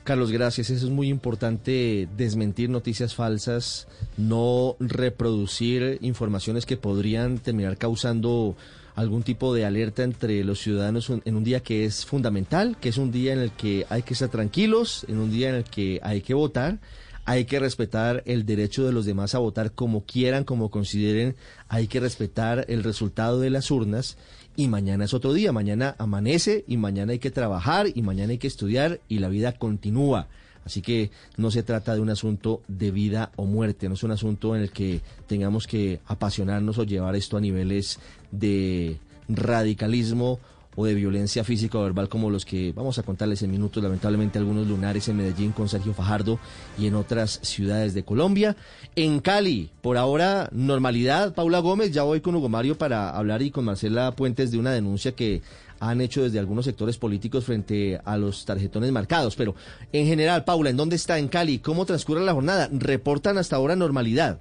Carlos, 0.05 0.33
gracias. 0.33 0.71
Eso 0.71 0.87
es 0.87 0.93
muy 0.93 1.09
importante, 1.09 2.09
desmentir 2.17 2.71
noticias 2.71 3.15
falsas, 3.15 3.87
no 4.17 4.77
reproducir 4.81 5.99
informaciones 6.01 6.67
que 6.67 6.77
podrían 6.77 7.39
terminar 7.39 7.77
causando 7.77 8.57
algún 8.95 9.23
tipo 9.23 9.55
de 9.55 9.65
alerta 9.65 10.03
entre 10.03 10.45
los 10.45 10.61
ciudadanos 10.61 11.11
en 11.11 11.37
un 11.37 11.45
día 11.45 11.61
que 11.61 11.85
es 11.85 12.05
fundamental, 12.05 12.77
que 12.81 12.89
es 12.91 12.99
un 12.99 13.11
día 13.11 13.33
en 13.33 13.41
el 13.41 13.51
que 13.53 13.87
hay 13.89 14.03
que 14.03 14.15
estar 14.15 14.29
tranquilos, 14.29 15.05
en 15.09 15.19
un 15.19 15.31
día 15.31 15.51
en 15.51 15.57
el 15.57 15.65
que 15.65 16.01
hay 16.03 16.21
que 16.21 16.35
votar, 16.35 16.79
hay 17.25 17.45
que 17.45 17.61
respetar 17.61 18.23
el 18.27 18.45
derecho 18.45 18.85
de 18.85 18.93
los 18.93 19.07
demás 19.07 19.35
a 19.35 19.39
votar 19.39 19.73
como 19.73 20.05
quieran, 20.05 20.45
como 20.45 20.71
consideren, 20.71 21.37
hay 21.69 21.87
que 21.87 22.01
respetar 22.01 22.65
el 22.69 22.83
resultado 22.83 23.41
de 23.41 23.51
las 23.51 23.71
urnas 23.71 24.17
y 24.57 24.69
mañana 24.69 25.05
es 25.05 25.15
otro 25.15 25.33
día, 25.33 25.53
mañana 25.53 25.95
amanece 25.99 26.65
y 26.67 26.77
mañana 26.77 27.13
hay 27.13 27.19
que 27.19 27.31
trabajar 27.31 27.87
y 27.95 28.03
mañana 28.03 28.33
hay 28.33 28.39
que 28.39 28.49
estudiar 28.49 29.01
y 29.09 29.19
la 29.19 29.29
vida 29.29 29.53
continúa. 29.53 30.29
Así 30.65 30.83
que 30.83 31.11
no 31.37 31.51
se 31.51 31.63
trata 31.63 31.95
de 31.95 32.01
un 32.01 32.11
asunto 32.11 32.63
de 32.69 32.91
vida 32.91 33.31
o 33.37 33.45
muerte, 33.45 33.89
no 33.89 33.95
es 33.95 34.03
un 34.03 34.11
asunto 34.11 34.55
en 34.55 34.63
el 34.63 34.71
que 34.71 35.01
tengamos 35.27 35.67
que 35.67 36.01
apasionarnos 36.07 36.79
o 36.79 36.85
llevar 36.85 37.17
esto 37.17 37.37
a 37.37 37.41
niveles 37.41 37.99
de 38.31 38.99
radicalismo 39.29 40.39
o 40.77 40.85
de 40.85 40.95
violencia 40.95 41.45
física 41.45 41.79
o 41.79 41.83
verbal 41.83 42.09
como 42.09 42.31
los 42.31 42.45
que 42.45 42.73
vamos 42.73 42.99
a 42.99 43.03
contarles 43.03 43.43
en 43.43 43.51
minutos, 43.51 43.83
lamentablemente 43.83 44.39
algunos 44.39 44.67
lunares 44.67 45.09
en 45.09 45.17
Medellín 45.17 45.53
con 45.53 45.69
Sergio 45.69 45.95
Fajardo 45.95 46.39
y 46.79 46.87
en 46.87 46.95
otras 46.95 47.41
ciudades 47.43 47.93
de 47.95 48.05
Colombia. 48.05 48.57
En 48.97 49.21
Cali, 49.21 49.71
por 49.83 49.97
ahora, 49.97 50.49
normalidad. 50.53 51.35
Paula 51.35 51.59
Gómez, 51.59 51.91
ya 51.91 52.05
voy 52.05 52.21
con 52.21 52.35
Hugo 52.35 52.49
Mario 52.49 52.79
para 52.79 53.11
hablar 53.11 53.43
y 53.43 53.51
con 53.51 53.65
Marcela 53.65 54.13
Puentes 54.13 54.51
de 54.51 54.59
una 54.59 54.71
denuncia 54.71 55.13
que 55.13 55.43
han 55.81 56.01
hecho 56.01 56.23
desde 56.23 56.39
algunos 56.39 56.67
sectores 56.67 56.99
políticos 56.99 57.45
frente 57.45 58.01
a 58.05 58.17
los 58.17 58.45
tarjetones 58.45 58.93
marcados. 58.93 59.35
Pero 59.35 59.55
en 59.93 60.07
general, 60.07 60.45
Paula, 60.45 60.71
¿en 60.71 60.77
dónde 60.77 60.97
está 60.97 61.19
en 61.19 61.29
Cali? 61.29 61.59
¿Cómo 61.59 61.87
transcurre 61.87 62.25
la 62.25 62.35
jornada? 62.35 62.69
¿Reportan 62.71 63.39
hasta 63.39 63.57
ahora 63.57 63.75
normalidad? 63.75 64.39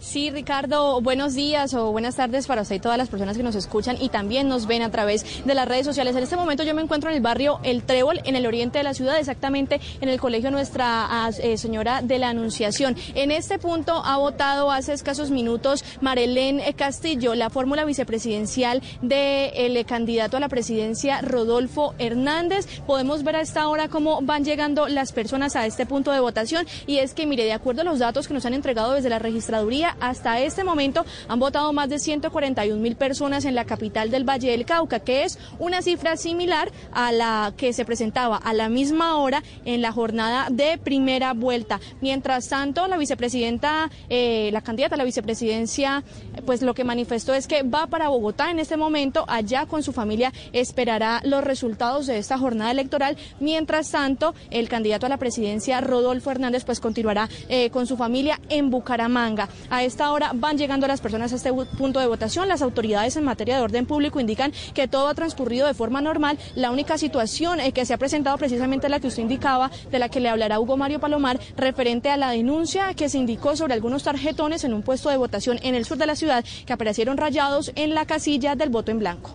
Sí, 0.00 0.30
Ricardo, 0.30 1.02
buenos 1.02 1.34
días 1.34 1.74
o 1.74 1.92
buenas 1.92 2.16
tardes 2.16 2.46
para 2.46 2.62
usted 2.62 2.76
y 2.76 2.80
todas 2.80 2.96
las 2.96 3.10
personas 3.10 3.36
que 3.36 3.42
nos 3.42 3.54
escuchan 3.54 3.98
y 4.00 4.08
también 4.08 4.48
nos 4.48 4.66
ven 4.66 4.80
a 4.80 4.90
través 4.90 5.44
de 5.44 5.54
las 5.54 5.68
redes 5.68 5.84
sociales. 5.84 6.16
En 6.16 6.22
este 6.22 6.36
momento 6.36 6.62
yo 6.62 6.74
me 6.74 6.80
encuentro 6.80 7.10
en 7.10 7.16
el 7.16 7.22
barrio 7.22 7.60
El 7.64 7.82
Trébol, 7.82 8.18
en 8.24 8.34
el 8.34 8.46
oriente 8.46 8.78
de 8.78 8.84
la 8.84 8.94
ciudad, 8.94 9.18
exactamente 9.18 9.78
en 10.00 10.08
el 10.08 10.18
colegio 10.18 10.50
Nuestra 10.50 11.28
eh, 11.42 11.58
Señora 11.58 12.00
de 12.00 12.18
la 12.18 12.30
Anunciación. 12.30 12.96
En 13.14 13.30
este 13.30 13.58
punto 13.58 13.92
ha 14.02 14.16
votado 14.16 14.72
hace 14.72 14.94
escasos 14.94 15.30
minutos 15.30 15.84
Marilén 16.00 16.62
Castillo, 16.76 17.34
la 17.34 17.50
fórmula 17.50 17.84
vicepresidencial 17.84 18.82
del 19.02 19.76
eh, 19.76 19.84
candidato 19.86 20.38
a 20.38 20.40
la 20.40 20.48
presidencia 20.48 21.20
Rodolfo 21.20 21.94
Hernández. 21.98 22.66
Podemos 22.86 23.22
ver 23.22 23.36
a 23.36 23.42
esta 23.42 23.68
hora 23.68 23.88
cómo 23.88 24.22
van 24.22 24.46
llegando 24.46 24.88
las 24.88 25.12
personas 25.12 25.56
a 25.56 25.66
este 25.66 25.84
punto 25.84 26.10
de 26.10 26.20
votación 26.20 26.66
y 26.86 26.98
es 26.98 27.12
que, 27.12 27.26
mire, 27.26 27.44
de 27.44 27.52
acuerdo 27.52 27.82
a 27.82 27.84
los 27.84 27.98
datos 27.98 28.26
que 28.26 28.32
nos 28.32 28.46
han 28.46 28.54
entregado 28.54 28.94
desde 28.94 29.10
la 29.10 29.18
registraduría, 29.18 29.89
hasta 30.00 30.40
este 30.40 30.64
momento 30.64 31.04
han 31.28 31.38
votado 31.38 31.72
más 31.72 31.88
de 31.88 31.98
141 31.98 32.80
mil 32.80 32.96
personas 32.96 33.44
en 33.44 33.54
la 33.54 33.64
capital 33.64 34.10
del 34.10 34.28
Valle 34.28 34.50
del 34.50 34.64
Cauca, 34.64 35.00
que 35.00 35.24
es 35.24 35.38
una 35.58 35.82
cifra 35.82 36.16
similar 36.16 36.70
a 36.92 37.12
la 37.12 37.52
que 37.56 37.72
se 37.72 37.84
presentaba 37.84 38.36
a 38.36 38.52
la 38.52 38.68
misma 38.68 39.16
hora 39.16 39.42
en 39.64 39.82
la 39.82 39.92
jornada 39.92 40.48
de 40.50 40.78
primera 40.78 41.32
vuelta. 41.32 41.80
Mientras 42.00 42.48
tanto, 42.48 42.86
la 42.86 42.96
vicepresidenta, 42.96 43.90
eh, 44.08 44.50
la 44.52 44.60
candidata 44.60 44.94
a 44.94 44.98
la 44.98 45.04
vicepresidencia, 45.04 46.02
pues 46.46 46.62
lo 46.62 46.74
que 46.74 46.84
manifestó 46.84 47.34
es 47.34 47.46
que 47.46 47.62
va 47.62 47.86
para 47.86 48.08
Bogotá 48.08 48.50
en 48.50 48.58
este 48.58 48.76
momento, 48.76 49.24
allá 49.28 49.66
con 49.66 49.82
su 49.82 49.92
familia 49.92 50.32
esperará 50.52 51.20
los 51.24 51.44
resultados 51.44 52.06
de 52.06 52.18
esta 52.18 52.38
jornada 52.38 52.70
electoral. 52.70 53.16
Mientras 53.40 53.90
tanto, 53.90 54.34
el 54.50 54.68
candidato 54.68 55.06
a 55.06 55.08
la 55.08 55.16
presidencia, 55.16 55.80
Rodolfo 55.80 56.30
Hernández, 56.30 56.64
pues 56.64 56.80
continuará 56.80 57.28
eh, 57.48 57.70
con 57.70 57.86
su 57.86 57.96
familia 57.96 58.40
en 58.48 58.70
Bucaramanga. 58.70 59.48
A 59.80 59.84
esta 59.84 60.12
hora 60.12 60.32
van 60.34 60.58
llegando 60.58 60.86
las 60.86 61.00
personas 61.00 61.32
a 61.32 61.36
este 61.36 61.50
punto 61.54 62.00
de 62.00 62.06
votación. 62.06 62.48
Las 62.48 62.60
autoridades 62.60 63.16
en 63.16 63.24
materia 63.24 63.56
de 63.56 63.62
orden 63.62 63.86
público 63.86 64.20
indican 64.20 64.52
que 64.74 64.88
todo 64.88 65.08
ha 65.08 65.14
transcurrido 65.14 65.66
de 65.66 65.72
forma 65.72 66.02
normal. 66.02 66.38
La 66.54 66.70
única 66.70 66.98
situación 66.98 67.60
eh, 67.60 67.72
que 67.72 67.86
se 67.86 67.94
ha 67.94 67.96
presentado 67.96 68.36
precisamente 68.36 68.90
la 68.90 69.00
que 69.00 69.06
usted 69.06 69.22
indicaba, 69.22 69.70
de 69.90 69.98
la 69.98 70.10
que 70.10 70.20
le 70.20 70.28
hablará 70.28 70.60
Hugo 70.60 70.76
Mario 70.76 71.00
Palomar, 71.00 71.40
referente 71.56 72.10
a 72.10 72.18
la 72.18 72.30
denuncia 72.30 72.92
que 72.92 73.08
se 73.08 73.16
indicó 73.16 73.56
sobre 73.56 73.72
algunos 73.72 74.02
tarjetones 74.02 74.64
en 74.64 74.74
un 74.74 74.82
puesto 74.82 75.08
de 75.08 75.16
votación 75.16 75.58
en 75.62 75.74
el 75.74 75.86
sur 75.86 75.96
de 75.96 76.04
la 76.04 76.14
ciudad 76.14 76.44
que 76.66 76.74
aparecieron 76.74 77.16
rayados 77.16 77.72
en 77.74 77.94
la 77.94 78.04
casilla 78.04 78.56
del 78.56 78.68
voto 78.68 78.90
en 78.90 78.98
blanco. 78.98 79.30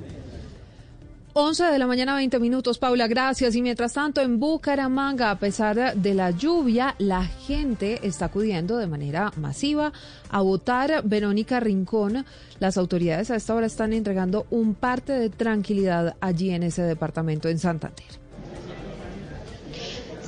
11 1.38 1.66
de 1.66 1.80
la 1.80 1.86
mañana, 1.86 2.16
20 2.16 2.40
minutos. 2.40 2.78
Paula, 2.78 3.10
gracias. 3.10 3.56
Y 3.56 3.62
mientras 3.62 3.91
tanto, 3.91 4.22
en 4.22 4.40
Bucaramanga, 4.40 5.32
a 5.32 5.38
pesar 5.38 5.94
de 5.94 6.14
la 6.14 6.32
lluvia, 6.32 6.95
la 6.98 7.26
gente 7.26 7.99
está 8.07 8.28
acudiendo 8.28 8.78
de 8.78 8.88
manera 8.88 9.34
masiva 9.36 9.91
a 10.30 10.41
votar. 10.41 11.02
Verónica 11.03 11.60
Rincón, 11.60 12.26
las 12.60 12.78
autoridades 12.78 13.32
a 13.32 13.36
esta 13.36 13.53
hora 13.53 13.66
están 13.66 13.91
entregando 13.91 14.48
un 14.49 14.76
parte 14.76 15.12
de 15.12 15.30
tranquilidad 15.30 16.16
allí 16.22 16.52
en 16.52 16.64
ese 16.64 16.84
departamento 16.84 17.49
en 17.49 17.60
Santander. 17.60 18.24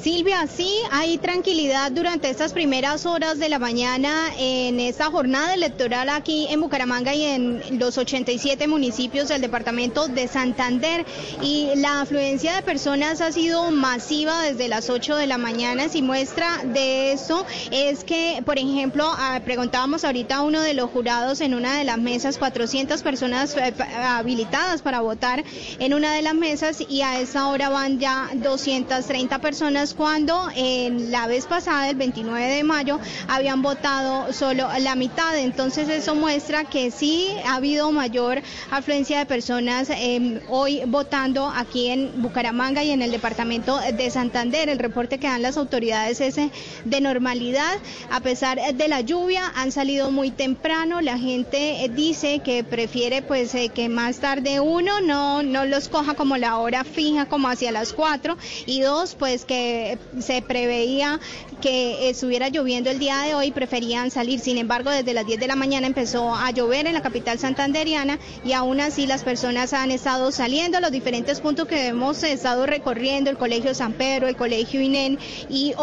Silvia, 0.07 0.47
sí, 0.47 0.71
hay 0.89 1.17
tranquilidad 1.17 1.91
durante 1.91 2.29
estas 2.29 2.53
primeras 2.53 3.05
horas 3.05 3.39
de 3.39 3.49
la 3.49 3.59
mañana 3.59 4.29
en 4.39 4.79
esta 4.79 5.11
jornada 5.11 5.53
electoral 5.53 6.07
aquí 6.07 6.47
en 6.49 6.61
Bucaramanga 6.61 7.13
y 7.13 7.25
en 7.25 7.77
los 7.77 7.97
87 7.97 8.69
municipios 8.69 9.27
del 9.27 9.41
departamento 9.41 10.07
de 10.07 10.29
Santander. 10.29 11.05
Y 11.41 11.71
la 11.75 11.99
afluencia 11.99 12.55
de 12.55 12.61
personas 12.61 13.19
ha 13.19 13.33
sido 13.33 13.69
masiva 13.69 14.43
desde 14.43 14.69
las 14.69 14.89
8 14.89 15.17
de 15.17 15.27
la 15.27 15.37
mañana. 15.37 15.89
Si 15.89 16.01
muestra 16.01 16.61
de 16.63 17.11
eso 17.11 17.45
es 17.71 18.05
que, 18.05 18.41
por 18.45 18.57
ejemplo, 18.57 19.11
ah, 19.11 19.41
preguntábamos 19.43 20.05
ahorita 20.05 20.37
a 20.37 20.41
uno 20.43 20.61
de 20.61 20.73
los 20.73 20.89
jurados 20.89 21.41
en 21.41 21.53
una 21.53 21.77
de 21.77 21.83
las 21.83 21.97
mesas, 21.97 22.37
400 22.37 23.03
personas 23.03 23.57
eh, 23.57 23.73
habilitadas 23.93 24.81
para 24.81 25.01
votar 25.01 25.43
en 25.79 25.93
una 25.93 26.13
de 26.13 26.21
las 26.21 26.33
mesas 26.33 26.81
y 26.87 27.01
a 27.01 27.19
esa 27.19 27.49
hora 27.49 27.67
van 27.67 27.99
ya 27.99 28.29
230 28.35 29.39
personas 29.39 29.96
cuando 29.97 30.47
en 30.55 31.11
la 31.11 31.27
vez 31.27 31.47
pasada, 31.47 31.89
el 31.89 31.95
29 31.95 32.45
de 32.45 32.63
mayo, 32.63 32.99
habían 33.27 33.61
votado 33.61 34.31
solo 34.31 34.69
la 34.79 34.95
mitad. 34.95 35.37
Entonces 35.37 35.89
eso 35.89 36.15
muestra 36.15 36.65
que 36.65 36.91
sí 36.91 37.29
ha 37.45 37.55
habido 37.55 37.91
mayor 37.91 38.41
afluencia 38.69 39.17
de 39.17 39.25
personas 39.25 39.89
eh, 39.89 40.41
hoy 40.49 40.81
votando 40.85 41.51
aquí 41.53 41.87
en 41.87 42.21
Bucaramanga 42.21 42.83
y 42.83 42.91
en 42.91 43.01
el 43.01 43.11
departamento 43.11 43.79
de 43.79 44.09
Santander. 44.11 44.69
El 44.69 44.79
reporte 44.79 45.17
que 45.17 45.27
dan 45.27 45.41
las 45.41 45.57
autoridades 45.57 46.21
es 46.21 46.37
eh, 46.37 46.51
de 46.85 47.01
normalidad. 47.01 47.77
A 48.11 48.19
pesar 48.19 48.59
de 48.75 48.87
la 48.87 49.01
lluvia, 49.01 49.51
han 49.55 49.71
salido 49.71 50.11
muy 50.11 50.29
temprano. 50.29 51.01
La 51.01 51.17
gente 51.17 51.83
eh, 51.83 51.89
dice 51.89 52.39
que 52.39 52.63
prefiere 52.63 53.23
pues 53.23 53.55
que 53.73 53.89
más 53.89 54.19
tarde 54.19 54.59
uno 54.59 55.01
no, 55.01 55.41
no 55.41 55.65
los 55.65 55.89
coja 55.89 56.13
como 56.13 56.37
la 56.37 56.57
hora 56.57 56.83
fija, 56.83 57.25
como 57.25 57.49
hacia 57.49 57.71
las 57.71 57.93
cuatro, 57.93 58.37
y 58.65 58.81
dos, 58.81 59.15
pues 59.15 59.45
que 59.45 59.76
se 60.19 60.41
preveía 60.41 61.19
que 61.61 62.09
estuviera 62.09 62.49
lloviendo 62.49 62.89
el 62.89 62.99
día 62.99 63.21
de 63.21 63.35
hoy, 63.35 63.51
preferían 63.51 64.11
salir. 64.11 64.39
Sin 64.39 64.57
embargo, 64.57 64.91
desde 64.91 65.13
las 65.13 65.25
10 65.25 65.39
de 65.39 65.47
la 65.47 65.55
mañana 65.55 65.87
empezó 65.87 66.35
a 66.35 66.51
llover 66.51 66.87
en 66.87 66.93
la 66.93 67.01
capital 67.01 67.39
santanderiana 67.39 68.19
y 68.43 68.53
aún 68.53 68.79
así 68.79 69.07
las 69.07 69.23
personas 69.23 69.73
han 69.73 69.91
estado 69.91 70.31
saliendo 70.31 70.77
a 70.77 70.81
los 70.81 70.91
diferentes 70.91 71.41
puntos 71.41 71.67
que 71.67 71.87
hemos 71.87 72.23
estado 72.23 72.65
recorriendo, 72.65 73.29
el 73.29 73.37
Colegio 73.37 73.73
San 73.73 73.93
Pedro, 73.93 74.27
el 74.27 74.35
Colegio 74.35 74.81
INEN 74.81 75.17
y, 75.49 75.73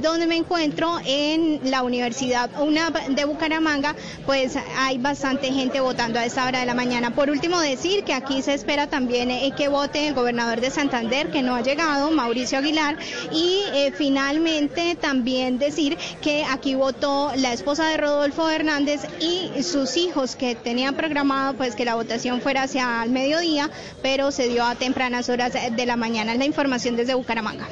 donde 0.00 0.26
me 0.26 0.36
encuentro 0.36 0.98
en 1.04 1.60
la 1.70 1.82
Universidad 1.82 2.50
una 2.60 2.90
de 2.90 3.24
Bucaramanga, 3.24 3.94
pues 4.26 4.56
hay 4.76 4.98
bastante 4.98 5.52
gente 5.52 5.80
votando 5.80 6.18
a 6.18 6.24
esta 6.24 6.46
hora 6.46 6.60
de 6.60 6.66
la 6.66 6.74
mañana. 6.74 7.14
Por 7.14 7.30
último, 7.30 7.60
decir 7.60 8.04
que 8.04 8.14
aquí 8.14 8.42
se 8.42 8.54
espera 8.54 8.88
también 8.88 9.30
eh, 9.30 9.52
que 9.56 9.68
vote 9.68 10.08
el 10.08 10.14
gobernador 10.14 10.60
de 10.60 10.70
Santander, 10.70 11.30
que 11.30 11.42
no 11.42 11.54
ha 11.54 11.62
llegado, 11.62 12.10
Mauricio 12.10 12.58
Aguilar, 12.58 12.96
y 13.32 13.60
eh, 13.74 13.92
finalmente 13.96 14.96
también 15.00 15.58
decir 15.58 15.96
que 16.20 16.44
aquí 16.44 16.74
votó 16.74 17.32
la 17.36 17.52
esposa 17.52 17.88
de 17.88 17.96
Rodolfo 17.96 18.48
Hernández 18.48 19.00
y 19.20 19.62
sus 19.62 19.96
hijos 19.96 20.36
que 20.36 20.54
tenían 20.54 20.94
programado 20.94 21.54
pues 21.56 21.74
que 21.74 21.84
la 21.84 21.94
votación 21.94 22.40
fuera 22.40 22.64
hacia 22.64 23.02
el 23.04 23.10
mediodía, 23.10 23.70
pero 24.02 24.30
se 24.30 24.48
dio 24.48 24.64
a 24.64 24.74
tempranas 24.74 25.28
horas 25.28 25.52
de 25.52 25.86
la 25.86 25.96
mañana. 25.96 26.34
La 26.34 26.44
información 26.44 26.96
desde 26.96 27.14
Bucaramanga. 27.14 27.66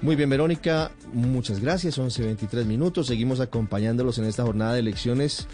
Muy 0.00 0.16
bien, 0.16 0.28
Verónica, 0.28 0.90
muchas 1.12 1.60
gracias. 1.60 1.98
11.23 1.98 2.64
minutos. 2.64 3.06
Seguimos 3.06 3.38
acompañándolos 3.38 4.18
en 4.18 4.24
esta 4.24 4.42
jornada 4.42 4.74
de 4.74 4.80
elecciones 4.80 5.46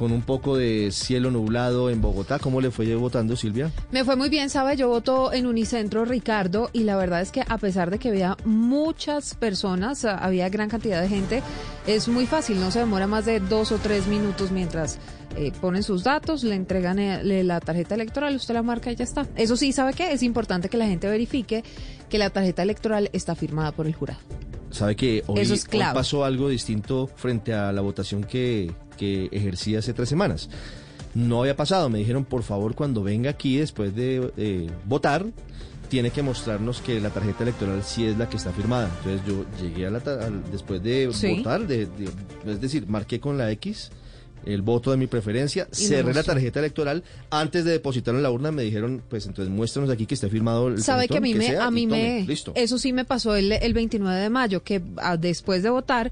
con 0.00 0.12
un 0.12 0.22
poco 0.22 0.56
de 0.56 0.92
cielo 0.92 1.30
nublado 1.30 1.90
en 1.90 2.00
Bogotá. 2.00 2.38
¿Cómo 2.38 2.62
le 2.62 2.70
fue 2.70 2.94
votando, 2.94 3.36
Silvia? 3.36 3.70
Me 3.90 4.02
fue 4.02 4.16
muy 4.16 4.30
bien, 4.30 4.48
sabe, 4.48 4.74
yo 4.74 4.88
voto 4.88 5.30
en 5.30 5.44
Unicentro 5.44 6.06
Ricardo 6.06 6.70
y 6.72 6.84
la 6.84 6.96
verdad 6.96 7.20
es 7.20 7.30
que 7.30 7.42
a 7.46 7.58
pesar 7.58 7.90
de 7.90 7.98
que 7.98 8.08
había 8.08 8.34
muchas 8.46 9.34
personas, 9.34 10.06
había 10.06 10.48
gran 10.48 10.70
cantidad 10.70 11.02
de 11.02 11.08
gente, 11.08 11.42
es 11.86 12.08
muy 12.08 12.24
fácil, 12.24 12.60
no 12.60 12.70
se 12.70 12.78
demora 12.78 13.06
más 13.06 13.26
de 13.26 13.40
dos 13.40 13.72
o 13.72 13.76
tres 13.76 14.06
minutos 14.06 14.50
mientras 14.52 14.98
eh, 15.36 15.52
ponen 15.60 15.82
sus 15.82 16.02
datos, 16.02 16.44
le 16.44 16.54
entregan 16.54 16.98
eh, 16.98 17.44
la 17.44 17.60
tarjeta 17.60 17.94
electoral, 17.94 18.34
usted 18.34 18.54
la 18.54 18.62
marca 18.62 18.90
y 18.90 18.96
ya 18.96 19.04
está. 19.04 19.26
Eso 19.36 19.54
sí, 19.58 19.70
¿sabe 19.74 19.92
qué? 19.92 20.14
Es 20.14 20.22
importante 20.22 20.70
que 20.70 20.78
la 20.78 20.86
gente 20.86 21.08
verifique 21.08 21.62
que 22.08 22.16
la 22.16 22.30
tarjeta 22.30 22.62
electoral 22.62 23.10
está 23.12 23.34
firmada 23.34 23.72
por 23.72 23.86
el 23.86 23.94
jurado. 23.94 24.20
Sabe 24.70 24.96
que 24.96 25.24
hoy, 25.26 25.40
hoy 25.40 25.80
pasó 25.92 26.24
algo 26.24 26.48
distinto 26.48 27.06
frente 27.16 27.52
a 27.52 27.70
la 27.70 27.82
votación 27.82 28.24
que 28.24 28.72
que 29.00 29.30
ejercí 29.32 29.76
hace 29.76 29.94
tres 29.94 30.10
semanas. 30.10 30.50
No 31.14 31.40
había 31.40 31.56
pasado, 31.56 31.88
me 31.88 31.98
dijeron 31.98 32.26
por 32.26 32.42
favor 32.42 32.74
cuando 32.74 33.02
venga 33.02 33.30
aquí 33.30 33.56
después 33.56 33.96
de 33.96 34.30
eh, 34.36 34.70
votar, 34.84 35.24
tiene 35.88 36.10
que 36.10 36.22
mostrarnos 36.22 36.82
que 36.82 37.00
la 37.00 37.08
tarjeta 37.08 37.44
electoral 37.44 37.82
sí 37.82 38.04
es 38.04 38.18
la 38.18 38.28
que 38.28 38.36
está 38.36 38.52
firmada. 38.52 38.90
Entonces 38.98 39.26
yo 39.26 39.46
llegué 39.58 39.86
a 39.86 39.90
la 39.90 40.00
después 40.52 40.82
de 40.82 41.08
votar, 41.36 41.66
de, 41.66 41.88
es 42.46 42.60
decir, 42.60 42.86
marqué 42.88 43.20
con 43.20 43.38
la 43.38 43.50
X 43.52 43.90
el 44.44 44.62
voto 44.62 44.90
de 44.90 44.96
mi 44.96 45.06
preferencia, 45.06 45.68
cerré 45.70 46.14
la 46.14 46.22
tarjeta 46.22 46.60
electoral, 46.60 47.04
antes 47.28 47.62
de 47.64 47.72
depositarlo 47.72 48.18
en 48.18 48.22
la 48.22 48.30
urna 48.30 48.50
me 48.50 48.62
dijeron, 48.62 49.02
pues 49.06 49.26
entonces 49.26 49.52
muéstranos 49.52 49.90
aquí 49.90 50.06
que 50.06 50.14
esté 50.14 50.30
firmado 50.30 50.68
el 50.68 50.82
Sabe 50.82 51.08
que 51.08 51.18
a 51.18 51.20
mí 51.20 51.34
me, 51.34 51.56
a 51.58 51.70
mí 51.70 51.86
me, 51.86 52.26
eso 52.54 52.78
sí 52.78 52.94
me 52.94 53.04
pasó 53.04 53.36
el, 53.36 53.52
el 53.52 53.74
29 53.74 54.18
de 54.18 54.30
mayo, 54.30 54.62
que 54.62 54.80
ah, 54.96 55.18
después 55.18 55.62
de 55.62 55.68
votar 55.68 56.10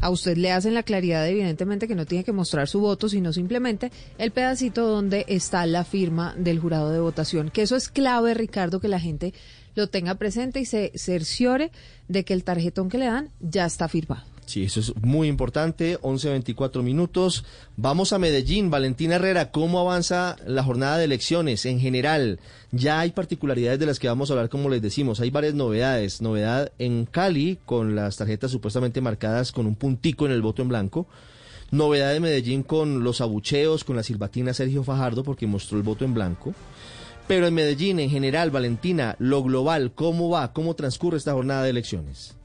a 0.00 0.10
usted 0.10 0.36
le 0.36 0.52
hacen 0.52 0.74
la 0.74 0.82
claridad 0.82 1.28
evidentemente 1.28 1.88
que 1.88 1.94
no 1.94 2.06
tiene 2.06 2.24
que 2.24 2.32
mostrar 2.32 2.68
su 2.68 2.80
voto, 2.80 3.08
sino 3.08 3.32
simplemente 3.32 3.90
el 4.18 4.30
pedacito 4.30 4.86
donde 4.86 5.24
está 5.28 5.66
la 5.66 5.84
firma 5.84 6.34
del 6.36 6.58
jurado 6.58 6.90
de 6.90 7.00
votación. 7.00 7.50
Que 7.50 7.62
eso 7.62 7.76
es 7.76 7.88
clave, 7.88 8.34
Ricardo, 8.34 8.80
que 8.80 8.88
la 8.88 9.00
gente 9.00 9.34
lo 9.74 9.88
tenga 9.88 10.14
presente 10.16 10.60
y 10.60 10.64
se 10.64 10.92
cerciore 10.94 11.70
de 12.08 12.24
que 12.24 12.34
el 12.34 12.44
tarjetón 12.44 12.88
que 12.88 12.98
le 12.98 13.06
dan 13.06 13.30
ya 13.40 13.66
está 13.66 13.88
firmado. 13.88 14.24
Sí, 14.50 14.64
eso 14.64 14.80
es 14.80 14.92
muy 15.00 15.28
importante. 15.28 15.96
11.24 16.00 16.82
minutos. 16.82 17.44
Vamos 17.76 18.12
a 18.12 18.18
Medellín. 18.18 18.68
Valentina 18.68 19.14
Herrera, 19.14 19.52
¿cómo 19.52 19.78
avanza 19.78 20.34
la 20.44 20.64
jornada 20.64 20.98
de 20.98 21.04
elecciones 21.04 21.66
en 21.66 21.78
general? 21.78 22.40
Ya 22.72 22.98
hay 22.98 23.12
particularidades 23.12 23.78
de 23.78 23.86
las 23.86 24.00
que 24.00 24.08
vamos 24.08 24.28
a 24.28 24.32
hablar, 24.32 24.48
como 24.48 24.68
les 24.68 24.82
decimos. 24.82 25.20
Hay 25.20 25.30
varias 25.30 25.54
novedades. 25.54 26.20
Novedad 26.20 26.72
en 26.80 27.06
Cali, 27.06 27.60
con 27.64 27.94
las 27.94 28.16
tarjetas 28.16 28.50
supuestamente 28.50 29.00
marcadas 29.00 29.52
con 29.52 29.66
un 29.66 29.76
puntico 29.76 30.26
en 30.26 30.32
el 30.32 30.42
voto 30.42 30.62
en 30.62 30.68
blanco. 30.68 31.06
Novedad 31.70 32.12
de 32.12 32.18
Medellín 32.18 32.64
con 32.64 33.04
los 33.04 33.20
abucheos, 33.20 33.84
con 33.84 33.94
la 33.94 34.02
silbatina 34.02 34.52
Sergio 34.52 34.82
Fajardo, 34.82 35.22
porque 35.22 35.46
mostró 35.46 35.78
el 35.78 35.84
voto 35.84 36.04
en 36.04 36.14
blanco. 36.14 36.56
Pero 37.28 37.46
en 37.46 37.54
Medellín, 37.54 38.00
en 38.00 38.10
general, 38.10 38.50
Valentina, 38.50 39.14
lo 39.20 39.44
global, 39.44 39.92
¿cómo 39.94 40.28
va? 40.28 40.52
¿Cómo 40.52 40.74
transcurre 40.74 41.18
esta 41.18 41.34
jornada 41.34 41.62
de 41.62 41.70
elecciones? 41.70 42.39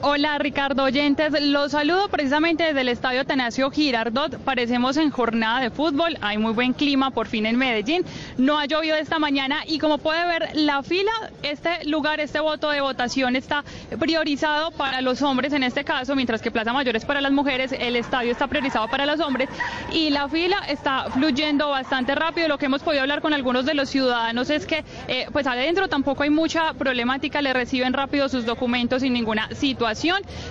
Hola 0.00 0.38
Ricardo 0.38 0.84
Oyentes, 0.84 1.34
los 1.40 1.72
saludo 1.72 2.08
precisamente 2.08 2.62
desde 2.62 2.82
el 2.82 2.88
Estadio 2.88 3.22
Atanasio 3.22 3.68
Girardot. 3.68 4.38
Parecemos 4.38 4.96
en 4.96 5.10
jornada 5.10 5.58
de 5.58 5.70
fútbol, 5.70 6.16
hay 6.20 6.38
muy 6.38 6.52
buen 6.52 6.72
clima 6.72 7.10
por 7.10 7.26
fin 7.26 7.46
en 7.46 7.56
Medellín. 7.56 8.04
No 8.36 8.60
ha 8.60 8.66
llovido 8.66 8.94
esta 8.94 9.18
mañana 9.18 9.64
y 9.66 9.80
como 9.80 9.98
puede 9.98 10.24
ver 10.24 10.50
la 10.54 10.84
fila, 10.84 11.10
este 11.42 11.84
lugar, 11.86 12.20
este 12.20 12.38
voto 12.38 12.70
de 12.70 12.80
votación 12.80 13.34
está 13.34 13.64
priorizado 13.98 14.70
para 14.70 15.00
los 15.00 15.20
hombres 15.20 15.52
en 15.52 15.64
este 15.64 15.82
caso, 15.82 16.14
mientras 16.14 16.42
que 16.42 16.52
Plaza 16.52 16.72
Mayor 16.72 16.94
es 16.94 17.04
para 17.04 17.20
las 17.20 17.32
mujeres, 17.32 17.72
el 17.72 17.96
estadio 17.96 18.30
está 18.30 18.46
priorizado 18.46 18.86
para 18.86 19.04
los 19.04 19.18
hombres 19.18 19.48
y 19.92 20.10
la 20.10 20.28
fila 20.28 20.58
está 20.68 21.10
fluyendo 21.10 21.70
bastante 21.70 22.14
rápido. 22.14 22.46
Lo 22.46 22.58
que 22.58 22.66
hemos 22.66 22.84
podido 22.84 23.02
hablar 23.02 23.20
con 23.20 23.34
algunos 23.34 23.66
de 23.66 23.74
los 23.74 23.88
ciudadanos 23.88 24.48
es 24.50 24.64
que 24.64 24.84
eh, 25.08 25.26
pues 25.32 25.48
adentro 25.48 25.88
tampoco 25.88 26.22
hay 26.22 26.30
mucha 26.30 26.72
problemática, 26.74 27.42
le 27.42 27.52
reciben 27.52 27.92
rápido 27.94 28.28
sus 28.28 28.46
documentos 28.46 29.02
sin 29.02 29.12
ninguna 29.12 29.48
situación 29.56 29.87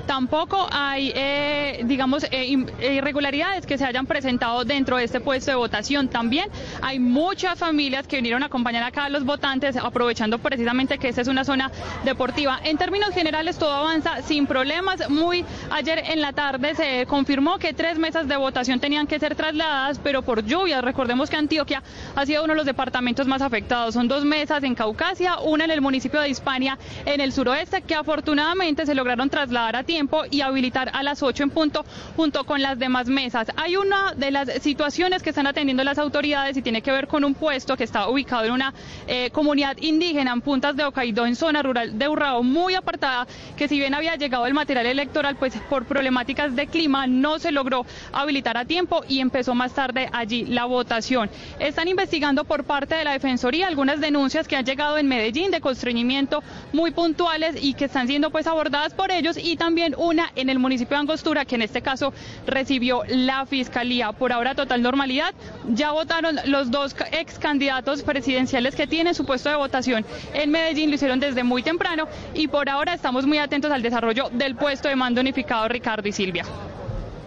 Tampoco 0.05 0.67
hay, 0.71 1.11
eh, 1.15 1.81
digamos, 1.85 2.25
eh, 2.31 2.45
irregularidades 2.81 3.65
que 3.65 3.77
se 3.77 3.85
hayan 3.85 4.05
presentado 4.05 4.63
dentro 4.63 4.97
de 4.97 5.03
este 5.03 5.19
puesto 5.19 5.51
de 5.51 5.57
votación. 5.57 6.07
También 6.07 6.49
hay 6.81 6.99
muchas 6.99 7.59
familias 7.59 8.07
que 8.07 8.17
vinieron 8.17 8.41
a 8.43 8.47
acompañar 8.47 8.83
acá 8.83 9.05
a 9.05 9.09
los 9.09 9.23
votantes, 9.25 9.77
aprovechando 9.77 10.39
precisamente 10.39 10.97
que 10.97 11.09
esta 11.09 11.21
es 11.21 11.27
una 11.27 11.43
zona 11.43 11.71
deportiva. 12.03 12.59
En 12.63 12.77
términos 12.77 13.13
generales, 13.13 13.57
todo 13.57 13.73
avanza 13.73 14.21
sin 14.23 14.47
problemas. 14.47 15.09
Muy 15.09 15.45
ayer 15.71 16.03
en 16.07 16.21
la 16.21 16.33
tarde 16.33 16.73
se 16.75 17.05
confirmó 17.05 17.59
que 17.59 17.73
tres 17.73 17.99
mesas 17.99 18.27
de 18.27 18.37
votación 18.37 18.79
tenían 18.79 19.07
que 19.07 19.19
ser 19.19 19.35
trasladadas, 19.35 19.99
pero 19.99 20.21
por 20.23 20.43
lluvias. 20.43 20.83
Recordemos 20.83 21.29
que 21.29 21.35
Antioquia 21.35 21.83
ha 22.15 22.25
sido 22.25 22.43
uno 22.43 22.53
de 22.53 22.57
los 22.57 22.65
departamentos 22.65 23.27
más 23.27 23.41
afectados. 23.41 23.93
Son 23.93 24.07
dos 24.07 24.25
mesas 24.25 24.63
en 24.63 24.73
Caucasia, 24.73 25.39
una 25.39 25.65
en 25.65 25.71
el 25.71 25.81
municipio 25.81 26.19
de 26.21 26.29
Hispania, 26.29 26.77
en 27.05 27.21
el 27.21 27.31
suroeste, 27.31 27.81
que 27.81 27.95
afortunadamente 27.95 28.85
se 28.85 28.95
lograron 28.95 29.26
trasladar 29.29 29.75
a 29.75 29.83
tiempo 29.83 30.23
y 30.29 30.41
habilitar 30.41 30.89
a 30.93 31.03
las 31.03 31.23
8 31.23 31.43
en 31.43 31.49
punto 31.49 31.85
junto 32.15 32.43
con 32.45 32.61
las 32.61 32.79
demás 32.79 33.07
mesas. 33.07 33.47
Hay 33.55 33.75
una 33.75 34.13
de 34.15 34.31
las 34.31 34.49
situaciones 34.61 35.23
que 35.23 35.29
están 35.29 35.47
atendiendo 35.47 35.83
las 35.83 35.97
autoridades 35.97 36.57
y 36.57 36.61
tiene 36.61 36.81
que 36.81 36.91
ver 36.91 37.07
con 37.07 37.23
un 37.23 37.33
puesto 37.33 37.77
que 37.77 37.83
está 37.83 38.07
ubicado 38.09 38.45
en 38.45 38.51
una 38.51 38.73
eh, 39.07 39.29
comunidad 39.31 39.77
indígena 39.77 40.33
en 40.33 40.41
Puntas 40.41 40.75
de 40.75 40.83
Ocaidó, 40.83 41.25
en 41.25 41.35
zona 41.35 41.61
rural 41.63 41.97
de 41.97 42.07
Urrao, 42.07 42.43
muy 42.43 42.75
apartada, 42.75 43.27
que 43.55 43.67
si 43.67 43.79
bien 43.79 43.93
había 43.93 44.15
llegado 44.15 44.45
el 44.45 44.53
material 44.53 44.85
electoral, 44.85 45.35
pues 45.35 45.53
por 45.69 45.85
problemáticas 45.85 46.55
de 46.55 46.67
clima 46.67 47.07
no 47.07 47.39
se 47.39 47.51
logró 47.51 47.85
habilitar 48.11 48.57
a 48.57 48.65
tiempo 48.65 49.03
y 49.07 49.19
empezó 49.19 49.55
más 49.55 49.73
tarde 49.73 50.09
allí 50.13 50.45
la 50.45 50.65
votación. 50.65 51.29
Están 51.59 51.87
investigando 51.87 52.43
por 52.45 52.63
parte 52.63 52.95
de 52.95 53.03
la 53.03 53.13
Defensoría 53.13 53.67
algunas 53.67 53.99
denuncias 53.99 54.47
que 54.47 54.55
han 54.55 54.65
llegado 54.65 54.97
en 54.97 55.07
Medellín 55.07 55.51
de 55.51 55.61
constreñimiento 55.61 56.43
muy 56.73 56.91
puntuales 56.91 57.55
y 57.61 57.73
que 57.73 57.85
están 57.85 58.07
siendo 58.07 58.29
pues 58.29 58.47
abordadas 58.47 58.93
por 58.93 59.11
ellos 59.17 59.37
y 59.37 59.55
también 59.57 59.95
una 59.97 60.31
en 60.35 60.49
el 60.49 60.59
municipio 60.59 60.95
de 60.95 61.01
Angostura 61.01 61.45
que 61.45 61.55
en 61.55 61.61
este 61.61 61.81
caso 61.81 62.13
recibió 62.45 63.03
la 63.07 63.45
fiscalía. 63.45 64.11
Por 64.11 64.31
ahora 64.31 64.55
total 64.55 64.81
normalidad. 64.81 65.33
Ya 65.69 65.91
votaron 65.91 66.37
los 66.45 66.71
dos 66.71 66.95
ex 67.11 67.39
candidatos 67.39 68.03
presidenciales 68.03 68.75
que 68.75 68.87
tienen 68.87 69.15
su 69.15 69.25
puesto 69.25 69.49
de 69.49 69.55
votación 69.55 70.05
en 70.33 70.51
Medellín, 70.51 70.89
lo 70.89 70.95
hicieron 70.95 71.19
desde 71.19 71.43
muy 71.43 71.63
temprano 71.63 72.07
y 72.33 72.47
por 72.47 72.69
ahora 72.69 72.93
estamos 72.93 73.25
muy 73.25 73.37
atentos 73.37 73.71
al 73.71 73.81
desarrollo 73.81 74.29
del 74.31 74.55
puesto 74.55 74.87
de 74.87 74.95
mando 74.95 75.21
unificado 75.21 75.67
Ricardo 75.67 76.07
y 76.07 76.11
Silvia. 76.11 76.45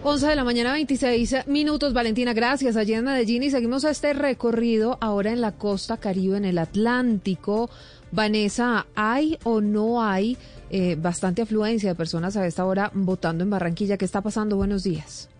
11 0.03 0.27
de 0.27 0.35
la 0.35 0.43
mañana, 0.43 0.73
26 0.73 1.45
minutos. 1.45 1.93
Valentina, 1.93 2.33
gracias. 2.33 2.75
Allí 2.75 2.93
en 2.93 3.03
Medellín 3.03 3.43
y 3.43 3.51
seguimos 3.51 3.83
este 3.83 4.13
recorrido 4.13 4.97
ahora 4.99 5.31
en 5.31 5.41
la 5.41 5.51
costa 5.51 5.97
caribe, 5.97 6.37
en 6.37 6.45
el 6.45 6.57
Atlántico 6.57 7.69
Vanessa, 8.11 8.85
¿hay 8.95 9.39
o 9.43 9.61
no 9.61 10.03
hay 10.03 10.37
eh, 10.69 10.95
bastante 10.99 11.41
afluencia 11.41 11.89
de 11.89 11.95
personas 11.95 12.35
a 12.37 12.45
esta 12.45 12.65
hora 12.65 12.91
votando 12.93 13.43
en 13.43 13.49
Barranquilla? 13.49 13.97
¿Qué 13.97 14.05
está 14.05 14.21
pasando? 14.21 14.57
Buenos 14.57 14.83
días. 14.83 15.30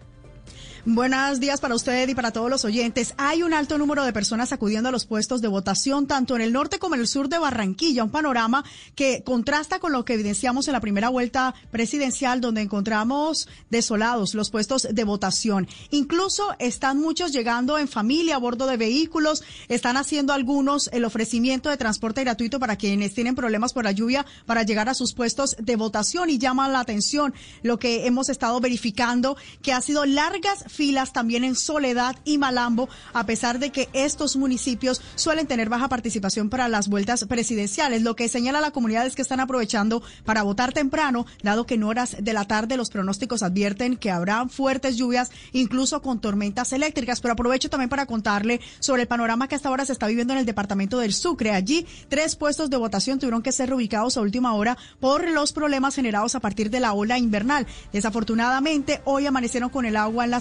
Buenos 0.84 1.40
días 1.40 1.62
para 1.62 1.76
usted 1.76 2.10
y 2.10 2.16
para 2.16 2.32
todos 2.32 2.50
los 2.50 2.66
oyentes. 2.66 3.14
Hay 3.18 3.44
un 3.44 3.54
alto 3.54 3.78
número 3.78 4.04
de 4.04 4.14
personas 4.14 4.52
acudiendo 4.52 4.90
a 4.90 4.92
los 4.92 5.06
puestos 5.06 5.40
de 5.40 5.48
votación, 5.48 6.08
tanto 6.08 6.36
en 6.36 6.42
el 6.42 6.52
norte 6.52 6.80
como 6.80 6.96
en 6.96 7.02
el 7.02 7.08
sur 7.08 7.30
de 7.30 7.38
Barranquilla, 7.38 8.04
un 8.04 8.10
panorama 8.10 8.66
que 8.96 9.22
contrasta 9.24 9.78
con 9.78 9.92
lo 9.92 10.06
que 10.06 10.16
evidenciamos 10.16 10.68
en 10.68 10.74
la 10.74 10.80
primera 10.80 11.10
vuelta 11.10 11.54
presidencial, 11.70 12.42
donde 12.42 12.62
encontramos 12.62 13.48
desolados 13.70 14.34
los 14.34 14.50
puestos 14.50 14.88
de 14.92 15.04
votación. 15.04 15.68
Incluso 15.92 16.56
están 16.58 16.98
muchos 16.98 17.32
llegando 17.32 17.78
en 17.78 17.88
familia 17.88 18.38
a 18.38 18.40
bordo 18.40 18.66
de 18.66 18.78
vehículos, 18.78 19.44
están 19.70 19.98
haciendo 19.98 20.34
algunos 20.34 20.90
el 20.94 21.06
ofrecimiento 21.06 21.70
de 21.70 21.78
transporte 21.78 22.24
gratuito 22.24 22.60
para 22.60 22.76
quienes 22.76 23.14
tienen 23.14 23.36
problemas 23.36 23.74
por 23.74 23.84
la 23.84 23.92
lluvia 23.92 24.26
para 24.48 24.64
llegar 24.64 24.90
a 24.90 24.96
sus 24.96 25.14
puestos 25.14 25.56
de 25.60 25.76
votación 25.76 26.32
y 26.32 26.40
llama 26.40 26.68
la 26.70 26.80
atención 26.80 27.36
lo 27.62 27.78
que 27.78 28.08
hemos 28.08 28.30
estado 28.30 28.60
verificando, 28.60 29.38
que 29.62 29.74
ha 29.74 29.82
sido 29.82 30.06
largas 30.06 30.66
filas 30.72 31.14
también 31.14 31.44
en 31.44 31.56
Soledad 31.56 32.16
y 32.24 32.38
Malambo, 32.38 32.90
a 33.14 33.26
pesar 33.26 33.60
de 33.60 33.72
que 33.72 33.90
estos 33.94 34.36
municipios 34.36 35.02
suelen 35.16 35.48
tener 35.48 35.70
baja 35.70 35.90
participación 35.90 36.50
para 36.50 36.68
las 36.68 36.88
vueltas 36.88 37.26
presidenciales. 37.26 38.02
Lo 38.02 38.16
que 38.16 38.30
señala 38.30 38.62
la 38.62 38.72
comunidad 38.72 39.06
es 39.06 39.16
que 39.16 39.22
están 39.22 39.40
aprovechando 39.40 40.02
para 40.26 40.44
votar 40.44 40.74
temprano, 40.74 41.26
dado 41.44 41.66
que 41.66 41.76
en 41.76 41.84
horas 41.84 42.16
de 42.20 42.34
la 42.34 42.46
tarde 42.46 42.78
los 42.78 42.90
pronósticos 42.90 43.44
advierten 43.44 43.98
que 43.98 44.12
habrá 44.12 44.48
fuertes 44.48 44.98
lluvias, 44.98 45.32
incluso 45.52 46.02
con 46.02 46.20
tormentas 46.20 46.74
eléctricas. 46.74 47.22
Pero 47.22 47.34
aprovecho 47.34 47.70
también 47.70 47.90
para 47.90 48.06
contarle 48.06 48.62
sobre 48.80 49.04
el 49.04 49.08
panorama 49.08 49.48
que 49.48 49.56
hasta 49.56 49.70
ahora 49.70 49.86
se 49.86 49.94
está 49.94 50.08
viviendo 50.08 50.34
en 50.34 50.40
el 50.40 50.46
departamento 50.46 51.00
del 51.00 51.14
Sucre. 51.14 51.52
Allí, 51.52 51.86
tres 52.10 52.36
puestos 52.36 52.70
de 52.70 52.78
votación 52.78 53.20
tuvieron 53.20 53.42
que 53.42 53.52
ser 53.52 53.70
reubicados 53.70 54.18
a 54.18 54.22
última 54.22 54.54
hora 54.54 54.78
por 55.00 55.30
los 55.30 55.54
problemas 55.54 55.96
generados 55.96 56.36
a 56.36 56.40
partir 56.40 56.70
de 56.70 56.80
la 56.80 56.94
ola 56.94 57.18
invernal. 57.18 57.68
Desafortunadamente, 57.94 59.02
hoy 59.06 59.26
amanecieron 59.26 59.70
con 59.70 59.86
el 59.86 59.96
agua 59.96 60.26
en 60.26 60.32
la 60.32 60.40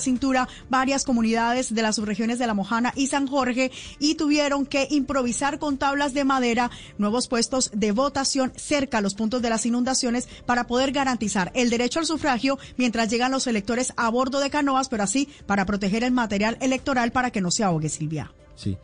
varias 0.69 1.05
comunidades 1.05 1.75
de 1.75 1.83
las 1.83 1.97
subregiones 1.97 2.39
de 2.39 2.47
La 2.47 2.55
Mojana 2.55 2.93
y 2.97 3.07
San 3.07 3.27
Jorge 3.27 3.71
y 3.99 4.15
tuvieron 4.15 4.67
que 4.67 4.87
improvisar 4.91 5.59
con 5.59 5.79
tablas 5.79 6.15
de 6.15 6.25
madera 6.25 6.71
nuevos 6.99 7.29
puestos 7.29 7.71
de 7.75 7.93
votación 7.93 8.53
cerca 8.57 8.99
a 8.99 9.01
los 9.01 9.15
puntos 9.15 9.43
de 9.43 9.51
las 9.51 9.67
inundaciones 9.67 10.29
para 10.47 10.67
poder 10.67 10.93
garantizar 10.93 11.51
el 11.55 11.71
derecho 11.71 11.99
al 11.99 12.07
sufragio 12.07 12.59
mientras 12.77 13.09
llegan 13.09 13.33
los 13.33 13.47
electores 13.47 13.93
a 13.97 14.09
bordo 14.11 14.41
de 14.41 14.51
canoas, 14.51 14.89
pero 14.89 15.03
así 15.03 15.29
para 15.47 15.65
proteger 15.65 16.05
el 16.05 16.13
material 16.13 16.57
electoral 16.61 17.13
para 17.13 17.31
que 17.31 17.41
no 17.41 17.51
se 17.51 17.65
ahogue, 17.65 17.89
Silvia. 17.89 18.33
Sí. 18.57 18.77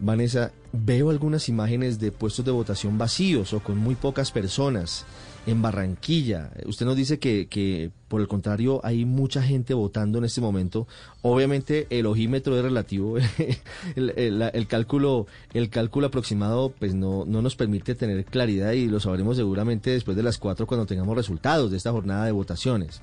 Vanessa, 0.00 0.50
veo 0.72 1.10
algunas 1.10 1.48
imágenes 1.48 1.98
de 2.00 2.10
puestos 2.10 2.44
de 2.44 2.50
votación 2.50 2.98
vacíos 2.98 3.52
o 3.52 3.60
con 3.60 3.78
muy 3.78 3.94
pocas 3.94 4.32
personas 4.32 5.06
en 5.46 5.62
Barranquilla. 5.62 6.50
Usted 6.66 6.86
nos 6.86 6.96
dice 6.96 7.18
que, 7.18 7.46
que, 7.48 7.90
por 8.08 8.20
el 8.20 8.28
contrario, 8.28 8.80
hay 8.84 9.04
mucha 9.04 9.42
gente 9.42 9.74
votando 9.74 10.18
en 10.18 10.24
este 10.24 10.40
momento. 10.40 10.86
Obviamente 11.22 11.86
el 11.90 12.06
ojímetro 12.06 12.56
es 12.56 12.62
relativo. 12.62 13.16
el, 13.96 14.66
cálculo, 14.68 15.26
el 15.52 15.68
cálculo 15.68 16.06
aproximado 16.06 16.72
pues 16.78 16.94
no, 16.94 17.24
no 17.26 17.42
nos 17.42 17.56
permite 17.56 17.94
tener 17.94 18.24
claridad 18.24 18.72
y 18.72 18.86
lo 18.86 19.00
sabremos 19.00 19.36
seguramente 19.36 19.90
después 19.90 20.16
de 20.16 20.22
las 20.22 20.38
cuatro 20.38 20.66
cuando 20.66 20.86
tengamos 20.86 21.16
resultados 21.16 21.70
de 21.70 21.76
esta 21.76 21.92
jornada 21.92 22.24
de 22.24 22.32
votaciones. 22.32 23.00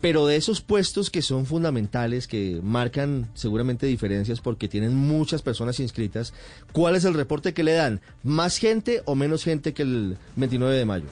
Pero 0.00 0.26
de 0.26 0.36
esos 0.36 0.60
puestos 0.60 1.08
que 1.08 1.22
son 1.22 1.46
fundamentales, 1.46 2.28
que 2.28 2.60
marcan 2.62 3.30
seguramente 3.32 3.86
diferencias 3.86 4.40
porque 4.40 4.68
tienen 4.68 4.94
muchas 4.94 5.40
personas 5.40 5.80
inscritas, 5.80 6.34
¿cuál 6.72 6.96
es 6.96 7.04
el 7.06 7.14
reporte 7.14 7.54
que 7.54 7.64
le 7.64 7.72
dan? 7.72 8.02
¿Más 8.22 8.58
gente 8.58 9.02
o 9.06 9.14
menos 9.14 9.42
gente 9.42 9.72
que 9.72 9.82
el 9.82 10.18
29 10.36 10.76
de 10.76 10.84
mayo? 10.84 11.06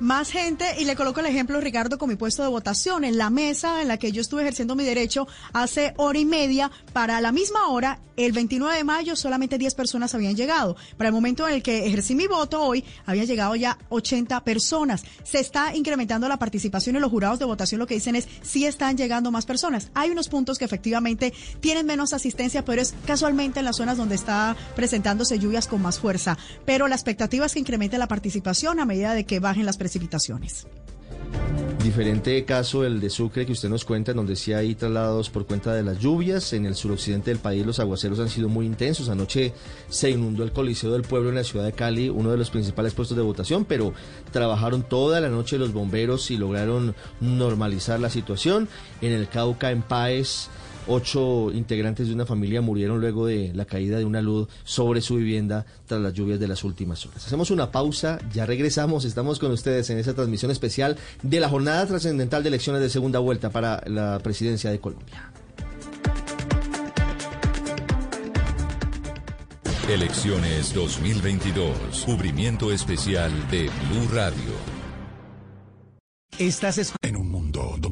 Más 0.00 0.30
gente 0.30 0.64
y 0.78 0.84
le 0.84 0.96
coloco 0.96 1.20
el 1.20 1.26
ejemplo, 1.26 1.60
Ricardo, 1.60 1.98
con 1.98 2.08
mi 2.08 2.16
puesto 2.16 2.42
de 2.42 2.48
votación 2.48 3.04
en 3.04 3.18
la 3.18 3.30
mesa 3.30 3.82
en 3.82 3.88
la 3.88 3.96
que 3.96 4.12
yo 4.12 4.20
estuve 4.20 4.42
ejerciendo 4.42 4.76
mi 4.76 4.84
derecho 4.84 5.26
hace 5.52 5.94
hora 5.96 6.18
y 6.18 6.24
media. 6.24 6.70
Para 6.92 7.20
la 7.20 7.32
misma 7.32 7.68
hora, 7.68 7.98
el 8.16 8.32
29 8.32 8.76
de 8.76 8.84
mayo, 8.84 9.16
solamente 9.16 9.58
10 9.58 9.74
personas 9.74 10.14
habían 10.14 10.36
llegado. 10.36 10.76
Para 10.96 11.08
el 11.08 11.14
momento 11.14 11.46
en 11.46 11.54
el 11.54 11.62
que 11.62 11.86
ejercí 11.86 12.14
mi 12.14 12.26
voto 12.26 12.60
hoy, 12.60 12.84
habían 13.06 13.26
llegado 13.26 13.54
ya 13.56 13.78
80 13.88 14.42
personas. 14.44 15.04
Se 15.22 15.38
está 15.38 15.74
incrementando 15.74 16.28
la 16.28 16.36
participación 16.36 16.96
y 16.96 17.00
los 17.00 17.10
jurados 17.10 17.38
de 17.38 17.44
votación 17.44 17.78
lo 17.78 17.86
que 17.86 17.94
dicen 17.94 18.16
es 18.16 18.28
si 18.42 18.66
están 18.66 18.96
llegando 18.96 19.30
más 19.30 19.46
personas. 19.46 19.90
Hay 19.94 20.10
unos 20.10 20.28
puntos 20.28 20.58
que 20.58 20.64
efectivamente 20.64 21.32
tienen 21.60 21.86
menos 21.86 22.12
asistencia, 22.12 22.64
pero 22.64 22.82
es 22.82 22.94
casualmente 23.06 23.60
en 23.60 23.64
las 23.64 23.76
zonas 23.76 23.96
donde 23.96 24.16
está 24.16 24.56
presentándose 24.74 25.38
lluvias 25.38 25.66
con 25.66 25.82
más 25.82 25.98
fuerza. 25.98 26.36
Pero 26.64 26.88
la 26.88 26.96
expectativa 26.96 27.46
es 27.46 27.54
que 27.54 27.60
incremente 27.60 27.98
la 27.98 28.08
participación 28.08 28.80
a 28.80 28.84
medida 28.84 29.14
de 29.14 29.24
que 29.24 29.40
bajen 29.40 29.66
las 29.66 29.76
precipitaciones. 29.88 30.66
Diferente 31.82 32.44
caso 32.44 32.84
el 32.84 33.00
de 33.00 33.08
Sucre 33.08 33.46
que 33.46 33.52
usted 33.52 33.70
nos 33.70 33.84
cuenta, 33.84 34.10
en 34.10 34.18
donde 34.18 34.36
sí 34.36 34.52
hay 34.52 34.74
traslados 34.74 35.30
por 35.30 35.46
cuenta 35.46 35.72
de 35.72 35.82
las 35.82 35.98
lluvias. 35.98 36.52
En 36.52 36.66
el 36.66 36.74
suroccidente 36.74 37.30
del 37.30 37.38
país 37.38 37.64
los 37.64 37.80
aguaceros 37.80 38.20
han 38.20 38.28
sido 38.28 38.50
muy 38.50 38.66
intensos. 38.66 39.08
Anoche 39.08 39.54
se 39.88 40.10
inundó 40.10 40.44
el 40.44 40.52
Coliseo 40.52 40.92
del 40.92 41.02
Pueblo 41.02 41.30
en 41.30 41.36
la 41.36 41.44
ciudad 41.44 41.64
de 41.64 41.72
Cali, 41.72 42.10
uno 42.10 42.30
de 42.30 42.36
los 42.36 42.50
principales 42.50 42.92
puestos 42.92 43.16
de 43.16 43.22
votación, 43.22 43.64
pero 43.64 43.94
trabajaron 44.30 44.82
toda 44.82 45.20
la 45.20 45.30
noche 45.30 45.56
los 45.56 45.72
bomberos 45.72 46.30
y 46.30 46.36
lograron 46.36 46.94
normalizar 47.20 47.98
la 47.98 48.10
situación. 48.10 48.68
En 49.00 49.12
el 49.12 49.28
Cauca, 49.28 49.70
en 49.70 49.80
Páez, 49.80 50.48
Ocho 50.90 51.52
integrantes 51.52 52.08
de 52.08 52.14
una 52.14 52.24
familia 52.24 52.62
murieron 52.62 52.98
luego 52.98 53.26
de 53.26 53.52
la 53.54 53.66
caída 53.66 53.98
de 53.98 54.06
una 54.06 54.22
luz 54.22 54.48
sobre 54.64 55.02
su 55.02 55.16
vivienda 55.16 55.66
tras 55.86 56.00
las 56.00 56.14
lluvias 56.14 56.40
de 56.40 56.48
las 56.48 56.64
últimas 56.64 57.04
horas. 57.04 57.26
Hacemos 57.26 57.50
una 57.50 57.70
pausa, 57.70 58.18
ya 58.32 58.46
regresamos, 58.46 59.04
estamos 59.04 59.38
con 59.38 59.52
ustedes 59.52 59.90
en 59.90 59.98
esa 59.98 60.14
transmisión 60.14 60.50
especial 60.50 60.96
de 61.22 61.40
la 61.40 61.50
jornada 61.50 61.86
trascendental 61.86 62.42
de 62.42 62.48
elecciones 62.48 62.80
de 62.80 62.88
segunda 62.88 63.18
vuelta 63.18 63.50
para 63.50 63.82
la 63.86 64.18
presidencia 64.20 64.70
de 64.70 64.80
Colombia. 64.80 65.30
Elecciones 69.90 70.72
2022. 70.72 72.04
Cubrimiento 72.06 72.72
especial 72.72 73.30
de 73.50 73.70
Blue 73.90 74.08
Radio. 74.12 74.78
Estás 76.38 76.94
en 77.02 77.16
un 77.16 77.30
mundo 77.30 77.74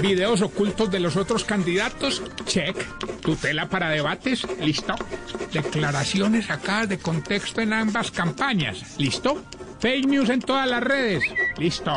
Videos 0.00 0.42
ocultos 0.42 0.90
de 0.90 1.00
los 1.00 1.16
otros 1.16 1.44
candidatos, 1.44 2.22
check. 2.44 2.76
Tutela 3.20 3.68
para 3.68 3.90
debates, 3.90 4.46
listo. 4.60 4.94
Declaraciones 5.52 6.46
sacadas 6.46 6.88
de 6.88 6.98
contexto 6.98 7.60
en 7.60 7.72
ambas 7.72 8.10
campañas, 8.10 8.98
listo. 8.98 9.42
Fake 9.80 10.06
news 10.06 10.28
en 10.30 10.40
todas 10.40 10.68
las 10.68 10.82
redes, 10.82 11.22
listo. 11.58 11.92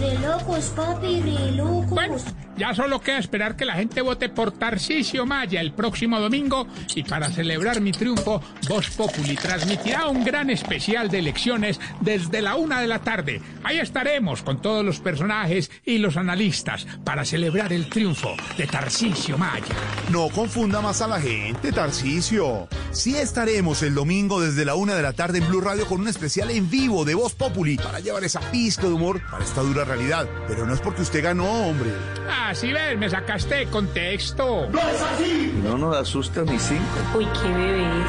Re 0.00 0.18
locos, 0.20 0.72
papi, 0.76 1.20
re 1.20 1.52
locos. 1.52 1.90
Bueno, 1.90 2.16
ya 2.58 2.74
solo 2.74 3.00
queda 3.00 3.18
esperar 3.18 3.56
que 3.56 3.64
la 3.64 3.74
gente 3.74 4.02
vote 4.02 4.28
por 4.28 4.50
Tarcisio 4.50 5.24
Maya 5.24 5.60
el 5.60 5.72
próximo 5.72 6.18
domingo 6.18 6.66
y 6.94 7.04
para 7.04 7.30
celebrar 7.30 7.80
mi 7.80 7.92
triunfo, 7.92 8.42
Voz 8.68 8.90
Populi 8.90 9.36
transmitirá 9.36 10.08
un 10.08 10.24
gran 10.24 10.50
especial 10.50 11.08
de 11.08 11.20
elecciones 11.20 11.80
desde 12.00 12.42
la 12.42 12.56
una 12.56 12.80
de 12.80 12.88
la 12.88 12.98
tarde. 12.98 13.40
Ahí 13.62 13.78
estaremos 13.78 14.42
con 14.42 14.60
todos 14.60 14.84
los 14.84 14.98
personajes 14.98 15.70
y 15.84 15.98
los 15.98 16.16
analistas 16.16 16.86
para 17.04 17.24
celebrar 17.24 17.72
el 17.72 17.88
triunfo 17.88 18.34
de 18.56 18.66
Tarcisio 18.66 19.38
Maya. 19.38 19.76
No 20.10 20.28
confunda 20.28 20.80
más 20.80 21.00
a 21.00 21.06
la 21.06 21.20
gente, 21.20 21.70
Tarcisio. 21.70 22.68
Sí 22.90 23.16
estaremos 23.16 23.82
el 23.82 23.94
domingo 23.94 24.40
desde 24.40 24.64
la 24.64 24.74
una 24.74 24.94
de 24.96 25.02
la 25.02 25.12
tarde 25.12 25.38
en 25.38 25.48
Blue 25.48 25.60
Radio 25.60 25.86
con 25.86 26.00
un 26.00 26.08
especial 26.08 26.50
en 26.50 26.68
vivo 26.68 27.04
de 27.04 27.14
Voz 27.14 27.34
Populi 27.34 27.76
para 27.76 28.00
llevar 28.00 28.24
esa 28.24 28.40
pizca 28.50 28.88
de 28.88 28.94
humor 28.94 29.22
para 29.30 29.44
esta 29.44 29.60
dura 29.60 29.84
realidad. 29.84 30.28
Pero 30.48 30.66
no 30.66 30.74
es 30.74 30.80
porque 30.80 31.02
usted 31.02 31.22
ganó, 31.22 31.68
hombre. 31.68 31.90
Ah, 32.28 32.47
sí 32.54 32.72
ves, 32.72 32.98
me 32.98 33.08
sacaste 33.08 33.54
de 33.54 33.66
contexto. 33.66 34.68
¡No 34.70 34.78
es 34.78 35.02
así! 35.02 35.52
No 35.62 35.78
nos 35.78 35.96
asusta 35.96 36.42
ni 36.42 36.58
cinco. 36.58 36.82
Uy, 37.16 37.26
qué 37.42 37.48
bebés. 37.48 38.06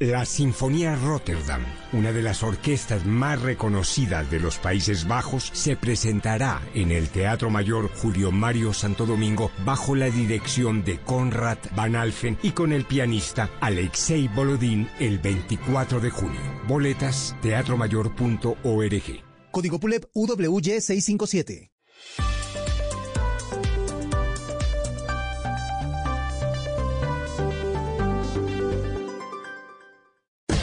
La 0.00 0.24
Sinfonía 0.24 0.96
Rotterdam, 0.96 1.62
una 1.92 2.10
de 2.10 2.22
las 2.22 2.42
orquestas 2.42 3.04
más 3.04 3.42
reconocidas 3.42 4.30
de 4.30 4.40
los 4.40 4.56
Países 4.56 5.06
Bajos, 5.06 5.50
se 5.52 5.76
presentará 5.76 6.62
en 6.72 6.90
el 6.90 7.10
Teatro 7.10 7.50
Mayor 7.50 7.90
Julio 7.90 8.32
Mario 8.32 8.72
Santo 8.72 9.04
Domingo 9.04 9.50
bajo 9.66 9.94
la 9.94 10.08
dirección 10.08 10.84
de 10.84 10.98
Konrad 11.00 11.58
Van 11.76 11.96
Alphen 11.96 12.38
y 12.42 12.52
con 12.52 12.72
el 12.72 12.86
pianista 12.86 13.50
Alexei 13.60 14.26
Bolodin 14.28 14.88
el 15.00 15.18
24 15.18 16.00
de 16.00 16.08
junio. 16.08 16.40
Boletas 16.66 17.36
teatromayor.org. 17.42 19.22
Código 19.50 19.80
PULEP 19.80 20.04
UWY 20.14 20.80
657. 20.80 21.70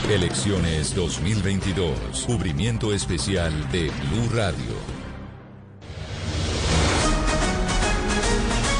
Elecciones 0.09 0.95
2022. 0.95 2.23
Cubrimiento 2.25 2.93
especial 2.93 3.51
de 3.73 3.89
Blue 3.89 4.29
Radio. 4.33 4.71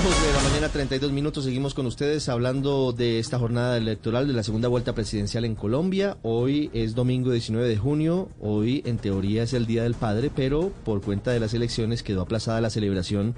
2 0.06 0.22
de 0.22 0.34
la 0.34 0.50
mañana, 0.50 0.70
32 0.70 1.12
minutos. 1.12 1.44
Seguimos 1.44 1.74
con 1.74 1.86
ustedes 1.86 2.30
hablando 2.30 2.94
de 2.94 3.20
esta 3.20 3.38
jornada 3.38 3.76
electoral 3.76 4.26
de 4.26 4.34
la 4.34 4.44
segunda 4.44 4.70
vuelta 4.70 4.96
presidencial 4.96 5.44
en 5.44 5.56
Colombia. 5.56 6.16
Hoy 6.22 6.70
es 6.74 6.96
domingo 6.96 7.32
19 7.32 7.68
de 7.68 7.76
junio. 7.76 8.30
Hoy, 8.40 8.82
en 8.86 8.98
teoría, 8.98 9.44
es 9.44 9.52
el 9.52 9.66
Día 9.66 9.84
del 9.84 9.96
Padre, 9.96 10.32
pero 10.34 10.72
por 10.86 11.02
cuenta 11.02 11.32
de 11.32 11.42
las 11.42 11.54
elecciones 11.54 12.04
quedó 12.04 12.22
aplazada 12.22 12.62
la 12.62 12.70
celebración 12.70 13.36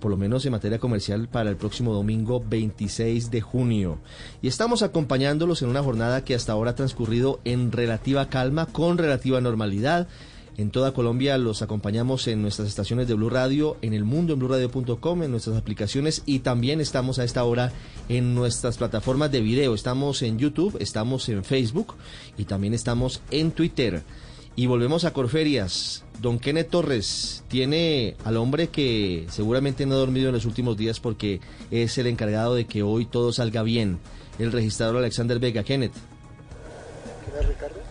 por 0.00 0.10
lo 0.10 0.16
menos 0.16 0.44
en 0.44 0.52
materia 0.52 0.78
comercial, 0.78 1.28
para 1.28 1.50
el 1.50 1.56
próximo 1.56 1.92
domingo 1.92 2.42
26 2.48 3.30
de 3.30 3.40
junio. 3.40 3.98
Y 4.42 4.48
estamos 4.48 4.82
acompañándolos 4.82 5.62
en 5.62 5.68
una 5.68 5.82
jornada 5.82 6.24
que 6.24 6.34
hasta 6.34 6.52
ahora 6.52 6.72
ha 6.72 6.74
transcurrido 6.74 7.40
en 7.44 7.70
relativa 7.70 8.28
calma, 8.28 8.66
con 8.66 8.98
relativa 8.98 9.40
normalidad. 9.40 10.08
En 10.56 10.70
toda 10.70 10.92
Colombia 10.92 11.38
los 11.38 11.62
acompañamos 11.62 12.26
en 12.26 12.42
nuestras 12.42 12.68
estaciones 12.68 13.08
de 13.08 13.14
Blue 13.14 13.30
Radio, 13.30 13.76
en 13.80 13.94
el 13.94 14.04
mundo 14.04 14.34
en 14.34 14.40
bluradio.com, 14.40 15.22
en 15.22 15.30
nuestras 15.30 15.56
aplicaciones 15.56 16.22
y 16.26 16.40
también 16.40 16.80
estamos 16.80 17.18
a 17.18 17.24
esta 17.24 17.44
hora 17.44 17.72
en 18.08 18.34
nuestras 18.34 18.76
plataformas 18.76 19.32
de 19.32 19.40
video. 19.40 19.74
Estamos 19.74 20.22
en 20.22 20.38
YouTube, 20.38 20.76
estamos 20.80 21.28
en 21.28 21.44
Facebook 21.44 21.94
y 22.36 22.44
también 22.44 22.74
estamos 22.74 23.22
en 23.30 23.52
Twitter. 23.52 24.02
Y 24.60 24.66
volvemos 24.66 25.06
a 25.06 25.14
Corferias. 25.14 26.04
Don 26.18 26.38
Kenneth 26.38 26.68
Torres 26.68 27.44
tiene 27.48 28.14
al 28.26 28.36
hombre 28.36 28.68
que 28.68 29.24
seguramente 29.30 29.86
no 29.86 29.94
ha 29.94 29.98
dormido 29.98 30.28
en 30.28 30.34
los 30.34 30.44
últimos 30.44 30.76
días 30.76 31.00
porque 31.00 31.40
es 31.70 31.96
el 31.96 32.06
encargado 32.06 32.54
de 32.54 32.66
que 32.66 32.82
hoy 32.82 33.06
todo 33.06 33.32
salga 33.32 33.62
bien. 33.62 33.98
El 34.38 34.52
registrador 34.52 34.98
Alexander 34.98 35.38
Vega. 35.38 35.62
Kenneth. 35.62 35.94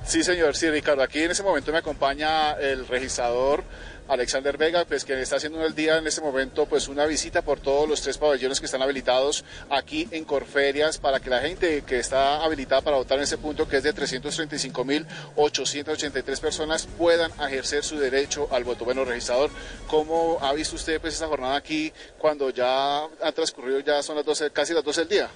Sí, 0.05 0.23
señor, 0.23 0.55
sí, 0.55 0.69
Ricardo. 0.69 1.01
Aquí 1.01 1.17
en 1.17 1.31
ese 1.31 1.41
momento 1.41 1.71
me 1.71 1.79
acompaña 1.79 2.51
el 2.51 2.87
registrador 2.87 3.63
Alexander 4.09 4.57
Vega, 4.57 4.83
pues 4.85 5.05
que 5.05 5.21
está 5.21 5.35
haciendo 5.35 5.63
el 5.63 5.75
día 5.75 5.97
en 5.97 6.07
este 6.07 6.21
momento 6.21 6.65
pues 6.65 6.87
una 6.87 7.05
visita 7.05 7.43
por 7.43 7.59
todos 7.59 7.87
los 7.87 8.01
tres 8.01 8.17
pabellones 8.17 8.59
que 8.59 8.65
están 8.65 8.81
habilitados 8.81 9.45
aquí 9.69 10.07
en 10.11 10.25
Corferias 10.25 10.97
para 10.97 11.19
que 11.19 11.29
la 11.29 11.41
gente 11.41 11.83
que 11.83 11.99
está 11.99 12.43
habilitada 12.43 12.81
para 12.81 12.97
votar 12.97 13.19
en 13.19 13.25
ese 13.25 13.37
punto, 13.37 13.69
que 13.69 13.77
es 13.77 13.83
de 13.83 13.93
335.883 13.93 16.39
personas, 16.39 16.87
puedan 16.97 17.31
ejercer 17.39 17.83
su 17.83 17.99
derecho 17.99 18.47
al 18.51 18.63
voto. 18.63 18.83
Bueno, 18.83 19.05
registrador, 19.05 19.51
¿cómo 19.87 20.39
ha 20.41 20.53
visto 20.53 20.75
usted 20.75 20.99
pues 20.99 21.13
esta 21.13 21.27
jornada 21.27 21.55
aquí 21.55 21.93
cuando 22.17 22.49
ya 22.49 23.03
ha 23.03 23.31
transcurrido, 23.31 23.79
ya 23.79 24.01
son 24.01 24.15
las 24.15 24.25
12, 24.25 24.49
casi 24.49 24.73
las 24.73 24.83
12 24.83 25.01
del 25.01 25.09
día? 25.09 25.29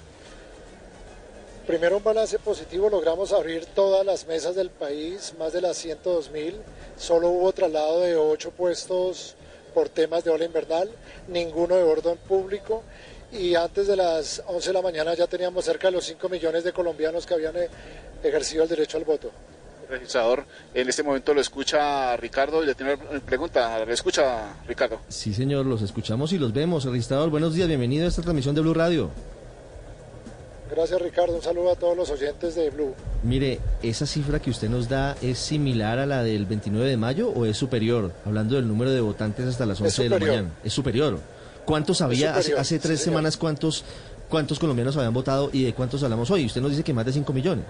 Primero 1.68 1.96
un 1.96 2.04
balance 2.04 2.40
positivo, 2.40 2.90
logramos 2.90 3.32
abrir 3.32 3.66
todas 3.68 4.06
las 4.06 4.28
mesas 4.28 4.54
del 4.54 4.70
país, 4.70 5.34
más 5.40 5.54
de 5.54 5.62
las 5.62 5.78
102 5.78 6.30
mil, 6.32 6.56
solo 6.98 7.30
hubo 7.30 7.54
traslado 7.54 8.02
de 8.02 8.18
ocho 8.18 8.52
puestos 8.52 9.36
por 9.74 9.88
temas 9.88 10.26
de 10.26 10.32
ola 10.32 10.44
invernal, 10.44 10.92
ninguno 11.30 11.78
de 11.78 11.84
orden 11.84 12.18
público 12.28 12.84
y 13.32 13.56
antes 13.56 13.88
de 13.88 13.96
las 13.96 14.44
11 14.46 14.70
de 14.70 14.74
la 14.74 14.82
mañana 14.82 15.14
ya 15.14 15.26
teníamos 15.26 15.64
cerca 15.64 15.88
de 15.88 15.94
los 15.94 16.04
5 16.06 16.28
millones 16.28 16.66
de 16.66 16.74
colombianos 16.74 17.26
que 17.26 17.34
habían 17.34 17.56
eh, 17.56 17.70
ejercido 18.22 18.64
el 18.64 18.70
derecho 18.70 18.98
al 18.98 19.06
voto. 19.06 19.32
Registrador, 19.90 20.46
en 20.74 20.90
este 20.90 21.02
momento 21.02 21.34
lo 21.34 21.40
escucha 21.40 22.18
Ricardo 22.18 22.62
y 22.62 22.66
le 22.66 22.76
tiene 22.76 22.96
una 22.96 23.22
pregunta. 23.22 23.86
¿Le 23.86 23.94
escucha 23.94 24.54
Ricardo? 24.68 25.00
Sí, 25.08 25.34
señor, 25.34 25.66
los 25.66 25.82
escuchamos 25.82 26.34
y 26.34 26.40
los 26.40 26.52
vemos. 26.52 26.84
Registrador, 26.84 27.30
buenos 27.30 27.54
días, 27.54 27.70
bienvenido 27.70 28.06
a 28.06 28.10
esta 28.10 28.22
transmisión 28.22 28.54
de 28.54 28.62
Blue 28.62 28.74
Radio. 28.74 29.12
Gracias 30.76 31.00
Ricardo, 31.00 31.36
un 31.36 31.42
saludo 31.44 31.72
a 31.72 31.76
todos 31.76 31.96
los 31.96 32.10
oyentes 32.10 32.56
de 32.56 32.72
Blue. 32.72 32.96
Mire, 33.22 33.60
¿esa 33.84 34.08
cifra 34.08 34.42
que 34.42 34.50
usted 34.50 34.70
nos 34.70 34.90
da 34.90 35.16
es 35.22 35.38
similar 35.38 36.00
a 36.00 36.08
la 36.08 36.24
del 36.24 36.48
29 36.48 36.90
de 36.90 36.98
mayo 36.98 37.30
o 37.30 37.46
es 37.46 37.58
superior? 37.58 38.12
Hablando 38.26 38.56
del 38.56 38.68
número 38.68 38.90
de 38.90 39.00
votantes 39.00 39.46
hasta 39.46 39.68
las 39.68 39.80
11 39.80 40.04
de 40.04 40.10
la 40.10 40.18
mañana. 40.18 40.52
Es 40.64 40.74
superior. 40.74 41.20
¿Cuántos 41.64 42.02
había 42.02 42.36
hace, 42.36 42.80
tres 42.80 43.02
semanas? 43.02 43.38
¿cuántos, 43.38 43.84
¿Cuántos 44.28 44.58
colombianos 44.58 44.98
habían 44.98 45.14
votado 45.14 45.52
y 45.54 45.64
de 45.64 45.76
cuántos 45.76 46.02
hablamos 46.02 46.32
hoy? 46.32 46.48
Usted 46.48 46.60
nos 46.60 46.72
dice 46.72 46.84
que 46.84 46.92
más 46.92 47.06
de 47.06 47.14
5 47.14 47.32
millones. 47.34 47.66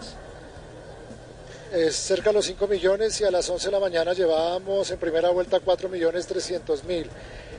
Es 1.73 1.97
cerca 1.97 2.29
de 2.29 2.35
los 2.35 2.45
5 2.45 2.67
millones 2.67 3.19
y 3.19 3.25
a 3.25 3.31
las 3.31 3.49
11 3.49 3.65
de 3.65 3.71
la 3.73 3.79
mañana 3.81 4.13
llevábamos 4.13 4.89
en 4.91 4.97
primera 4.97 5.29
vuelta 5.29 5.59
4 5.59 5.89
millones 5.89 6.25
300 6.25 6.85
mil 6.85 7.09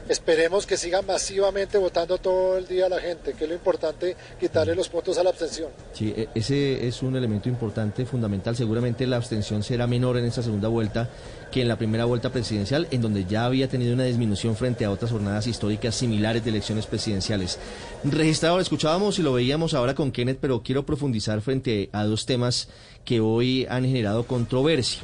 esperemos 0.09 0.67
que 0.67 0.77
siga 0.77 1.03
masivamente 1.03 1.79
votando 1.79 2.19
todo 2.19 2.59
el 2.59 2.67
día 2.67 2.89
la 2.89 3.01
gente, 3.01 3.35
que 3.35 3.45
es 3.45 3.51
lo 3.51 3.57
importante, 3.57 4.17
quitarle 4.39 4.75
los 4.75 4.91
votos 4.91 5.19
a 5.19 5.23
la 5.23 5.31
abstención. 5.31 5.71
Sí, 5.93 6.13
e, 6.17 6.29
ese 6.35 6.87
es 6.87 7.03
un 7.03 7.17
elemento 7.17 7.49
importante, 7.49 8.05
fundamental. 8.07 8.57
Seguramente 8.57 9.07
la 9.07 9.17
abstención 9.17 9.63
será 9.63 9.87
menor 9.87 10.19
en 10.19 10.25
esta 10.25 10.43
segunda 10.43 10.69
vuelta 10.69 11.09
que 11.51 11.63
en 11.63 11.69
la 11.69 11.79
primera 11.79 12.05
vuelta 12.05 12.31
presidencial, 12.31 12.89
en 12.91 13.01
donde 13.01 13.25
ya 13.27 13.45
había 13.45 13.69
tenido 13.69 13.95
una 13.95 14.05
disminución 14.05 14.57
frente 14.57 14.85
a 14.85 14.91
otras 14.91 15.13
jornadas 15.13 15.47
históricas 15.47 15.95
similares 15.95 16.43
de 16.45 16.51
elecciones 16.51 16.87
presidenciales. 16.87 17.59
Registrador, 18.03 18.61
escuchábamos 18.61 19.19
y 19.19 19.23
lo 19.23 19.33
veíamos 19.33 19.75
ahora 19.75 19.95
con 19.95 20.11
Kenneth, 20.11 20.39
pero 20.41 20.63
quiero 20.63 20.85
profundizar 20.85 21.41
frente 21.43 21.91
a 21.93 22.05
dos 22.05 22.27
temas 22.27 22.69
que 23.05 23.21
hoy 23.21 23.67
han 23.69 23.85
generado 23.85 24.27
controversia. 24.27 25.03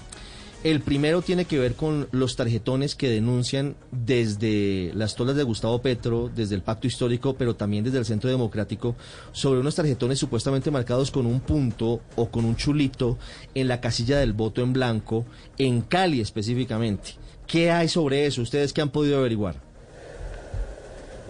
El 0.62 0.82
primero 0.82 1.22
tiene 1.22 1.46
que 1.46 1.58
ver 1.58 1.74
con 1.74 2.06
los 2.12 2.36
tarjetones 2.36 2.94
que 2.94 3.08
denuncian 3.08 3.76
desde 3.92 4.90
las 4.94 5.14
tolas 5.14 5.34
de 5.34 5.42
Gustavo 5.42 5.80
Petro, 5.80 6.28
desde 6.28 6.54
el 6.54 6.62
pacto 6.62 6.86
histórico, 6.86 7.34
pero 7.34 7.56
también 7.56 7.82
desde 7.82 7.96
el 7.96 8.04
Centro 8.04 8.28
Democrático, 8.28 8.94
sobre 9.32 9.60
unos 9.60 9.74
tarjetones 9.74 10.18
supuestamente 10.18 10.70
marcados 10.70 11.10
con 11.10 11.24
un 11.24 11.40
punto 11.40 12.02
o 12.14 12.30
con 12.30 12.44
un 12.44 12.56
chulito 12.56 13.16
en 13.54 13.68
la 13.68 13.80
casilla 13.80 14.18
del 14.18 14.34
voto 14.34 14.60
en 14.60 14.74
blanco, 14.74 15.24
en 15.56 15.80
Cali 15.80 16.20
específicamente. 16.20 17.12
¿Qué 17.46 17.70
hay 17.70 17.88
sobre 17.88 18.26
eso? 18.26 18.42
¿Ustedes 18.42 18.74
qué 18.74 18.82
han 18.82 18.90
podido 18.90 19.16
averiguar? 19.16 19.54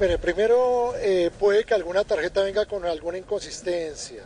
Mire, 0.01 0.19
primero 0.19 0.95
eh, 0.97 1.31
puede 1.39 1.63
que 1.63 1.75
alguna 1.75 2.03
tarjeta 2.03 2.43
venga 2.43 2.67
con 2.67 2.85
alguna 2.85 3.19
inconsistencia 3.19 4.25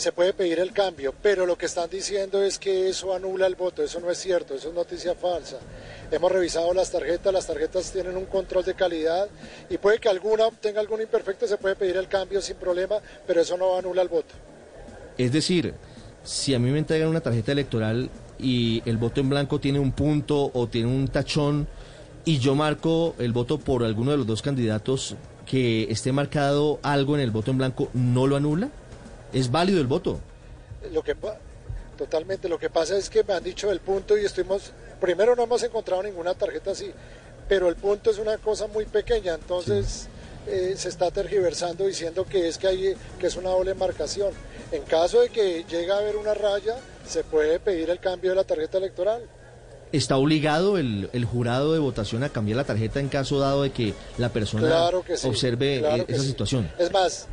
se 0.00 0.12
puede 0.12 0.32
pedir 0.32 0.58
el 0.58 0.72
cambio, 0.72 1.14
pero 1.22 1.46
lo 1.46 1.56
que 1.56 1.66
están 1.66 1.88
diciendo 1.90 2.42
es 2.42 2.58
que 2.58 2.88
eso 2.88 3.14
anula 3.14 3.46
el 3.46 3.54
voto, 3.54 3.82
eso 3.82 4.00
no 4.00 4.10
es 4.10 4.18
cierto, 4.18 4.54
eso 4.54 4.68
es 4.68 4.74
noticia 4.74 5.14
falsa. 5.14 5.58
Hemos 6.10 6.32
revisado 6.32 6.72
las 6.72 6.90
tarjetas, 6.90 7.32
las 7.32 7.46
tarjetas 7.46 7.92
tienen 7.92 8.16
un 8.16 8.24
control 8.24 8.64
de 8.64 8.74
calidad 8.74 9.28
y 9.68 9.78
puede 9.78 9.98
que 9.98 10.08
alguna 10.08 10.50
tenga 10.60 10.80
algún 10.80 11.00
imperfecto, 11.02 11.46
se 11.46 11.58
puede 11.58 11.76
pedir 11.76 11.96
el 11.96 12.08
cambio 12.08 12.40
sin 12.40 12.56
problema, 12.56 12.96
pero 13.26 13.42
eso 13.42 13.56
no 13.56 13.76
anula 13.76 14.02
el 14.02 14.08
voto. 14.08 14.34
Es 15.18 15.32
decir, 15.32 15.74
si 16.24 16.54
a 16.54 16.58
mí 16.58 16.70
me 16.70 16.78
entregan 16.78 17.08
una 17.08 17.20
tarjeta 17.20 17.52
electoral 17.52 18.10
y 18.38 18.82
el 18.86 18.96
voto 18.96 19.20
en 19.20 19.28
blanco 19.28 19.60
tiene 19.60 19.78
un 19.78 19.92
punto 19.92 20.50
o 20.54 20.66
tiene 20.66 20.88
un 20.88 21.08
tachón 21.08 21.68
y 22.24 22.38
yo 22.38 22.54
marco 22.54 23.14
el 23.18 23.32
voto 23.32 23.58
por 23.58 23.84
alguno 23.84 24.12
de 24.12 24.16
los 24.16 24.26
dos 24.26 24.42
candidatos 24.42 25.16
que 25.46 25.90
esté 25.90 26.12
marcado 26.12 26.78
algo 26.82 27.16
en 27.16 27.22
el 27.22 27.30
voto 27.30 27.50
en 27.50 27.58
blanco, 27.58 27.90
¿no 27.92 28.26
lo 28.26 28.36
anula? 28.36 28.70
¿Es 29.32 29.50
válido 29.50 29.80
el 29.80 29.86
voto? 29.86 30.20
Lo 30.92 31.02
que 31.02 31.16
totalmente, 31.96 32.48
lo 32.48 32.58
que 32.58 32.70
pasa 32.70 32.96
es 32.96 33.10
que 33.10 33.22
me 33.24 33.34
han 33.34 33.44
dicho 33.44 33.70
el 33.70 33.80
punto 33.80 34.16
y 34.16 34.24
estuvimos, 34.24 34.72
primero 35.00 35.36
no 35.36 35.42
hemos 35.42 35.62
encontrado 35.62 36.02
ninguna 36.02 36.34
tarjeta 36.34 36.70
así, 36.70 36.90
pero 37.48 37.68
el 37.68 37.76
punto 37.76 38.10
es 38.10 38.18
una 38.18 38.38
cosa 38.38 38.66
muy 38.68 38.86
pequeña, 38.86 39.34
entonces 39.34 40.08
eh, 40.46 40.74
se 40.76 40.88
está 40.88 41.10
tergiversando 41.10 41.86
diciendo 41.86 42.24
que 42.24 42.48
es 42.48 42.56
que 42.56 42.68
hay, 42.68 42.96
que 43.18 43.26
es 43.26 43.36
una 43.36 43.50
doble 43.50 43.74
marcación. 43.74 44.32
En 44.72 44.82
caso 44.84 45.20
de 45.20 45.28
que 45.28 45.64
llegue 45.68 45.92
a 45.92 45.98
haber 45.98 46.16
una 46.16 46.32
raya, 46.32 46.76
se 47.06 47.22
puede 47.22 47.60
pedir 47.60 47.90
el 47.90 47.98
cambio 47.98 48.30
de 48.30 48.36
la 48.36 48.44
tarjeta 48.44 48.78
electoral. 48.78 49.22
¿Está 49.92 50.16
obligado 50.16 50.78
el, 50.78 51.10
jurado 51.30 51.72
de 51.72 51.80
votación 51.80 52.22
a 52.22 52.28
cambiar 52.28 52.56
la 52.56 52.64
tarjeta 52.64 53.00
en 53.00 53.08
caso 53.08 53.40
dado 53.40 53.64
de 53.64 53.72
que 53.72 53.92
la 54.16 54.28
persona 54.30 54.88
observe 55.24 55.80
eh, 55.80 56.04
esa 56.06 56.22
situación? 56.22 56.70
Es 56.78 56.92
más, 56.92 57.26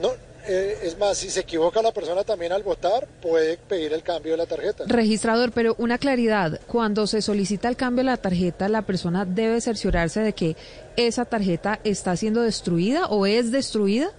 no, 0.00 0.12
eh, 0.48 0.78
es 0.82 0.98
más, 0.98 1.18
si 1.18 1.28
se 1.28 1.40
equivoca 1.40 1.82
la 1.82 1.92
persona 1.92 2.24
también 2.24 2.52
al 2.52 2.62
votar, 2.62 3.06
puede 3.20 3.58
pedir 3.58 3.92
el 3.92 4.02
cambio 4.02 4.32
de 4.32 4.38
la 4.38 4.46
tarjeta. 4.46 4.84
Registrador, 4.86 5.52
pero 5.52 5.74
una 5.78 5.98
claridad, 5.98 6.60
cuando 6.66 7.06
se 7.06 7.20
solicita 7.20 7.68
el 7.68 7.76
cambio 7.76 8.02
de 8.02 8.10
la 8.10 8.16
tarjeta, 8.16 8.68
la 8.68 8.82
persona 8.82 9.24
debe 9.26 9.60
cerciorarse 9.60 10.20
de 10.20 10.32
que 10.32 10.56
esa 10.96 11.26
tarjeta 11.26 11.80
está 11.84 12.16
siendo 12.16 12.40
destruida 12.40 13.06
o 13.08 13.26
es 13.26 13.52
destruida. 13.52 14.10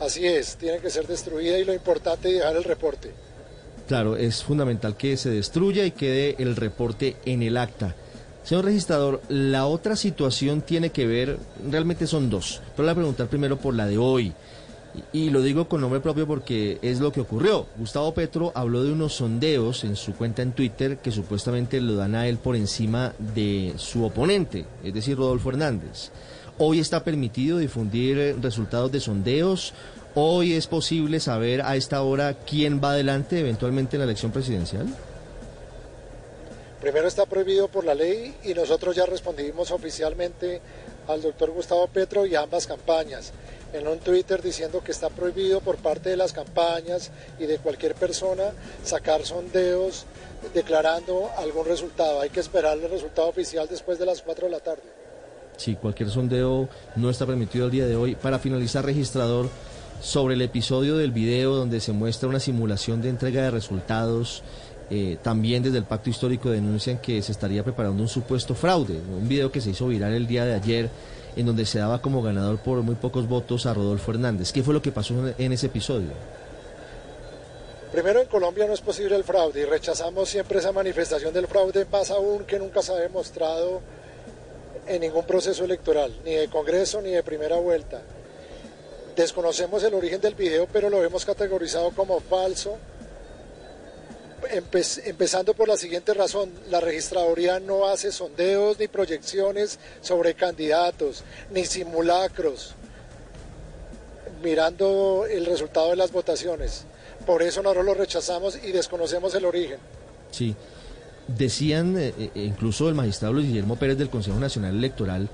Así 0.00 0.26
es, 0.26 0.56
tiene 0.56 0.80
que 0.80 0.90
ser 0.90 1.06
destruida 1.06 1.58
y 1.58 1.64
lo 1.64 1.72
importante 1.72 2.28
es 2.28 2.38
dejar 2.38 2.56
el 2.56 2.64
reporte. 2.64 3.12
Claro, 3.86 4.16
es 4.16 4.42
fundamental 4.42 4.96
que 4.96 5.16
se 5.16 5.30
destruya 5.30 5.84
y 5.84 5.92
quede 5.92 6.34
el 6.38 6.56
reporte 6.56 7.16
en 7.24 7.42
el 7.42 7.56
acta. 7.56 7.94
Señor 8.44 8.64
registrador, 8.64 9.22
la 9.28 9.66
otra 9.66 9.94
situación 9.94 10.62
tiene 10.62 10.90
que 10.90 11.06
ver, 11.06 11.38
realmente 11.70 12.08
son 12.08 12.28
dos, 12.28 12.60
pero 12.76 12.86
le 12.86 12.92
voy 12.92 12.92
a 12.92 13.02
preguntar 13.02 13.28
primero 13.28 13.56
por 13.56 13.74
la 13.74 13.86
de 13.86 13.98
hoy. 13.98 14.32
Y, 15.12 15.30
lo 15.30 15.40
digo 15.40 15.68
con 15.68 15.80
nombre 15.80 16.00
propio 16.00 16.26
porque 16.26 16.78
es 16.82 17.00
lo 17.00 17.12
que 17.12 17.22
ocurrió. 17.22 17.66
Gustavo 17.78 18.12
Petro 18.12 18.52
habló 18.54 18.84
de 18.84 18.92
unos 18.92 19.14
sondeos 19.14 19.84
en 19.84 19.96
su 19.96 20.12
cuenta 20.12 20.42
en 20.42 20.52
Twitter 20.52 20.98
que 20.98 21.10
supuestamente 21.10 21.80
lo 21.80 21.94
dan 21.94 22.14
a 22.14 22.28
él 22.28 22.36
por 22.36 22.56
encima 22.56 23.14
de 23.18 23.72
su 23.76 24.04
oponente, 24.04 24.66
es 24.84 24.92
decir, 24.92 25.16
Rodolfo 25.16 25.48
Hernández. 25.48 26.10
Hoy 26.58 26.78
está 26.78 27.04
permitido 27.04 27.56
difundir 27.56 28.36
resultados 28.42 28.92
de 28.92 29.00
sondeos. 29.00 29.72
Hoy 30.14 30.52
es 30.52 30.66
posible 30.66 31.20
saber 31.20 31.62
a 31.62 31.74
esta 31.76 32.02
hora 32.02 32.34
quién 32.34 32.80
va 32.82 32.90
adelante 32.90 33.40
eventualmente 33.40 33.96
en 33.96 34.00
la 34.00 34.04
elección 34.04 34.30
presidencial. 34.30 34.88
Primero 36.82 37.06
está 37.06 37.26
prohibido 37.26 37.68
por 37.68 37.84
la 37.84 37.94
ley 37.94 38.34
y 38.42 38.54
nosotros 38.54 38.96
ya 38.96 39.06
respondimos 39.06 39.70
oficialmente 39.70 40.60
al 41.06 41.22
doctor 41.22 41.52
Gustavo 41.52 41.86
Petro 41.86 42.26
y 42.26 42.34
a 42.34 42.40
ambas 42.40 42.66
campañas 42.66 43.32
en 43.72 43.86
un 43.86 44.00
Twitter 44.00 44.42
diciendo 44.42 44.82
que 44.82 44.90
está 44.90 45.08
prohibido 45.08 45.60
por 45.60 45.76
parte 45.76 46.10
de 46.10 46.16
las 46.16 46.32
campañas 46.32 47.12
y 47.38 47.46
de 47.46 47.58
cualquier 47.58 47.94
persona 47.94 48.50
sacar 48.82 49.24
sondeos 49.24 50.06
declarando 50.52 51.30
algún 51.38 51.66
resultado. 51.66 52.20
Hay 52.20 52.30
que 52.30 52.40
esperar 52.40 52.76
el 52.76 52.90
resultado 52.90 53.28
oficial 53.28 53.68
después 53.70 54.00
de 54.00 54.06
las 54.06 54.20
4 54.20 54.46
de 54.46 54.50
la 54.50 54.58
tarde. 54.58 54.82
Sí, 55.58 55.76
cualquier 55.76 56.10
sondeo 56.10 56.68
no 56.96 57.10
está 57.10 57.24
permitido 57.26 57.66
el 57.66 57.70
día 57.70 57.86
de 57.86 57.94
hoy. 57.94 58.16
Para 58.16 58.40
finalizar, 58.40 58.84
registrador, 58.84 59.48
sobre 60.02 60.34
el 60.34 60.42
episodio 60.42 60.96
del 60.96 61.12
video 61.12 61.54
donde 61.54 61.78
se 61.78 61.92
muestra 61.92 62.28
una 62.28 62.40
simulación 62.40 63.00
de 63.02 63.08
entrega 63.08 63.42
de 63.42 63.52
resultados, 63.52 64.42
eh, 64.94 65.16
también 65.22 65.62
desde 65.62 65.78
el 65.78 65.84
Pacto 65.84 66.10
Histórico 66.10 66.50
denuncian 66.50 66.98
que 66.98 67.22
se 67.22 67.32
estaría 67.32 67.64
preparando 67.64 68.02
un 68.02 68.08
supuesto 68.08 68.54
fraude. 68.54 68.94
Un 68.94 69.26
video 69.26 69.50
que 69.50 69.60
se 69.62 69.70
hizo 69.70 69.86
viral 69.88 70.12
el 70.12 70.26
día 70.26 70.44
de 70.44 70.52
ayer 70.54 70.90
en 71.34 71.46
donde 71.46 71.64
se 71.64 71.78
daba 71.78 72.02
como 72.02 72.22
ganador 72.22 72.58
por 72.58 72.82
muy 72.82 72.94
pocos 72.94 73.26
votos 73.26 73.64
a 73.64 73.72
Rodolfo 73.72 74.10
Hernández. 74.10 74.52
¿Qué 74.52 74.62
fue 74.62 74.74
lo 74.74 74.82
que 74.82 74.92
pasó 74.92 75.14
en- 75.38 75.52
ese 75.52 75.66
episodio? 75.66 76.08
Primero, 77.90 78.20
en 78.20 78.26
Colombia 78.28 78.66
no 78.66 78.72
es 78.74 78.80
posible 78.82 79.16
el 79.16 79.24
fraude 79.24 79.60
y 79.60 79.64
rechazamos 79.64 80.28
siempre 80.28 80.58
esa 80.58 80.72
manifestación 80.72 81.32
del 81.32 81.46
fraude, 81.46 81.86
más 81.90 82.10
aún 82.10 82.44
que 82.44 82.58
nunca 82.58 82.82
se 82.82 82.92
ha 82.92 82.96
demostrado 82.96 83.80
en 84.86 85.00
ningún 85.00 85.24
proceso 85.24 85.64
electoral, 85.64 86.12
ni 86.24 86.32
de 86.34 86.48
Congreso 86.48 87.00
ni 87.02 87.10
de 87.10 87.22
primera 87.22 87.56
vuelta. 87.56 88.00
Desconocemos 89.16 89.82
el 89.84 89.92
origen 89.94 90.20
del 90.22 90.34
video, 90.34 90.66
pero 90.72 90.88
lo 90.88 91.04
hemos 91.04 91.24
categorizado 91.26 91.90
como 91.90 92.18
falso, 92.20 92.76
Empe- 94.50 95.02
empezando 95.06 95.54
por 95.54 95.68
la 95.68 95.76
siguiente 95.76 96.12
razón, 96.14 96.50
la 96.70 96.80
registraduría 96.80 97.60
no 97.60 97.86
hace 97.86 98.10
sondeos 98.10 98.78
ni 98.78 98.88
proyecciones 98.88 99.78
sobre 100.00 100.34
candidatos, 100.34 101.22
ni 101.50 101.64
simulacros, 101.64 102.74
mirando 104.42 105.26
el 105.30 105.46
resultado 105.46 105.90
de 105.90 105.96
las 105.96 106.10
votaciones. 106.12 106.84
Por 107.26 107.42
eso 107.42 107.62
nosotros 107.62 107.84
lo 107.86 107.94
rechazamos 107.94 108.58
y 108.62 108.72
desconocemos 108.72 109.34
el 109.34 109.44
origen. 109.44 109.78
Sí. 110.30 110.56
Decían, 111.28 111.96
eh, 111.96 112.12
eh, 112.18 112.30
incluso 112.34 112.88
el 112.88 112.96
magistrado 112.96 113.34
Luis 113.34 113.46
Guillermo 113.46 113.76
Pérez 113.76 113.96
del 113.96 114.10
Consejo 114.10 114.40
Nacional 114.40 114.74
Electoral, 114.76 115.28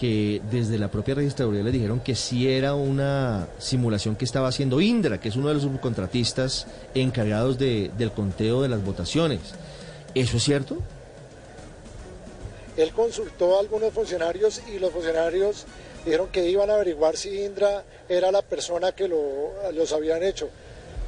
que 0.00 0.40
desde 0.50 0.78
la 0.78 0.88
propia 0.90 1.14
registraduría 1.14 1.62
le 1.62 1.70
dijeron 1.72 2.00
que 2.00 2.14
sí 2.14 2.50
era 2.50 2.72
una 2.74 3.48
simulación 3.58 4.16
que 4.16 4.24
estaba 4.24 4.48
haciendo 4.48 4.80
Indra, 4.80 5.20
que 5.20 5.28
es 5.28 5.36
uno 5.36 5.48
de 5.48 5.54
los 5.54 5.62
subcontratistas 5.64 6.66
encargados 6.94 7.58
de- 7.58 7.90
del 7.98 8.10
conteo 8.10 8.62
de 8.62 8.70
las 8.70 8.82
votaciones. 8.82 9.40
¿Eso 10.14 10.38
es 10.38 10.42
cierto? 10.42 10.78
Él 12.78 12.92
consultó 12.92 13.56
a 13.56 13.60
algunos 13.60 13.92
funcionarios 13.92 14.62
y 14.74 14.78
los 14.78 14.90
funcionarios 14.90 15.66
dijeron 16.06 16.28
que 16.32 16.48
iban 16.48 16.70
a 16.70 16.74
averiguar 16.76 17.18
si 17.18 17.42
Indra 17.44 17.84
era 18.08 18.32
la 18.32 18.40
persona 18.40 18.92
que 18.92 19.06
lo, 19.06 19.50
los 19.74 19.92
habían 19.92 20.22
hecho. 20.22 20.48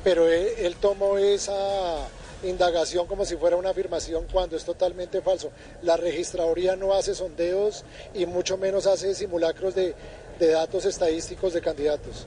Pero 0.04 0.28
él, 0.28 0.48
él 0.58 0.76
tomó 0.76 1.16
esa 1.16 1.54
indagación 2.44 3.06
como 3.06 3.24
si 3.24 3.36
fuera 3.36 3.56
una 3.56 3.70
afirmación 3.70 4.26
cuando 4.32 4.56
es 4.56 4.64
totalmente 4.64 5.20
falso. 5.20 5.50
La 5.82 5.96
registraduría 5.96 6.76
no 6.76 6.94
hace 6.94 7.14
sondeos 7.14 7.84
y 8.14 8.26
mucho 8.26 8.56
menos 8.56 8.86
hace 8.86 9.14
simulacros 9.14 9.74
de, 9.74 9.94
de 10.38 10.48
datos 10.48 10.84
estadísticos 10.84 11.52
de 11.52 11.60
candidatos. 11.60 12.26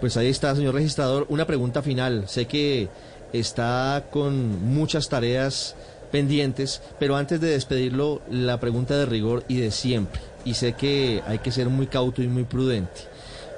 Pues 0.00 0.16
ahí 0.16 0.28
está, 0.28 0.54
señor 0.54 0.74
registrador. 0.74 1.26
Una 1.28 1.46
pregunta 1.46 1.82
final. 1.82 2.28
Sé 2.28 2.46
que 2.46 2.88
está 3.32 4.06
con 4.10 4.64
muchas 4.64 5.08
tareas 5.08 5.74
pendientes, 6.10 6.82
pero 6.98 7.16
antes 7.16 7.40
de 7.40 7.50
despedirlo, 7.50 8.20
la 8.30 8.60
pregunta 8.60 8.96
de 8.96 9.06
rigor 9.06 9.44
y 9.48 9.58
de 9.58 9.70
siempre. 9.70 10.20
Y 10.44 10.54
sé 10.54 10.74
que 10.74 11.22
hay 11.26 11.38
que 11.38 11.50
ser 11.50 11.68
muy 11.68 11.86
cauto 11.86 12.22
y 12.22 12.28
muy 12.28 12.44
prudente. 12.44 13.02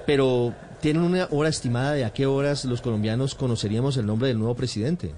Pero, 0.06 0.54
¿tienen 0.80 1.02
una 1.02 1.28
hora 1.30 1.48
estimada 1.48 1.92
de 1.92 2.04
a 2.04 2.12
qué 2.12 2.26
horas 2.26 2.64
los 2.64 2.80
colombianos 2.80 3.34
conoceríamos 3.34 3.96
el 3.96 4.06
nombre 4.06 4.28
del 4.28 4.38
nuevo 4.38 4.54
presidente? 4.54 5.14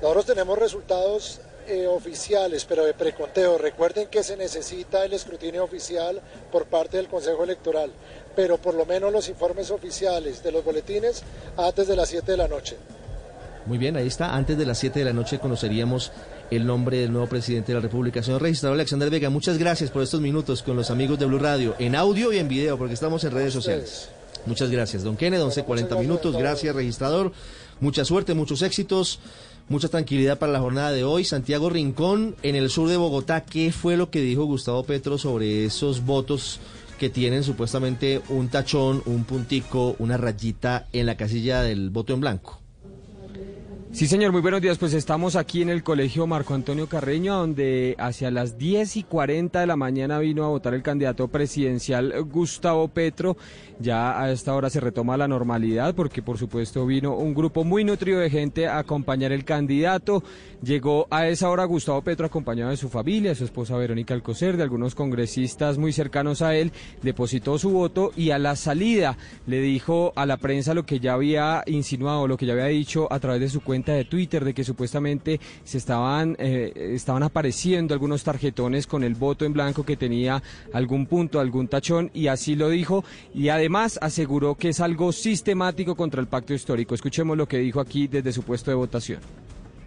Nosotros 0.00 0.26
tenemos 0.26 0.58
resultados 0.58 1.40
eh, 1.66 1.86
oficiales, 1.86 2.64
pero 2.64 2.84
de 2.84 2.94
preconteo. 2.94 3.58
Recuerden 3.58 4.08
que 4.08 4.22
se 4.22 4.36
necesita 4.36 5.04
el 5.04 5.12
escrutinio 5.12 5.62
oficial 5.62 6.20
por 6.50 6.66
parte 6.66 6.96
del 6.96 7.08
Consejo 7.08 7.44
Electoral, 7.44 7.92
pero 8.34 8.56
por 8.56 8.74
lo 8.74 8.86
menos 8.86 9.12
los 9.12 9.28
informes 9.28 9.70
oficiales 9.70 10.42
de 10.42 10.52
los 10.52 10.64
boletines 10.64 11.22
antes 11.56 11.86
de 11.86 11.96
las 11.96 12.08
7 12.08 12.32
de 12.32 12.36
la 12.38 12.48
noche. 12.48 12.76
Muy 13.66 13.78
bien, 13.78 13.96
ahí 13.96 14.06
está. 14.06 14.34
Antes 14.34 14.56
de 14.56 14.66
las 14.66 14.78
7 14.78 14.98
de 14.98 15.04
la 15.04 15.12
noche 15.12 15.38
conoceríamos 15.38 16.12
el 16.50 16.66
nombre 16.66 16.98
del 16.98 17.12
nuevo 17.12 17.28
presidente 17.28 17.72
de 17.72 17.74
la 17.74 17.82
República. 17.82 18.22
Señor 18.22 18.42
registrador 18.42 18.74
Alexander 18.74 19.10
Vega, 19.10 19.30
muchas 19.30 19.58
gracias 19.58 19.90
por 19.90 20.02
estos 20.02 20.20
minutos 20.20 20.62
con 20.62 20.76
los 20.76 20.90
amigos 20.90 21.18
de 21.18 21.26
Blue 21.26 21.38
Radio, 21.38 21.76
en 21.78 21.94
audio 21.94 22.32
y 22.32 22.38
en 22.38 22.48
video, 22.48 22.78
porque 22.78 22.94
estamos 22.94 23.22
en 23.24 23.32
redes 23.32 23.52
sociales. 23.52 24.08
Muchas 24.46 24.70
gracias, 24.70 25.04
don 25.04 25.16
Kenneth, 25.16 25.40
11.40 25.40 25.66
gracias 25.66 26.00
minutos. 26.00 26.36
Gracias, 26.36 26.74
registrador. 26.74 27.32
Mucha 27.80 28.04
suerte, 28.04 28.34
muchos 28.34 28.62
éxitos, 28.62 29.20
mucha 29.70 29.88
tranquilidad 29.88 30.38
para 30.38 30.52
la 30.52 30.60
jornada 30.60 30.92
de 30.92 31.04
hoy. 31.04 31.24
Santiago 31.24 31.70
Rincón, 31.70 32.34
en 32.42 32.56
el 32.56 32.68
sur 32.68 32.88
de 32.88 32.98
Bogotá, 32.98 33.44
¿qué 33.44 33.72
fue 33.72 33.96
lo 33.96 34.10
que 34.10 34.20
dijo 34.20 34.44
Gustavo 34.44 34.82
Petro 34.82 35.16
sobre 35.16 35.64
esos 35.64 36.04
votos 36.04 36.60
que 36.98 37.08
tienen 37.08 37.44
supuestamente 37.44 38.20
un 38.28 38.48
tachón, 38.48 39.02
un 39.06 39.24
puntico, 39.24 39.94
una 39.98 40.18
rayita 40.18 40.88
en 40.92 41.06
la 41.06 41.16
casilla 41.16 41.62
del 41.62 41.88
voto 41.88 42.12
en 42.12 42.20
blanco? 42.20 42.59
Sí, 43.92 44.06
señor, 44.06 44.30
muy 44.30 44.40
buenos 44.40 44.62
días. 44.62 44.78
Pues 44.78 44.94
estamos 44.94 45.34
aquí 45.34 45.62
en 45.62 45.68
el 45.68 45.82
colegio 45.82 46.24
Marco 46.24 46.54
Antonio 46.54 46.86
Carreño, 46.86 47.34
donde 47.34 47.96
hacia 47.98 48.30
las 48.30 48.56
10 48.56 48.96
y 48.96 49.02
40 49.02 49.58
de 49.58 49.66
la 49.66 49.74
mañana 49.74 50.20
vino 50.20 50.44
a 50.44 50.48
votar 50.48 50.74
el 50.74 50.82
candidato 50.82 51.26
presidencial 51.26 52.14
Gustavo 52.22 52.86
Petro. 52.86 53.36
Ya 53.80 54.20
a 54.20 54.30
esta 54.30 54.54
hora 54.54 54.70
se 54.70 54.78
retoma 54.78 55.16
la 55.16 55.26
normalidad 55.26 55.94
porque, 55.96 56.22
por 56.22 56.38
supuesto, 56.38 56.86
vino 56.86 57.16
un 57.16 57.34
grupo 57.34 57.64
muy 57.64 57.82
nutrido 57.82 58.20
de 58.20 58.30
gente 58.30 58.68
a 58.68 58.78
acompañar 58.78 59.32
el 59.32 59.44
candidato. 59.44 60.22
Llegó 60.62 61.08
a 61.10 61.26
esa 61.26 61.50
hora 61.50 61.64
Gustavo 61.64 62.00
Petro 62.02 62.26
acompañado 62.26 62.70
de 62.70 62.76
su 62.76 62.90
familia, 62.90 63.34
su 63.34 63.44
esposa 63.44 63.76
Verónica 63.76 64.14
Alcocer, 64.14 64.56
de 64.56 64.62
algunos 64.62 64.94
congresistas 64.94 65.78
muy 65.78 65.92
cercanos 65.92 66.42
a 66.42 66.54
él, 66.54 66.70
depositó 67.02 67.58
su 67.58 67.70
voto 67.70 68.12
y 68.16 68.30
a 68.30 68.38
la 68.38 68.54
salida 68.54 69.18
le 69.46 69.60
dijo 69.60 70.12
a 70.14 70.26
la 70.26 70.36
prensa 70.36 70.74
lo 70.74 70.86
que 70.86 71.00
ya 71.00 71.14
había 71.14 71.64
insinuado, 71.66 72.28
lo 72.28 72.36
que 72.36 72.46
ya 72.46 72.52
había 72.52 72.66
dicho 72.66 73.08
a 73.10 73.18
través 73.18 73.40
de 73.40 73.48
su 73.48 73.62
cuenta 73.62 73.79
de 73.86 74.04
Twitter, 74.04 74.44
de 74.44 74.54
que 74.54 74.64
supuestamente 74.64 75.40
se 75.64 75.78
estaban, 75.78 76.36
eh, 76.38 76.72
estaban 76.94 77.22
apareciendo 77.22 77.94
algunos 77.94 78.22
tarjetones 78.22 78.86
con 78.86 79.02
el 79.02 79.14
voto 79.14 79.44
en 79.44 79.52
blanco 79.52 79.84
que 79.84 79.96
tenía 79.96 80.42
algún 80.72 81.06
punto, 81.06 81.40
algún 81.40 81.68
tachón, 81.68 82.10
y 82.14 82.26
así 82.28 82.54
lo 82.54 82.68
dijo, 82.68 83.04
y 83.34 83.48
además 83.48 83.98
aseguró 84.02 84.54
que 84.54 84.68
es 84.68 84.80
algo 84.80 85.12
sistemático 85.12 85.94
contra 85.94 86.20
el 86.20 86.28
pacto 86.28 86.54
histórico. 86.54 86.94
Escuchemos 86.94 87.36
lo 87.36 87.48
que 87.48 87.58
dijo 87.58 87.80
aquí 87.80 88.06
desde 88.06 88.32
su 88.32 88.42
puesto 88.42 88.70
de 88.70 88.76
votación. 88.76 89.20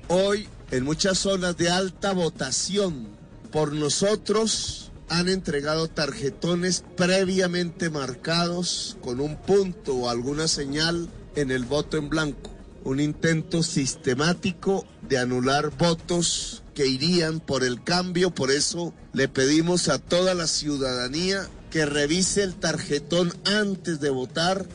Hoy, 0.08 0.48
en 0.72 0.84
muchas 0.84 1.20
zonas 1.20 1.56
de 1.58 1.70
alta 1.70 2.14
votación, 2.14 3.08
por 3.52 3.74
nosotros 3.74 4.92
han 5.10 5.30
entregado 5.30 5.88
tarjetones 5.88 6.84
previamente 6.98 7.90
marcados 7.90 8.98
con 9.02 9.20
un 9.20 9.36
punto 9.36 9.96
o 9.96 10.10
alguna 10.10 10.48
señal 10.48 11.10
en 11.36 11.52
el 11.52 11.66
voto 11.66 11.98
en 11.98 12.10
blanco. 12.10 12.53
Un 12.84 13.00
intento 13.00 13.64
sistemático 13.64 14.86
de 15.08 15.18
anular 15.18 15.72
votos 15.78 16.64
que 16.74 16.88
irían 16.88 17.40
por 17.40 17.64
el 17.64 17.84
cambio. 17.84 18.32
Por 18.32 18.52
eso 18.52 18.94
le 19.14 19.28
pedimos 19.28 19.90
a 19.90 20.00
toda 20.00 20.34
la 20.34 20.48
ciudadanía 20.48 21.48
que 21.70 21.86
revise 21.86 22.44
el 22.44 22.56
tarjetón 22.56 23.34
antes 23.46 24.00
de 24.00 24.10
votar 24.10 24.66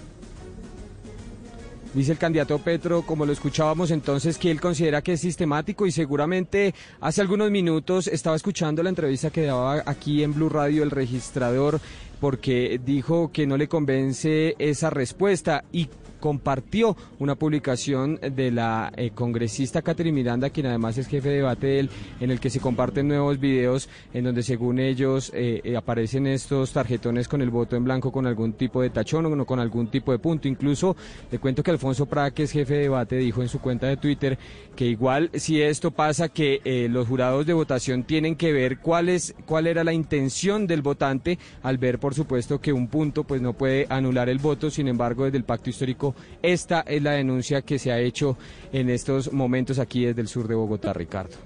Dice 1.94 2.12
el 2.12 2.18
candidato 2.18 2.58
Petro, 2.58 3.02
como 3.02 3.24
lo 3.24 3.32
escuchábamos 3.32 3.90
entonces, 3.90 4.36
que 4.36 4.50
él 4.50 4.60
considera 4.60 5.00
que 5.00 5.14
es 5.14 5.20
sistemático 5.20 5.86
y 5.86 5.90
seguramente 5.90 6.74
hace 7.00 7.22
algunos 7.22 7.50
minutos 7.50 8.08
estaba 8.08 8.36
escuchando 8.36 8.82
la 8.82 8.90
entrevista 8.90 9.30
que 9.30 9.46
daba 9.46 9.82
aquí 9.86 10.22
en 10.22 10.34
Blue 10.34 10.50
Radio 10.50 10.82
el 10.82 10.90
registrador 10.90 11.80
porque 12.20 12.78
dijo 12.84 13.32
que 13.32 13.46
no 13.46 13.56
le 13.56 13.68
convence 13.68 14.54
esa 14.58 14.90
respuesta 14.90 15.64
y 15.72 15.88
compartió 16.18 16.96
una 17.18 17.34
publicación 17.34 18.18
de 18.20 18.50
la 18.50 18.92
eh, 18.96 19.10
congresista 19.14 19.82
Catherine 19.82 20.14
Miranda, 20.14 20.50
quien 20.50 20.66
además 20.66 20.98
es 20.98 21.06
jefe 21.08 21.28
de 21.28 21.36
debate 21.36 21.66
de 21.66 21.80
él, 21.80 21.90
en 22.20 22.30
el 22.30 22.40
que 22.40 22.50
se 22.50 22.60
comparten 22.60 23.08
nuevos 23.08 23.40
videos 23.40 23.88
en 24.12 24.24
donde 24.24 24.42
según 24.42 24.78
ellos 24.78 25.30
eh, 25.34 25.60
eh, 25.64 25.76
aparecen 25.76 26.26
estos 26.26 26.72
tarjetones 26.72 27.28
con 27.28 27.42
el 27.42 27.50
voto 27.50 27.76
en 27.76 27.84
blanco 27.84 28.12
con 28.12 28.26
algún 28.26 28.52
tipo 28.52 28.82
de 28.82 28.90
tachón 28.90 29.26
o 29.26 29.46
con 29.46 29.60
algún 29.60 29.88
tipo 29.88 30.12
de 30.12 30.18
punto. 30.18 30.48
Incluso 30.48 30.96
le 31.30 31.38
cuento 31.38 31.62
que 31.62 31.70
Alfonso 31.70 32.06
Prada, 32.06 32.30
que 32.30 32.44
es 32.44 32.52
jefe 32.52 32.74
de 32.74 32.80
debate, 32.80 33.16
dijo 33.16 33.42
en 33.42 33.48
su 33.48 33.60
cuenta 33.60 33.86
de 33.86 33.96
Twitter 33.96 34.38
que 34.76 34.86
igual 34.86 35.30
si 35.34 35.60
esto 35.60 35.90
pasa 35.90 36.28
que 36.28 36.60
los 36.90 37.08
jurados 37.08 37.46
de 37.46 37.52
votación 37.52 38.04
tienen 38.04 38.36
que 38.36 38.52
ver 38.52 38.78
cuál 38.78 39.08
es 39.08 39.34
cuál 39.46 39.66
era 39.66 39.82
la 39.82 39.92
intención 39.92 40.66
del 40.66 40.82
votante 40.82 41.38
al 41.62 41.78
ver 41.78 41.98
por 41.98 42.14
supuesto 42.14 42.60
que 42.60 42.72
un 42.72 42.86
punto 42.88 43.24
pues 43.24 43.42
no 43.42 43.52
puede 43.52 43.86
anular 43.88 44.28
el 44.28 44.38
voto, 44.38 44.70
sin 44.70 44.88
embargo 44.88 45.24
desde 45.24 45.38
el 45.38 45.44
pacto 45.44 45.70
histórico 45.70 46.07
esta 46.42 46.80
es 46.80 47.02
la 47.02 47.12
denuncia 47.12 47.62
que 47.62 47.78
se 47.78 47.92
ha 47.92 47.98
hecho 47.98 48.36
en 48.72 48.90
estos 48.90 49.32
momentos 49.32 49.78
aquí 49.78 50.04
desde 50.04 50.20
el 50.20 50.28
sur 50.28 50.48
de 50.48 50.54
Bogotá, 50.54 50.92
Ricardo. 50.92 51.36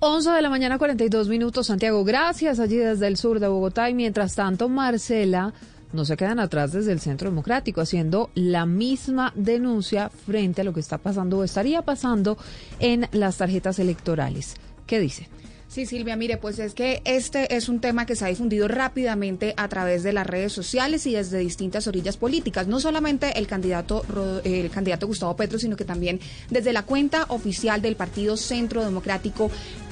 11 0.00 0.30
de 0.30 0.42
la 0.42 0.50
mañana, 0.50 0.78
42 0.78 1.28
minutos, 1.28 1.66
Santiago. 1.66 2.04
Gracias 2.04 2.60
allí 2.60 2.76
desde 2.76 3.08
el 3.08 3.16
sur 3.16 3.40
de 3.40 3.48
Bogotá. 3.48 3.90
Y 3.90 3.94
mientras 3.94 4.36
tanto, 4.36 4.68
Marcela 4.68 5.52
no 5.92 6.04
se 6.04 6.16
quedan 6.16 6.38
atrás 6.38 6.72
desde 6.72 6.92
el 6.92 7.00
Centro 7.00 7.30
Democrático, 7.30 7.80
haciendo 7.80 8.30
la 8.34 8.66
misma 8.66 9.32
denuncia 9.34 10.08
frente 10.08 10.60
a 10.60 10.64
lo 10.64 10.72
que 10.72 10.80
está 10.80 10.98
pasando 10.98 11.38
o 11.38 11.44
estaría 11.44 11.82
pasando 11.82 12.38
en 12.78 13.08
las 13.12 13.38
tarjetas 13.38 13.78
electorales. 13.78 14.54
¿Qué 14.86 15.00
dice? 15.00 15.28
Sí, 15.68 15.84
Silvia, 15.84 16.16
mire, 16.16 16.38
pues 16.38 16.58
es 16.60 16.72
que 16.72 17.02
este 17.04 17.54
es 17.54 17.68
un 17.68 17.78
tema 17.80 18.06
que 18.06 18.16
se 18.16 18.24
ha 18.24 18.28
difundido 18.28 18.68
rápidamente 18.68 19.52
a 19.58 19.68
través 19.68 20.02
de 20.02 20.14
las 20.14 20.26
redes 20.26 20.50
sociales 20.50 21.06
y 21.06 21.12
desde 21.12 21.38
distintas 21.40 21.86
orillas 21.86 22.16
políticas. 22.16 22.66
No 22.66 22.80
solamente 22.80 23.38
el 23.38 23.46
candidato, 23.46 24.02
el 24.44 24.70
candidato 24.70 25.06
Gustavo 25.06 25.36
Petro, 25.36 25.58
sino 25.58 25.76
que 25.76 25.84
también 25.84 26.20
desde 26.48 26.72
la 26.72 26.84
cuenta 26.84 27.26
oficial 27.28 27.82
del 27.82 27.96
Partido 27.96 28.38
Centro 28.38 28.82
Democrático 28.82 29.50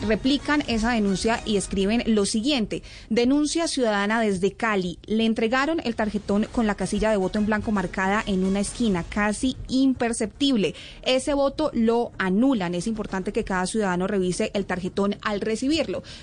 replican 0.09 0.65
esa 0.67 0.93
denuncia 0.93 1.43
y 1.45 1.59
escriben 1.59 2.03
lo 2.07 2.25
siguiente. 2.25 2.83
Denuncia 3.11 3.69
ciudadana 3.69 4.19
desde 4.23 4.53
Cali. 4.53 4.99
Le 5.05 5.27
entregaron 5.27 5.83
el 5.85 5.95
tarjetón 5.95 6.47
con 6.53 6.67
la 6.67 6.75
casilla 6.75 7.11
de 7.11 7.19
voto 7.19 7.39
en 7.39 7.45
blanco 7.45 7.71
marcada 7.71 8.25
en 8.27 8.45
una 8.45 8.61
esquina, 8.61 9.05
casi 9.05 9.59
imperceptible. 9.69 10.75
Ese 11.03 11.35
voto 11.35 11.71
lo 11.75 12.13
anulan. 12.17 12.75
Es 12.75 12.87
importante 12.87 13.35
que 13.35 13.45
cada 13.45 13.67
ciudadano 13.67 14.07
revise 14.07 14.51
el 14.55 14.65
tarjetón 14.65 15.17
al 15.21 15.43
recibir 15.43 15.66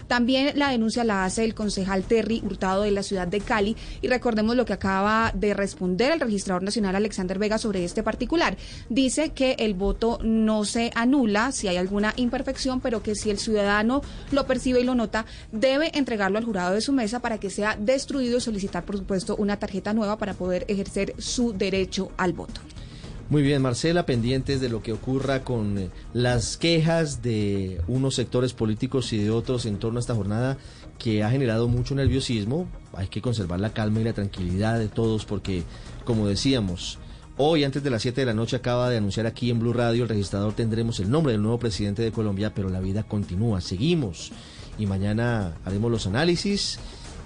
también 0.08 0.58
la 0.58 0.70
denuncia 0.70 1.04
la 1.04 1.26
hace 1.26 1.44
el 1.44 1.54
concejal 1.54 2.04
Terry 2.04 2.42
Hurtado 2.46 2.84
de 2.84 2.92
la 2.92 3.04
ciudad 3.04 3.28
de 3.28 3.42
Cali 3.42 3.76
y 4.02 4.08
recordemos 4.08 4.56
lo 4.56 4.66
que 4.66 4.74
acaba 4.74 5.32
de 5.34 5.54
responder 5.54 6.12
el 6.12 6.20
registrador 6.20 6.64
nacional 6.64 6.96
Alexander 6.96 7.38
Vega 7.40 7.58
sobre 7.58 7.84
este 7.84 8.04
particular. 8.04 8.58
Dice 8.90 9.30
que 9.30 9.56
el 9.60 9.74
voto 9.74 10.20
no 10.24 10.66
se 10.66 10.92
anula 10.96 11.52
si 11.52 11.68
hay 11.68 11.78
alguna 11.78 12.14
imperfección, 12.16 12.82
pero 12.82 13.04
que 13.04 13.16
si 13.16 13.30
el 13.30 13.40
ciudadano 13.40 14.02
lo 14.32 14.46
percibe 14.46 14.82
y 14.82 14.84
lo 14.84 14.96
nota, 14.96 15.26
debe 15.52 15.98
entregarlo 15.98 16.38
al 16.38 16.46
jurado 16.46 16.74
de 16.74 16.82
su 16.82 16.94
mesa 16.94 17.20
para 17.20 17.40
que 17.40 17.50
sea 17.50 17.78
destruido 17.80 18.38
y 18.38 18.42
solicitar, 18.42 18.84
por 18.86 18.98
supuesto, 18.98 19.36
una 19.36 19.58
tarjeta 19.58 19.94
nueva 19.94 20.18
para 20.18 20.34
poder 20.34 20.66
ejercer 20.68 21.14
su 21.18 21.54
derecho 21.54 22.12
al 22.18 22.34
voto. 22.34 22.62
Muy 23.30 23.42
bien, 23.42 23.62
Marcela, 23.62 24.06
pendientes 24.06 24.60
de 24.60 24.70
lo 24.70 24.84
que 24.84 24.92
ocurra 24.92 25.44
con 25.44 25.78
eh, 25.78 25.90
las 26.14 26.58
quejas 26.58 27.22
de 27.22 27.82
unos 27.88 28.16
sectores 28.16 28.54
políticos 28.54 29.14
y 29.14 29.18
de 29.18 29.32
otros 29.32 29.66
en 29.66 29.78
torno 29.78 29.98
a 29.98 30.02
esta 30.02 30.14
jornada 30.14 30.58
que 31.00 31.24
ha 31.24 31.30
generado 31.30 31.68
mucho 31.68 31.96
nerviosismo. 31.96 32.68
Hay 32.94 33.08
que 33.08 33.22
conservar 33.22 33.62
la 33.62 33.72
calma 33.72 34.02
y 34.02 34.04
la 34.04 34.14
tranquilidad 34.14 34.78
de 34.78 34.90
todos 34.90 35.26
porque, 35.26 35.64
como 36.04 36.28
decíamos, 36.28 37.00
hoy 37.38 37.64
antes 37.64 37.82
de 37.82 37.90
las 37.90 38.02
7 38.02 38.22
de 38.22 38.26
la 38.26 38.34
noche 38.34 38.58
acaba 38.58 38.90
de 38.90 38.98
anunciar 38.98 39.26
aquí 39.26 39.50
en 39.50 39.60
Blue 39.60 39.74
Radio 39.74 40.04
el 40.04 40.10
registrador 40.10 40.54
tendremos 40.54 41.00
el 41.00 41.10
nombre 41.10 41.32
del 41.32 41.42
nuevo 41.42 41.60
presidente 41.60 42.02
de 42.02 42.12
Colombia, 42.12 42.54
pero 42.54 42.70
la 42.70 42.82
vida 42.82 43.04
continúa, 43.04 43.62
seguimos 43.62 44.32
y 44.78 44.86
mañana 44.86 45.56
haremos 45.66 45.90
los 45.90 46.08
análisis 46.08 46.78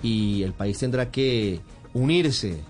y 0.03 0.44
el 0.44 0.53
país 0.53 0.78
tendrá 0.78 1.10
que 1.10 1.60
unirse 1.94 2.61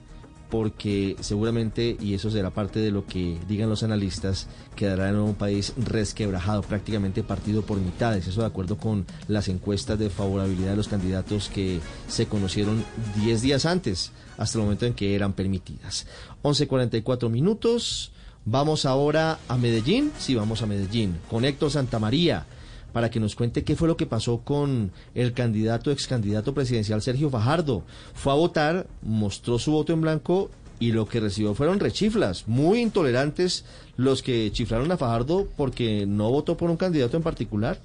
porque 0.49 1.15
seguramente, 1.19 1.97
y 1.99 2.13
eso 2.13 2.31
será 2.31 2.51
parte 2.51 2.79
de 2.79 2.91
lo 2.91 3.05
que 3.05 3.37
digan 3.47 3.69
los 3.69 3.83
analistas, 3.83 4.47
quedará 4.75 5.09
en 5.09 5.15
un 5.17 5.35
país 5.35 5.73
resquebrajado, 5.77 6.61
prácticamente 6.61 7.23
partido 7.23 7.63
por 7.63 7.79
mitades, 7.79 8.27
eso 8.27 8.41
de 8.41 8.47
acuerdo 8.47 8.77
con 8.77 9.05
las 9.27 9.47
encuestas 9.47 9.99
de 9.99 10.09
favorabilidad 10.09 10.71
de 10.71 10.77
los 10.77 10.87
candidatos 10.87 11.49
que 11.49 11.79
se 12.07 12.27
conocieron 12.27 12.83
10 13.23 13.41
días 13.41 13.65
antes, 13.65 14.11
hasta 14.37 14.57
el 14.57 14.63
momento 14.63 14.85
en 14.85 14.93
que 14.93 15.15
eran 15.15 15.33
permitidas. 15.33 16.07
11.44 16.43 17.29
minutos, 17.29 18.11
vamos 18.45 18.85
ahora 18.85 19.39
a 19.47 19.57
Medellín, 19.57 20.11
sí, 20.17 20.35
vamos 20.35 20.61
a 20.61 20.65
Medellín, 20.65 21.17
con 21.29 21.43
Héctor 21.43 21.71
Santamaría 21.71 22.45
para 22.93 23.09
que 23.09 23.19
nos 23.19 23.35
cuente 23.35 23.63
qué 23.63 23.75
fue 23.75 23.87
lo 23.87 23.97
que 23.97 24.05
pasó 24.05 24.39
con 24.39 24.91
el 25.15 25.33
candidato, 25.33 25.91
ex 25.91 26.07
candidato 26.07 26.53
presidencial 26.53 27.01
Sergio 27.01 27.29
Fajardo. 27.29 27.83
Fue 28.13 28.31
a 28.31 28.35
votar, 28.35 28.87
mostró 29.01 29.59
su 29.59 29.71
voto 29.71 29.93
en 29.93 30.01
blanco 30.01 30.49
y 30.79 30.91
lo 30.91 31.07
que 31.07 31.19
recibió 31.19 31.55
fueron 31.55 31.79
rechiflas, 31.79 32.47
muy 32.47 32.81
intolerantes 32.81 33.65
los 33.95 34.21
que 34.21 34.51
chiflaron 34.51 34.91
a 34.91 34.97
Fajardo 34.97 35.47
porque 35.57 36.05
no 36.05 36.29
votó 36.29 36.55
por 36.55 36.69
un 36.69 36.77
candidato 36.77 37.17
en 37.17 37.23
particular. 37.23 37.79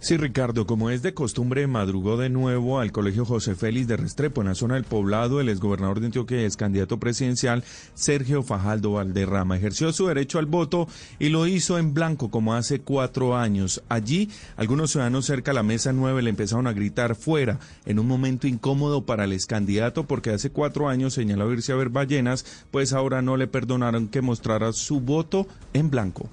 Sí, 0.00 0.16
Ricardo, 0.16 0.64
como 0.64 0.90
es 0.90 1.02
de 1.02 1.12
costumbre, 1.12 1.66
madrugó 1.66 2.16
de 2.16 2.30
nuevo 2.30 2.78
al 2.78 2.92
Colegio 2.92 3.24
José 3.24 3.56
Félix 3.56 3.88
de 3.88 3.96
Restrepo, 3.96 4.40
en 4.40 4.46
la 4.46 4.54
zona 4.54 4.74
del 4.76 4.84
poblado, 4.84 5.40
el 5.40 5.48
exgobernador 5.48 5.98
de 5.98 6.06
Antioquia 6.06 6.44
ex 6.44 6.56
candidato 6.56 7.00
presidencial 7.00 7.64
Sergio 7.94 8.44
Fajaldo 8.44 8.92
Valderrama. 8.92 9.56
Ejerció 9.56 9.92
su 9.92 10.06
derecho 10.06 10.38
al 10.38 10.46
voto 10.46 10.86
y 11.18 11.30
lo 11.30 11.48
hizo 11.48 11.78
en 11.78 11.94
blanco 11.94 12.30
como 12.30 12.54
hace 12.54 12.80
cuatro 12.80 13.36
años. 13.36 13.82
Allí, 13.88 14.30
algunos 14.56 14.92
ciudadanos 14.92 15.26
cerca 15.26 15.50
a 15.50 15.54
la 15.54 15.64
mesa 15.64 15.92
nueve 15.92 16.22
le 16.22 16.30
empezaron 16.30 16.68
a 16.68 16.72
gritar 16.72 17.16
fuera, 17.16 17.58
en 17.84 17.98
un 17.98 18.06
momento 18.06 18.46
incómodo 18.46 19.04
para 19.04 19.24
el 19.24 19.32
ex 19.32 19.46
candidato, 19.46 20.04
porque 20.04 20.30
hace 20.30 20.50
cuatro 20.50 20.88
años 20.88 21.12
señaló 21.12 21.52
irse 21.52 21.72
a 21.72 21.76
ver 21.76 21.88
ballenas, 21.88 22.46
pues 22.70 22.92
ahora 22.92 23.20
no 23.20 23.36
le 23.36 23.48
perdonaron 23.48 24.06
que 24.06 24.22
mostrara 24.22 24.72
su 24.72 25.00
voto 25.00 25.48
en 25.72 25.90
blanco. 25.90 26.30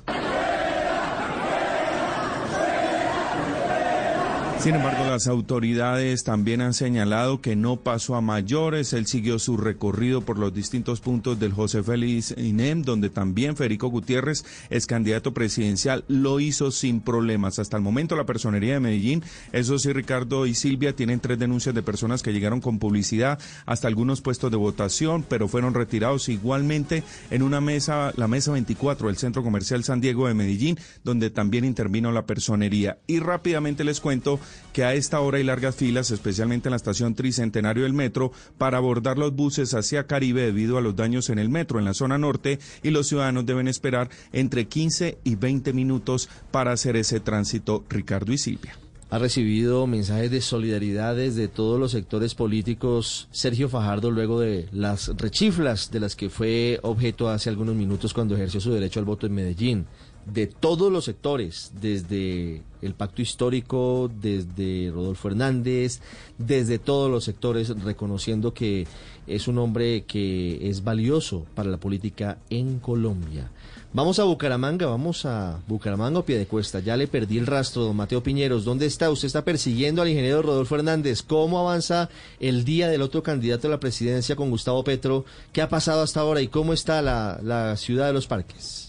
Sin 4.65 4.73
embargo, 4.73 5.05
las 5.05 5.27
autoridades 5.27 6.23
también 6.23 6.59
han 6.59 6.73
señalado 6.73 7.39
que 7.39 7.55
no 7.55 7.81
pasó 7.81 8.15
a 8.15 8.21
mayores. 8.21 8.93
Él 8.93 9.05
siguió 9.05 9.37
su 9.37 9.57
recorrido 9.57 10.21
por 10.21 10.39
los 10.39 10.55
distintos 10.55 11.01
puntos 11.01 11.39
del 11.39 11.53
José 11.53 11.83
Félix 11.83 12.33
INEM, 12.35 12.81
donde 12.81 13.11
también 13.11 13.55
Federico 13.55 13.89
Gutiérrez, 13.89 14.43
es 14.71 14.87
candidato 14.87 15.35
presidencial, 15.35 16.03
lo 16.07 16.39
hizo 16.39 16.71
sin 16.71 16.99
problemas. 16.99 17.59
Hasta 17.59 17.77
el 17.77 17.83
momento, 17.83 18.15
la 18.15 18.25
personería 18.25 18.73
de 18.73 18.79
Medellín, 18.79 19.23
eso 19.51 19.77
sí, 19.77 19.93
Ricardo 19.93 20.47
y 20.47 20.55
Silvia, 20.55 20.95
tienen 20.95 21.19
tres 21.19 21.37
denuncias 21.37 21.75
de 21.75 21.83
personas 21.83 22.23
que 22.23 22.33
llegaron 22.33 22.59
con 22.59 22.79
publicidad 22.79 23.37
hasta 23.67 23.87
algunos 23.87 24.21
puestos 24.21 24.49
de 24.49 24.57
votación, 24.57 25.23
pero 25.29 25.47
fueron 25.47 25.75
retirados 25.75 26.27
igualmente 26.27 27.03
en 27.29 27.43
una 27.43 27.61
mesa, 27.61 28.13
la 28.15 28.27
mesa 28.27 28.51
24 28.51 29.09
del 29.09 29.17
Centro 29.17 29.43
Comercial 29.43 29.83
San 29.83 30.01
Diego 30.01 30.27
de 30.27 30.33
Medellín, 30.33 30.79
donde 31.03 31.29
también 31.29 31.65
intervino 31.65 32.11
la 32.11 32.25
personería. 32.25 32.97
Y 33.05 33.19
rápidamente 33.19 33.83
les 33.83 34.01
cuento 34.01 34.39
que 34.73 34.83
a 34.83 34.93
esta 34.93 35.19
hora 35.19 35.37
hay 35.37 35.43
largas 35.43 35.75
filas, 35.75 36.11
especialmente 36.11 36.67
en 36.67 36.71
la 36.71 36.77
estación 36.77 37.15
Tricentenario 37.15 37.83
del 37.83 37.93
metro, 37.93 38.31
para 38.57 38.77
abordar 38.77 39.17
los 39.17 39.35
buses 39.35 39.73
hacia 39.73 40.07
Caribe 40.07 40.41
debido 40.41 40.77
a 40.77 40.81
los 40.81 40.95
daños 40.95 41.29
en 41.29 41.39
el 41.39 41.49
metro 41.49 41.79
en 41.79 41.85
la 41.85 41.93
zona 41.93 42.17
norte 42.17 42.59
y 42.83 42.89
los 42.89 43.07
ciudadanos 43.07 43.45
deben 43.45 43.67
esperar 43.67 44.09
entre 44.33 44.65
15 44.65 45.17
y 45.23 45.35
20 45.35 45.73
minutos 45.73 46.29
para 46.51 46.71
hacer 46.71 46.95
ese 46.95 47.19
tránsito, 47.19 47.83
Ricardo 47.89 48.31
y 48.33 48.37
Silvia. 48.37 48.77
Ha 49.11 49.19
recibido 49.19 49.85
mensajes 49.85 50.31
de 50.31 50.41
solidaridad 50.41 51.15
de 51.15 51.47
todos 51.47 51.79
los 51.79 51.91
sectores 51.91 52.33
políticos 52.33 53.27
Sergio 53.31 53.69
Fajardo 53.69 54.09
luego 54.09 54.39
de 54.39 54.67
las 54.71 55.09
rechiflas 55.15 55.91
de 55.91 55.99
las 55.99 56.15
que 56.15 56.29
fue 56.29 56.79
objeto 56.81 57.29
hace 57.29 57.49
algunos 57.49 57.75
minutos 57.75 58.13
cuando 58.13 58.35
ejerció 58.35 58.59
su 58.59 58.73
derecho 58.73 58.99
al 58.99 59.05
voto 59.05 59.27
en 59.27 59.33
Medellín 59.33 59.85
de 60.25 60.47
todos 60.47 60.91
los 60.91 61.05
sectores, 61.05 61.71
desde 61.79 62.63
el 62.81 62.93
pacto 62.93 63.21
histórico, 63.21 64.09
desde 64.21 64.91
Rodolfo 64.91 65.27
Hernández, 65.29 66.01
desde 66.37 66.79
todos 66.79 67.09
los 67.09 67.23
sectores, 67.23 67.69
reconociendo 67.83 68.53
que 68.53 68.87
es 69.27 69.47
un 69.47 69.57
hombre 69.57 70.03
que 70.05 70.69
es 70.69 70.83
valioso 70.83 71.45
para 71.55 71.69
la 71.69 71.77
política 71.77 72.37
en 72.49 72.79
Colombia. 72.79 73.49
Vamos 73.93 74.19
a 74.19 74.25
Bucaramanga, 74.25 74.87
vamos 74.87 75.25
a 75.25 75.61
Bucaramanga 75.67 76.19
o 76.19 76.25
cuesta. 76.49 76.81
Ya 76.81 76.97
le 76.97 77.07
perdí 77.07 77.37
el 77.37 77.47
rastro, 77.47 77.83
don 77.83 77.95
Mateo 77.95 78.21
Piñeros. 78.21 78.65
¿Dónde 78.65 78.87
está? 78.87 79.09
Usted 79.09 79.27
está 79.27 79.45
persiguiendo 79.45 80.01
al 80.01 80.09
ingeniero 80.09 80.41
Rodolfo 80.41 80.75
Hernández. 80.75 81.23
¿Cómo 81.23 81.59
avanza 81.59 82.09
el 82.41 82.65
día 82.65 82.89
del 82.89 83.01
otro 83.01 83.23
candidato 83.23 83.67
a 83.67 83.71
la 83.71 83.79
presidencia 83.79 84.35
con 84.35 84.49
Gustavo 84.49 84.83
Petro? 84.83 85.23
¿Qué 85.53 85.61
ha 85.61 85.69
pasado 85.69 86.01
hasta 86.01 86.19
ahora 86.19 86.41
y 86.41 86.49
cómo 86.49 86.73
está 86.73 87.01
la, 87.01 87.39
la 87.41 87.77
ciudad 87.77 88.07
de 88.07 88.13
los 88.13 88.27
parques? 88.27 88.84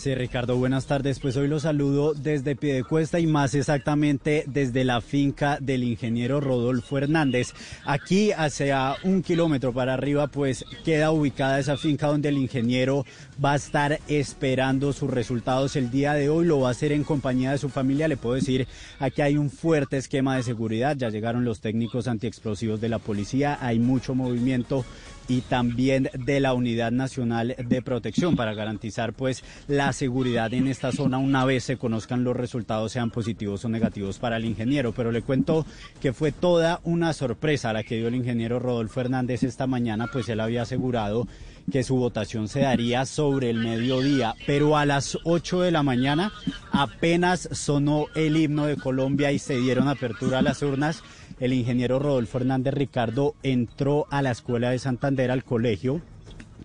Sí, 0.00 0.14
Ricardo, 0.14 0.56
buenas 0.56 0.86
tardes. 0.86 1.20
Pues 1.20 1.36
hoy 1.36 1.46
lo 1.46 1.60
saludo 1.60 2.14
desde 2.14 2.56
Piedecuesta 2.56 3.20
y 3.20 3.26
más 3.26 3.54
exactamente 3.54 4.44
desde 4.46 4.82
la 4.82 5.02
finca 5.02 5.58
del 5.60 5.84
ingeniero 5.84 6.40
Rodolfo 6.40 6.96
Hernández. 6.96 7.52
Aquí 7.84 8.32
hacia 8.32 8.96
un 9.04 9.22
kilómetro 9.22 9.74
para 9.74 9.92
arriba 9.92 10.28
pues 10.28 10.64
queda 10.86 11.10
ubicada 11.10 11.58
esa 11.58 11.76
finca 11.76 12.06
donde 12.06 12.30
el 12.30 12.38
ingeniero 12.38 13.04
va 13.44 13.52
a 13.52 13.56
estar 13.56 14.00
esperando 14.08 14.94
sus 14.94 15.10
resultados 15.10 15.76
el 15.76 15.90
día 15.90 16.14
de 16.14 16.30
hoy. 16.30 16.46
Lo 16.46 16.60
va 16.60 16.68
a 16.68 16.70
hacer 16.70 16.92
en 16.92 17.04
compañía 17.04 17.50
de 17.50 17.58
su 17.58 17.68
familia. 17.68 18.08
Le 18.08 18.16
puedo 18.16 18.36
decir, 18.36 18.66
aquí 19.00 19.20
hay 19.20 19.36
un 19.36 19.50
fuerte 19.50 19.98
esquema 19.98 20.34
de 20.34 20.44
seguridad. 20.44 20.96
Ya 20.96 21.10
llegaron 21.10 21.44
los 21.44 21.60
técnicos 21.60 22.08
antiexplosivos 22.08 22.80
de 22.80 22.88
la 22.88 23.00
policía. 23.00 23.58
Hay 23.60 23.78
mucho 23.78 24.14
movimiento 24.14 24.82
y 25.30 25.42
también 25.42 26.10
de 26.12 26.40
la 26.40 26.54
Unidad 26.54 26.90
Nacional 26.90 27.54
de 27.56 27.82
Protección 27.82 28.34
para 28.34 28.52
garantizar 28.52 29.12
pues 29.12 29.44
la 29.68 29.92
seguridad 29.92 30.52
en 30.52 30.66
esta 30.66 30.90
zona 30.90 31.18
una 31.18 31.44
vez 31.44 31.62
se 31.62 31.76
conozcan 31.76 32.24
los 32.24 32.36
resultados 32.36 32.90
sean 32.90 33.10
positivos 33.10 33.64
o 33.64 33.68
negativos 33.68 34.18
para 34.18 34.38
el 34.38 34.44
ingeniero. 34.44 34.92
Pero 34.92 35.12
le 35.12 35.22
cuento 35.22 35.64
que 36.00 36.12
fue 36.12 36.32
toda 36.32 36.80
una 36.82 37.12
sorpresa 37.12 37.72
la 37.72 37.84
que 37.84 37.96
dio 37.96 38.08
el 38.08 38.16
ingeniero 38.16 38.58
Rodolfo 38.58 39.02
Hernández 39.02 39.44
esta 39.44 39.68
mañana, 39.68 40.08
pues 40.12 40.28
él 40.28 40.40
había 40.40 40.62
asegurado 40.62 41.28
que 41.70 41.84
su 41.84 41.94
votación 41.94 42.48
se 42.48 42.60
daría 42.60 43.06
sobre 43.06 43.50
el 43.50 43.58
mediodía, 43.58 44.34
pero 44.46 44.76
a 44.76 44.84
las 44.84 45.16
8 45.22 45.60
de 45.60 45.70
la 45.70 45.84
mañana 45.84 46.32
apenas 46.72 47.48
sonó 47.52 48.06
el 48.16 48.36
himno 48.36 48.66
de 48.66 48.76
Colombia 48.76 49.30
y 49.30 49.38
se 49.38 49.58
dieron 49.60 49.86
apertura 49.86 50.40
a 50.40 50.42
las 50.42 50.62
urnas 50.62 51.04
el 51.40 51.52
ingeniero 51.54 51.98
Rodolfo 51.98 52.38
Hernández 52.38 52.74
Ricardo 52.74 53.34
entró 53.42 54.06
a 54.10 54.22
la 54.22 54.30
escuela 54.30 54.70
de 54.70 54.78
Santander, 54.78 55.30
al 55.30 55.42
colegio, 55.42 56.00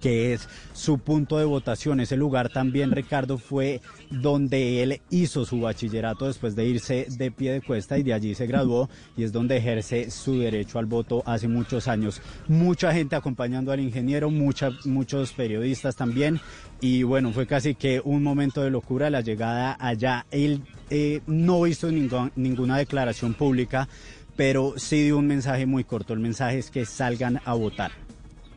que 0.02 0.34
es 0.34 0.48
su 0.74 1.00
punto 1.00 1.38
de 1.38 1.46
votación. 1.46 2.00
Ese 2.00 2.18
lugar 2.18 2.50
también, 2.50 2.92
Ricardo, 2.92 3.38
fue 3.38 3.82
donde 4.10 4.84
él 4.84 5.02
hizo 5.10 5.46
su 5.46 5.62
bachillerato 5.62 6.28
después 6.28 6.56
de 6.56 6.66
irse 6.66 7.08
de 7.10 7.32
pie 7.32 7.54
de 7.54 7.62
cuesta 7.62 7.98
y 7.98 8.04
de 8.04 8.14
allí 8.14 8.36
se 8.36 8.46
graduó 8.46 8.90
y 9.18 9.24
es 9.24 9.32
donde 9.32 9.58
ejerce 9.58 10.12
su 10.12 10.40
derecho 10.40 10.80
al 10.80 10.86
voto 10.86 11.24
hace 11.26 11.48
muchos 11.48 11.88
años. 11.88 12.22
Mucha 12.48 12.94
gente 12.94 13.16
acompañando 13.16 13.72
al 13.72 13.80
ingeniero, 13.80 14.30
muchos 14.30 15.34
periodistas 15.34 15.96
también 15.96 16.40
y 16.82 17.04
bueno, 17.04 17.32
fue 17.32 17.48
casi 17.48 17.76
que 17.76 18.02
un 18.04 18.22
momento 18.22 18.62
de 18.62 18.70
locura 18.70 19.10
la 19.10 19.22
llegada 19.22 19.78
allá. 19.80 20.26
Él 20.30 20.62
eh, 20.90 21.22
no 21.26 21.66
hizo 21.66 21.90
ninguna 21.92 22.78
declaración 22.78 23.34
pública 23.34 23.88
pero 24.36 24.74
sí 24.78 25.04
dio 25.04 25.18
un 25.18 25.28
mensaje 25.28 25.66
muy 25.66 25.84
corto. 25.84 26.14
El 26.14 26.20
mensaje 26.20 26.58
es 26.58 26.72
que 26.72 26.86
salgan 26.86 27.42
a 27.46 27.54
votar. 27.54 27.92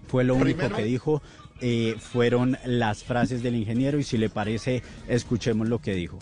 Fue 0.09 0.25
lo 0.25 0.35
único 0.35 0.69
que 0.71 0.83
dijo. 0.83 1.23
Eh, 1.61 1.97
fueron 1.99 2.57
las 2.65 3.03
frases 3.03 3.43
del 3.43 3.57
ingeniero 3.57 3.99
y 3.99 4.05
si 4.05 4.17
le 4.17 4.31
parece, 4.31 4.83
escuchemos 5.09 5.69
lo 5.69 5.81
que 5.81 5.95
dijo. 5.95 6.19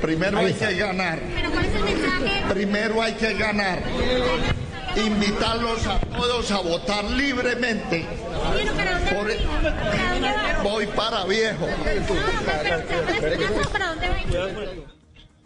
Primero 0.00 0.38
hay 0.38 0.54
que 0.54 0.74
ganar. 0.74 1.20
Primero 2.48 3.02
hay 3.02 3.12
que 3.14 3.34
ganar. 3.34 3.82
Invitarlos 4.96 5.86
a 5.86 5.98
todos 6.00 6.50
a 6.50 6.60
votar 6.60 7.04
libremente. 7.04 8.06
Voy 10.62 10.86
para 10.86 11.24
viejo. 11.26 11.66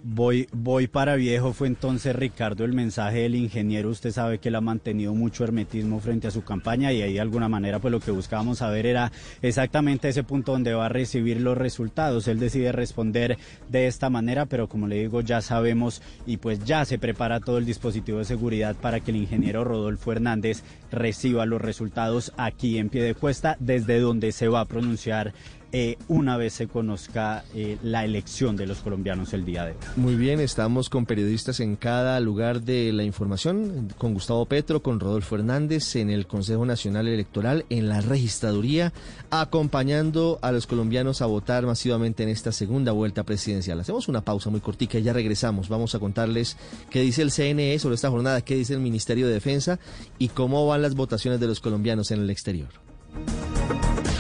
Voy, 0.08 0.46
voy 0.52 0.86
para 0.86 1.16
viejo 1.16 1.52
fue 1.52 1.66
entonces 1.66 2.14
Ricardo 2.14 2.64
el 2.64 2.72
mensaje 2.72 3.22
del 3.22 3.34
ingeniero. 3.34 3.90
Usted 3.90 4.12
sabe 4.12 4.38
que 4.38 4.50
él 4.50 4.54
ha 4.54 4.60
mantenido 4.60 5.12
mucho 5.16 5.42
hermetismo 5.42 5.98
frente 5.98 6.28
a 6.28 6.30
su 6.30 6.44
campaña 6.44 6.92
y 6.92 7.02
ahí 7.02 7.14
de 7.14 7.20
alguna 7.20 7.48
manera 7.48 7.80
pues 7.80 7.90
lo 7.90 7.98
que 7.98 8.12
buscábamos 8.12 8.58
saber 8.58 8.86
era 8.86 9.10
exactamente 9.42 10.08
ese 10.08 10.22
punto 10.22 10.52
donde 10.52 10.74
va 10.74 10.86
a 10.86 10.90
recibir 10.90 11.40
los 11.40 11.58
resultados. 11.58 12.28
Él 12.28 12.38
decide 12.38 12.70
responder 12.70 13.36
de 13.68 13.88
esta 13.88 14.08
manera, 14.08 14.46
pero 14.46 14.68
como 14.68 14.86
le 14.86 15.00
digo 15.00 15.22
ya 15.22 15.40
sabemos 15.40 16.00
y 16.24 16.36
pues 16.36 16.64
ya 16.64 16.84
se 16.84 17.00
prepara 17.00 17.40
todo 17.40 17.58
el 17.58 17.66
dispositivo 17.66 18.18
de 18.18 18.26
seguridad 18.26 18.76
para 18.76 19.00
que 19.00 19.10
el 19.10 19.16
ingeniero 19.16 19.64
Rodolfo 19.64 20.12
Hernández 20.12 20.62
reciba 20.92 21.46
los 21.46 21.60
resultados 21.60 22.32
aquí 22.36 22.78
en 22.78 22.90
pie 22.90 23.02
de 23.02 23.16
cuesta 23.16 23.56
desde 23.58 23.98
donde 23.98 24.30
se 24.30 24.46
va 24.46 24.60
a 24.60 24.66
pronunciar 24.66 25.34
eh, 25.72 25.96
una 26.08 26.36
vez 26.36 26.54
se 26.54 26.68
conozca 26.68 27.44
eh, 27.54 27.76
la 27.82 28.04
elección 28.04 28.56
de 28.56 28.66
los 28.66 28.78
colombianos 28.78 29.32
el 29.32 29.44
día 29.44 29.64
de 29.64 29.72
hoy. 29.72 29.76
Muy 29.96 30.14
bien, 30.14 30.40
estamos 30.40 30.88
con 30.88 31.06
periodistas 31.06 31.60
en 31.60 31.76
cada 31.76 32.18
lugar 32.20 32.62
de 32.62 32.92
la 32.92 33.02
información, 33.02 33.92
con 33.98 34.14
Gustavo 34.14 34.46
Petro, 34.46 34.82
con 34.82 35.00
Rodolfo 35.00 35.36
Hernández, 35.36 35.96
en 35.96 36.10
el 36.10 36.26
Consejo 36.26 36.64
Nacional 36.66 37.08
Electoral, 37.08 37.64
en 37.68 37.88
la 37.88 38.00
registraduría, 38.00 38.92
acompañando 39.30 40.38
a 40.42 40.52
los 40.52 40.66
colombianos 40.66 41.20
a 41.22 41.26
votar 41.26 41.66
masivamente 41.66 42.22
en 42.22 42.28
esta 42.28 42.52
segunda 42.52 42.92
vuelta 42.92 43.24
presidencial. 43.24 43.80
Hacemos 43.80 44.08
una 44.08 44.22
pausa 44.22 44.50
muy 44.50 44.60
cortica 44.60 44.98
y 44.98 45.02
ya 45.02 45.12
regresamos. 45.12 45.68
Vamos 45.68 45.94
a 45.94 45.98
contarles 45.98 46.56
qué 46.90 47.00
dice 47.00 47.22
el 47.22 47.32
CNE 47.32 47.78
sobre 47.78 47.96
esta 47.96 48.10
jornada, 48.10 48.40
qué 48.40 48.54
dice 48.54 48.74
el 48.74 48.80
Ministerio 48.80 49.26
de 49.26 49.34
Defensa 49.34 49.78
y 50.18 50.28
cómo 50.28 50.66
van 50.66 50.82
las 50.82 50.94
votaciones 50.94 51.40
de 51.40 51.46
los 51.46 51.60
colombianos 51.60 52.10
en 52.10 52.20
el 52.20 52.30
exterior. 52.30 52.68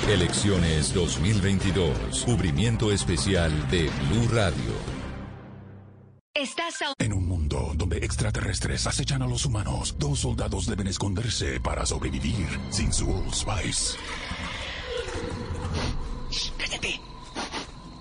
Elecciones 0.08 0.94
2022. 0.94 2.24
Cubrimiento 2.24 2.92
especial 2.92 3.50
de 3.70 3.90
Blue 4.08 4.28
Radio. 4.28 4.72
Estás 6.32 6.76
En 7.00 7.12
un 7.12 7.26
mundo 7.26 7.72
donde 7.74 7.96
extraterrestres 7.96 8.86
acechan 8.86 9.22
a 9.22 9.26
los 9.26 9.44
humanos, 9.46 9.96
dos 9.98 10.20
soldados 10.20 10.66
deben 10.66 10.86
esconderse 10.86 11.58
para 11.58 11.84
sobrevivir 11.84 12.46
sin 12.70 12.92
su 12.92 13.10
Old 13.10 13.34
Spice. 13.34 13.98
¡Cállate! 16.56 17.00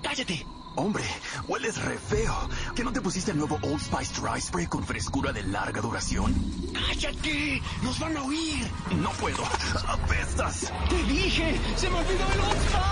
¡Cállate! 0.04 0.55
Hombre, 0.76 1.04
hueles 1.48 1.82
re 1.82 1.98
feo. 1.98 2.36
¿Que 2.76 2.84
no 2.84 2.92
te 2.92 3.00
pusiste 3.00 3.32
el 3.32 3.38
nuevo 3.38 3.58
Old 3.62 3.80
Spice 3.80 4.22
Dry 4.22 4.42
Spray 4.42 4.68
con 4.68 4.84
frescura 4.84 5.32
de 5.32 5.42
larga 5.44 5.80
duración? 5.80 6.34
¡Cállate! 6.74 7.62
¡Nos 7.82 7.98
van 8.00 8.18
a 8.18 8.24
oír! 8.24 8.68
No 9.02 9.10
puedo. 9.12 9.44
¡Apestas! 9.88 10.72
¡Te 10.90 11.04
dije! 11.04 11.58
¡Se 11.78 11.90
me 11.90 11.98
olvidó 11.98 12.26
el 12.34 12.40
Old 12.42 12.60
Spice! 12.60 12.86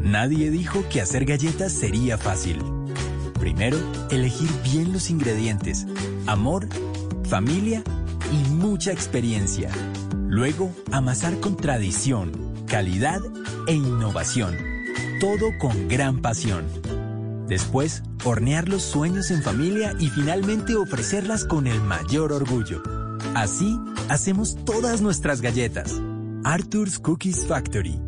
Nadie 0.00 0.50
dijo 0.50 0.84
que 0.90 1.00
hacer 1.00 1.24
galletas 1.24 1.72
sería 1.72 2.18
fácil. 2.18 2.62
Primero, 3.40 3.78
elegir 4.10 4.50
bien 4.62 4.92
los 4.92 5.08
ingredientes. 5.08 5.86
Amor, 6.26 6.68
familia 7.28 7.82
y 8.30 8.48
mucha 8.50 8.92
experiencia. 8.92 9.70
Luego, 10.28 10.70
amasar 10.92 11.40
con 11.40 11.56
tradición 11.56 12.55
calidad 12.66 13.22
e 13.66 13.74
innovación. 13.74 14.56
Todo 15.20 15.56
con 15.58 15.88
gran 15.88 16.20
pasión. 16.20 16.66
Después, 17.48 18.02
hornear 18.24 18.68
los 18.68 18.82
sueños 18.82 19.30
en 19.30 19.42
familia 19.42 19.94
y 19.98 20.10
finalmente 20.10 20.74
ofrecerlas 20.76 21.44
con 21.44 21.66
el 21.66 21.80
mayor 21.80 22.32
orgullo. 22.32 22.82
Así 23.34 23.78
hacemos 24.08 24.56
todas 24.64 25.00
nuestras 25.00 25.40
galletas. 25.40 26.00
Arthur's 26.44 26.98
Cookies 26.98 27.46
Factory. 27.46 28.00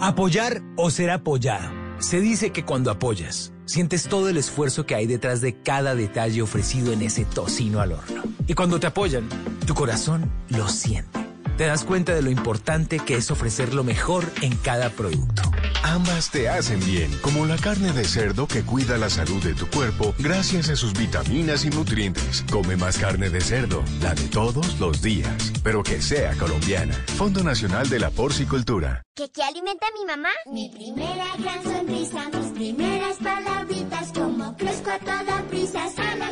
Apoyar 0.00 0.62
o 0.76 0.90
ser 0.90 1.10
apoyado. 1.10 1.72
Se 1.98 2.20
dice 2.20 2.50
que 2.50 2.64
cuando 2.64 2.90
apoyas, 2.90 3.52
sientes 3.64 4.08
todo 4.08 4.28
el 4.28 4.36
esfuerzo 4.36 4.84
que 4.84 4.94
hay 4.94 5.06
detrás 5.06 5.40
de 5.40 5.54
cada 5.62 5.94
detalle 5.94 6.42
ofrecido 6.42 6.92
en 6.92 7.02
ese 7.02 7.24
tocino 7.24 7.80
al 7.80 7.92
horno. 7.92 8.22
Y 8.46 8.54
cuando 8.54 8.80
te 8.80 8.86
apoyan, 8.86 9.28
tu 9.66 9.74
corazón 9.74 10.30
lo 10.48 10.68
siente 10.68 11.23
te 11.56 11.66
das 11.66 11.84
cuenta 11.84 12.14
de 12.14 12.22
lo 12.22 12.30
importante 12.30 12.98
que 12.98 13.16
es 13.16 13.30
ofrecer 13.30 13.74
lo 13.74 13.84
mejor 13.84 14.24
en 14.42 14.56
cada 14.56 14.90
producto. 14.90 15.42
Ambas 15.82 16.30
te 16.30 16.48
hacen 16.48 16.80
bien, 16.84 17.10
como 17.20 17.46
la 17.46 17.56
carne 17.56 17.92
de 17.92 18.04
cerdo 18.04 18.46
que 18.46 18.62
cuida 18.62 18.98
la 18.98 19.10
salud 19.10 19.42
de 19.42 19.54
tu 19.54 19.68
cuerpo 19.68 20.14
gracias 20.18 20.68
a 20.70 20.76
sus 20.76 20.92
vitaminas 20.94 21.64
y 21.64 21.70
nutrientes. 21.70 22.44
Come 22.50 22.76
más 22.76 22.98
carne 22.98 23.30
de 23.30 23.40
cerdo, 23.40 23.84
la 24.00 24.14
de 24.14 24.26
todos 24.28 24.80
los 24.80 25.02
días, 25.02 25.52
pero 25.62 25.82
que 25.82 26.00
sea 26.00 26.34
colombiana. 26.34 26.94
Fondo 27.16 27.42
Nacional 27.42 27.88
de 27.88 27.98
la 27.98 28.10
Porcicultura. 28.10 29.02
¿Qué, 29.14 29.30
qué 29.30 29.42
alimenta 29.42 29.86
a 29.86 29.98
mi 29.98 30.06
mamá? 30.06 30.30
Mi 30.52 30.68
primera 30.70 31.26
gran 31.38 31.62
sonrisa, 31.62 32.28
mis 32.30 32.52
primeras 32.52 33.16
palabritas, 33.18 34.12
como 34.12 34.56
crezco 34.56 34.90
a 34.90 34.98
toda 34.98 35.42
prisa, 35.48 35.88
solo 35.94 36.24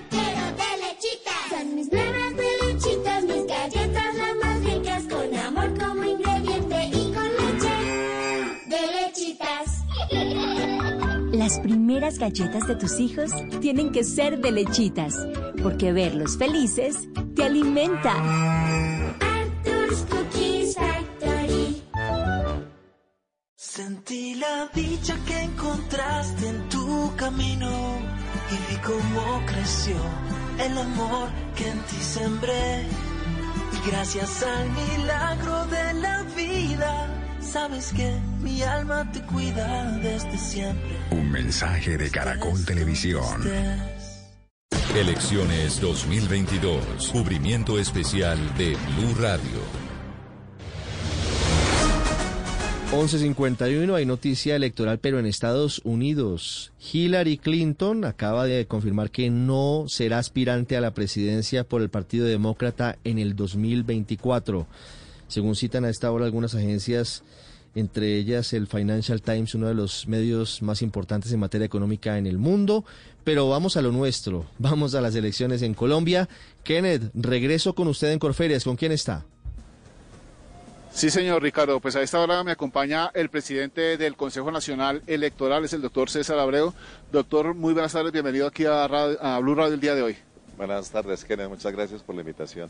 Las 11.43 11.59
primeras 11.59 12.21
galletas 12.21 12.69
de 12.69 12.77
tus 12.77 13.01
hijos 13.01 13.33
tienen 13.61 13.91
que 13.91 14.05
ser 14.05 14.41
de 14.41 14.53
lechitas, 14.53 15.17
porque 15.61 15.93
verlos 15.93 16.39
felices 16.39 17.09
te 17.35 17.43
alimenta. 17.43 18.13
Arthur's 19.19 20.07
Cookies 20.09 20.77
Factory. 20.77 21.83
Sentí 23.57 24.37
la 24.37 24.71
dicha 24.73 25.17
que 25.27 25.43
encontraste 25.43 26.47
en 26.47 26.69
tu 26.69 27.13
camino 27.17 27.99
y 28.49 28.73
vi 28.73 28.81
cómo 28.81 29.45
creció 29.45 29.97
el 30.65 30.79
amor 30.79 31.29
que 31.57 31.67
en 31.67 31.79
ti 31.81 31.97
sembré. 31.97 32.87
Y 33.73 33.91
gracias 33.91 34.45
al 34.45 34.71
milagro 34.71 35.67
de 35.67 35.95
la 35.95 36.23
vida. 36.37 37.22
Sabes 37.53 37.93
que 37.93 38.19
mi 38.41 38.63
alma 38.63 39.13
te 39.13 39.21
cuida 39.21 39.99
desde 39.99 40.39
siempre. 40.39 40.97
Un 41.11 41.31
mensaje 41.31 41.99
de 41.99 42.11
Caracol 42.11 42.65
Televisión. 42.65 43.43
Elecciones 44.97 45.79
2022. 45.79 47.09
Cubrimiento 47.13 47.79
especial 47.79 48.39
de 48.57 48.75
Blue 48.97 49.15
Radio. 49.21 49.61
11.51 52.93 53.97
hay 53.97 54.07
noticia 54.07 54.57
electoral, 54.57 54.99
pero 54.99 55.19
en 55.19 55.27
Estados 55.27 55.83
Unidos. 55.85 56.73
Hillary 56.91 57.37
Clinton 57.37 58.07
acaba 58.07 58.47
de 58.47 58.67
confirmar 58.67 59.11
que 59.11 59.29
no 59.29 59.85
será 59.89 60.19
aspirante 60.19 60.79
a 60.79 60.81
la 60.81 60.95
presidencia 60.95 61.65
por 61.65 61.83
el 61.83 61.91
Partido 61.91 62.25
Demócrata 62.25 62.97
en 63.05 63.19
el 63.19 63.37
2024. 63.37 64.67
Según 65.33 65.57
citan 65.57 65.87
a 65.87 65.89
esta 65.89 66.13
hora 66.13 66.27
algunas 66.27 66.55
agencias, 66.55 67.23
entre 67.75 68.19
ellas 68.19 68.53
el 68.53 68.67
Financial 68.67 69.23
Times, 69.23 69.55
uno 69.55 69.67
de 69.67 69.73
los 69.73 70.07
medios 70.07 70.61
más 70.61 70.83
importantes 70.83 71.33
en 71.33 71.41
materia 71.41 71.65
económica 71.65 72.19
en 72.19 72.27
el 72.27 72.37
mundo. 72.37 72.85
Pero 73.25 73.49
vamos 73.49 73.79
a 73.79 73.81
lo 73.81 73.93
nuestro, 73.93 74.45
vamos 74.59 74.95
a 74.95 75.01
las 75.01 75.15
elecciones 75.15 75.63
en 75.63 75.73
Colombia. 75.73 76.29
Kenneth, 76.65 77.11
regreso 77.15 77.75
con 77.75 77.89
usted 77.89 78.13
en 78.13 78.19
Corferias. 78.19 78.63
¿Con 78.63 78.77
quién 78.77 78.93
está? 78.93 79.25
Sí, 80.93 81.09
señor 81.09 81.43
Ricardo, 81.43 81.81
pues 81.81 81.97
a 81.97 82.03
esta 82.03 82.21
hora 82.21 82.45
me 82.45 82.53
acompaña 82.53 83.11
el 83.15 83.31
presidente 83.31 83.97
del 83.97 84.17
Consejo 84.17 84.51
Nacional 84.51 85.03
Electoral, 85.07 85.65
es 85.65 85.73
el 85.73 85.81
doctor 85.81 86.11
César 86.11 86.39
Abreu. 86.39 86.75
Doctor, 87.11 87.55
muy 87.55 87.73
buenas 87.73 87.95
tardes, 87.95 88.13
bienvenido 88.13 88.47
aquí 88.47 88.67
a, 88.67 88.85
a 88.85 89.39
Blue 89.39 89.55
Radio 89.55 89.73
el 89.73 89.81
día 89.81 89.95
de 89.95 90.03
hoy. 90.03 90.17
Buenas 90.59 90.91
tardes, 90.91 91.25
Kenneth, 91.25 91.49
muchas 91.49 91.73
gracias 91.73 92.03
por 92.03 92.15
la 92.15 92.21
invitación. 92.21 92.69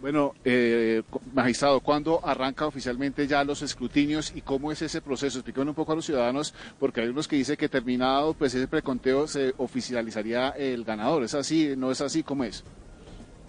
Bueno, 0.00 0.34
eh, 0.46 1.02
magistrado, 1.34 1.80
¿cuándo 1.80 2.26
arranca 2.26 2.66
oficialmente 2.66 3.26
ya 3.26 3.44
los 3.44 3.60
escrutinios 3.60 4.32
y 4.34 4.40
cómo 4.40 4.72
es 4.72 4.80
ese 4.80 5.02
proceso? 5.02 5.38
Explíquenme 5.38 5.70
un 5.70 5.74
poco 5.74 5.92
a 5.92 5.94
los 5.94 6.06
ciudadanos, 6.06 6.54
porque 6.78 7.02
hay 7.02 7.08
unos 7.08 7.28
que 7.28 7.36
dicen 7.36 7.56
que 7.56 7.68
terminado 7.68 8.32
pues 8.32 8.54
ese 8.54 8.66
preconteo 8.66 9.28
se 9.28 9.52
oficializaría 9.58 10.50
el 10.50 10.84
ganador. 10.84 11.22
¿Es 11.22 11.34
así? 11.34 11.74
¿No 11.76 11.90
es 11.90 12.00
así? 12.00 12.22
¿Cómo 12.22 12.44
es? 12.44 12.64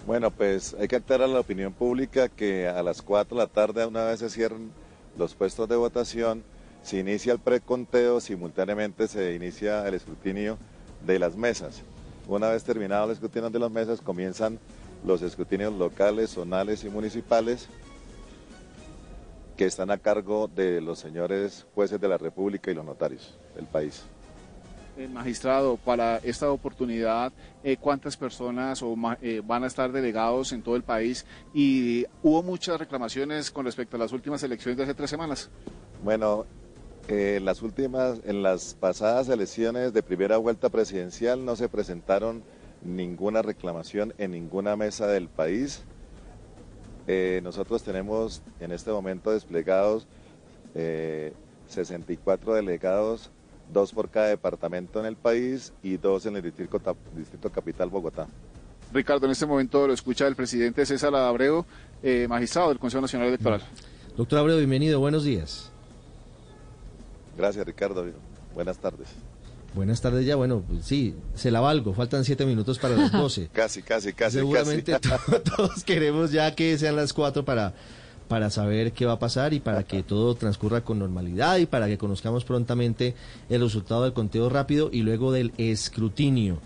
Bueno, 0.05 0.29
pues 0.29 0.75
hay 0.77 0.89
que 0.89 0.97
aclarar 0.97 1.29
a 1.29 1.33
la 1.33 1.39
opinión 1.39 1.71
pública 1.71 2.27
que 2.27 2.67
a 2.67 2.83
las 2.83 3.01
4 3.01 3.37
de 3.37 3.43
la 3.43 3.47
tarde, 3.47 3.85
una 3.85 4.03
vez 4.03 4.19
se 4.19 4.29
cierren 4.29 4.71
los 5.17 5.35
puestos 5.35 5.69
de 5.69 5.77
votación, 5.77 6.43
se 6.83 6.99
inicia 6.99 7.31
el 7.31 7.39
preconteo, 7.39 8.19
simultáneamente 8.19 9.07
se 9.07 9.35
inicia 9.35 9.87
el 9.87 9.93
escrutinio 9.93 10.57
de 11.05 11.17
las 11.17 11.37
mesas. 11.37 11.81
Una 12.27 12.49
vez 12.49 12.65
terminado 12.65 13.05
el 13.05 13.11
escrutinio 13.11 13.49
de 13.49 13.59
las 13.59 13.71
mesas, 13.71 14.01
comienzan 14.01 14.59
los 15.05 15.21
escrutinios 15.21 15.73
locales, 15.73 16.31
zonales 16.31 16.83
y 16.83 16.89
municipales 16.89 17.67
que 19.57 19.65
están 19.65 19.91
a 19.91 19.97
cargo 19.97 20.47
de 20.47 20.81
los 20.81 20.99
señores 20.99 21.65
jueces 21.75 21.99
de 21.99 22.07
la 22.07 22.17
República 22.17 22.71
y 22.71 22.73
los 22.73 22.85
notarios 22.85 23.37
del 23.55 23.65
país. 23.65 24.03
El 24.97 25.09
magistrado, 25.09 25.77
para 25.77 26.17
esta 26.17 26.51
oportunidad, 26.51 27.31
eh, 27.63 27.77
¿cuántas 27.77 28.17
personas 28.17 28.81
o, 28.83 28.95
eh, 29.21 29.41
van 29.43 29.63
a 29.63 29.67
estar 29.67 29.91
delegados 29.91 30.51
en 30.51 30.61
todo 30.61 30.75
el 30.75 30.83
país? 30.83 31.25
Y 31.53 32.05
hubo 32.21 32.43
muchas 32.43 32.77
reclamaciones 32.77 33.51
con 33.51 33.65
respecto 33.65 33.95
a 33.95 33.99
las 33.99 34.11
últimas 34.11 34.43
elecciones 34.43 34.77
de 34.77 34.83
hace 34.83 34.93
tres 34.93 35.09
semanas. 35.09 35.49
Bueno, 36.03 36.45
eh, 37.07 37.39
las 37.41 37.61
últimas, 37.61 38.19
en 38.25 38.43
las 38.43 38.75
pasadas 38.75 39.29
elecciones 39.29 39.93
de 39.93 40.03
primera 40.03 40.37
vuelta 40.37 40.69
presidencial 40.69 41.45
no 41.45 41.55
se 41.55 41.69
presentaron 41.69 42.43
ninguna 42.83 43.41
reclamación 43.41 44.13
en 44.17 44.31
ninguna 44.31 44.75
mesa 44.75 45.07
del 45.07 45.27
país. 45.27 45.83
Eh, 47.07 47.41
nosotros 47.43 47.83
tenemos 47.83 48.41
en 48.59 48.71
este 48.71 48.91
momento 48.91 49.31
desplegados 49.31 50.07
64 50.73 52.53
eh, 52.53 52.55
delegados, 52.57 53.29
dos 53.71 53.91
por 53.91 54.09
cada 54.09 54.27
departamento 54.27 54.99
en 54.99 55.05
el 55.05 55.15
país 55.15 55.73
y 55.83 55.97
dos 55.97 56.25
en 56.25 56.35
el 56.35 56.43
distrito, 56.43 56.79
distrito 57.15 57.49
capital 57.49 57.89
Bogotá. 57.89 58.27
Ricardo, 58.93 59.25
en 59.25 59.31
este 59.31 59.45
momento 59.45 59.87
lo 59.87 59.93
escucha 59.93 60.27
el 60.27 60.35
presidente 60.35 60.85
César 60.85 61.15
Abreu, 61.15 61.65
eh, 62.03 62.27
magistrado 62.27 62.69
del 62.69 62.79
Consejo 62.79 63.01
Nacional 63.01 63.29
Electoral. 63.29 63.61
Doctor 64.17 64.39
Abreu, 64.39 64.57
bienvenido, 64.57 64.99
buenos 64.99 65.23
días. 65.23 65.71
Gracias, 67.37 67.65
Ricardo. 67.65 68.05
Buenas 68.53 68.77
tardes. 68.77 69.07
Buenas 69.73 70.01
tardes 70.01 70.25
ya, 70.25 70.35
bueno, 70.35 70.63
pues 70.67 70.85
sí, 70.85 71.15
se 71.33 71.49
la 71.49 71.61
valgo, 71.61 71.93
faltan 71.93 72.25
siete 72.25 72.45
minutos 72.45 72.77
para 72.77 72.95
las 72.97 73.11
doce. 73.11 73.49
casi, 73.53 73.81
casi, 73.81 74.11
casi. 74.13 74.37
Seguramente 74.37 74.97
todos 75.55 75.83
queremos 75.83 76.31
ya 76.31 76.53
que 76.55 76.77
sean 76.77 76.97
las 76.97 77.13
cuatro 77.13 77.45
para, 77.45 77.73
para 78.27 78.49
saber 78.49 78.91
qué 78.91 79.05
va 79.05 79.13
a 79.13 79.19
pasar 79.19 79.53
y 79.53 79.61
para 79.61 79.83
que 79.83 80.03
todo 80.03 80.35
transcurra 80.35 80.81
con 80.81 80.99
normalidad 80.99 81.57
y 81.57 81.67
para 81.67 81.87
que 81.87 81.97
conozcamos 81.97 82.43
prontamente 82.43 83.15
el 83.49 83.61
resultado 83.61 84.03
del 84.03 84.13
conteo 84.13 84.49
rápido 84.49 84.89
y 84.91 85.03
luego 85.03 85.31
del 85.31 85.53
escrutinio. 85.57 86.59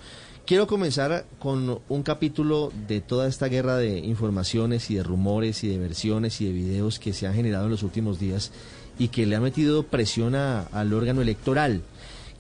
Quiero 0.48 0.68
comenzar 0.68 1.26
con 1.40 1.82
un 1.90 2.04
capítulo 2.04 2.72
de 2.88 3.02
toda 3.02 3.28
esta 3.28 3.48
guerra 3.48 3.78
de 3.78 3.98
informaciones 3.98 4.92
y 4.92 4.96
de 4.96 5.02
rumores 5.02 5.64
y 5.64 5.70
de 5.70 5.80
versiones 5.80 6.40
y 6.40 6.46
de 6.46 6.54
videos 6.54 7.00
que 7.00 7.14
se 7.14 7.26
han 7.26 7.34
generado 7.34 7.66
en 7.66 7.72
los 7.72 7.82
últimos 7.82 8.20
días 8.20 8.52
y 9.00 9.08
que 9.08 9.26
le 9.26 9.36
ha 9.36 9.42
metido 9.42 9.84
presión 9.84 10.36
al 10.36 10.94
órgano 10.94 11.24
electoral. 11.24 11.82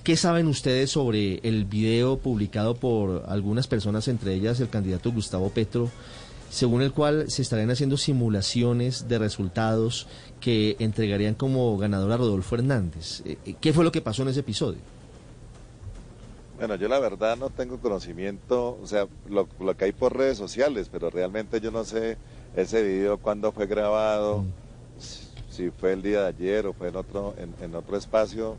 ¿Qué 0.06 0.18
saben 0.18 0.45
ustedes 0.45 0.91
sobre 0.91 1.40
el 1.41 1.65
video 1.65 2.18
publicado 2.19 2.76
por 2.76 3.23
algunas 3.27 3.65
personas, 3.65 4.07
entre 4.07 4.36
ellas 4.36 4.60
el 4.60 4.69
candidato 4.69 5.11
Gustavo 5.11 5.49
Petro, 5.49 5.90
según 6.52 6.84
el 6.84 6.91
cual 6.91 7.32
se 7.32 7.41
estarían 7.41 7.72
haciendo 7.72 7.98
simulaciones 7.98 9.07
de 9.07 9.18
resultados 9.18 10.06
que 10.40 10.76
entregarían 10.77 11.34
como 11.34 11.76
ganador 11.80 12.11
a 12.11 12.18
Rodolfo 12.18 12.53
Hernández? 12.53 13.23
Eh, 13.26 13.40
eh, 13.48 13.56
¿Qué 13.60 13.73
fue 13.73 13.84
lo 13.84 13.91
que 13.91 14.03
pasó 14.03 14.22
en 14.22 14.27
ese 14.27 14.41
episodio? 14.41 14.77
Bueno, 16.60 16.76
yo 16.76 16.88
la 16.88 16.99
verdad 16.99 17.36
no 17.36 17.49
tengo 17.49 17.80
conocimiento, 17.80 18.77
o 18.80 18.86
sea, 18.86 19.07
lo, 19.27 19.48
que 19.76 19.86
hay 19.86 19.91
por 19.91 20.15
redes 20.15 20.38
sociales, 20.38 20.88
pero 20.91 21.10
realmente 21.10 21.60
yo 21.60 21.72
no 21.72 21.84
sé 21.84 22.19
ese 22.56 22.84
video 22.84 23.18
cuándo 23.18 23.52
fue 23.52 23.65
grabado, 23.65 24.44
mm. 24.44 25.49
si 25.49 25.72
fue 25.72 25.94
el 25.94 26.03
día 26.03 26.22
de 26.22 26.27
ayer 26.27 26.68
o 26.68 26.73
fue 26.73 26.90
en 26.90 26.95
otro, 26.95 27.34
en 27.60 27.73
otro 27.73 27.98
espacio, 27.98 28.56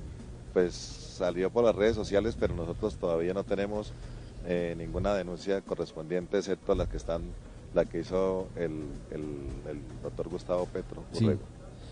pues 0.52 1.05
salió 1.16 1.50
por 1.50 1.64
las 1.64 1.74
redes 1.74 1.96
sociales, 1.96 2.36
pero 2.38 2.54
nosotros 2.54 2.96
todavía 2.96 3.34
no 3.34 3.44
tenemos 3.44 3.92
eh, 4.46 4.74
ninguna 4.78 5.14
denuncia 5.14 5.60
correspondiente, 5.60 6.38
excepto 6.38 6.74
la 6.74 6.86
que 6.86 6.96
están, 6.96 7.22
la 7.74 7.84
que 7.84 8.00
hizo 8.00 8.46
el, 8.56 8.84
el, 9.10 9.80
doctor 10.02 10.28
Gustavo 10.28 10.66
Petro. 10.66 11.02
Sí. 11.12 11.28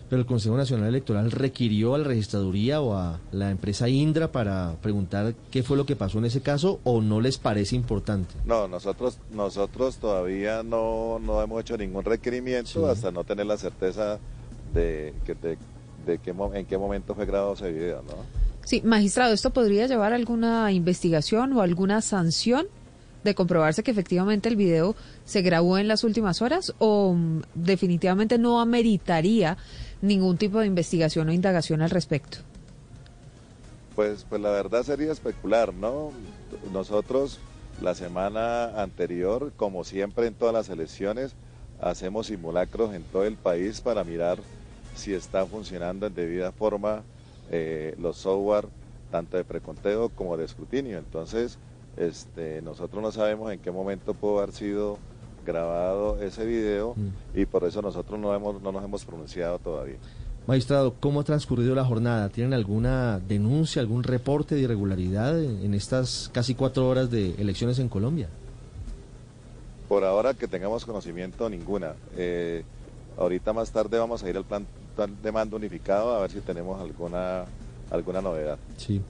Pero 0.09 0.21
el 0.21 0.27
Consejo 0.27 0.55
Nacional 0.55 0.89
Electoral 0.89 1.31
requirió 1.31 1.95
a 1.95 1.97
la 1.97 2.03
registraduría 2.03 2.79
o 2.79 2.95
a 2.95 3.19
la 3.31 3.49
empresa 3.49 3.89
Indra 3.89 4.31
para 4.31 4.75
preguntar 4.81 5.33
qué 5.49 5.63
fue 5.63 5.77
lo 5.77 5.85
que 5.85 5.95
pasó 5.95 6.19
en 6.19 6.25
ese 6.25 6.41
caso 6.41 6.79
o 6.83 7.01
no 7.01 7.21
les 7.21 7.39
parece 7.39 7.75
importante. 7.75 8.35
No, 8.45 8.67
nosotros 8.67 9.17
nosotros 9.31 9.97
todavía 9.97 10.61
no, 10.61 11.19
no 11.19 11.41
hemos 11.41 11.59
hecho 11.59 11.75
ningún 11.75 12.05
requerimiento 12.05 12.87
hasta 12.87 13.11
no 13.11 13.23
tener 13.23 13.47
la 13.47 13.57
certeza 13.57 14.19
de, 14.73 15.13
que, 15.25 15.33
de, 15.33 15.57
de 16.05 16.19
qué, 16.19 16.35
en 16.53 16.65
qué 16.67 16.77
momento 16.77 17.15
fue 17.15 17.25
grabado 17.25 17.53
ese 17.53 17.71
video, 17.71 18.03
¿no? 18.03 18.13
Sí, 18.65 18.81
magistrado, 18.83 19.31
¿esto 19.31 19.51
podría 19.51 19.85
llevar 19.85 20.11
a 20.11 20.15
alguna 20.15 20.71
investigación 20.71 21.53
o 21.53 21.61
alguna 21.61 22.01
sanción 22.01 22.65
de 23.23 23.35
comprobarse 23.35 23.83
que 23.83 23.91
efectivamente 23.91 24.49
el 24.49 24.55
video 24.55 24.95
se 25.23 25.43
grabó 25.43 25.77
en 25.77 25.87
las 25.87 26.03
últimas 26.03 26.41
horas 26.41 26.73
o 26.79 27.13
mm, 27.13 27.41
definitivamente 27.53 28.39
no 28.39 28.59
ameritaría 28.59 29.57
ningún 30.01 30.37
tipo 30.37 30.59
de 30.59 30.65
investigación 30.65 31.29
o 31.29 31.31
indagación 31.31 31.83
al 31.83 31.91
respecto? 31.91 32.39
Pues, 33.95 34.25
pues 34.27 34.41
la 34.41 34.49
verdad 34.49 34.81
sería 34.81 35.11
especular, 35.11 35.71
¿no? 35.71 36.11
Nosotros 36.73 37.37
la 37.83 37.93
semana 37.93 38.81
anterior, 38.81 39.53
como 39.55 39.83
siempre 39.83 40.25
en 40.25 40.33
todas 40.33 40.55
las 40.55 40.69
elecciones, 40.69 41.35
hacemos 41.79 42.27
simulacros 42.27 42.95
en 42.95 43.03
todo 43.03 43.25
el 43.25 43.37
país 43.37 43.79
para 43.81 44.03
mirar 44.03 44.39
si 44.95 45.13
está 45.13 45.45
funcionando 45.45 46.07
en 46.07 46.15
debida 46.15 46.51
forma 46.51 47.03
eh, 47.51 47.95
los 47.99 48.17
software 48.17 48.67
tanto 49.11 49.37
de 49.37 49.43
preconteo 49.43 50.09
como 50.09 50.37
de 50.37 50.45
escrutinio. 50.45 50.97
Entonces, 50.97 51.57
este, 51.97 52.61
nosotros 52.61 53.01
no 53.01 53.11
sabemos 53.11 53.51
en 53.51 53.59
qué 53.59 53.71
momento 53.71 54.13
pudo 54.13 54.39
haber 54.39 54.51
sido 54.51 54.97
grabado 55.45 56.21
ese 56.21 56.45
video 56.45 56.95
mm. 56.95 57.39
y 57.39 57.45
por 57.45 57.63
eso 57.63 57.81
nosotros 57.81 58.19
no, 58.19 58.33
hemos, 58.33 58.61
no 58.61 58.71
nos 58.71 58.83
hemos 58.83 59.05
pronunciado 59.05 59.59
todavía. 59.59 59.97
Magistrado, 60.47 60.93
¿cómo 60.99 61.21
ha 61.21 61.23
transcurrido 61.23 61.73
la 61.73 61.85
jornada? 61.85 62.29
¿Tienen 62.29 62.53
alguna 62.53 63.19
denuncia, 63.19 63.81
algún 63.81 64.03
reporte 64.03 64.53
de 64.53 64.61
irregularidad 64.61 65.41
en, 65.41 65.73
estas 65.73 66.29
casi 66.33 66.53
cuatro 66.53 66.87
horas 66.87 67.09
de 67.09 67.31
elecciones 67.39 67.79
en 67.79 67.89
Colombia? 67.89 68.29
Por 69.87 70.03
ahora 70.03 70.35
que 70.35 70.47
tengamos 70.47 70.85
conocimiento, 70.85 71.49
ninguna. 71.49 71.93
Eh, 72.15 72.63
ahorita 73.17 73.53
más 73.53 73.71
tarde 73.71 73.97
vamos 73.97 74.23
a 74.23 74.29
ir 74.29 74.37
al 74.37 74.45
plan 74.45 74.67
de 75.23 75.31
mando 75.31 75.57
unificado 75.57 76.15
a 76.15 76.21
ver 76.21 76.31
si 76.31 76.39
tenemos 76.41 76.79
alguna, 76.79 77.45
alguna 77.91 78.21
novedad. 78.21 78.57
Sí. 78.77 79.01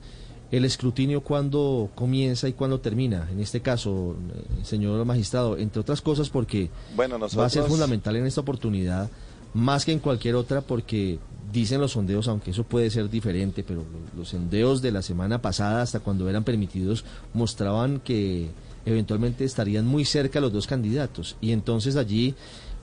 ¿El 0.51 0.63
escrutinio 0.63 1.21
cuándo 1.21 1.89
comienza 1.95 2.47
y 2.47 2.53
cuándo 2.53 2.79
termina? 2.79 3.27
En 3.31 3.39
este 3.39 3.61
caso, 3.61 4.15
señor 4.63 5.03
magistrado, 5.05 5.57
entre 5.57 5.81
otras 5.81 6.01
cosas 6.01 6.29
porque 6.29 6.69
bueno, 6.95 7.17
va 7.19 7.45
a 7.45 7.49
ser 7.49 7.63
fundamental 7.63 8.15
en 8.15 8.25
esta 8.25 8.41
oportunidad 8.41 9.09
más 9.53 9.85
que 9.85 9.91
en 9.91 9.99
cualquier 9.99 10.35
otra 10.35 10.61
porque 10.61 11.17
dicen 11.51 11.79
los 11.81 11.93
sondeos, 11.93 12.27
aunque 12.27 12.51
eso 12.51 12.63
puede 12.63 12.89
ser 12.89 13.09
diferente, 13.09 13.63
pero 13.63 13.81
lo- 13.81 14.19
los 14.19 14.29
sondeos 14.29 14.81
de 14.81 14.91
la 14.91 15.01
semana 15.01 15.41
pasada, 15.41 15.81
hasta 15.81 15.99
cuando 16.01 16.29
eran 16.29 16.43
permitidos, 16.43 17.05
mostraban 17.33 17.99
que 18.01 18.49
eventualmente 18.85 19.45
estarían 19.45 19.87
muy 19.87 20.05
cerca 20.05 20.39
los 20.41 20.51
dos 20.53 20.67
candidatos. 20.67 21.37
Y 21.41 21.51
entonces 21.53 21.95
allí 21.95 22.35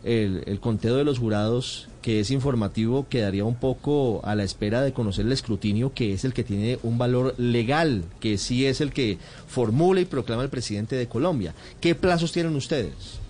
el, 0.04 0.58
conteo 0.60 0.96
de 0.96 1.04
los 1.04 1.18
jurados, 1.18 1.88
que 2.00 2.20
es 2.20 2.30
informativo, 2.30 3.06
quedaría 3.08 3.44
un 3.44 3.54
poco 3.54 4.20
a 4.24 4.34
la 4.34 4.42
espera 4.42 4.82
de 4.82 4.92
conocer 4.92 5.26
el 5.26 5.32
escrutinio, 5.32 5.92
que 5.94 6.12
es 6.12 6.24
el 6.24 6.34
que 6.34 6.44
tiene 6.44 6.78
un 6.82 6.98
valor 6.98 7.34
legal, 7.38 8.04
que 8.20 8.38
sí 8.38 8.66
es 8.66 8.80
el 8.80 8.92
que 8.92 9.18
formula 9.46 10.00
y 10.00 10.04
proclama 10.04 10.42
el 10.42 10.48
presidente 10.48 10.96
de 10.96 11.08
Colombia. 11.08 11.54
¿Qué 11.80 11.94
plazos 11.94 12.32
tienen 12.32 12.56
ustedes? 12.56 13.20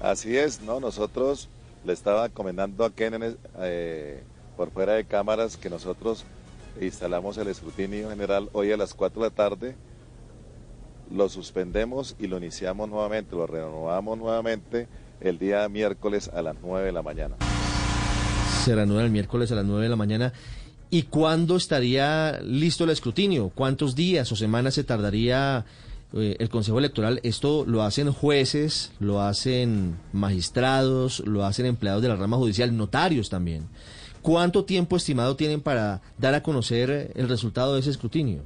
Así 0.00 0.36
es, 0.36 0.62
¿no? 0.62 0.80
Nosotros 0.80 1.48
le 1.84 1.92
estaba 1.92 2.28
comentando 2.28 2.84
a 2.84 2.90
Kenen 2.90 3.36
eh, 3.60 4.22
por 4.56 4.70
fuera 4.70 4.94
de 4.94 5.04
cámaras 5.04 5.56
que 5.56 5.70
nosotros 5.70 6.24
instalamos 6.80 7.36
el 7.38 7.48
escrutinio 7.48 8.10
general 8.10 8.48
hoy 8.52 8.72
a 8.72 8.76
las 8.76 8.94
4 8.94 9.22
de 9.22 9.28
la 9.28 9.34
tarde, 9.34 9.76
lo 11.10 11.28
suspendemos 11.28 12.16
y 12.18 12.26
lo 12.26 12.38
iniciamos 12.38 12.88
nuevamente, 12.88 13.36
lo 13.36 13.46
renovamos 13.46 14.18
nuevamente 14.18 14.88
el 15.20 15.38
día 15.38 15.68
miércoles 15.68 16.30
a 16.32 16.42
las 16.42 16.56
9 16.62 16.86
de 16.86 16.92
la 16.92 17.02
mañana. 17.02 17.36
Se 18.64 18.74
reanuda 18.74 19.04
el 19.04 19.10
miércoles 19.10 19.50
a 19.52 19.56
las 19.56 19.64
9 19.64 19.82
de 19.82 19.88
la 19.88 19.96
mañana. 19.96 20.32
¿Y 20.90 21.04
cuándo 21.04 21.56
estaría 21.56 22.40
listo 22.42 22.84
el 22.84 22.90
escrutinio? 22.90 23.50
¿Cuántos 23.54 23.94
días 23.94 24.30
o 24.32 24.36
semanas 24.36 24.74
se 24.74 24.84
tardaría 24.84 25.64
eh, 26.12 26.36
el 26.38 26.48
Consejo 26.48 26.78
Electoral? 26.78 27.20
Esto 27.22 27.64
lo 27.66 27.82
hacen 27.82 28.12
jueces, 28.12 28.92
lo 28.98 29.20
hacen 29.20 29.96
magistrados, 30.12 31.20
lo 31.20 31.44
hacen 31.44 31.66
empleados 31.66 32.02
de 32.02 32.08
la 32.08 32.16
rama 32.16 32.36
judicial, 32.36 32.76
notarios 32.76 33.30
también. 33.30 33.68
¿Cuánto 34.20 34.64
tiempo 34.64 34.96
estimado 34.96 35.36
tienen 35.36 35.60
para 35.60 36.02
dar 36.18 36.34
a 36.34 36.42
conocer 36.42 37.12
el 37.14 37.28
resultado 37.28 37.74
de 37.74 37.80
ese 37.80 37.90
escrutinio? 37.90 38.42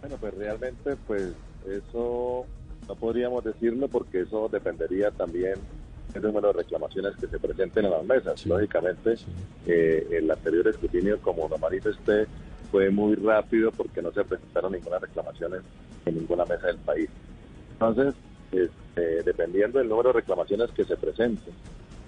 Bueno, 0.00 0.16
pues 0.20 0.34
realmente, 0.34 0.96
pues 1.06 1.32
eso 1.66 2.44
no 2.88 2.94
podríamos 2.96 3.44
decirlo 3.44 3.88
porque 3.88 4.22
eso 4.22 4.48
dependería 4.50 5.10
también 5.10 5.54
del 6.12 6.22
número 6.24 6.48
de 6.48 6.54
reclamaciones 6.54 7.14
que 7.16 7.28
se 7.28 7.38
presenten 7.38 7.84
en 7.84 7.90
las 7.92 8.04
mesas. 8.04 8.44
Lógicamente, 8.46 9.14
eh, 9.66 10.06
el 10.10 10.30
anterior 10.30 10.66
escrutinio, 10.68 11.20
como 11.20 11.48
lo 11.48 11.56
manifesté, 11.58 12.26
fue 12.70 12.90
muy 12.90 13.14
rápido 13.14 13.70
porque 13.70 14.02
no 14.02 14.10
se 14.12 14.24
presentaron 14.24 14.72
ninguna 14.72 14.98
reclamaciones 14.98 15.60
en 16.06 16.14
ninguna 16.16 16.44
mesa 16.44 16.66
del 16.68 16.78
país. 16.78 17.08
Entonces, 17.72 18.14
este, 18.50 19.22
dependiendo 19.22 19.78
del 19.78 19.88
número 19.88 20.08
de 20.10 20.14
reclamaciones 20.14 20.70
que 20.72 20.84
se 20.84 20.96
presenten, 20.96 21.54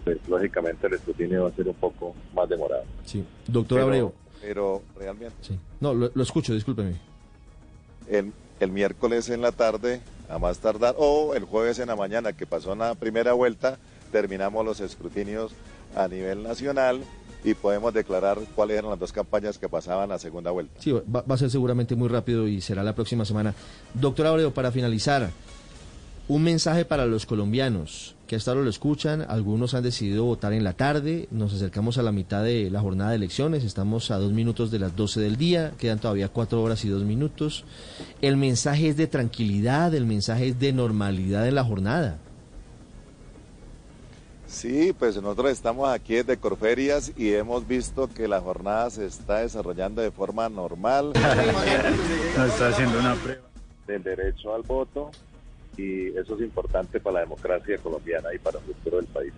pues 0.04 0.18
lógicamente 0.28 0.88
el 0.88 0.94
escrutinio 0.94 1.44
va 1.44 1.48
a 1.50 1.52
ser 1.52 1.68
un 1.68 1.74
poco 1.74 2.14
más 2.34 2.48
demorado. 2.48 2.82
Sí. 3.04 3.24
Doctor 3.46 3.76
Pero- 3.78 3.86
Abreu. 3.86 4.12
Pero 4.40 4.82
realmente 4.98 5.56
No, 5.80 5.94
lo, 5.94 6.10
lo 6.12 6.22
escucho, 6.24 6.52
discúlpeme. 6.52 6.94
el, 8.08 8.32
el 8.62 8.70
miércoles 8.70 9.28
en 9.28 9.40
la 9.40 9.50
tarde, 9.52 10.00
a 10.28 10.38
más 10.38 10.58
tardar, 10.58 10.94
o 10.96 11.34
el 11.34 11.44
jueves 11.44 11.78
en 11.80 11.88
la 11.88 11.96
mañana, 11.96 12.32
que 12.32 12.46
pasó 12.46 12.72
una 12.72 12.94
primera 12.94 13.32
vuelta, 13.32 13.78
terminamos 14.12 14.64
los 14.64 14.80
escrutinios 14.80 15.52
a 15.96 16.06
nivel 16.06 16.42
nacional 16.44 17.02
y 17.44 17.54
podemos 17.54 17.92
declarar 17.92 18.38
cuáles 18.54 18.78
eran 18.78 18.90
las 18.90 19.00
dos 19.00 19.12
campañas 19.12 19.58
que 19.58 19.68
pasaban 19.68 20.08
la 20.08 20.18
segunda 20.20 20.52
vuelta. 20.52 20.80
Sí, 20.80 20.92
va, 20.92 21.22
va 21.22 21.34
a 21.34 21.38
ser 21.38 21.50
seguramente 21.50 21.96
muy 21.96 22.08
rápido 22.08 22.46
y 22.46 22.60
será 22.60 22.84
la 22.84 22.94
próxima 22.94 23.24
semana. 23.24 23.52
Doctor 23.94 24.26
Abreu, 24.28 24.52
para 24.52 24.70
finalizar, 24.70 25.28
un 26.32 26.42
mensaje 26.44 26.86
para 26.86 27.04
los 27.04 27.26
colombianos 27.26 28.14
que 28.26 28.36
hasta 28.36 28.52
ahora 28.52 28.62
lo 28.62 28.70
escuchan. 28.70 29.26
Algunos 29.28 29.74
han 29.74 29.82
decidido 29.82 30.24
votar 30.24 30.54
en 30.54 30.64
la 30.64 30.72
tarde. 30.72 31.28
Nos 31.30 31.52
acercamos 31.52 31.98
a 31.98 32.02
la 32.02 32.10
mitad 32.10 32.42
de 32.42 32.70
la 32.70 32.80
jornada 32.80 33.10
de 33.10 33.16
elecciones. 33.16 33.64
Estamos 33.64 34.10
a 34.10 34.16
dos 34.16 34.32
minutos 34.32 34.70
de 34.70 34.78
las 34.78 34.96
12 34.96 35.20
del 35.20 35.36
día. 35.36 35.72
Quedan 35.76 35.98
todavía 35.98 36.28
cuatro 36.28 36.62
horas 36.62 36.86
y 36.86 36.88
dos 36.88 37.02
minutos. 37.02 37.66
El 38.22 38.38
mensaje 38.38 38.88
es 38.88 38.96
de 38.96 39.08
tranquilidad, 39.08 39.94
el 39.94 40.06
mensaje 40.06 40.48
es 40.48 40.58
de 40.58 40.72
normalidad 40.72 41.46
en 41.46 41.54
la 41.54 41.64
jornada. 41.64 42.16
Sí, 44.46 44.94
pues 44.98 45.16
nosotros 45.16 45.50
estamos 45.50 45.90
aquí 45.90 46.14
desde 46.14 46.38
Corferias 46.38 47.12
y 47.14 47.34
hemos 47.34 47.68
visto 47.68 48.08
que 48.08 48.26
la 48.26 48.40
jornada 48.40 48.88
se 48.88 49.04
está 49.04 49.40
desarrollando 49.40 50.00
de 50.00 50.10
forma 50.10 50.48
normal. 50.48 51.12
Nos 51.12 52.48
está 52.52 52.68
haciendo 52.68 52.98
una 52.98 53.16
prueba. 53.16 53.42
Del 53.86 54.02
derecho 54.02 54.54
al 54.54 54.62
voto 54.62 55.10
y 55.76 56.08
eso 56.08 56.34
es 56.34 56.42
importante 56.42 57.00
para 57.00 57.14
la 57.14 57.20
democracia 57.20 57.78
colombiana 57.78 58.28
y 58.34 58.38
para 58.38 58.58
el 58.58 58.64
futuro 58.64 58.96
del 58.98 59.06
país. 59.06 59.32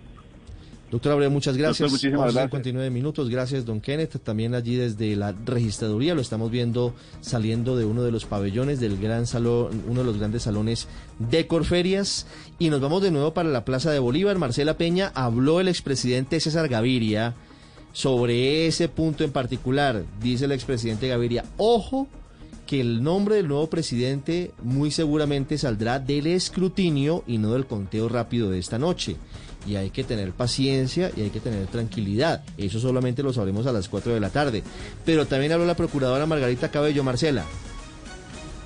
Doctor 0.91 1.13
Abreu, 1.13 1.31
muchas 1.31 1.57
gracias. 1.57 1.79
Doctor, 1.79 1.91
muchísimas 1.91 2.27
11, 2.27 2.33
gracias. 2.33 2.51
59 2.51 2.89
minutos. 2.89 3.29
Gracias, 3.29 3.65
don 3.65 3.81
Kenneth. 3.81 4.19
También 4.23 4.53
allí 4.53 4.75
desde 4.75 5.15
la 5.15 5.33
registraduría 5.45 6.13
lo 6.13 6.21
estamos 6.21 6.51
viendo 6.51 6.93
saliendo 7.21 7.75
de 7.75 7.85
uno 7.85 8.03
de 8.03 8.11
los 8.11 8.25
pabellones 8.25 8.79
del 8.79 8.97
gran 8.97 9.25
salón, 9.25 9.83
uno 9.87 10.01
de 10.01 10.05
los 10.05 10.17
grandes 10.17 10.43
salones 10.43 10.87
de 11.17 11.47
Corferias. 11.47 12.27
Y 12.59 12.69
nos 12.69 12.81
vamos 12.81 13.01
de 13.01 13.11
nuevo 13.11 13.33
para 13.33 13.49
la 13.49 13.65
Plaza 13.65 13.91
de 13.91 13.99
Bolívar. 13.99 14.37
Marcela 14.37 14.77
Peña 14.77 15.11
habló 15.15 15.59
el 15.59 15.67
expresidente 15.67 16.39
César 16.39 16.69
Gaviria 16.69 17.33
sobre 17.91 18.67
ese 18.67 18.87
punto 18.87 19.23
en 19.23 19.31
particular. 19.31 20.03
Dice 20.21 20.45
el 20.45 20.51
expresidente 20.51 21.07
Gaviria, 21.07 21.45
ojo 21.57 22.07
que 22.65 22.81
el 22.81 23.03
nombre 23.03 23.35
del 23.35 23.47
nuevo 23.47 23.69
presidente 23.69 24.51
muy 24.63 24.91
seguramente 24.91 25.57
saldrá 25.57 25.99
del 25.99 26.27
escrutinio 26.27 27.23
y 27.27 27.37
no 27.37 27.53
del 27.53 27.65
conteo 27.65 28.09
rápido 28.09 28.49
de 28.49 28.59
esta 28.59 28.79
noche. 28.79 29.15
Y 29.67 29.77
hay 29.77 29.89
que 29.89 30.03
tener 30.03 30.31
paciencia 30.31 31.11
y 31.15 31.21
hay 31.21 31.29
que 31.29 31.39
tener 31.39 31.65
tranquilidad. 31.67 32.43
Eso 32.57 32.79
solamente 32.79 33.23
lo 33.23 33.33
sabremos 33.33 33.65
a 33.65 33.71
las 33.71 33.89
4 33.89 34.13
de 34.13 34.19
la 34.19 34.29
tarde. 34.29 34.63
Pero 35.05 35.25
también 35.25 35.51
habló 35.51 35.65
la 35.65 35.75
procuradora 35.75 36.27
Margarita 36.27 36.69
Cabello, 36.69 37.03
Marcela. 37.03 37.43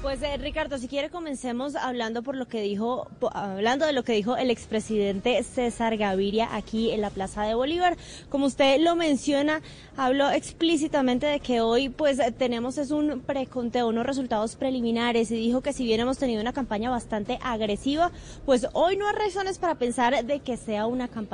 Pues 0.02 0.22
eh, 0.24 0.38
Ricardo, 0.38 0.78
si 0.78 0.88
quiere 0.88 1.10
comencemos 1.10 1.76
hablando 1.76 2.24
por 2.24 2.38
lo 2.38 2.48
que 2.48 2.62
dijo, 2.62 3.10
hablando 3.34 3.86
de 3.86 3.92
lo 3.92 4.04
que 4.04 4.14
dijo 4.14 4.38
el 4.38 4.50
expresidente 4.50 5.44
César 5.44 5.98
Gaviria 5.98 6.56
aquí 6.56 6.92
en 6.92 7.02
la 7.02 7.10
Plaza 7.10 7.44
de 7.44 7.54
Bolívar. 7.54 7.98
Como 8.30 8.46
usted 8.46 8.80
lo 8.80 8.96
menciona, 8.96 9.62
habló 9.98 10.30
explícitamente 10.32 11.26
de 11.26 11.42
que 11.42 11.60
hoy 11.60 11.90
pues 11.90 12.20
eh, 12.20 12.32
tenemos 12.32 12.78
es 12.78 12.92
un 12.92 13.20
preconteo, 13.20 13.90
unos 13.90 14.06
resultados 14.06 14.56
preliminares 14.56 15.32
y 15.32 15.36
dijo 15.36 15.60
que 15.60 15.74
si 15.74 15.84
bien 15.84 16.00
hemos 16.00 16.18
tenido 16.18 16.40
una 16.40 16.54
campaña 16.54 16.90
bastante 16.90 17.38
agresiva, 17.42 18.10
pues 18.46 18.68
hoy 18.72 18.96
no 18.96 19.06
hay 19.06 19.16
razones 19.16 19.60
para 19.60 19.76
pensar 19.76 20.24
de 20.24 20.40
que 20.40 20.56
sea 20.56 20.86
una 20.86 21.10
campaña 21.10 21.30